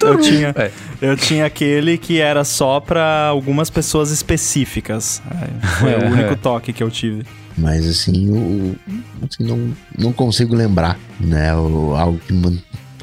eu, 0.06 0.18
tinha, 0.18 0.54
é. 0.56 0.70
eu 1.00 1.16
tinha 1.16 1.46
aquele 1.46 1.98
que 1.98 2.20
era 2.20 2.44
só 2.44 2.80
para 2.80 3.26
algumas 3.26 3.70
pessoas 3.70 4.10
específicas. 4.10 5.22
É, 5.30 5.66
foi 5.66 5.94
o 5.94 6.10
único 6.10 6.36
toque 6.40 6.72
que 6.72 6.82
eu 6.82 6.90
tive. 6.90 7.24
Mas 7.56 7.86
assim, 7.86 8.28
eu, 8.28 8.76
assim, 9.24 9.44
não, 9.44 9.74
não 9.98 10.12
consigo 10.12 10.54
lembrar, 10.54 10.96
né? 11.20 11.54
O, 11.54 11.94
algo 11.94 12.18
que 12.20 12.32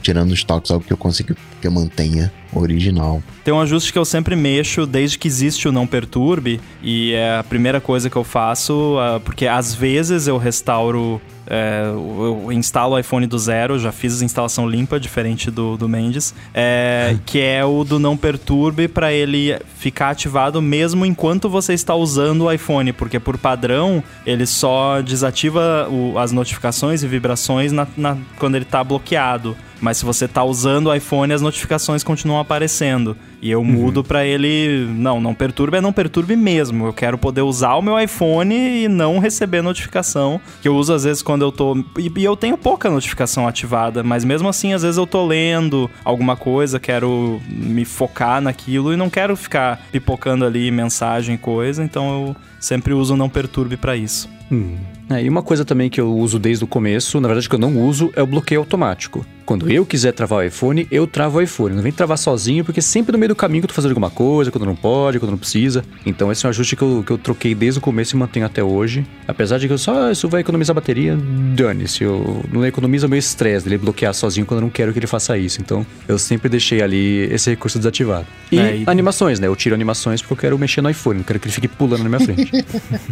tirando 0.01 0.31
os 0.31 0.43
toques, 0.43 0.69
algo 0.69 0.85
que 0.85 0.93
eu 0.93 0.97
consigo 0.97 1.35
que 1.59 1.67
eu 1.67 1.71
mantenha 1.71 2.31
original. 2.53 3.23
Tem 3.43 3.51
um 3.51 3.59
ajuste 3.59 3.91
que 3.91 3.97
eu 3.97 4.05
sempre 4.05 4.35
mexo 4.35 4.85
desde 4.85 5.17
que 5.17 5.27
existe 5.27 5.67
o 5.67 5.71
não 5.71 5.87
perturbe 5.87 6.61
e 6.83 7.13
é 7.13 7.39
a 7.39 7.43
primeira 7.43 7.81
coisa 7.81 8.07
que 8.07 8.15
eu 8.15 8.23
faço, 8.23 8.97
uh, 8.97 9.19
porque 9.21 9.47
às 9.47 9.73
vezes 9.73 10.27
eu 10.27 10.37
restauro 10.37 11.19
é, 11.47 11.83
eu 11.87 12.51
instalo 12.51 12.95
o 12.95 12.99
iPhone 12.99 13.27
do 13.27 13.37
zero, 13.37 13.77
já 13.79 13.91
fiz 13.91 14.21
a 14.21 14.25
instalação 14.25 14.67
limpa, 14.67 14.99
diferente 14.99 15.51
do, 15.51 15.77
do 15.77 15.87
Mendes, 15.87 16.33
é, 16.53 17.17
que 17.25 17.39
é 17.39 17.63
o 17.63 17.83
do 17.83 17.99
não 17.99 18.17
perturbe 18.17 18.87
para 18.87 19.13
ele 19.13 19.59
ficar 19.77 20.09
ativado 20.09 20.61
mesmo 20.61 21.05
enquanto 21.05 21.49
você 21.49 21.73
está 21.73 21.93
usando 21.95 22.45
o 22.45 22.51
iPhone, 22.51 22.91
porque 22.93 23.19
por 23.19 23.37
padrão 23.37 24.03
ele 24.25 24.45
só 24.45 25.01
desativa 25.01 25.87
o, 25.89 26.17
as 26.17 26.31
notificações 26.31 27.03
e 27.03 27.07
vibrações 27.07 27.71
na, 27.71 27.87
na, 27.95 28.17
quando 28.37 28.55
ele 28.55 28.65
está 28.65 28.83
bloqueado. 28.83 29.55
Mas 29.85 29.97
se 29.97 30.05
você 30.05 30.25
está 30.25 30.43
usando 30.43 30.87
o 30.87 30.95
iPhone, 30.95 31.31
as 31.31 31.43
notificações 31.43 32.03
continuam 32.03 32.39
aparecendo. 32.39 33.15
E 33.39 33.51
eu 33.51 33.63
mudo 33.63 33.97
uhum. 33.97 34.03
para 34.03 34.25
ele, 34.25 34.87
não, 34.89 35.21
não 35.21 35.35
perturbe, 35.35 35.77
é 35.77 35.81
não 35.81 35.93
perturbe 35.93 36.35
mesmo. 36.35 36.87
Eu 36.87 36.91
quero 36.91 37.19
poder 37.19 37.43
usar 37.43 37.75
o 37.75 37.83
meu 37.83 37.99
iPhone 37.99 38.55
e 38.55 38.87
não 38.87 39.19
receber 39.19 39.61
notificação, 39.61 40.41
que 40.59 40.67
eu 40.67 40.75
uso 40.75 40.91
às 40.91 41.03
vezes 41.03 41.21
quando 41.21 41.43
eu 41.43 41.51
tô 41.51 41.77
e, 41.99 42.11
e 42.17 42.23
eu 42.23 42.35
tenho 42.35 42.57
pouca 42.57 42.89
notificação 42.89 43.47
ativada, 43.47 44.01
mas 44.01 44.25
mesmo 44.25 44.49
assim 44.49 44.73
às 44.73 44.81
vezes 44.81 44.97
eu 44.97 45.05
tô 45.05 45.23
lendo 45.23 45.87
alguma 46.03 46.35
coisa, 46.35 46.79
quero 46.79 47.39
me 47.47 47.85
focar 47.85 48.41
naquilo 48.41 48.91
e 48.91 48.97
não 48.97 49.11
quero 49.11 49.35
ficar 49.35 49.85
pipocando 49.91 50.45
ali 50.45 50.71
mensagem 50.71 51.37
coisa, 51.37 51.83
então 51.83 52.29
eu 52.29 52.35
sempre 52.59 52.91
uso 52.91 53.15
não 53.15 53.29
perturbe 53.29 53.77
para 53.77 53.95
isso. 53.95 54.27
Hum. 54.51 54.77
É, 55.09 55.23
e 55.23 55.29
uma 55.29 55.43
coisa 55.43 55.63
também 55.63 55.89
que 55.89 56.01
eu 56.01 56.15
uso 56.15 56.39
desde 56.39 56.63
o 56.63 56.67
começo, 56.67 57.19
na 57.21 57.27
verdade 57.27 57.47
que 57.47 57.55
eu 57.55 57.59
não 57.59 57.79
uso, 57.81 58.11
é 58.15 58.21
o 58.21 58.27
bloqueio 58.27 58.59
automático. 58.59 59.25
Quando 59.45 59.69
eu 59.69 59.85
quiser 59.85 60.11
travar 60.11 60.39
o 60.39 60.43
iPhone, 60.43 60.87
eu 60.89 61.05
travo 61.05 61.37
o 61.37 61.41
iPhone. 61.41 61.75
Não 61.75 61.83
vem 61.83 61.91
travar 61.91 62.17
sozinho, 62.17 62.65
porque 62.65 62.81
sempre 62.81 63.11
no 63.11 63.17
meio 63.19 63.29
do 63.29 63.35
caminho 63.35 63.63
eu 63.63 63.67
tô 63.67 63.75
fazendo 63.75 63.91
alguma 63.91 64.09
coisa, 64.09 64.49
quando 64.49 64.65
não 64.65 64.75
pode, 64.75 65.19
quando 65.19 65.31
não 65.31 65.37
precisa. 65.37 65.85
Então 66.03 66.31
esse 66.31 66.43
é 66.45 66.47
um 66.47 66.49
ajuste 66.49 66.75
que 66.75 66.81
eu, 66.81 67.03
que 67.05 67.11
eu 67.11 67.17
troquei 67.19 67.53
desde 67.53 67.77
o 67.77 67.81
começo 67.81 68.15
e 68.15 68.19
mantenho 68.19 68.45
até 68.45 68.63
hoje. 68.63 69.05
Apesar 69.27 69.59
de 69.59 69.67
que 69.67 69.73
eu 69.73 69.77
só, 69.77 70.07
ah, 70.07 70.11
isso 70.11 70.27
vai 70.27 70.41
economizar 70.41 70.73
bateria, 70.73 71.15
dane-se. 71.55 72.03
Eu 72.03 72.43
não 72.51 72.65
economiza 72.65 73.05
o 73.05 73.09
meu 73.09 73.19
estresse 73.19 73.65
dele 73.65 73.77
bloquear 73.77 74.15
sozinho 74.15 74.47
quando 74.47 74.61
eu 74.61 74.63
não 74.63 74.69
quero 74.71 74.91
que 74.91 74.97
ele 74.97 75.05
faça 75.05 75.37
isso. 75.37 75.61
Então 75.61 75.85
eu 76.07 76.17
sempre 76.17 76.49
deixei 76.49 76.81
ali 76.81 77.31
esse 77.31 77.51
recurso 77.51 77.77
desativado. 77.77 78.25
E, 78.51 78.57
é, 78.57 78.77
e... 78.77 78.83
animações, 78.87 79.39
né? 79.39 79.45
Eu 79.45 79.55
tiro 79.55 79.75
animações 79.75 80.23
porque 80.23 80.33
eu 80.33 80.37
quero 80.37 80.57
mexer 80.57 80.81
no 80.81 80.89
iPhone, 80.89 81.17
não 81.17 81.23
quero 81.23 81.39
que 81.39 81.45
ele 81.47 81.53
fique 81.53 81.67
pulando 81.67 82.03
na 82.03 82.09
minha 82.09 82.19
frente. 82.19 82.51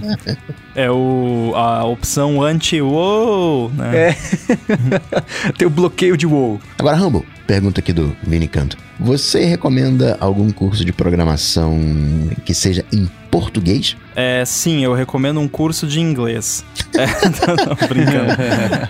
é 0.74 0.89
o, 0.89 1.54
a 1.56 1.82
opção 1.86 2.41
anti-wow, 2.41 3.69
né? 3.69 4.09
É. 4.09 4.17
Tem 5.57 5.67
o 5.67 5.71
bloqueio 5.71 6.17
de 6.17 6.25
wow. 6.25 6.59
Agora, 6.77 6.95
Rambo, 6.95 7.25
pergunta 7.45 7.79
aqui 7.79 7.93
do 7.93 8.15
Vini 8.23 8.47
Canto. 8.47 8.77
Você 8.99 9.45
recomenda 9.45 10.17
algum 10.19 10.51
curso 10.51 10.86
de 10.86 10.93
programação 10.93 11.77
que 12.45 12.53
seja 12.53 12.86
em 12.91 13.09
português? 13.34 13.97
É, 14.15 14.43
sim, 14.45 14.84
eu 14.84 14.93
recomendo 14.93 15.39
um 15.39 15.47
curso 15.47 15.88
de 15.88 15.99
inglês. 15.99 16.63
É, 16.93 17.07
não, 17.65 17.88
brincando. 17.88 18.34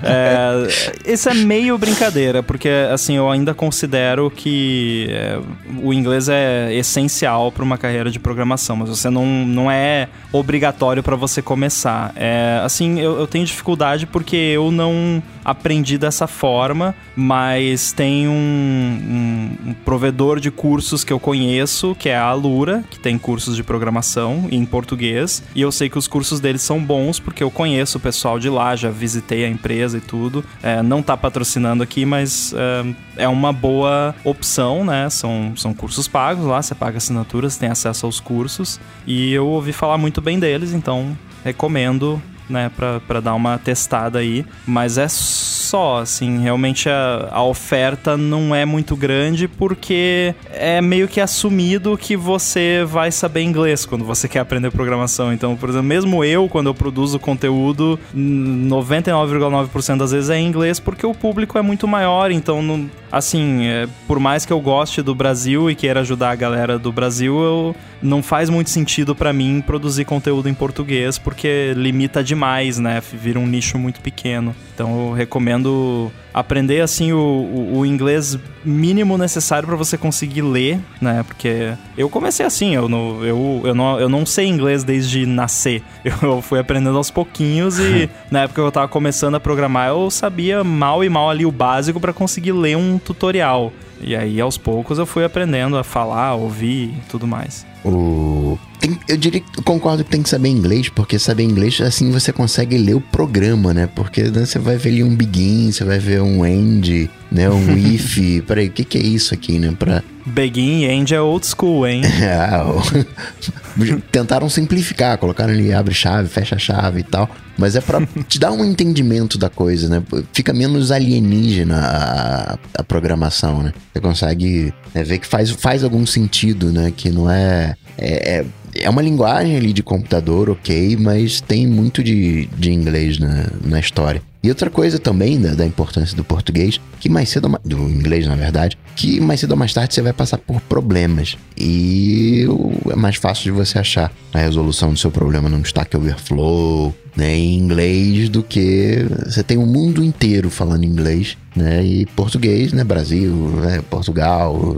É, 0.03 1.13
isso 1.13 1.29
é 1.29 1.33
meio 1.33 1.77
brincadeira, 1.77 2.43
porque 2.43 2.67
assim, 2.91 3.15
eu 3.15 3.31
ainda 3.31 3.53
considero 3.53 4.29
que 4.29 5.07
é, 5.09 5.39
o 5.81 5.93
inglês 5.93 6.27
é 6.27 6.75
essencial 6.75 7.49
para 7.49 7.63
uma 7.63 7.77
carreira 7.77 8.11
de 8.11 8.19
programação, 8.19 8.75
mas 8.75 8.89
você 8.89 9.09
não, 9.09 9.25
não 9.25 9.71
é 9.71 10.09
obrigatório 10.33 11.01
para 11.01 11.15
você 11.15 11.41
começar. 11.41 12.11
É, 12.17 12.59
assim, 12.61 12.99
eu, 12.99 13.17
eu 13.17 13.25
tenho 13.25 13.45
dificuldade 13.45 14.05
porque 14.05 14.35
eu 14.35 14.69
não 14.69 15.23
aprendi 15.43 15.97
dessa 15.97 16.27
forma, 16.27 16.95
mas 17.15 17.91
tem 17.91 18.27
um, 18.27 18.31
um, 18.33 19.69
um 19.69 19.73
provedor 19.73 20.39
de 20.39 20.51
cursos 20.51 21.03
que 21.03 21.13
eu 21.13 21.19
conheço, 21.19 21.95
que 21.95 22.09
é 22.09 22.15
a 22.15 22.25
Alura, 22.25 22.83
que 22.89 22.99
tem 22.99 23.17
cursos 23.17 23.55
de 23.55 23.63
programação 23.63 24.47
em 24.51 24.65
português 24.65 25.43
e 25.55 25.61
eu 25.61 25.71
sei 25.71 25.89
que 25.89 25.97
os 25.97 26.07
cursos 26.07 26.39
deles 26.39 26.61
são 26.61 26.83
bons 26.83 27.19
porque 27.19 27.43
eu 27.43 27.51
conheço 27.51 27.97
o 27.97 28.01
pessoal 28.01 28.39
de 28.39 28.49
lá, 28.49 28.75
já 28.75 28.89
visitei 28.89 29.45
a 29.45 29.49
empresa 29.49 29.97
e 29.97 30.01
tudo. 30.01 30.43
É, 30.61 30.81
não 30.81 31.01
tá 31.01 31.15
patrocinando 31.15 31.83
aqui, 31.83 32.05
mas 32.05 32.53
é, 32.55 33.23
é, 33.23 33.27
uma 33.27 33.53
boa 33.53 34.15
opção, 34.23 34.83
né? 34.83 35.09
São, 35.09 35.53
são 35.55 35.73
cursos 35.73 36.07
pagos 36.07 36.45
lá, 36.45 36.61
você 36.61 36.75
paga 36.75 36.97
assinaturas, 36.97 37.57
tem 37.57 37.69
acesso 37.69 38.05
aos 38.05 38.19
cursos 38.19 38.79
e 39.05 39.33
eu 39.33 39.47
ouvi 39.47 39.73
falar 39.73 39.97
muito 39.97 40.21
bem 40.21 40.39
deles, 40.39 40.73
então 40.73 41.17
recomendo 41.43 42.21
né, 42.49 42.71
pra, 42.75 42.99
pra 42.99 43.19
dar 43.19 43.35
uma 43.35 43.57
testada 43.57 44.19
aí. 44.19 44.45
Mas 44.65 44.97
é 44.97 45.07
só, 45.07 45.99
assim, 45.99 46.39
realmente 46.39 46.89
a, 46.89 47.29
a 47.31 47.43
oferta 47.43 48.15
não 48.15 48.53
é 48.53 48.65
muito 48.65 48.95
grande 48.95 49.47
porque 49.47 50.35
é 50.51 50.81
meio 50.81 51.07
que 51.07 51.19
assumido 51.19 51.97
que 51.97 52.15
você 52.15 52.83
vai 52.85 53.11
saber 53.11 53.41
inglês 53.41 53.85
quando 53.85 54.05
você 54.05 54.27
quer 54.27 54.39
aprender 54.39 54.71
programação. 54.71 55.33
Então, 55.33 55.55
por 55.55 55.69
exemplo, 55.69 55.87
mesmo 55.87 56.23
eu, 56.23 56.47
quando 56.47 56.67
eu 56.67 56.73
produzo 56.73 57.19
conteúdo, 57.19 57.99
99,9% 58.15 59.97
das 59.97 60.11
vezes 60.11 60.29
é 60.29 60.37
em 60.37 60.47
inglês 60.47 60.79
porque 60.79 61.05
o 61.05 61.13
público 61.13 61.57
é 61.57 61.61
muito 61.61 61.87
maior. 61.87 62.31
Então, 62.31 62.61
não, 62.61 62.89
assim, 63.13 63.67
é, 63.67 63.87
por 64.07 64.19
mais 64.19 64.43
que 64.43 64.51
eu 64.51 64.59
goste 64.59 65.03
do 65.03 65.13
Brasil 65.13 65.69
e 65.69 65.75
queira 65.75 65.99
ajudar 65.99 66.31
a 66.31 66.35
galera 66.35 66.79
do 66.79 66.91
Brasil, 66.91 67.39
eu, 67.39 67.75
não 68.01 68.23
faz 68.23 68.49
muito 68.49 68.71
sentido 68.71 69.15
para 69.15 69.31
mim 69.31 69.63
produzir 69.65 70.03
conteúdo 70.03 70.49
em 70.49 70.53
português 70.53 71.19
porque 71.19 71.73
limita 71.77 72.23
demais, 72.23 72.79
né? 72.79 73.01
Vira 73.13 73.39
um 73.39 73.45
nicho 73.45 73.77
muito 73.77 74.01
pequeno. 74.01 74.55
Então 74.73 75.09
eu 75.09 75.13
recomendo 75.13 76.11
aprender 76.33 76.81
assim 76.81 77.13
o, 77.13 77.17
o, 77.17 77.77
o 77.79 77.85
inglês 77.85 78.39
mínimo 78.65 79.17
necessário 79.17 79.67
para 79.67 79.77
você 79.77 79.97
conseguir 79.97 80.41
ler, 80.41 80.79
né? 80.99 81.23
Porque 81.23 81.73
eu 81.97 82.09
comecei 82.09 82.45
assim, 82.45 82.73
eu 82.73 82.89
não, 82.89 83.23
eu, 83.23 83.61
eu, 83.63 83.75
não, 83.75 83.99
eu 83.99 84.09
não 84.09 84.25
sei 84.25 84.47
inglês 84.47 84.83
desde 84.83 85.25
nascer. 85.25 85.83
Eu 86.23 86.41
fui 86.41 86.59
aprendendo 86.59 86.97
aos 86.97 87.11
pouquinhos 87.11 87.79
e 87.79 88.09
na 88.31 88.43
época 88.43 88.61
que 88.61 88.67
eu 88.67 88.71
tava 88.71 88.87
começando 88.87 89.35
a 89.35 89.39
programar, 89.39 89.89
eu 89.89 90.09
sabia 90.09 90.63
mal 90.63 91.03
e 91.03 91.09
mal 91.09 91.29
ali 91.29 91.45
o 91.45 91.51
básico 91.51 91.99
para 91.99 92.13
conseguir 92.13 92.51
ler 92.51 92.77
um 92.77 92.97
tutorial. 92.97 93.73
E 93.99 94.15
aí 94.15 94.39
aos 94.39 94.57
poucos 94.57 94.97
eu 94.97 95.05
fui 95.05 95.23
aprendendo 95.23 95.77
a 95.77 95.83
falar, 95.83 96.35
ouvir 96.35 96.89
e 96.89 97.01
tudo 97.09 97.27
mais. 97.27 97.65
O... 97.83 98.57
Tem, 98.83 98.99
eu 99.07 99.15
diria 99.15 99.39
que 99.39 99.61
concordo 99.61 100.03
que 100.03 100.09
tem 100.11 100.21
que 100.21 100.27
saber 100.27 100.49
inglês, 100.49 100.89
porque 100.89 101.17
saber 101.17 101.43
inglês 101.43 101.79
assim 101.79 102.11
você 102.11 102.33
consegue 102.33 102.77
ler 102.77 102.95
o 102.95 102.99
programa, 102.99 103.73
né? 103.73 103.87
Porque 103.87 104.23
né, 104.23 104.45
você 104.45 104.59
vai 104.59 104.75
ver 104.75 104.89
ali 104.89 105.01
um 105.01 105.15
begin, 105.15 105.71
você 105.71 105.85
vai 105.85 105.99
ver 105.99 106.21
um 106.21 106.45
end, 106.45 107.09
né? 107.31 107.49
Um 107.49 107.71
if. 107.79 108.19
Peraí, 108.45 108.67
o 108.67 108.71
que, 108.71 108.83
que 108.83 108.97
é 108.97 109.01
isso 109.01 109.33
aqui, 109.33 109.57
né? 109.57 109.73
Pra... 109.79 110.03
Begin 110.25 110.81
e 110.81 110.85
end 110.85 111.15
é 111.15 111.21
old 111.21 111.47
school, 111.47 111.87
hein? 111.87 112.01
É, 112.21 113.93
tentaram 114.11 114.49
simplificar, 114.49 115.17
colocaram 115.17 115.53
ali 115.53 115.73
abre 115.73 115.93
chave, 115.93 116.27
fecha 116.27 116.59
chave 116.59 116.99
e 116.99 117.03
tal. 117.03 117.29
Mas 117.57 117.77
é 117.77 117.81
para 117.81 118.05
te 118.27 118.37
dar 118.37 118.51
um 118.51 118.65
entendimento 118.65 119.37
da 119.37 119.49
coisa, 119.49 119.87
né? 119.87 120.03
Fica 120.33 120.51
menos 120.51 120.91
alienígena 120.91 121.77
a, 121.77 122.57
a 122.79 122.83
programação, 122.83 123.63
né? 123.63 123.71
Você 123.93 124.01
consegue 124.01 124.73
né, 124.93 125.03
ver 125.03 125.19
que 125.19 125.27
faz, 125.27 125.51
faz 125.51 125.85
algum 125.85 126.05
sentido, 126.05 126.69
né? 126.69 126.91
Que 126.93 127.09
não 127.09 127.31
é, 127.31 127.75
é, 127.97 128.39
é 128.39 128.45
é 128.75 128.89
uma 128.89 129.01
linguagem 129.01 129.55
ali 129.55 129.73
de 129.73 129.83
computador, 129.83 130.49
ok, 130.49 130.97
mas 130.97 131.41
tem 131.41 131.67
muito 131.67 132.03
de, 132.03 132.47
de 132.57 132.71
inglês 132.71 133.19
na, 133.19 133.47
na 133.63 133.79
história. 133.79 134.21
E 134.43 134.49
outra 134.49 134.69
coisa 134.69 134.99
também 134.99 135.39
da, 135.39 135.53
da, 135.53 135.65
importância 135.65 136.17
do 136.17 136.23
português, 136.23 136.79
que 136.99 137.07
mais 137.07 137.29
cedo 137.29 137.49
ou 137.49 137.59
do 137.63 137.89
inglês 137.89 138.27
na 138.27 138.35
verdade, 138.35 138.77
que 138.93 139.21
mais 139.21 139.39
cedo 139.39 139.51
ou 139.51 139.57
mais 139.57 139.73
tarde 139.73 139.93
você 139.93 140.01
vai 140.01 140.11
passar 140.11 140.37
por 140.37 140.59
problemas. 140.61 141.37
E 141.57 142.45
é 142.91 142.95
mais 142.95 143.15
fácil 143.15 143.45
de 143.45 143.51
você 143.51 143.79
achar 143.79 144.11
a 144.33 144.39
resolução 144.39 144.91
do 144.91 144.99
seu 144.99 145.09
problema 145.09 145.47
num 145.47 145.61
Stack 145.61 145.95
Overflow, 145.95 146.93
né, 147.15 147.33
em 147.33 147.57
inglês 147.57 148.27
do 148.27 148.43
que 148.43 149.05
você 149.25 149.43
tem 149.43 149.57
o 149.57 149.65
mundo 149.65 150.03
inteiro 150.03 150.49
falando 150.49 150.83
inglês, 150.83 151.37
né, 151.55 151.83
e 151.83 152.05
português, 152.07 152.73
né, 152.73 152.83
Brasil, 152.83 153.33
né, 153.61 153.81
Portugal, 153.89 154.77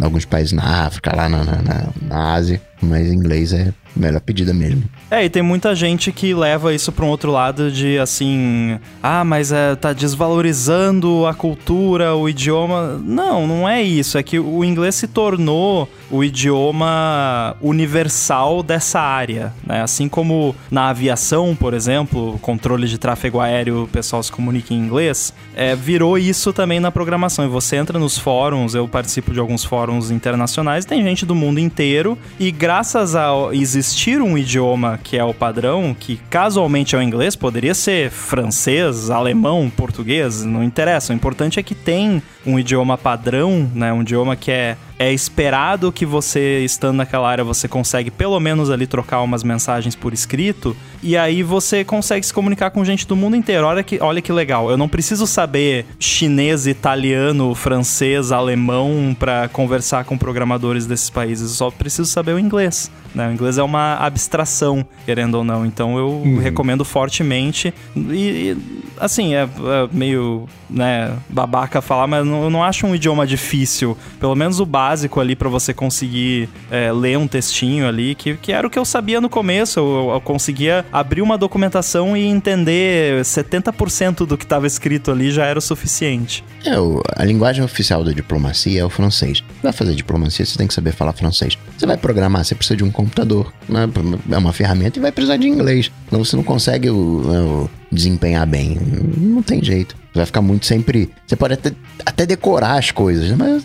alguns 0.00 0.24
países 0.24 0.52
na 0.52 0.86
África, 0.86 1.14
lá 1.14 1.28
na, 1.28 1.44
na, 1.44 1.86
na 2.00 2.34
Ásia, 2.34 2.60
mas 2.80 3.10
inglês 3.12 3.52
é 3.52 3.72
melhor 3.98 4.20
pedida 4.20 4.54
mesmo. 4.54 4.84
É, 5.10 5.24
e 5.24 5.28
tem 5.28 5.42
muita 5.42 5.74
gente 5.74 6.12
que 6.12 6.32
leva 6.32 6.72
isso 6.72 6.92
para 6.92 7.04
um 7.04 7.08
outro 7.08 7.32
lado 7.32 7.70
de 7.70 7.98
assim, 7.98 8.78
ah, 9.02 9.24
mas 9.24 9.50
é, 9.50 9.74
tá 9.74 9.92
desvalorizando 9.92 11.26
a 11.26 11.34
cultura, 11.34 12.14
o 12.14 12.28
idioma. 12.28 13.00
Não, 13.02 13.46
não 13.46 13.68
é 13.68 13.82
isso. 13.82 14.16
É 14.16 14.22
que 14.22 14.38
o 14.38 14.64
inglês 14.64 14.94
se 14.94 15.08
tornou 15.08 15.88
o 16.10 16.22
idioma 16.22 17.56
universal 17.60 18.62
dessa 18.62 19.00
área, 19.00 19.52
né? 19.66 19.82
Assim 19.82 20.08
como 20.08 20.54
na 20.70 20.88
aviação, 20.90 21.56
por 21.56 21.74
exemplo, 21.74 22.38
controle 22.40 22.86
de 22.86 22.98
tráfego 22.98 23.40
aéreo, 23.40 23.84
o 23.84 23.88
pessoal 23.88 24.22
se 24.22 24.30
comunica 24.30 24.72
em 24.72 24.78
inglês, 24.78 25.34
é, 25.56 25.74
virou 25.74 26.07
isso 26.16 26.52
também 26.52 26.80
na 26.80 26.90
programação. 26.90 27.44
E 27.44 27.48
você 27.48 27.76
entra 27.76 27.98
nos 27.98 28.16
fóruns, 28.16 28.74
eu 28.74 28.86
participo 28.86 29.32
de 29.32 29.40
alguns 29.40 29.64
fóruns 29.64 30.10
internacionais, 30.10 30.84
tem 30.84 31.02
gente 31.02 31.26
do 31.26 31.34
mundo 31.34 31.58
inteiro 31.58 32.16
e 32.38 32.50
graças 32.50 33.16
a 33.16 33.30
existir 33.52 34.22
um 34.22 34.38
idioma 34.38 34.98
que 35.02 35.18
é 35.18 35.24
o 35.24 35.34
padrão, 35.34 35.94
que 35.98 36.20
casualmente 36.30 36.94
é 36.94 36.98
o 36.98 37.02
inglês, 37.02 37.34
poderia 37.34 37.74
ser 37.74 38.10
francês, 38.10 39.10
alemão, 39.10 39.70
português, 39.74 40.44
não 40.44 40.62
interessa. 40.62 41.12
O 41.12 41.16
importante 41.16 41.58
é 41.58 41.62
que 41.62 41.74
tem 41.74 42.22
um 42.46 42.58
idioma 42.58 42.96
padrão, 42.96 43.70
né? 43.74 43.92
Um 43.92 44.02
idioma 44.02 44.36
que 44.36 44.50
é 44.50 44.76
é 44.98 45.12
esperado 45.12 45.92
que 45.92 46.04
você, 46.04 46.64
estando 46.64 46.96
naquela 46.96 47.28
área, 47.28 47.44
você 47.44 47.68
consegue 47.68 48.10
pelo 48.10 48.38
menos 48.40 48.70
ali 48.70 48.86
trocar 48.86 49.22
umas 49.22 49.44
mensagens 49.44 49.94
por 49.94 50.12
escrito. 50.12 50.76
E 51.02 51.16
aí 51.16 51.42
você 51.42 51.84
consegue 51.84 52.26
se 52.26 52.34
comunicar 52.34 52.70
com 52.70 52.84
gente 52.84 53.06
do 53.06 53.14
mundo 53.14 53.36
inteiro. 53.36 53.66
Olha 53.66 53.82
que, 53.82 53.98
olha 54.02 54.20
que 54.20 54.32
legal. 54.32 54.70
Eu 54.70 54.76
não 54.76 54.88
preciso 54.88 55.26
saber 55.26 55.86
chinês, 56.00 56.66
italiano, 56.66 57.54
francês, 57.54 58.32
alemão 58.32 59.16
para 59.18 59.48
conversar 59.48 60.04
com 60.04 60.18
programadores 60.18 60.86
desses 60.86 61.08
países. 61.08 61.50
Eu 61.50 61.56
só 61.56 61.70
preciso 61.70 62.06
saber 62.06 62.32
o 62.32 62.38
inglês. 62.38 62.90
Né? 63.14 63.28
O 63.28 63.32
inglês 63.32 63.58
é 63.58 63.62
uma 63.62 63.94
abstração, 63.94 64.84
querendo 65.04 65.36
ou 65.36 65.44
não. 65.44 65.64
Então 65.64 65.98
eu 65.98 66.08
uhum. 66.08 66.38
recomendo 66.38 66.84
fortemente. 66.84 67.72
E, 67.96 68.00
e 68.00 68.56
assim, 69.00 69.34
é, 69.34 69.42
é, 69.42 69.48
meio 69.92 70.48
né, 70.68 71.12
babaca 71.28 71.80
falar, 71.80 72.06
mas 72.06 72.26
eu 72.26 72.50
não 72.50 72.62
acho 72.62 72.86
um 72.86 72.94
idioma 72.94 73.26
difícil. 73.26 73.96
Pelo 74.20 74.34
menos 74.34 74.60
o 74.60 74.66
básico 74.66 75.20
ali 75.20 75.34
para 75.34 75.48
você 75.48 75.72
conseguir 75.72 76.48
é, 76.70 76.92
ler 76.92 77.18
um 77.18 77.26
textinho 77.26 77.86
ali, 77.86 78.14
que, 78.14 78.36
que 78.36 78.52
era 78.52 78.66
o 78.66 78.70
que 78.70 78.78
eu 78.78 78.84
sabia 78.84 79.20
no 79.20 79.28
começo. 79.28 79.80
Eu, 79.80 80.10
eu 80.14 80.20
conseguia 80.20 80.84
abrir 80.92 81.22
uma 81.22 81.38
documentação 81.38 82.16
e 82.16 82.24
entender 82.24 83.20
70% 83.22 84.26
do 84.26 84.36
que 84.36 84.44
estava 84.44 84.66
escrito 84.66 85.10
ali 85.10 85.30
já 85.30 85.46
era 85.46 85.58
o 85.58 85.62
suficiente. 85.62 86.44
É, 86.64 86.74
a 87.16 87.24
linguagem 87.24 87.64
oficial 87.64 88.04
da 88.04 88.12
diplomacia 88.12 88.80
é 88.80 88.84
o 88.84 88.90
francês. 88.90 89.42
Para 89.60 89.72
fazer 89.72 89.94
diplomacia, 89.94 90.44
você 90.44 90.58
tem 90.58 90.66
que 90.66 90.74
saber 90.74 90.92
falar 90.92 91.12
francês. 91.12 91.56
Você 91.76 91.86
vai 91.86 91.96
programar, 91.96 92.44
você 92.44 92.54
precisa 92.54 92.76
de 92.76 92.84
um 92.84 92.90
computador. 92.98 93.52
Né? 93.68 93.88
É 94.28 94.38
uma 94.38 94.52
ferramenta 94.52 94.98
e 94.98 95.02
vai 95.02 95.12
precisar 95.12 95.36
de 95.36 95.46
inglês. 95.46 95.90
Então 96.08 96.24
você 96.24 96.34
não 96.34 96.42
consegue 96.42 96.90
o, 96.90 97.22
né, 97.24 97.40
o 97.40 97.70
desempenhar 97.90 98.46
bem. 98.46 98.78
Não 99.16 99.42
tem 99.42 99.62
jeito. 99.62 99.96
Vai 100.14 100.26
ficar 100.26 100.42
muito 100.42 100.66
sempre. 100.66 101.10
Você 101.26 101.36
pode 101.36 101.54
até, 101.54 101.72
até 102.04 102.26
decorar 102.26 102.78
as 102.78 102.90
coisas, 102.90 103.30
né? 103.30 103.36
mas 103.38 103.64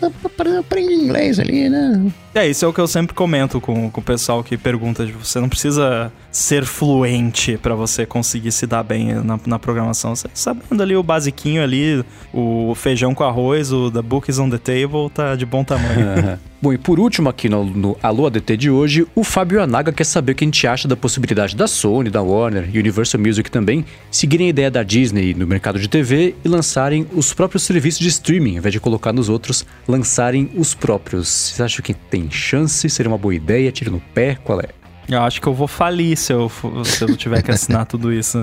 aprende 0.58 0.92
inglês 0.92 1.40
ali, 1.40 1.68
né? 1.68 2.12
É, 2.34 2.48
isso 2.48 2.64
é 2.64 2.68
o 2.68 2.72
que 2.72 2.80
eu 2.80 2.86
sempre 2.86 3.14
comento 3.14 3.60
com, 3.60 3.90
com 3.90 4.00
o 4.00 4.04
pessoal 4.04 4.42
que 4.44 4.56
pergunta: 4.56 5.06
você 5.06 5.40
não 5.40 5.48
precisa 5.48 6.12
ser 6.30 6.64
fluente 6.64 7.56
para 7.56 7.74
você 7.74 8.04
conseguir 8.04 8.52
se 8.52 8.66
dar 8.66 8.82
bem 8.82 9.14
na, 9.14 9.38
na 9.46 9.58
programação. 9.58 10.14
Você 10.14 10.28
sabendo 10.34 10.82
ali 10.82 10.96
o 10.96 11.02
basiquinho 11.02 11.62
ali, 11.62 12.04
o 12.32 12.74
feijão 12.74 13.14
com 13.14 13.24
arroz, 13.24 13.72
o 13.72 13.90
The 13.90 14.02
Book 14.02 14.30
is 14.30 14.38
on 14.38 14.50
the 14.50 14.58
Table, 14.58 15.10
tá 15.12 15.34
de 15.34 15.46
bom 15.46 15.64
tamanho. 15.64 16.38
Bom, 16.64 16.72
e 16.72 16.78
por 16.78 16.98
último 16.98 17.28
aqui 17.28 17.46
no, 17.46 17.62
no 17.62 17.94
Alô 18.02 18.26
ADT 18.26 18.56
de 18.56 18.70
hoje, 18.70 19.06
o 19.14 19.22
Fábio 19.22 19.62
Anaga 19.62 19.92
quer 19.92 20.04
saber 20.04 20.32
o 20.32 20.34
que 20.34 20.44
a 20.44 20.46
gente 20.46 20.66
acha 20.66 20.88
da 20.88 20.96
possibilidade 20.96 21.54
da 21.54 21.66
Sony, 21.66 22.08
da 22.08 22.22
Warner 22.22 22.70
e 22.72 22.78
Universal 22.78 23.20
Music 23.20 23.50
também 23.50 23.84
seguirem 24.16 24.46
a 24.46 24.50
ideia 24.50 24.70
da 24.70 24.82
Disney 24.82 25.34
no 25.34 25.46
mercado 25.46 25.78
de 25.78 25.88
TV 25.88 26.34
e 26.44 26.48
lançarem 26.48 27.06
os 27.12 27.32
próprios 27.32 27.64
serviços 27.64 27.98
de 27.98 28.08
streaming, 28.08 28.52
ao 28.52 28.58
invés 28.58 28.72
de 28.72 28.80
colocar 28.80 29.12
nos 29.12 29.28
outros, 29.28 29.66
lançarem 29.88 30.48
os 30.54 30.72
próprios. 30.72 31.28
Vocês 31.28 31.60
acham 31.60 31.82
que 31.82 31.94
tem 31.94 32.30
chance? 32.30 32.88
Seria 32.88 33.10
uma 33.10 33.18
boa 33.18 33.34
ideia? 33.34 33.72
Tira 33.72 33.90
no 33.90 34.00
pé? 34.00 34.36
Qual 34.36 34.60
é? 34.60 34.83
Eu 35.08 35.22
acho 35.22 35.40
que 35.40 35.46
eu 35.46 35.54
vou 35.54 35.68
falir 35.68 36.16
se 36.16 36.32
eu, 36.32 36.50
se 36.84 37.04
eu 37.04 37.16
tiver 37.16 37.42
que 37.42 37.50
assinar 37.50 37.86
tudo 37.86 38.12
isso. 38.12 38.38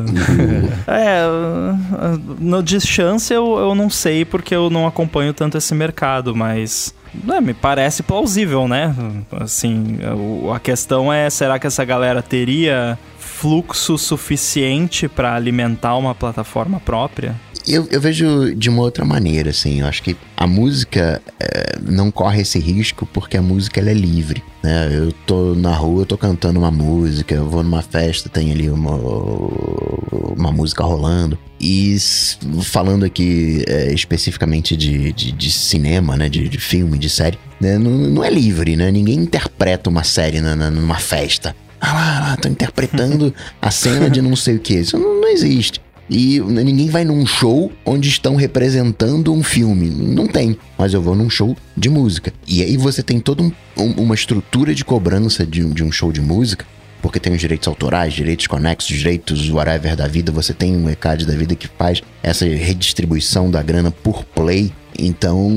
é, 0.87 1.23
no 2.39 2.61
de 2.61 2.79
chance 2.79 3.33
eu, 3.33 3.57
eu 3.57 3.75
não 3.75 3.89
sei 3.89 4.23
porque 4.25 4.53
eu 4.53 4.69
não 4.69 4.85
acompanho 4.85 5.33
tanto 5.33 5.57
esse 5.57 5.73
mercado, 5.73 6.35
mas 6.35 6.93
é, 7.27 7.41
me 7.41 7.53
parece 7.53 8.03
plausível, 8.03 8.67
né? 8.67 8.95
Assim, 9.31 9.99
a 10.53 10.59
questão 10.59 11.11
é, 11.11 11.29
será 11.29 11.59
que 11.59 11.67
essa 11.67 11.83
galera 11.83 12.21
teria 12.21 12.97
fluxo 13.17 13.97
suficiente 13.97 15.07
para 15.07 15.35
alimentar 15.35 15.95
uma 15.97 16.13
plataforma 16.13 16.79
própria? 16.79 17.35
Eu, 17.67 17.87
eu, 17.91 18.01
vejo 18.01 18.55
de 18.55 18.69
uma 18.69 18.81
outra 18.81 19.05
maneira, 19.05 19.51
assim. 19.51 19.81
Eu 19.81 19.87
acho 19.87 20.01
que 20.01 20.15
a 20.35 20.47
música 20.47 21.21
é, 21.39 21.77
não 21.81 22.09
corre 22.09 22.41
esse 22.41 22.59
risco 22.59 23.07
porque 23.13 23.37
a 23.37 23.41
música 23.41 23.79
ela 23.79 23.91
é 23.91 23.93
livre. 23.93 24.43
né? 24.63 24.89
Eu 24.91 25.11
tô 25.25 25.53
na 25.55 25.73
rua, 25.73 26.01
eu 26.01 26.05
tô 26.05 26.17
cantando 26.17 26.59
uma 26.59 26.71
música, 26.71 27.35
eu 27.35 27.47
vou 27.47 27.63
numa 27.63 27.81
festa, 27.81 28.29
tem 28.29 28.51
ali 28.51 28.69
uma, 28.69 28.95
uma 30.35 30.51
música 30.51 30.83
rolando. 30.83 31.37
E 31.59 31.95
falando 32.63 33.05
aqui 33.05 33.63
é, 33.67 33.93
especificamente 33.93 34.75
de, 34.75 35.11
de, 35.13 35.31
de, 35.31 35.51
cinema, 35.51 36.17
né? 36.17 36.27
De, 36.27 36.49
de 36.49 36.57
filme, 36.57 36.97
de 36.97 37.09
série, 37.09 37.37
né? 37.59 37.77
não, 37.77 37.91
não, 37.91 38.23
é 38.23 38.29
livre, 38.29 38.75
né? 38.75 38.91
Ninguém 38.91 39.19
interpreta 39.19 39.89
uma 39.89 40.03
série 40.03 40.41
na, 40.41 40.55
na, 40.55 40.71
numa 40.71 40.97
festa. 40.97 41.55
Ah 41.79 41.93
lá, 41.93 42.19
lá, 42.19 42.37
tô 42.37 42.47
interpretando 42.47 43.33
a 43.59 43.71
cena 43.71 44.09
de 44.09 44.21
não 44.21 44.35
sei 44.35 44.55
o 44.55 44.59
que. 44.59 44.75
Isso 44.75 44.97
não, 44.97 45.21
não 45.21 45.27
existe. 45.27 45.81
E 46.13 46.41
ninguém 46.41 46.89
vai 46.89 47.05
num 47.05 47.25
show 47.25 47.71
onde 47.85 48.09
estão 48.09 48.35
representando 48.35 49.33
um 49.33 49.41
filme. 49.41 49.89
Não 49.89 50.27
tem. 50.27 50.57
Mas 50.77 50.93
eu 50.93 51.01
vou 51.01 51.15
num 51.15 51.29
show 51.29 51.55
de 51.77 51.89
música. 51.89 52.33
E 52.45 52.61
aí 52.61 52.75
você 52.75 53.01
tem 53.01 53.17
toda 53.17 53.41
um, 53.41 53.51
um, 53.77 53.91
uma 54.01 54.13
estrutura 54.13 54.75
de 54.75 54.83
cobrança 54.83 55.45
de, 55.45 55.63
de 55.73 55.81
um 55.81 55.91
show 55.91 56.11
de 56.11 56.19
música 56.19 56.65
porque 57.01 57.19
tem 57.19 57.33
os 57.33 57.39
direitos 57.39 57.67
autorais, 57.67 58.13
direitos 58.13 58.45
conexos, 58.45 58.95
direitos 58.95 59.49
whatever 59.49 59.95
da 59.95 60.07
vida, 60.07 60.31
você 60.31 60.53
tem 60.53 60.77
um 60.77 60.87
ECAD 60.87 61.25
da 61.25 61.33
vida 61.33 61.55
que 61.55 61.67
faz 61.67 61.99
essa 62.21 62.45
redistribuição 62.45 63.49
da 63.49 63.59
grana 63.63 63.89
por 63.89 64.23
play, 64.23 64.71
então 64.99 65.49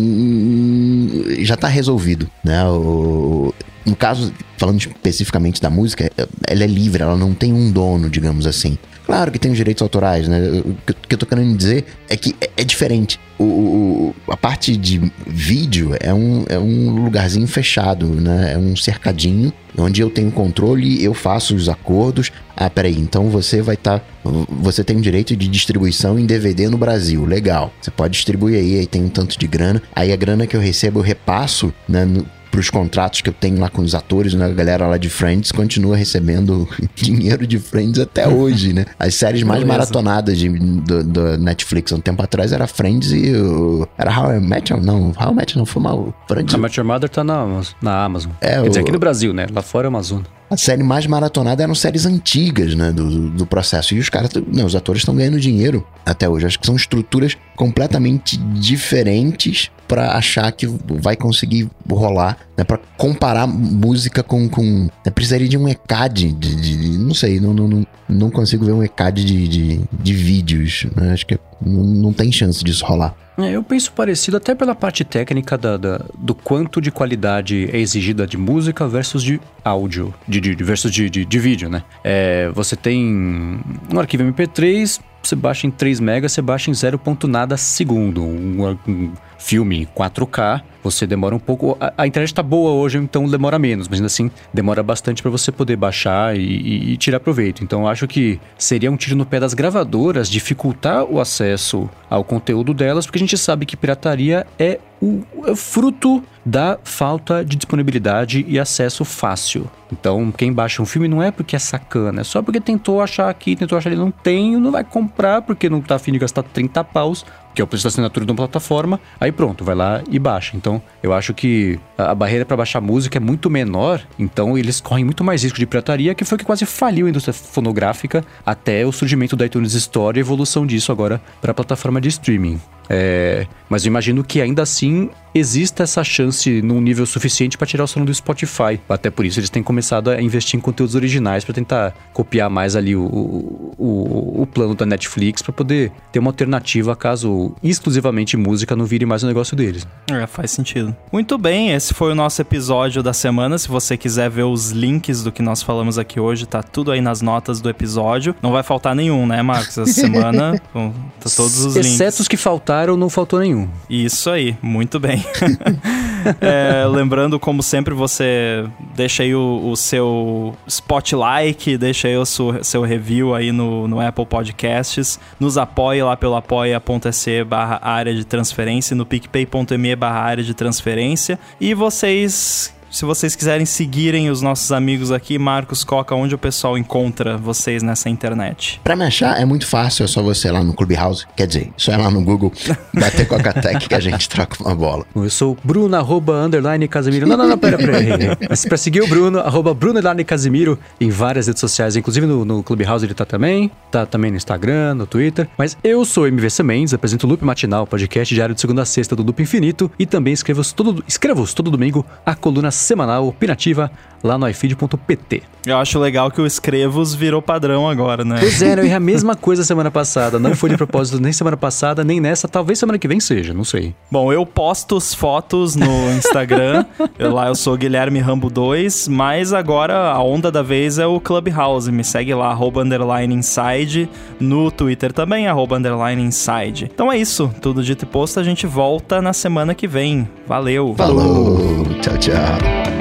já 1.40 1.52
está 1.52 1.68
resolvido, 1.68 2.30
né? 2.42 2.64
O, 2.64 3.52
no 3.84 3.94
caso, 3.94 4.32
falando 4.56 4.78
especificamente 4.78 5.60
da 5.60 5.68
música, 5.68 6.10
ela 6.46 6.64
é 6.64 6.66
livre, 6.66 7.02
ela 7.02 7.16
não 7.16 7.34
tem 7.34 7.52
um 7.52 7.70
dono, 7.70 8.08
digamos 8.08 8.46
assim. 8.46 8.78
Claro 9.06 9.30
que 9.30 9.38
tem 9.38 9.50
os 9.50 9.56
direitos 9.56 9.82
autorais, 9.82 10.26
né? 10.26 10.40
O 10.64 10.74
que 11.06 11.14
eu 11.14 11.18
tô 11.18 11.26
querendo 11.26 11.56
dizer 11.56 11.84
é 12.08 12.16
que 12.16 12.34
é, 12.40 12.50
é 12.56 12.64
diferente. 12.64 13.20
O, 13.38 13.44
o, 13.44 14.14
a 14.28 14.36
parte 14.36 14.76
de 14.76 15.12
vídeo 15.26 15.94
é 16.00 16.14
um, 16.14 16.44
é 16.48 16.58
um 16.58 16.90
lugarzinho 16.90 17.46
fechado, 17.46 18.06
né? 18.06 18.54
É 18.54 18.58
um 18.58 18.74
cercadinho 18.74 19.52
onde 19.76 20.00
eu 20.00 20.08
tenho 20.08 20.30
controle, 20.30 21.02
eu 21.02 21.12
faço 21.12 21.54
os 21.54 21.68
acordos. 21.68 22.32
Ah, 22.56 22.70
peraí, 22.70 22.98
então 22.98 23.28
você 23.28 23.60
vai 23.60 23.74
estar. 23.74 23.98
Tá, 23.98 24.06
você 24.48 24.82
tem 24.82 24.96
o 24.96 25.00
direito 25.00 25.36
de 25.36 25.48
distribuição 25.48 26.18
em 26.18 26.24
DVD 26.24 26.68
no 26.68 26.78
Brasil. 26.78 27.24
Legal. 27.24 27.72
Você 27.80 27.90
pode 27.90 28.12
distribuir 28.12 28.58
aí, 28.58 28.78
aí 28.78 28.86
tem 28.86 29.02
um 29.02 29.08
tanto 29.08 29.38
de 29.38 29.46
grana. 29.46 29.82
Aí 29.94 30.12
a 30.12 30.16
grana 30.16 30.46
que 30.46 30.56
eu 30.56 30.60
recebo 30.60 31.00
eu 31.00 31.04
repasso 31.04 31.74
né, 31.88 32.04
no, 32.04 32.24
pros 32.54 32.70
contratos 32.70 33.20
que 33.20 33.28
eu 33.28 33.32
tenho 33.32 33.58
lá 33.58 33.68
com 33.68 33.82
os 33.82 33.96
atores, 33.96 34.32
né? 34.32 34.46
A 34.46 34.50
galera 34.50 34.86
lá 34.86 34.96
de 34.96 35.10
Friends 35.10 35.50
continua 35.50 35.96
recebendo 35.96 36.68
dinheiro 36.94 37.48
de 37.48 37.58
Friends 37.58 37.98
até 37.98 38.28
hoje, 38.30 38.72
né? 38.72 38.86
As 38.96 39.16
séries 39.16 39.42
mais 39.42 39.64
Beleza. 39.64 39.78
maratonadas 39.78 40.38
de, 40.38 40.48
do, 40.48 41.02
do, 41.02 41.36
Netflix 41.36 41.90
um 41.90 41.98
tempo 41.98 42.22
atrás 42.22 42.52
era 42.52 42.68
Friends 42.68 43.10
e 43.10 43.34
o, 43.34 43.88
era 43.98 44.16
How 44.16 44.36
I 44.36 44.40
Met 44.40 44.72
Não, 44.72 45.12
How 45.18 45.32
I 45.32 45.34
Met 45.34 45.58
não 45.58 45.66
foi 45.66 45.82
mal. 45.82 46.14
Friends. 46.28 46.54
How 46.54 46.60
I 46.60 46.62
Met 46.62 46.78
Your 46.78 46.86
Mother 46.86 47.08
tá 47.10 47.24
na, 47.24 47.44
na 47.82 48.04
Amazon. 48.04 48.30
É, 48.40 48.62
Quer 48.62 48.68
dizer, 48.68 48.80
aqui 48.82 48.92
no 48.92 49.00
Brasil, 49.00 49.34
né? 49.34 49.46
Lá 49.52 49.60
fora 49.60 49.86
é 49.86 49.88
Amazon. 49.88 50.22
A 50.54 50.56
série 50.56 50.84
mais 50.84 51.04
maratonada 51.04 51.64
eram 51.64 51.74
séries 51.74 52.06
antigas, 52.06 52.76
né, 52.76 52.92
do, 52.92 53.28
do 53.28 53.44
processo. 53.44 53.92
E 53.92 53.98
os 53.98 54.08
caras, 54.08 54.30
não, 54.46 54.64
os 54.66 54.76
atores 54.76 55.00
estão 55.00 55.16
ganhando 55.16 55.40
dinheiro 55.40 55.84
até 56.06 56.28
hoje. 56.28 56.46
Acho 56.46 56.60
que 56.60 56.66
são 56.66 56.76
estruturas 56.76 57.36
completamente 57.56 58.36
diferentes 58.36 59.68
para 59.88 60.12
achar 60.16 60.52
que 60.52 60.68
vai 60.68 61.16
conseguir 61.16 61.68
rolar, 61.90 62.38
né, 62.56 62.62
para 62.62 62.78
comparar 62.96 63.48
música 63.48 64.22
com, 64.22 64.48
com 64.48 64.88
né, 65.04 65.10
precisaria 65.12 65.48
de 65.48 65.58
um 65.58 65.68
ECAD 65.68 66.32
de, 66.32 66.54
de, 66.54 66.98
não 66.98 67.14
sei, 67.14 67.40
não, 67.40 67.52
não, 67.52 67.86
não 68.08 68.30
consigo 68.30 68.64
ver 68.64 68.72
um 68.72 68.82
ECAD 68.82 69.24
de, 69.24 69.48
de, 69.48 69.80
de 69.92 70.12
vídeos, 70.12 70.86
né? 70.94 71.12
acho 71.12 71.26
que 71.26 71.36
não, 71.60 71.82
não 71.82 72.12
tem 72.12 72.30
chance 72.30 72.62
disso 72.62 72.84
rolar. 72.84 73.12
É, 73.36 73.50
eu 73.50 73.62
penso 73.62 73.92
parecido 73.92 74.36
até 74.36 74.54
pela 74.54 74.74
parte 74.74 75.04
técnica 75.04 75.58
da, 75.58 75.76
da, 75.76 76.04
do 76.16 76.34
quanto 76.34 76.80
de 76.80 76.90
qualidade 76.90 77.68
é 77.72 77.78
exigida 77.78 78.26
de 78.26 78.36
música 78.36 78.86
versus 78.86 79.22
de 79.22 79.40
áudio, 79.64 80.14
de, 80.26 80.40
de 80.40 80.54
versus 80.62 80.92
de, 80.92 81.10
de, 81.10 81.24
de 81.24 81.38
vídeo, 81.38 81.68
né? 81.68 81.82
É, 82.04 82.48
você 82.54 82.76
tem 82.76 83.60
um 83.92 83.98
arquivo 83.98 84.22
MP3, 84.22 85.00
você 85.22 85.34
baixa 85.34 85.66
em 85.66 85.70
3 85.70 86.00
MB, 86.00 86.28
você 86.28 86.42
baixa 86.42 86.70
em 86.70 86.74
0. 86.74 87.00
nada 87.26 87.56
segundo. 87.56 88.22
Um, 88.22 88.78
um 88.86 89.12
filme 89.44 89.86
4K, 89.94 90.62
você 90.82 91.06
demora 91.06 91.34
um 91.34 91.38
pouco. 91.38 91.76
A, 91.78 91.92
a, 91.98 92.06
internet 92.06 92.32
tá 92.32 92.42
boa 92.42 92.72
hoje, 92.72 92.96
então 92.96 93.28
demora 93.28 93.58
menos, 93.58 93.88
mas 93.88 93.98
ainda 93.98 94.06
assim 94.06 94.30
demora 94.52 94.82
bastante 94.82 95.20
para 95.20 95.30
você 95.30 95.52
poder 95.52 95.76
baixar 95.76 96.34
e, 96.34 96.40
e, 96.40 96.92
e, 96.92 96.96
tirar 96.96 97.20
proveito. 97.20 97.62
Então 97.62 97.86
acho 97.86 98.08
que 98.08 98.40
seria 98.56 98.90
um 98.90 98.96
tiro 98.96 99.14
no 99.14 99.26
pé 99.26 99.38
das 99.38 99.52
gravadoras 99.52 100.30
dificultar 100.30 101.04
o 101.04 101.20
acesso 101.20 101.90
ao 102.08 102.24
conteúdo 102.24 102.72
delas, 102.72 103.04
porque 103.04 103.18
a 103.18 103.20
gente 103.20 103.36
sabe 103.36 103.66
que 103.66 103.76
pirataria 103.76 104.46
é 104.58 104.80
o 105.00 105.22
é 105.46 105.54
fruto 105.54 106.22
da 106.44 106.78
falta 106.82 107.44
de 107.44 107.56
disponibilidade 107.56 108.44
e 108.46 108.58
acesso 108.58 109.04
fácil. 109.04 109.70
Então, 109.92 110.32
quem 110.32 110.52
baixa 110.52 110.82
um 110.82 110.86
filme 110.86 111.08
não 111.08 111.22
é 111.22 111.30
porque 111.30 111.56
é 111.56 111.58
sacana, 111.58 112.20
é 112.20 112.24
só 112.24 112.42
porque 112.42 112.60
tentou 112.60 113.00
achar 113.00 113.28
aqui, 113.28 113.56
tentou 113.56 113.78
achar 113.78 113.90
ali, 113.90 113.98
não 113.98 114.10
tem, 114.10 114.56
não 114.56 114.70
vai 114.70 114.84
comprar 114.84 115.42
porque 115.42 115.68
não 115.68 115.80
tá 115.80 115.96
afim 115.96 116.12
de 116.12 116.18
gastar 116.18 116.42
30 116.42 116.82
paus 116.84 117.24
que 117.54 117.62
é 117.62 117.64
o 117.64 117.66
preço 117.66 117.84
da 117.84 117.88
assinatura 117.88 118.26
de 118.26 118.32
uma 118.32 118.36
plataforma, 118.36 119.00
aí 119.20 119.30
pronto, 119.30 119.64
vai 119.64 119.74
lá 119.74 120.02
e 120.10 120.18
baixa. 120.18 120.56
Então, 120.56 120.82
eu 121.02 121.12
acho 121.12 121.32
que 121.32 121.78
a, 121.96 122.14
barreira 122.14 122.44
para 122.44 122.56
baixar 122.56 122.80
música 122.80 123.16
é 123.16 123.20
muito 123.20 123.48
menor, 123.48 124.02
então 124.18 124.58
eles 124.58 124.80
correm 124.80 125.04
muito 125.04 125.22
mais 125.22 125.44
risco 125.44 125.58
de 125.58 125.66
pirataria, 125.66 126.14
que 126.14 126.24
foi 126.24 126.36
que 126.36 126.44
quase 126.44 126.66
faliu 126.66 127.06
a 127.06 127.10
indústria 127.10 127.32
fonográfica 127.32 128.24
até 128.44 128.84
o 128.84 128.90
surgimento 128.90 129.36
da 129.36 129.46
iTunes 129.46 129.74
Store 129.74 130.18
e 130.18 130.20
a 130.20 130.22
evolução 130.22 130.66
disso 130.66 130.90
agora 130.90 131.22
para 131.40 131.52
a 131.52 131.54
plataforma 131.54 132.00
de 132.00 132.08
streaming. 132.08 132.60
É, 132.88 133.46
mas 133.68 133.84
eu 133.84 133.90
imagino 133.90 134.22
que 134.22 134.40
ainda 134.40 134.62
assim 134.62 135.10
exista 135.34 135.82
essa 135.82 136.04
chance 136.04 136.62
num 136.62 136.80
nível 136.80 137.04
suficiente 137.06 137.58
para 137.58 137.66
tirar 137.66 137.84
o 137.84 137.88
som 137.88 138.04
do 138.04 138.14
Spotify. 138.14 138.80
Até 138.88 139.10
por 139.10 139.24
isso 139.24 139.40
eles 139.40 139.50
têm 139.50 139.62
começado 139.62 140.10
a 140.10 140.20
investir 140.20 140.58
em 140.58 140.60
conteúdos 140.60 140.94
originais 140.94 141.44
para 141.44 141.54
tentar 141.54 141.94
copiar 142.12 142.48
mais 142.48 142.76
ali 142.76 142.94
o, 142.94 143.04
o, 143.04 144.42
o 144.42 144.46
plano 144.46 144.74
da 144.74 144.86
Netflix 144.86 145.42
para 145.42 145.52
poder 145.52 145.90
ter 146.12 146.18
uma 146.18 146.30
alternativa 146.30 146.94
caso 146.94 147.54
exclusivamente 147.62 148.36
música 148.36 148.76
não 148.76 148.84
vire 148.84 149.04
mais 149.04 149.22
o 149.22 149.26
um 149.26 149.28
negócio 149.28 149.56
deles. 149.56 149.86
É, 150.10 150.26
faz 150.26 150.50
sentido. 150.50 150.94
Muito 151.12 151.36
bem, 151.36 151.72
esse 151.72 151.92
foi 151.92 152.12
o 152.12 152.14
nosso 152.14 152.40
episódio 152.40 153.02
da 153.02 153.12
semana. 153.12 153.58
Se 153.58 153.68
você 153.68 153.96
quiser 153.96 154.30
ver 154.30 154.44
os 154.44 154.70
links 154.70 155.22
do 155.22 155.32
que 155.32 155.42
nós 155.42 155.62
falamos 155.62 155.98
aqui 155.98 156.20
hoje, 156.20 156.46
tá 156.46 156.62
tudo 156.62 156.92
aí 156.92 157.00
nas 157.00 157.20
notas 157.20 157.60
do 157.60 157.68
episódio. 157.68 158.34
Não 158.42 158.52
vai 158.52 158.62
faltar 158.62 158.94
nenhum, 158.94 159.26
né, 159.26 159.42
Marcos? 159.42 159.78
Essa 159.78 159.92
semana, 159.92 160.60
bom, 160.72 160.92
tá 161.20 161.30
todos 161.34 161.64
os 161.64 161.74
links. 161.74 161.92
Exceto 161.92 162.22
os 162.22 162.28
que 162.28 162.36
faltaram, 162.36 162.96
não 162.96 163.10
faltou 163.10 163.40
nenhum. 163.40 163.68
Isso 163.88 164.30
aí, 164.30 164.56
muito 164.62 165.00
bem. 165.00 165.23
é, 166.40 166.86
lembrando, 166.86 167.38
como 167.38 167.62
sempre, 167.62 167.94
você 167.94 168.64
deixa 168.94 169.22
aí 169.22 169.34
o, 169.34 169.70
o 169.70 169.76
seu 169.76 170.54
spotlight, 170.66 171.76
deixa 171.76 172.08
aí 172.08 172.16
o 172.16 172.24
seu, 172.24 172.62
seu 172.62 172.82
review 172.82 173.34
aí 173.34 173.52
no, 173.52 173.86
no 173.88 174.00
Apple 174.00 174.26
Podcasts, 174.26 175.18
nos 175.38 175.58
apoie 175.58 176.02
lá 176.02 176.16
pelo 176.16 176.36
apoia.se 176.36 177.44
barra 177.44 177.80
área 177.82 178.14
de 178.14 178.24
transferência, 178.24 178.96
no 178.96 179.06
picpay.me 179.06 179.96
barra 179.96 180.20
área 180.20 180.44
de 180.44 180.54
transferência, 180.54 181.38
e 181.60 181.74
vocês 181.74 182.74
se 182.94 183.04
vocês 183.04 183.34
quiserem 183.34 183.66
seguirem 183.66 184.30
os 184.30 184.40
nossos 184.40 184.70
amigos 184.70 185.10
aqui, 185.10 185.36
Marcos 185.36 185.82
Coca, 185.82 186.14
onde 186.14 186.32
o 186.32 186.38
pessoal 186.38 186.78
encontra 186.78 187.36
vocês 187.36 187.82
nessa 187.82 188.08
internet? 188.08 188.80
Pra 188.84 188.94
me 188.94 189.04
achar 189.04 189.40
é 189.40 189.44
muito 189.44 189.66
fácil, 189.66 190.04
é 190.04 190.06
só 190.06 190.22
você 190.22 190.48
lá 190.48 190.62
no 190.62 190.72
Clubhouse. 190.72 191.26
Quer 191.36 191.48
dizer, 191.48 191.72
só 191.76 191.90
ir 191.90 191.96
lá 191.96 192.08
no 192.08 192.22
Google, 192.22 192.52
bater 192.94 193.26
Coca-Tech 193.26 193.88
que 193.88 193.94
a 193.96 193.98
gente 193.98 194.28
troca 194.28 194.62
uma 194.62 194.76
bola. 194.76 195.04
Eu 195.12 195.28
sou 195.28 195.58
Bruno, 195.64 195.96
arroba, 195.96 196.34
underline, 196.34 196.86
Casemiro. 196.86 197.26
Não, 197.26 197.36
não, 197.36 197.48
não, 197.48 197.58
pera, 197.58 197.76
pera. 197.76 198.36
pra 198.68 198.76
seguir 198.76 199.02
o 199.02 199.08
Bruno, 199.08 199.40
arroba 199.40 199.74
Bruno, 199.74 199.98
underline, 199.98 200.22
Casemiro, 200.22 200.78
em 201.00 201.10
várias 201.10 201.48
redes 201.48 201.58
sociais, 201.58 201.96
inclusive 201.96 202.28
no, 202.28 202.44
no 202.44 202.62
Clubhouse 202.62 203.04
ele 203.04 203.14
tá 203.14 203.24
também, 203.24 203.72
tá 203.90 204.06
também 204.06 204.30
no 204.30 204.36
Instagram, 204.36 204.94
no 204.94 205.04
Twitter. 205.04 205.48
Mas 205.58 205.76
eu 205.82 206.04
sou 206.04 206.28
MVC 206.28 206.62
Mendes, 206.62 206.94
apresento 206.94 207.26
o 207.26 207.30
Loop 207.30 207.44
Matinal, 207.44 207.88
podcast 207.88 208.32
diário 208.32 208.54
de 208.54 208.60
segunda 208.60 208.82
a 208.82 208.86
sexta 208.86 209.16
do 209.16 209.24
Loop 209.24 209.42
Infinito 209.42 209.90
e 209.98 210.06
também 210.06 210.32
escrevo 210.32 210.62
todo, 210.72 211.02
escrevo 211.08 211.44
todo 211.52 211.72
domingo 211.72 212.06
a 212.24 212.36
coluna 212.36 212.70
semanal 212.84 213.24
opinativa 213.24 213.90
lá 214.24 214.38
no 214.38 214.48
ifeed.pt. 214.48 215.42
Eu 215.66 215.76
acho 215.76 215.98
legal 215.98 216.30
que 216.30 216.40
o 216.40 216.46
Escrevos 216.46 217.14
virou 217.14 217.42
padrão 217.42 217.88
agora, 217.88 218.24
né? 218.24 218.36
Pois 218.40 218.60
é, 218.62 218.72
eu 218.72 218.78
errei 218.78 218.94
a 218.94 219.00
mesma 219.00 219.36
coisa 219.36 219.62
semana 219.62 219.90
passada. 219.90 220.38
Não 220.38 220.54
foi 220.54 220.70
de 220.70 220.76
propósito 220.76 221.20
nem 221.20 221.32
semana 221.32 221.56
passada, 221.56 222.02
nem 222.02 222.20
nessa. 222.20 222.48
Talvez 222.48 222.78
semana 222.78 222.98
que 222.98 223.06
vem 223.06 223.20
seja, 223.20 223.52
não 223.52 223.64
sei. 223.64 223.94
Bom, 224.10 224.32
eu 224.32 224.46
posto 224.46 224.96
as 224.96 225.14
fotos 225.14 225.76
no 225.76 226.10
Instagram. 226.16 226.86
eu, 227.18 227.32
lá 227.32 227.48
eu 227.48 227.54
sou 227.54 227.76
Guilherme 227.76 228.18
Rambo 228.18 228.48
2, 228.48 229.08
mas 229.08 229.52
agora 229.52 230.10
a 230.10 230.22
onda 230.22 230.50
da 230.50 230.62
vez 230.62 230.98
é 230.98 231.06
o 231.06 231.20
Clubhouse. 231.20 231.92
Me 231.92 232.02
segue 232.02 232.34
lá, 232.34 232.48
arroba 232.48 232.82
underline 232.82 233.34
inside. 233.34 234.08
No 234.40 234.70
Twitter 234.70 235.12
também, 235.12 235.46
arroba 235.46 235.76
underline 235.76 236.22
inside. 236.22 236.90
Então 236.92 237.12
é 237.12 237.18
isso. 237.18 237.52
Tudo 237.60 237.82
dito 237.82 238.04
e 238.04 238.06
posto, 238.06 238.40
a 238.40 238.42
gente 238.42 238.66
volta 238.66 239.20
na 239.20 239.34
semana 239.34 239.74
que 239.74 239.86
vem. 239.86 240.28
Valeu! 240.46 240.94
Falou! 240.96 241.84
Tchau, 242.00 242.16
tchau! 242.18 242.93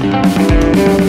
Thank 0.00 1.02
you. 1.02 1.07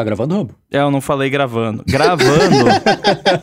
Tá 0.00 0.04
gravando, 0.04 0.34
Rambo? 0.34 0.54
É, 0.70 0.78
eu 0.78 0.90
não 0.90 1.02
falei 1.02 1.28
gravando. 1.28 1.84
Gravando. 1.86 2.64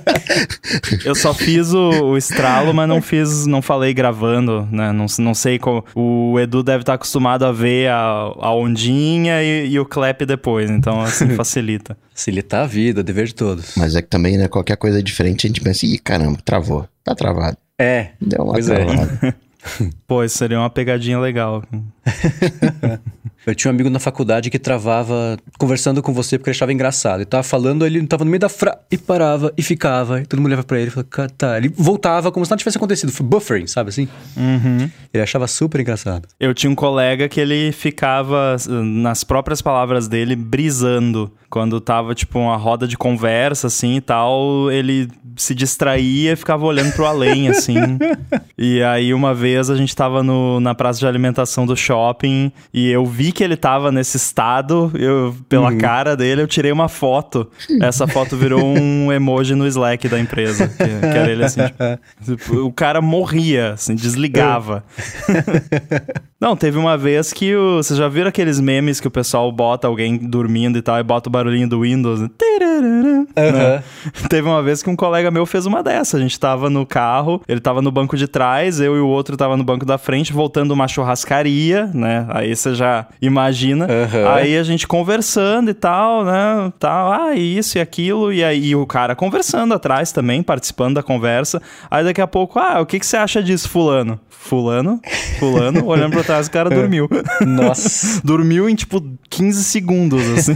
eu 1.06 1.14
só 1.14 1.36
fiz 1.36 1.72
o, 1.72 1.90
o, 1.90 2.18
estralo, 2.18 2.74
mas 2.74 2.90
não 2.90 3.00
fiz, 3.00 3.46
não 3.46 3.62
falei 3.62 3.94
gravando, 3.94 4.68
né? 4.72 4.92
Não, 4.92 5.06
não 5.20 5.36
sei 5.36 5.60
como. 5.60 5.86
O 5.94 6.40
Edu 6.40 6.64
deve 6.64 6.82
estar 6.82 6.96
acostumado 6.96 7.46
a 7.46 7.52
ver 7.52 7.92
a, 7.92 8.34
a 8.40 8.56
ondinha 8.56 9.44
e, 9.44 9.70
e 9.70 9.80
o 9.80 9.86
clap 9.86 10.26
depois, 10.26 10.72
então 10.72 11.00
assim 11.00 11.30
facilita. 11.38 11.96
Facilitar 12.12 12.64
a 12.64 12.68
vida, 12.68 13.04
dever 13.04 13.28
de 13.28 13.36
todos. 13.36 13.76
Mas 13.78 13.96
é 13.96 14.02
que 14.02 14.08
também, 14.08 14.36
né, 14.36 14.48
qualquer 14.48 14.78
coisa 14.78 15.04
diferente 15.04 15.46
a 15.46 15.50
gente 15.50 15.62
pensa, 15.62 15.86
ih, 15.86 16.00
caramba, 16.00 16.40
travou. 16.44 16.90
Tá 17.04 17.14
travado. 17.14 17.58
É. 17.78 18.14
Deu 18.20 18.44
uma 18.44 18.54
pois 18.54 18.68
é. 18.68 18.84
travada. 18.84 19.20
É. 19.22 19.34
Pô, 20.08 20.24
isso 20.24 20.38
seria 20.38 20.58
uma 20.58 20.72
pegadinha 20.72 21.20
legal. 21.20 21.64
Eu 23.48 23.56
tinha 23.56 23.72
um 23.72 23.74
amigo 23.74 23.90
na 23.90 23.98
faculdade 23.98 24.50
que 24.50 24.60
travava 24.60 25.38
conversando 25.58 26.04
com 26.04 26.12
você 26.12 26.38
porque 26.38 26.50
ele 26.50 26.58
achava 26.58 26.74
engraçado. 26.74 27.20
Ele 27.20 27.26
tava 27.26 27.44
falando, 27.44 27.86
ele 27.86 28.06
tava 28.06 28.26
no 28.26 28.30
meio 28.30 28.42
da 28.42 28.50
frase 28.50 28.78
e 28.92 28.98
parava 28.98 29.54
e 29.58 29.64
ficava. 29.64 30.20
E 30.20 30.26
todo 30.26 30.40
mundo 30.40 30.48
olhava 30.48 30.64
pra 30.64 30.78
ele 30.78 30.88
e 30.88 30.92
falava, 30.92 31.34
tá. 31.38 31.58
Ele 31.58 31.70
voltava 31.70 32.30
como 32.30 32.46
se 32.46 32.52
nada 32.52 32.60
tivesse 32.60 32.78
acontecido. 32.78 33.10
Foi 33.10 33.26
buffering, 33.26 33.66
sabe 33.66 33.88
assim? 33.88 34.10
Uhum. 34.36 34.90
Ele 35.14 35.24
achava 35.24 35.48
super 35.48 35.80
engraçado. 35.80 36.28
Eu 36.38 36.54
tinha 36.54 36.70
um 36.70 36.76
colega 36.76 37.30
que 37.30 37.40
ele 37.40 37.72
ficava, 37.72 38.58
nas 38.68 39.24
próprias 39.24 39.62
palavras 39.62 40.10
dele, 40.10 40.36
brisando. 40.36 41.32
Quando 41.50 41.80
tava, 41.80 42.14
tipo, 42.14 42.38
uma 42.38 42.58
roda 42.58 42.86
de 42.86 42.98
conversa, 42.98 43.68
assim 43.68 43.96
e 43.96 44.02
tal, 44.02 44.70
ele 44.70 45.08
se 45.38 45.56
distraía 45.56 46.34
e 46.34 46.36
ficava 46.36 46.66
olhando 46.66 46.92
pro 46.92 47.06
além, 47.06 47.48
assim. 47.48 47.78
e 48.58 48.84
aí, 48.84 49.14
uma 49.14 49.34
vez, 49.34 49.70
a 49.70 49.78
gente 49.78 49.96
tava 49.96 50.22
no, 50.22 50.60
na 50.60 50.76
praça 50.76 51.00
de 51.00 51.08
alimentação 51.08 51.66
do 51.66 51.78
shopping 51.78 51.97
e 52.74 52.90
eu 52.90 53.06
vi 53.06 53.32
que 53.32 53.44
ele 53.44 53.56
tava 53.56 53.92
nesse 53.92 54.18
estado, 54.18 54.92
eu, 54.96 55.36
pela 55.50 55.72
uhum. 55.72 55.78
cara 55.78 56.16
dele, 56.16 56.42
eu 56.42 56.48
tirei 56.48 56.72
uma 56.72 56.88
foto. 56.88 57.50
Essa 57.82 58.08
foto 58.08 58.38
virou 58.38 58.64
um 58.64 59.12
emoji 59.14 59.56
no 59.56 59.68
Slack 59.68 60.08
da 60.08 60.20
empresa. 60.20 60.68
Que, 60.68 60.76
que 60.78 61.18
era 61.18 61.32
ele 61.32 61.44
assim. 61.44 61.62
Tipo, 62.24 62.58
o 62.68 62.72
cara 62.72 63.02
morria, 63.02 63.74
assim, 63.74 63.96
desligava. 63.96 64.84
Não, 66.40 66.56
teve 66.56 66.78
uma 66.78 66.96
vez 66.96 67.34
que 67.34 67.56
o. 67.56 67.78
Vocês 67.78 67.98
já 67.98 68.08
viram 68.08 68.30
aqueles 68.30 68.60
memes 68.60 69.00
que 69.00 69.08
o 69.08 69.12
pessoal 69.12 69.52
bota 69.52 69.88
alguém 69.88 70.18
dormindo 70.18 70.78
e 70.78 70.82
tal, 70.84 71.00
e 71.00 71.04
bota 71.04 71.30
o 71.30 71.32
barulhinho 71.32 71.68
do 71.68 71.82
Windows? 71.82 72.22
Né? 72.22 72.30
Uhum. 72.80 73.28
Teve 74.30 74.48
uma 74.48 74.62
vez 74.62 74.84
que 74.84 74.90
um 74.90 74.96
colega 74.96 75.32
meu 75.32 75.48
fez 75.48 75.66
uma 75.66 75.82
dessa. 75.82 76.18
A 76.18 76.20
gente 76.20 76.40
tava 76.40 76.70
no 76.70 76.86
carro, 76.86 77.42
ele 77.48 77.60
tava 77.60 77.82
no 77.82 77.92
banco 77.92 78.16
de 78.16 78.28
trás, 78.28 78.80
eu 78.80 78.96
e 78.96 79.00
o 79.00 79.08
outro 79.08 79.36
tava 79.36 79.58
no 79.58 79.64
banco 79.64 79.84
da 79.84 79.98
frente, 79.98 80.32
voltando 80.32 80.72
uma 80.72 80.88
churrascaria, 80.88 81.90
né? 81.92 82.28
Aí 82.30 82.56
você 82.56 82.76
já 82.76 83.08
imagina. 83.20 83.86
Uhum. 83.86 84.28
Aí 84.30 84.58
a 84.58 84.64
gente 84.64 84.88
conversando 84.88 85.72
e 85.72 85.74
tal, 85.74 86.24
né? 86.24 86.72
Tal, 86.80 87.12
ah, 87.12 87.36
isso 87.36 87.80
e 87.80 87.82
aquilo. 87.82 88.32
E 88.32 88.44
aí 88.44 88.76
o 88.76 88.86
cara 88.86 89.16
conversando 89.16 89.74
atrás 89.74 90.12
também, 90.12 90.44
participando 90.44 90.96
da 90.96 91.04
conversa. 91.04 91.60
Aí 91.90 92.04
daqui 92.04 92.22
a 92.22 92.28
pouco, 92.28 92.60
ah, 92.60 92.80
o 92.80 92.86
que, 92.86 93.00
que 93.00 93.06
você 93.06 93.18
acha 93.18 93.42
disso, 93.42 93.68
Fulano? 93.68 94.20
Fulano, 94.30 95.02
Fulano, 95.40 95.86
olhando 95.86 96.14
pra 96.14 96.24
trás, 96.28 96.48
o 96.48 96.52
cara 96.52 96.70
dormiu. 96.70 97.10
Nossa. 97.46 98.22
dormiu 98.26 98.70
em 98.70 98.76
tipo 98.76 99.04
15 99.30 99.64
segundos, 99.64 100.22
assim. 100.30 100.54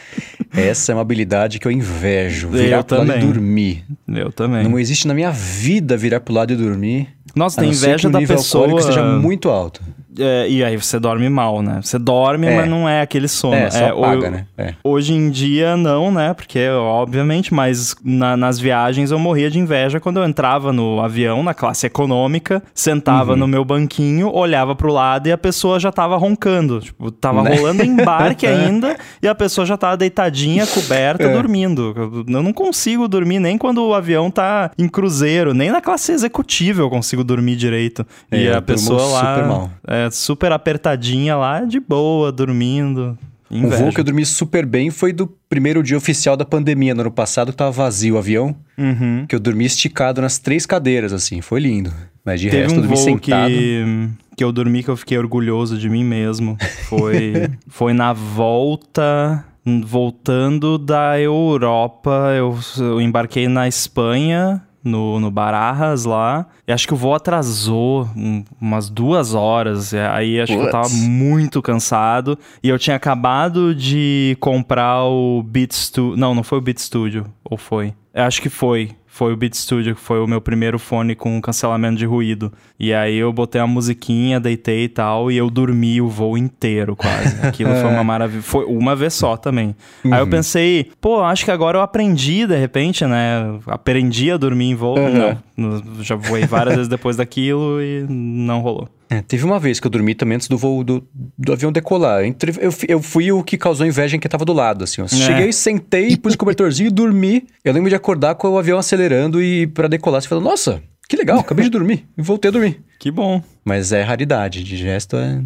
Essa 0.56 0.92
é 0.92 0.94
uma 0.94 1.02
habilidade 1.02 1.58
que 1.58 1.66
eu 1.66 1.72
invejo. 1.72 2.48
Virar 2.48 2.78
eu 2.78 2.84
pro 2.84 2.96
também. 2.96 3.16
lado 3.16 3.24
e 3.24 3.32
dormir. 3.32 3.84
Eu 4.08 4.32
também. 4.32 4.66
Não 4.66 4.78
existe 4.78 5.06
na 5.06 5.14
minha 5.14 5.30
vida 5.30 5.96
virar 5.96 6.20
pro 6.20 6.32
lado 6.32 6.52
e 6.52 6.56
dormir. 6.56 7.08
Nossa, 7.34 7.60
tem 7.60 7.70
inveja 7.70 8.08
da 8.08 8.20
pessoa. 8.20 8.74
que 8.74 8.82
seja 8.82 9.04
muito 9.04 9.50
alto. 9.50 9.82
É, 10.18 10.48
e 10.48 10.64
aí 10.64 10.76
você 10.76 10.98
dorme 10.98 11.28
mal, 11.28 11.62
né? 11.62 11.80
Você 11.82 11.98
dorme, 11.98 12.46
é. 12.46 12.56
mas 12.56 12.68
não 12.68 12.88
é 12.88 13.00
aquele 13.00 13.28
sono. 13.28 13.54
É, 13.54 13.70
só 13.70 13.84
é, 13.84 13.92
paga, 13.92 14.30
né? 14.30 14.46
É. 14.56 14.74
Hoje 14.82 15.14
em 15.14 15.30
dia, 15.30 15.76
não, 15.76 16.10
né? 16.10 16.34
Porque, 16.34 16.68
obviamente, 16.68 17.54
mas 17.54 17.94
na, 18.04 18.36
nas 18.36 18.58
viagens 18.58 19.10
eu 19.10 19.18
morria 19.18 19.50
de 19.50 19.58
inveja 19.58 20.00
quando 20.00 20.18
eu 20.18 20.24
entrava 20.24 20.72
no 20.72 21.00
avião, 21.00 21.42
na 21.42 21.54
classe 21.54 21.86
econômica, 21.86 22.62
sentava 22.74 23.32
uhum. 23.32 23.38
no 23.38 23.48
meu 23.48 23.64
banquinho, 23.64 24.30
olhava 24.32 24.74
pro 24.74 24.92
lado 24.92 25.28
e 25.28 25.32
a 25.32 25.38
pessoa 25.38 25.78
já 25.78 25.92
tava 25.92 26.16
roncando. 26.16 26.80
Tipo, 26.80 27.10
tava 27.10 27.42
né? 27.42 27.56
rolando 27.56 27.84
embarque 27.84 28.46
ainda 28.48 28.96
e 29.22 29.28
a 29.28 29.34
pessoa 29.34 29.66
já 29.66 29.76
tava 29.76 29.96
deitadinha, 29.96 30.66
coberta, 30.66 31.24
é. 31.24 31.32
dormindo. 31.32 32.24
Eu 32.28 32.42
não 32.42 32.52
consigo 32.52 33.06
dormir 33.06 33.38
nem 33.38 33.56
quando 33.56 33.86
o 33.86 33.94
avião 33.94 34.30
tá 34.30 34.70
em 34.76 34.88
cruzeiro, 34.88 35.54
nem 35.54 35.70
na 35.70 35.80
classe 35.80 36.12
executiva 36.12 36.82
eu 36.82 36.90
consigo 36.90 37.22
dormir 37.22 37.56
direito. 37.56 38.06
e 38.32 38.46
é, 38.46 38.54
a 38.54 38.62
pessoa 38.62 39.02
lá. 39.06 39.34
Super 39.34 39.48
mal. 39.48 39.70
É, 39.86 40.07
super 40.10 40.52
apertadinha 40.52 41.36
lá, 41.36 41.64
de 41.64 41.80
boa, 41.80 42.30
dormindo. 42.30 43.18
Inveja. 43.50 43.76
Um 43.76 43.84
voo 43.84 43.92
que 43.92 44.00
eu 44.00 44.04
dormi 44.04 44.26
super 44.26 44.66
bem 44.66 44.90
foi 44.90 45.12
do 45.12 45.26
primeiro 45.48 45.82
dia 45.82 45.96
oficial 45.96 46.36
da 46.36 46.44
pandemia, 46.44 46.94
no 46.94 47.00
ano 47.00 47.10
passado, 47.10 47.52
tava 47.52 47.70
vazio 47.70 48.14
o 48.14 48.18
avião. 48.18 48.54
Uhum. 48.76 49.24
Que 49.26 49.34
eu 49.34 49.40
dormi 49.40 49.64
esticado 49.64 50.20
nas 50.20 50.38
três 50.38 50.66
cadeiras, 50.66 51.12
assim, 51.12 51.40
foi 51.40 51.60
lindo. 51.60 51.92
Mas 52.24 52.40
de 52.40 52.50
Teve 52.50 52.62
resto, 52.62 52.74
um 52.74 52.76
eu 52.76 52.82
dormi 52.82 52.96
sentado. 52.96 53.50
Que, 53.50 54.08
que 54.36 54.44
eu 54.44 54.52
dormi 54.52 54.82
que 54.82 54.90
eu 54.90 54.96
fiquei 54.96 55.16
orgulhoso 55.16 55.78
de 55.78 55.88
mim 55.88 56.04
mesmo. 56.04 56.58
Foi, 56.88 57.50
foi 57.68 57.92
na 57.92 58.12
volta 58.12 59.44
voltando 59.84 60.78
da 60.78 61.20
Europa, 61.20 62.32
eu, 62.36 62.58
eu, 62.78 63.00
embarquei 63.00 63.48
na 63.48 63.68
Espanha 63.68 64.62
no, 64.88 65.20
no 65.20 65.30
Barajas 65.30 66.04
lá. 66.04 66.46
E 66.66 66.72
acho 66.72 66.86
que 66.88 66.94
o 66.94 66.96
voo 66.96 67.14
atrasou 67.14 68.08
um, 68.16 68.44
umas 68.60 68.88
duas 68.88 69.34
horas. 69.34 69.94
Aí 69.94 70.40
acho 70.40 70.52
What? 70.52 70.62
que 70.62 70.68
eu 70.68 70.72
tava 70.72 70.88
muito 70.94 71.62
cansado. 71.62 72.38
E 72.62 72.68
eu 72.68 72.78
tinha 72.78 72.96
acabado 72.96 73.74
de 73.74 74.36
comprar 74.40 75.04
o 75.04 75.42
Beat 75.42 75.72
Studio. 75.72 76.16
Não, 76.16 76.34
não 76.34 76.42
foi 76.42 76.58
o 76.58 76.60
Beat 76.60 76.78
Studio. 76.78 77.26
Ou 77.44 77.56
foi? 77.56 77.94
Eu 78.12 78.24
acho 78.24 78.42
que 78.42 78.48
foi 78.48 78.90
foi 79.18 79.32
o 79.32 79.36
Beat 79.36 79.54
Studio, 79.54 79.96
que 79.96 80.00
foi 80.00 80.20
o 80.20 80.28
meu 80.28 80.40
primeiro 80.40 80.78
fone 80.78 81.16
com 81.16 81.40
cancelamento 81.40 81.96
de 81.96 82.06
ruído. 82.06 82.52
E 82.78 82.94
aí 82.94 83.16
eu 83.16 83.32
botei 83.32 83.60
a 83.60 83.66
musiquinha, 83.66 84.38
deitei 84.38 84.84
e 84.84 84.88
tal, 84.88 85.28
e 85.28 85.36
eu 85.36 85.50
dormi 85.50 86.00
o 86.00 86.08
voo 86.08 86.38
inteiro 86.38 86.94
quase. 86.94 87.36
Aquilo 87.44 87.74
foi 87.74 87.90
uma 87.90 88.04
maravilha. 88.04 88.40
Foi 88.42 88.64
uma 88.64 88.94
vez 88.94 89.14
só 89.14 89.36
também. 89.36 89.74
Uhum. 90.04 90.14
Aí 90.14 90.20
eu 90.20 90.26
pensei, 90.28 90.92
pô, 91.00 91.20
acho 91.20 91.44
que 91.44 91.50
agora 91.50 91.78
eu 91.78 91.82
aprendi 91.82 92.46
de 92.46 92.56
repente, 92.56 93.04
né? 93.06 93.58
Aprendi 93.66 94.30
a 94.30 94.36
dormir 94.36 94.66
em 94.66 94.76
voo. 94.76 94.96
Uhum. 94.96 95.36
Não, 95.56 95.82
já 96.00 96.14
voei 96.14 96.46
várias 96.46 96.76
vezes 96.76 96.88
depois 96.88 97.16
daquilo 97.16 97.82
e 97.82 98.06
não 98.08 98.60
rolou. 98.60 98.88
É, 99.10 99.22
teve 99.22 99.44
uma 99.44 99.58
vez 99.58 99.80
que 99.80 99.86
eu 99.86 99.90
dormi 99.90 100.14
também 100.14 100.36
antes 100.36 100.48
do 100.48 100.58
voo 100.58 100.84
do, 100.84 101.06
do 101.36 101.52
avião 101.52 101.72
decolar. 101.72 102.24
Entre, 102.24 102.52
eu, 102.60 102.72
eu 102.86 103.02
fui 103.02 103.32
o 103.32 103.42
que 103.42 103.56
causou 103.56 103.86
inveja 103.86 104.16
em 104.16 104.20
quem 104.20 104.30
tava 104.30 104.44
do 104.44 104.52
lado, 104.52 104.84
assim. 104.84 105.00
Eu 105.00 105.06
é. 105.06 105.08
Cheguei, 105.08 105.52
sentei, 105.52 106.16
pus 106.16 106.34
o 106.34 106.38
cobertorzinho 106.38 106.88
e 106.88 106.90
dormi. 106.90 107.46
Eu 107.64 107.72
lembro 107.72 107.88
de 107.88 107.96
acordar 107.96 108.34
com 108.34 108.48
o 108.48 108.58
avião 108.58 108.78
acelerando 108.78 109.42
e 109.42 109.66
para 109.66 109.88
decolar, 109.88 110.20
você 110.20 110.28
falou, 110.28 110.44
nossa, 110.44 110.82
que 111.08 111.16
legal, 111.16 111.38
acabei 111.38 111.64
de 111.64 111.70
dormir. 111.70 112.06
E 112.16 112.22
voltei 112.22 112.50
a 112.50 112.52
dormir. 112.52 112.82
Que 112.98 113.10
bom. 113.10 113.42
Mas 113.64 113.92
é 113.92 114.02
raridade. 114.02 114.62
De 114.62 114.76
gesto 114.76 115.16
é. 115.16 115.42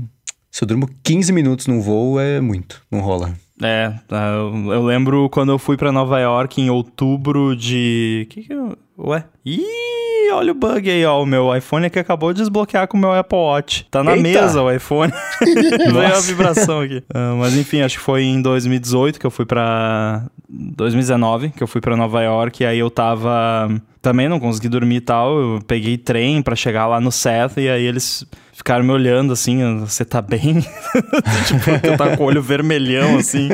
Se 0.51 0.65
eu 0.65 0.69
durmo 0.69 0.91
15 1.05 1.33
minutos 1.33 1.67
num 1.67 1.81
voo, 1.81 2.21
é 2.21 2.41
muito. 2.41 2.83
Não 2.91 3.01
rola. 3.01 3.33
É, 3.63 3.95
tá, 4.09 4.27
eu 4.27 4.85
lembro 4.85 5.29
quando 5.31 5.53
eu 5.53 5.59
fui 5.59 5.77
para 5.77 5.93
Nova 5.93 6.19
York 6.19 6.61
em 6.61 6.71
outubro 6.71 7.55
de. 7.55 8.27
Que 8.31 8.43
que 8.43 8.53
eu... 8.53 8.77
Ué? 8.99 9.25
Ih, 9.45 10.31
olha 10.33 10.53
o 10.53 10.55
bug 10.55 10.91
aí, 10.91 11.05
ó. 11.05 11.23
O 11.23 11.27
meu 11.27 11.55
iPhone 11.57 11.89
que 11.89 11.99
acabou 11.99 12.33
de 12.33 12.41
desbloquear 12.41 12.87
com 12.89 12.97
o 12.97 13.01
meu 13.01 13.13
Apple 13.13 13.39
Watch. 13.39 13.87
Tá 13.91 14.03
na 14.03 14.13
Eita. 14.17 14.23
mesa 14.23 14.63
o 14.63 14.71
iPhone. 14.71 15.13
Veio 15.41 16.17
a 16.17 16.21
vibração 16.21 16.81
aqui. 16.81 16.99
Uh, 17.11 17.37
mas 17.41 17.57
enfim, 17.57 17.81
acho 17.81 17.99
que 17.99 18.05
foi 18.05 18.25
em 18.25 18.43
2018 18.43 19.19
que 19.19 19.27
eu 19.27 19.31
fui 19.31 19.47
pra. 19.47 20.25
2019 20.49 21.51
que 21.51 21.63
eu 21.63 21.67
fui 21.67 21.81
para 21.81 21.97
Nova 21.97 22.23
York. 22.23 22.63
E 22.63 22.67
aí 22.67 22.79
eu 22.79 22.91
tava. 22.91 23.71
Também 24.01 24.29
não 24.29 24.41
consegui 24.41 24.69
dormir 24.69 24.97
e 24.97 25.01
tal. 25.01 25.39
Eu 25.39 25.61
peguei 25.67 25.97
trem 25.97 26.43
para 26.43 26.57
chegar 26.57 26.87
lá 26.87 27.01
no 27.01 27.13
Seth. 27.13 27.57
E 27.57 27.69
aí 27.69 27.85
eles 27.85 28.27
ficaram 28.63 28.85
me 28.85 28.93
olhando 28.93 29.33
assim, 29.33 29.81
você 29.81 30.05
tá 30.05 30.23
bem? 30.23 30.61
tipo, 31.47 31.71
eu 31.85 31.97
tava 31.97 32.17
com 32.17 32.23
o 32.23 32.27
olho 32.27 32.41
vermelhão 32.41 33.19
assim. 33.19 33.49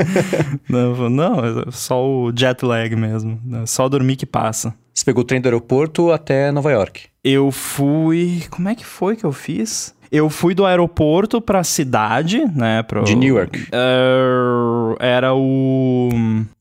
não, 0.68 1.08
não, 1.08 1.44
é 1.44 1.64
só 1.70 2.06
o 2.06 2.30
jet 2.34 2.62
lag 2.62 2.94
mesmo. 2.94 3.40
É 3.62 3.66
só 3.66 3.88
dormir 3.88 4.16
que 4.16 4.26
passa. 4.26 4.74
Você 4.92 5.04
pegou 5.06 5.22
o 5.22 5.24
trem 5.24 5.40
do 5.40 5.46
aeroporto 5.46 6.12
até 6.12 6.52
Nova 6.52 6.70
York? 6.70 7.06
Eu 7.24 7.50
fui. 7.50 8.42
Como 8.50 8.68
é 8.68 8.74
que 8.74 8.84
foi 8.84 9.16
que 9.16 9.24
eu 9.24 9.32
fiz? 9.32 9.94
Eu 10.12 10.28
fui 10.28 10.54
do 10.54 10.66
aeroporto 10.66 11.40
pra 11.40 11.64
cidade, 11.64 12.44
né? 12.54 12.82
Pro... 12.82 13.04
De 13.04 13.14
Newark. 13.14 13.60
Uh, 13.60 14.96
era 15.00 15.34
o. 15.34 16.10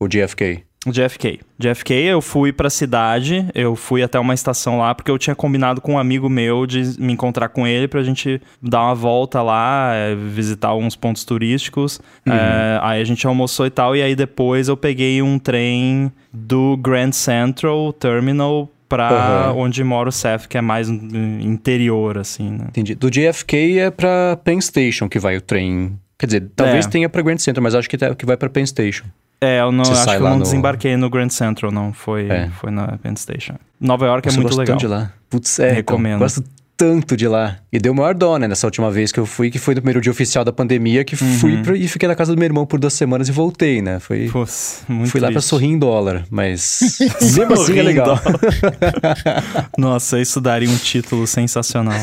O 0.00 0.08
JFK. 0.08 0.64
JFK. 0.92 1.40
JFK, 1.58 1.92
eu 1.94 2.20
fui 2.20 2.52
pra 2.52 2.70
cidade, 2.70 3.48
eu 3.54 3.74
fui 3.74 4.02
até 4.02 4.18
uma 4.18 4.34
estação 4.34 4.78
lá, 4.78 4.94
porque 4.94 5.10
eu 5.10 5.18
tinha 5.18 5.34
combinado 5.34 5.80
com 5.80 5.94
um 5.94 5.98
amigo 5.98 6.28
meu 6.28 6.66
de 6.66 7.00
me 7.00 7.12
encontrar 7.12 7.48
com 7.48 7.66
ele 7.66 7.88
pra 7.88 8.02
gente 8.02 8.40
dar 8.62 8.82
uma 8.82 8.94
volta 8.94 9.42
lá, 9.42 9.92
é, 9.94 10.14
visitar 10.14 10.68
alguns 10.68 10.94
pontos 10.94 11.24
turísticos. 11.24 12.00
Uhum. 12.26 12.32
É, 12.32 12.80
aí 12.82 13.00
a 13.00 13.04
gente 13.04 13.26
almoçou 13.26 13.66
e 13.66 13.70
tal, 13.70 13.96
e 13.96 14.02
aí 14.02 14.14
depois 14.14 14.68
eu 14.68 14.76
peguei 14.76 15.20
um 15.20 15.38
trem 15.38 16.12
do 16.32 16.76
Grand 16.76 17.12
Central 17.12 17.92
Terminal 17.92 18.68
pra 18.88 19.52
uhum. 19.52 19.60
onde 19.60 19.84
mora 19.84 20.08
o 20.08 20.12
Seth, 20.12 20.46
que 20.46 20.56
é 20.56 20.60
mais 20.60 20.88
interior, 20.88 22.18
assim, 22.18 22.50
né? 22.50 22.66
Entendi. 22.68 22.94
Do 22.94 23.10
JFK 23.10 23.78
é 23.78 23.90
pra 23.90 24.38
Penn 24.42 24.60
Station 24.60 25.08
que 25.08 25.18
vai 25.18 25.36
o 25.36 25.40
trem. 25.40 25.98
Quer 26.18 26.26
dizer, 26.26 26.50
talvez 26.56 26.86
é. 26.86 26.88
tenha 26.88 27.08
pra 27.08 27.22
Grand 27.22 27.38
Central, 27.38 27.62
mas 27.62 27.74
acho 27.74 27.88
que, 27.88 27.98
tá, 27.98 28.14
que 28.14 28.26
vai 28.26 28.36
pra 28.36 28.48
Penn 28.48 28.66
Station. 28.66 29.04
É, 29.40 29.60
eu 29.60 29.70
não 29.70 29.84
Você 29.84 29.92
acho 29.92 30.04
que 30.06 30.10
eu 30.16 30.20
não 30.20 30.36
no- 30.38 30.42
desembarquei 30.42 30.96
no 30.96 31.08
Grand 31.08 31.28
Central, 31.30 31.70
não. 31.70 31.92
Foi, 31.92 32.28
É. 32.28 32.48
foi 32.60 32.70
na 32.72 32.98
Penn 32.98 33.14
Station. 33.16 33.54
Nova 33.80 34.04
York 34.06 34.28
é 34.28 34.32
muito 34.32 34.42
gosto 34.48 34.58
legal. 34.58 34.76
tanto 34.76 34.80
de 34.80 34.86
lá. 34.88 35.12
Putz, 35.30 35.58
é, 35.60 35.70
Recomendo. 35.72 36.16
Então, 36.16 36.18
gosto 36.20 36.44
tanto 36.76 37.16
de 37.16 37.26
lá. 37.28 37.56
E 37.72 37.78
deu 37.80 37.92
maior 37.94 38.14
dó, 38.14 38.36
né, 38.38 38.46
nessa 38.48 38.64
última 38.66 38.88
vez 38.90 39.10
que 39.12 39.18
eu 39.18 39.26
fui, 39.26 39.50
que 39.50 39.58
foi 39.58 39.74
no 39.74 39.80
primeiro 39.80 40.00
dia 40.00 40.10
oficial 40.12 40.44
da 40.44 40.52
pandemia, 40.52 41.04
que 41.04 41.14
Uhum. 41.22 41.38
fui 41.38 41.56
pra, 41.62 41.76
e 41.76 41.86
fiquei 41.88 42.08
na 42.08 42.14
casa 42.14 42.32
do 42.34 42.38
meu 42.38 42.46
irmão 42.46 42.64
por 42.66 42.78
duas 42.80 42.94
semanas 42.94 43.28
e 43.28 43.32
voltei, 43.32 43.80
né? 43.82 43.98
Foi, 44.00 44.28
Putz, 44.28 44.82
muito 44.88 45.10
fui 45.10 45.20
lá 45.20 45.26
pra 45.28 45.34
triste. 45.34 45.48
sorrir 45.50 45.66
em 45.66 45.78
dólar, 45.78 46.24
mas 46.30 46.80
mesmo 47.20 47.52
assim 47.52 47.64
Sorrir 47.66 47.78
é 47.78 47.82
legal. 47.82 48.18
Nossa, 49.76 50.20
isso 50.20 50.40
daria 50.40 50.68
um 50.68 50.76
título 50.76 51.26
sensacional. 51.26 51.98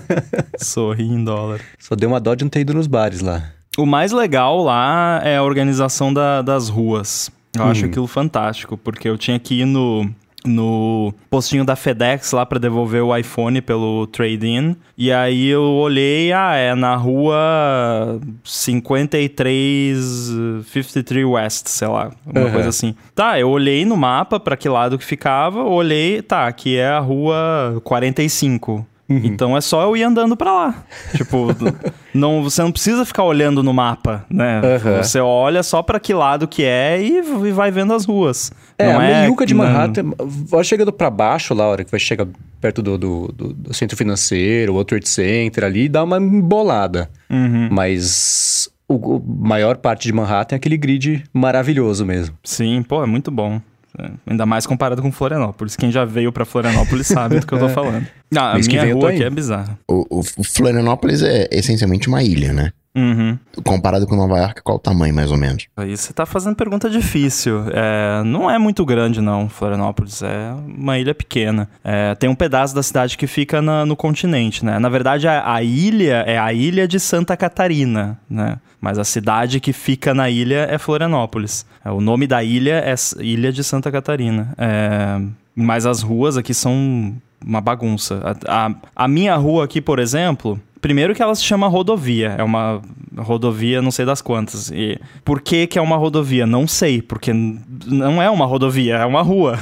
Sorri 0.58 1.04
em 1.04 1.22
dólar. 1.24 1.60
Só 1.78 1.94
deu 1.94 2.08
uma 2.08 2.20
dó 2.20 2.34
de 2.34 2.44
não 2.44 2.50
ter 2.50 2.60
ido 2.60 2.74
nos 2.74 2.86
bares 2.86 3.20
lá. 3.20 3.42
O 3.78 3.86
mais 3.86 4.10
legal 4.10 4.62
lá 4.62 5.20
é 5.24 5.36
a 5.36 5.42
organização 5.44 6.12
da- 6.12 6.42
das 6.42 6.68
ruas. 6.68 7.30
Eu 7.56 7.64
acho 7.64 7.84
Hum. 7.84 7.88
aquilo 7.88 8.06
fantástico, 8.06 8.76
porque 8.76 9.08
eu 9.08 9.16
tinha 9.16 9.38
que 9.38 9.60
ir 9.60 9.64
no, 9.64 10.08
no 10.44 11.14
postinho 11.30 11.64
da 11.64 11.76
FedEx 11.76 12.32
lá 12.32 12.44
pra 12.44 12.58
devolver 12.58 13.02
o 13.02 13.16
iPhone 13.16 13.60
pelo 13.60 14.06
trade-in. 14.08 14.74
E 14.98 15.12
aí 15.12 15.46
eu 15.48 15.62
olhei, 15.62 16.32
ah, 16.32 16.54
é 16.56 16.74
na 16.74 16.96
rua 16.96 18.20
53, 18.44 20.32
53 20.66 21.24
West, 21.24 21.68
sei 21.68 21.88
lá, 21.88 22.10
uma 22.26 22.46
Uhum. 22.46 22.52
coisa 22.52 22.68
assim. 22.70 22.94
Tá, 23.14 23.38
eu 23.38 23.48
olhei 23.50 23.84
no 23.84 23.96
mapa 23.96 24.38
pra 24.40 24.56
que 24.56 24.68
lado 24.68 24.98
que 24.98 25.04
ficava, 25.04 25.62
olhei, 25.62 26.22
tá, 26.22 26.46
aqui 26.46 26.76
é 26.76 26.88
a 26.88 26.98
rua 27.00 27.80
45. 27.84 28.84
Então 29.10 29.56
é 29.56 29.60
só 29.60 29.82
eu 29.82 29.96
ir 29.96 30.04
andando 30.04 30.36
pra 30.36 30.52
lá. 30.52 30.84
Tipo, 31.16 31.48
não, 32.14 32.42
você 32.44 32.62
não 32.62 32.70
precisa 32.70 33.04
ficar 33.04 33.24
olhando 33.24 33.60
no 33.62 33.74
mapa, 33.74 34.24
né? 34.30 34.60
Aham. 34.76 35.02
Você 35.02 35.18
olha 35.18 35.62
só 35.64 35.82
pra 35.82 35.98
que 35.98 36.14
lado 36.14 36.46
que 36.46 36.62
é 36.62 37.02
e, 37.02 37.18
e 37.18 37.50
vai 37.52 37.70
vendo 37.72 37.92
as 37.92 38.04
ruas. 38.04 38.52
É, 38.78 38.92
não 38.92 39.00
a 39.00 39.02
meiuca 39.22 39.44
de 39.44 39.52
Manhattan, 39.54 40.12
vai 40.18 40.62
chegando 40.64 40.92
pra 40.92 41.10
baixo 41.10 41.52
lá, 41.54 41.64
a 41.64 41.68
hora 41.68 41.84
que 41.84 41.90
vai 41.90 41.98
chegar 42.00 42.26
perto 42.60 42.80
do, 42.82 42.96
do, 42.96 43.32
do- 43.36 43.52
do 43.52 43.74
centro 43.74 43.96
financeiro, 43.96 44.74
o 44.76 44.84
Trade 44.84 45.08
Center 45.08 45.64
ali, 45.64 45.88
dá 45.88 46.02
uma 46.04 46.16
embolada. 46.18 47.10
Uhum. 47.28 47.68
Mas 47.70 48.68
o, 48.88 48.94
o 49.16 49.22
maior 49.26 49.76
parte 49.76 50.04
de 50.06 50.12
Manhattan 50.12 50.54
é 50.54 50.58
aquele 50.58 50.76
grid 50.76 51.24
maravilhoso 51.32 52.06
mesmo. 52.06 52.36
Sim, 52.44 52.82
pô, 52.82 53.02
é 53.02 53.06
muito 53.06 53.30
bom. 53.30 53.60
É, 54.00 54.10
Ainda 54.30 54.46
mais 54.46 54.66
comparado 54.66 55.02
com 55.02 55.12
Florianópolis. 55.12 55.76
Quem 55.76 55.90
já 55.90 56.04
veio 56.04 56.32
pra 56.32 56.44
Florianópolis 56.44 57.06
sabe 57.08 57.40
do 57.40 57.46
que 57.46 57.52
eu 57.52 57.58
tô 57.58 57.68
falando. 57.68 58.06
Ah, 58.34 58.52
a 58.52 58.54
Mês 58.54 58.68
minha 58.68 58.92
tô 58.92 59.00
rua 59.00 59.10
aqui 59.10 59.22
é 59.22 59.30
bizarra. 59.30 59.78
O, 59.88 60.20
o 60.20 60.44
Florianópolis 60.44 61.22
é 61.22 61.48
essencialmente 61.50 62.08
uma 62.08 62.22
ilha, 62.22 62.52
né? 62.52 62.72
Uhum. 62.96 63.38
Comparado 63.64 64.04
com 64.06 64.16
Nova 64.16 64.36
York, 64.38 64.62
qual 64.62 64.76
o 64.76 64.80
tamanho, 64.80 65.14
mais 65.14 65.30
ou 65.30 65.36
menos? 65.36 65.68
Aí 65.76 65.96
você 65.96 66.12
tá 66.12 66.26
fazendo 66.26 66.56
pergunta 66.56 66.90
difícil. 66.90 67.62
É, 67.72 68.22
não 68.24 68.50
é 68.50 68.58
muito 68.58 68.84
grande, 68.84 69.20
não, 69.20 69.48
Florianópolis. 69.48 70.22
É 70.22 70.52
uma 70.66 70.98
ilha 70.98 71.14
pequena. 71.14 71.68
É, 71.84 72.14
tem 72.16 72.28
um 72.28 72.34
pedaço 72.34 72.74
da 72.74 72.82
cidade 72.82 73.16
que 73.16 73.28
fica 73.28 73.62
na- 73.62 73.86
no 73.86 73.94
continente, 73.94 74.64
né? 74.64 74.78
Na 74.80 74.88
verdade, 74.88 75.28
a, 75.28 75.54
a 75.54 75.62
ilha 75.62 76.24
é 76.26 76.36
a 76.36 76.52
ilha 76.52 76.88
de 76.88 76.98
Santa 76.98 77.36
Catarina, 77.36 78.18
né? 78.28 78.58
Mas 78.80 78.98
a 78.98 79.04
cidade 79.04 79.60
que 79.60 79.72
fica 79.72 80.12
na 80.12 80.28
ilha 80.28 80.66
é 80.68 80.76
Florianópolis. 80.78 81.64
É, 81.84 81.90
o 81.92 82.00
nome 82.00 82.26
da 82.26 82.42
ilha 82.42 82.82
é 82.84 82.94
Ilha 83.22 83.52
de 83.52 83.62
Santa 83.62 83.90
Catarina. 83.92 84.52
É, 84.58 85.20
mas 85.54 85.86
as 85.86 86.02
ruas 86.02 86.36
aqui 86.36 86.52
são 86.54 87.14
uma 87.44 87.60
bagunça. 87.60 88.20
A, 88.48 88.66
a- 88.66 88.74
a 88.96 89.06
minha 89.08 89.36
rua 89.36 89.64
aqui, 89.64 89.80
por 89.80 89.98
exemplo, 89.98 90.58
primeiro 90.80 91.14
que 91.14 91.22
ela 91.22 91.34
se 91.34 91.44
chama 91.44 91.68
rodovia. 91.68 92.34
É 92.38 92.42
uma 92.42 92.80
rodovia 93.16 93.82
não 93.82 93.90
sei 93.90 94.04
das 94.04 94.22
quantas. 94.22 94.70
E 94.70 94.98
por 95.24 95.40
que 95.40 95.66
que 95.66 95.78
é 95.78 95.82
uma 95.82 95.96
rodovia? 95.96 96.46
Não 96.46 96.66
sei, 96.66 97.02
porque 97.02 97.32
não 97.32 98.20
é 98.22 98.30
uma 98.30 98.46
rodovia, 98.46 98.96
é 98.96 99.06
uma 99.06 99.22
rua. 99.22 99.58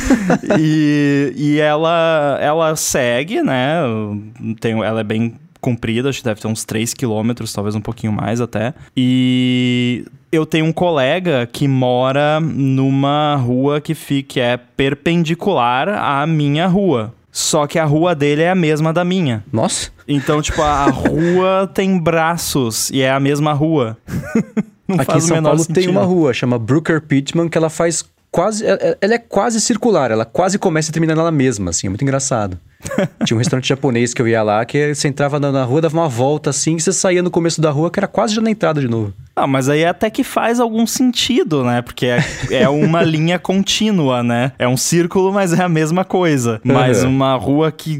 e 0.58 1.32
e 1.36 1.58
ela, 1.58 2.38
ela 2.40 2.76
segue, 2.76 3.42
né? 3.42 3.80
Tem, 4.60 4.72
ela 4.82 5.00
é 5.00 5.04
bem 5.04 5.34
comprida, 5.60 6.08
acho 6.08 6.18
que 6.18 6.24
deve 6.24 6.40
ter 6.40 6.48
uns 6.48 6.64
3 6.64 6.92
quilômetros, 6.92 7.52
talvez 7.52 7.74
um 7.76 7.80
pouquinho 7.80 8.12
mais 8.12 8.40
até. 8.40 8.74
E 8.96 10.04
eu 10.30 10.44
tenho 10.44 10.66
um 10.66 10.72
colega 10.72 11.46
que 11.46 11.68
mora 11.68 12.40
numa 12.40 13.36
rua 13.36 13.80
que, 13.80 13.94
fica, 13.94 14.28
que 14.34 14.40
é 14.40 14.56
perpendicular 14.56 15.88
à 15.88 16.26
minha 16.26 16.66
rua. 16.66 17.14
Só 17.34 17.66
que 17.66 17.78
a 17.78 17.84
rua 17.84 18.14
dele 18.14 18.42
é 18.42 18.50
a 18.50 18.54
mesma 18.54 18.92
da 18.92 19.04
minha. 19.04 19.42
Nossa, 19.50 19.90
Então, 20.06 20.42
tipo, 20.42 20.60
a 20.60 20.84
rua 20.86 21.66
tem 21.72 21.98
braços 21.98 22.90
e 22.90 23.00
é 23.00 23.10
a 23.10 23.18
mesma 23.18 23.52
rua. 23.54 23.96
Não 24.86 24.96
aqui 24.96 25.02
em 25.02 25.06
faz 25.06 25.24
o 25.24 25.28
São 25.28 25.42
Paulo 25.42 25.58
sentido. 25.60 25.74
tem 25.74 25.88
uma 25.88 26.02
rua, 26.04 26.34
chama 26.34 26.58
Brooker 26.58 27.00
Pittman, 27.00 27.48
que 27.48 27.56
ela 27.56 27.70
faz 27.70 28.04
quase. 28.30 28.66
é- 28.66 28.98
Ela 29.00 29.14
é 29.14 29.18
quase 29.18 29.60
circular, 29.62 30.10
ela 30.10 30.26
quase 30.26 30.58
começa 30.58 30.90
e 30.90 30.92
termina 30.92 31.14
nela 31.14 31.30
mesma, 31.32 31.70
assim, 31.70 31.86
é 31.86 31.90
muito 31.90 32.02
engraçado. 32.02 32.58
Tinha 33.24 33.36
um 33.36 33.38
restaurante 33.38 33.68
japonês 33.68 34.12
que 34.12 34.20
eu 34.20 34.28
ia 34.28 34.42
lá, 34.42 34.64
que 34.64 34.94
você 34.94 35.08
entrava 35.08 35.38
na, 35.38 35.52
na 35.52 35.64
rua, 35.64 35.80
dava 35.80 35.96
uma 35.96 36.08
volta 36.08 36.50
assim, 36.50 36.76
e 36.76 36.80
você 36.80 36.92
saía 36.92 37.22
no 37.22 37.30
começo 37.30 37.60
da 37.60 37.70
rua, 37.70 37.90
que 37.90 37.98
era 37.98 38.06
quase 38.08 38.34
já 38.34 38.40
na 38.42 38.50
entrada 38.50 38.80
de 38.80 38.88
novo. 38.88 39.12
Ah, 39.34 39.46
mas 39.46 39.68
aí 39.68 39.84
até 39.84 40.10
que 40.10 40.22
faz 40.22 40.60
algum 40.60 40.86
sentido, 40.86 41.64
né? 41.64 41.80
Porque 41.80 42.06
é, 42.06 42.22
é 42.50 42.68
uma 42.68 43.00
linha 43.04 43.38
contínua, 43.38 44.22
né? 44.22 44.52
É 44.58 44.68
um 44.68 44.76
círculo, 44.76 45.32
mas 45.32 45.52
é 45.52 45.62
a 45.62 45.68
mesma 45.68 46.04
coisa. 46.04 46.60
Mas 46.64 47.02
Uhum. 47.02 47.10
uma 47.10 47.34
rua 47.36 47.72
que, 47.72 47.96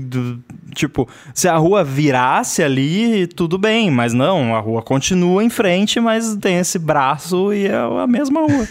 tipo, 0.74 1.08
se 1.34 1.48
a 1.48 1.56
rua 1.56 1.84
virasse 1.84 2.62
ali, 2.62 3.26
tudo 3.26 3.58
bem. 3.58 3.90
Mas 3.90 4.12
não, 4.12 4.54
a 4.54 4.60
rua 4.60 4.82
continua 4.82 5.42
em 5.42 5.50
frente, 5.50 6.00
mas 6.00 6.36
tem 6.36 6.58
esse 6.58 6.78
braço 6.78 7.52
e 7.52 7.66
é 7.66 7.74
a 7.74 8.06
mesma 8.06 8.40
rua. 8.40 8.68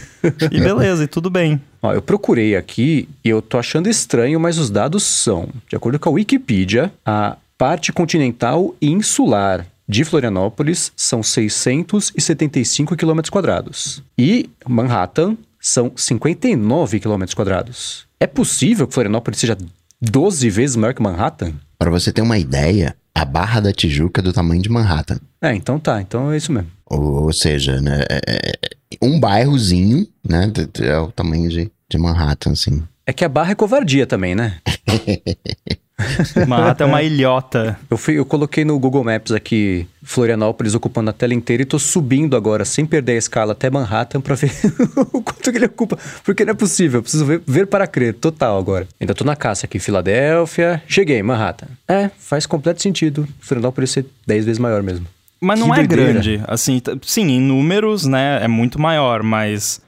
E 0.52 0.60
beleza, 0.60 1.04
e 1.04 1.08
tudo 1.08 1.30
bem. 1.30 1.62
Ó, 1.82 1.94
eu 1.94 2.02
procurei 2.02 2.56
aqui 2.56 3.10
e 3.24 3.30
eu 3.30 3.42
tô 3.42 3.58
achando 3.58 3.90
estranho, 3.90 4.40
mas 4.40 4.58
os 4.58 4.70
dados 4.70 5.04
são, 5.04 5.50
de 5.68 5.76
acordo 5.76 5.98
com 5.98 6.10
a 6.10 6.12
Wikipedia, 6.12 6.94
a 7.04 7.38
parte 7.58 7.92
continental 7.92 8.76
e 8.80 8.92
insular 8.92 9.66
de 9.88 10.04
Florianópolis 10.04 10.92
são 10.96 11.22
675 11.22 12.96
quilômetros 12.96 13.30
quadrados. 13.30 14.02
E 14.18 14.50
Manhattan 14.68 15.36
são 15.60 15.92
59 15.96 17.00
quilômetros 17.00 17.34
quadrados. 17.34 18.06
É 18.20 18.26
possível 18.26 18.88
que 18.88 18.94
Florianópolis 18.94 19.40
seja 19.40 19.58
12 20.02 20.50
vezes 20.50 20.76
maior 20.76 20.94
que 20.94 21.02
Manhattan? 21.02 21.54
Pra 21.82 21.90
você 21.90 22.14
ter 22.14 22.22
uma 22.22 22.38
ideia, 22.38 22.96
a 23.16 23.26
Barra 23.26 23.60
da 23.60 23.74
Tijuca 23.74 24.22
é 24.22 24.24
do 24.24 24.32
tamanho 24.32 24.62
de 24.62 24.70
Manhattan. 24.70 25.18
É, 25.42 25.56
então 25.56 25.80
tá, 25.80 26.00
então 26.00 26.32
é 26.32 26.38
isso 26.38 26.52
mesmo. 26.52 26.70
Ou, 26.86 27.24
ou 27.24 27.34
seja, 27.34 27.82
né, 27.82 28.04
é- 28.08 28.22
é- 28.28 28.52
é 28.92 28.98
um 29.02 29.20
bairrozinho, 29.20 30.08
né? 30.24 30.54
É 30.80 31.00
o 31.00 31.12
tamanho 31.12 31.50
de, 31.50 31.72
de 31.90 31.98
Manhattan, 31.98 32.52
assim. 32.52 32.84
É 33.04 33.12
que 33.12 33.26
a 33.26 33.30
barra 33.30 33.54
é 33.54 33.56
covardia 33.56 34.06
também, 34.06 34.36
né? 34.36 34.60
Manhattan 36.48 36.84
é 36.86 36.88
uma 36.88 37.04
ilhota. 37.04 37.80
Eu, 37.90 37.98
fui, 37.98 38.18
eu 38.18 38.26
coloquei 38.26 38.64
no 38.66 38.78
Google 38.80 39.04
Maps 39.04 39.32
aqui 39.32 39.88
Florianópolis 40.04 40.74
ocupando 40.76 41.10
a 41.10 41.14
tela 41.14 41.34
inteira 41.34 41.64
e 41.64 41.66
tô 41.66 41.78
subindo 41.80 42.36
agora, 42.36 42.66
sem 42.66 42.86
perder 42.86 43.14
a 43.14 43.18
escala, 43.18 43.52
até 43.54 43.70
Manhattan 43.70 44.22
pra 44.22 44.36
ver 44.36 44.52
o 45.14 45.22
quanto 45.22 45.52
que 45.52 45.58
ele 45.58 45.66
ocupa. 45.66 45.98
Porque 46.24 46.44
não 46.46 46.52
é 46.52 46.56
possível, 46.56 47.00
eu 47.00 47.02
preciso 47.04 47.26
ver, 47.26 47.42
ver 47.46 47.68
para 47.68 47.86
crer, 47.88 48.14
total 48.14 48.58
agora. 48.58 48.88
Ainda 49.00 49.14
tô 49.14 49.24
na 49.24 49.36
caça 49.36 49.66
aqui, 49.66 49.80
Filadélfia. 49.80 50.82
Cheguei, 50.88 51.22
Manhattan. 51.22 51.68
É, 51.88 52.10
faz 52.18 52.46
completo 52.46 52.82
sentido. 52.82 53.28
Florianópolis 53.40 53.92
ser 53.92 54.06
10 54.26 54.46
vezes 54.46 54.60
maior 54.60 54.82
mesmo. 54.84 55.06
Mas 55.44 55.60
Que 55.60 55.66
não 55.68 55.74
é 55.74 55.78
doideira. 55.80 56.12
grande. 56.14 56.42
Assim, 56.48 56.80
sim, 57.02 57.28
em 57.32 57.42
números, 57.42 58.06
né, 58.06 58.44
é 58.44 58.48
muito 58.48 58.80
maior, 58.80 59.24
mas 59.24 59.82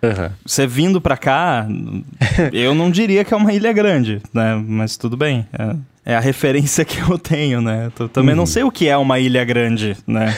você 0.44 0.66
vindo 0.66 1.00
pra 1.00 1.16
cá, 1.16 1.68
eu 2.52 2.74
não 2.74 2.90
diria 2.90 3.24
que 3.24 3.36
é 3.36 3.38
uma 3.38 3.54
ilha 3.54 3.72
grande, 3.72 4.20
né? 4.34 4.56
Mas 4.68 4.98
tudo 4.98 5.16
bem. 5.16 5.46
É, 5.54 5.76
é 6.06 6.16
a 6.16 6.20
referência 6.20 6.84
que 6.84 7.00
eu 7.00 7.18
tenho, 7.18 7.62
né? 7.62 7.90
Eu 8.00 8.10
também 8.10 8.32
Uhum. 8.32 8.38
não 8.40 8.46
sei 8.46 8.64
o 8.64 8.72
que 8.72 8.88
é 8.90 8.98
uma 8.98 9.20
ilha 9.20 9.44
grande, 9.46 9.96
né? 10.06 10.36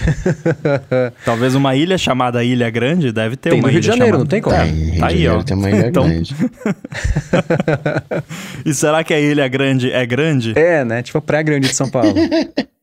Talvez 1.26 1.56
uma 1.56 1.76
ilha 1.76 1.98
chamada 1.98 2.44
Ilha 2.44 2.70
Grande 2.70 3.12
deve 3.12 3.36
ter 3.36 3.50
Tem 3.50 3.60
uma 3.60 3.68
no 3.68 3.72
Rio 3.72 3.82
de 3.82 3.88
ilha 3.88 3.94
Janeiro, 3.98 4.18
chamada... 4.18 4.24
não 4.24 4.30
tem 4.30 4.42
como? 4.42 4.56
Tem, 4.56 4.72
Rio 4.92 5.00
tá 5.00 5.08
aí, 5.08 5.14
Janeiro 5.14 5.40
ó. 5.40 5.44
tem 5.44 5.58
uma 5.58 5.70
ilha 5.70 5.88
Então- 5.88 6.08
grande. 6.08 6.36
E 8.66 8.74
será 8.74 9.04
que 9.04 9.14
a 9.14 9.20
Ilha 9.20 9.48
Grande 9.48 9.92
é 9.92 10.06
grande? 10.06 10.54
É, 10.58 10.84
né? 10.84 11.02
Tipo 11.04 11.18
a 11.20 11.22
Praia 11.22 11.44
Grande 11.44 11.68
de 11.68 11.76
São 11.76 11.90
Paulo. 11.90 12.14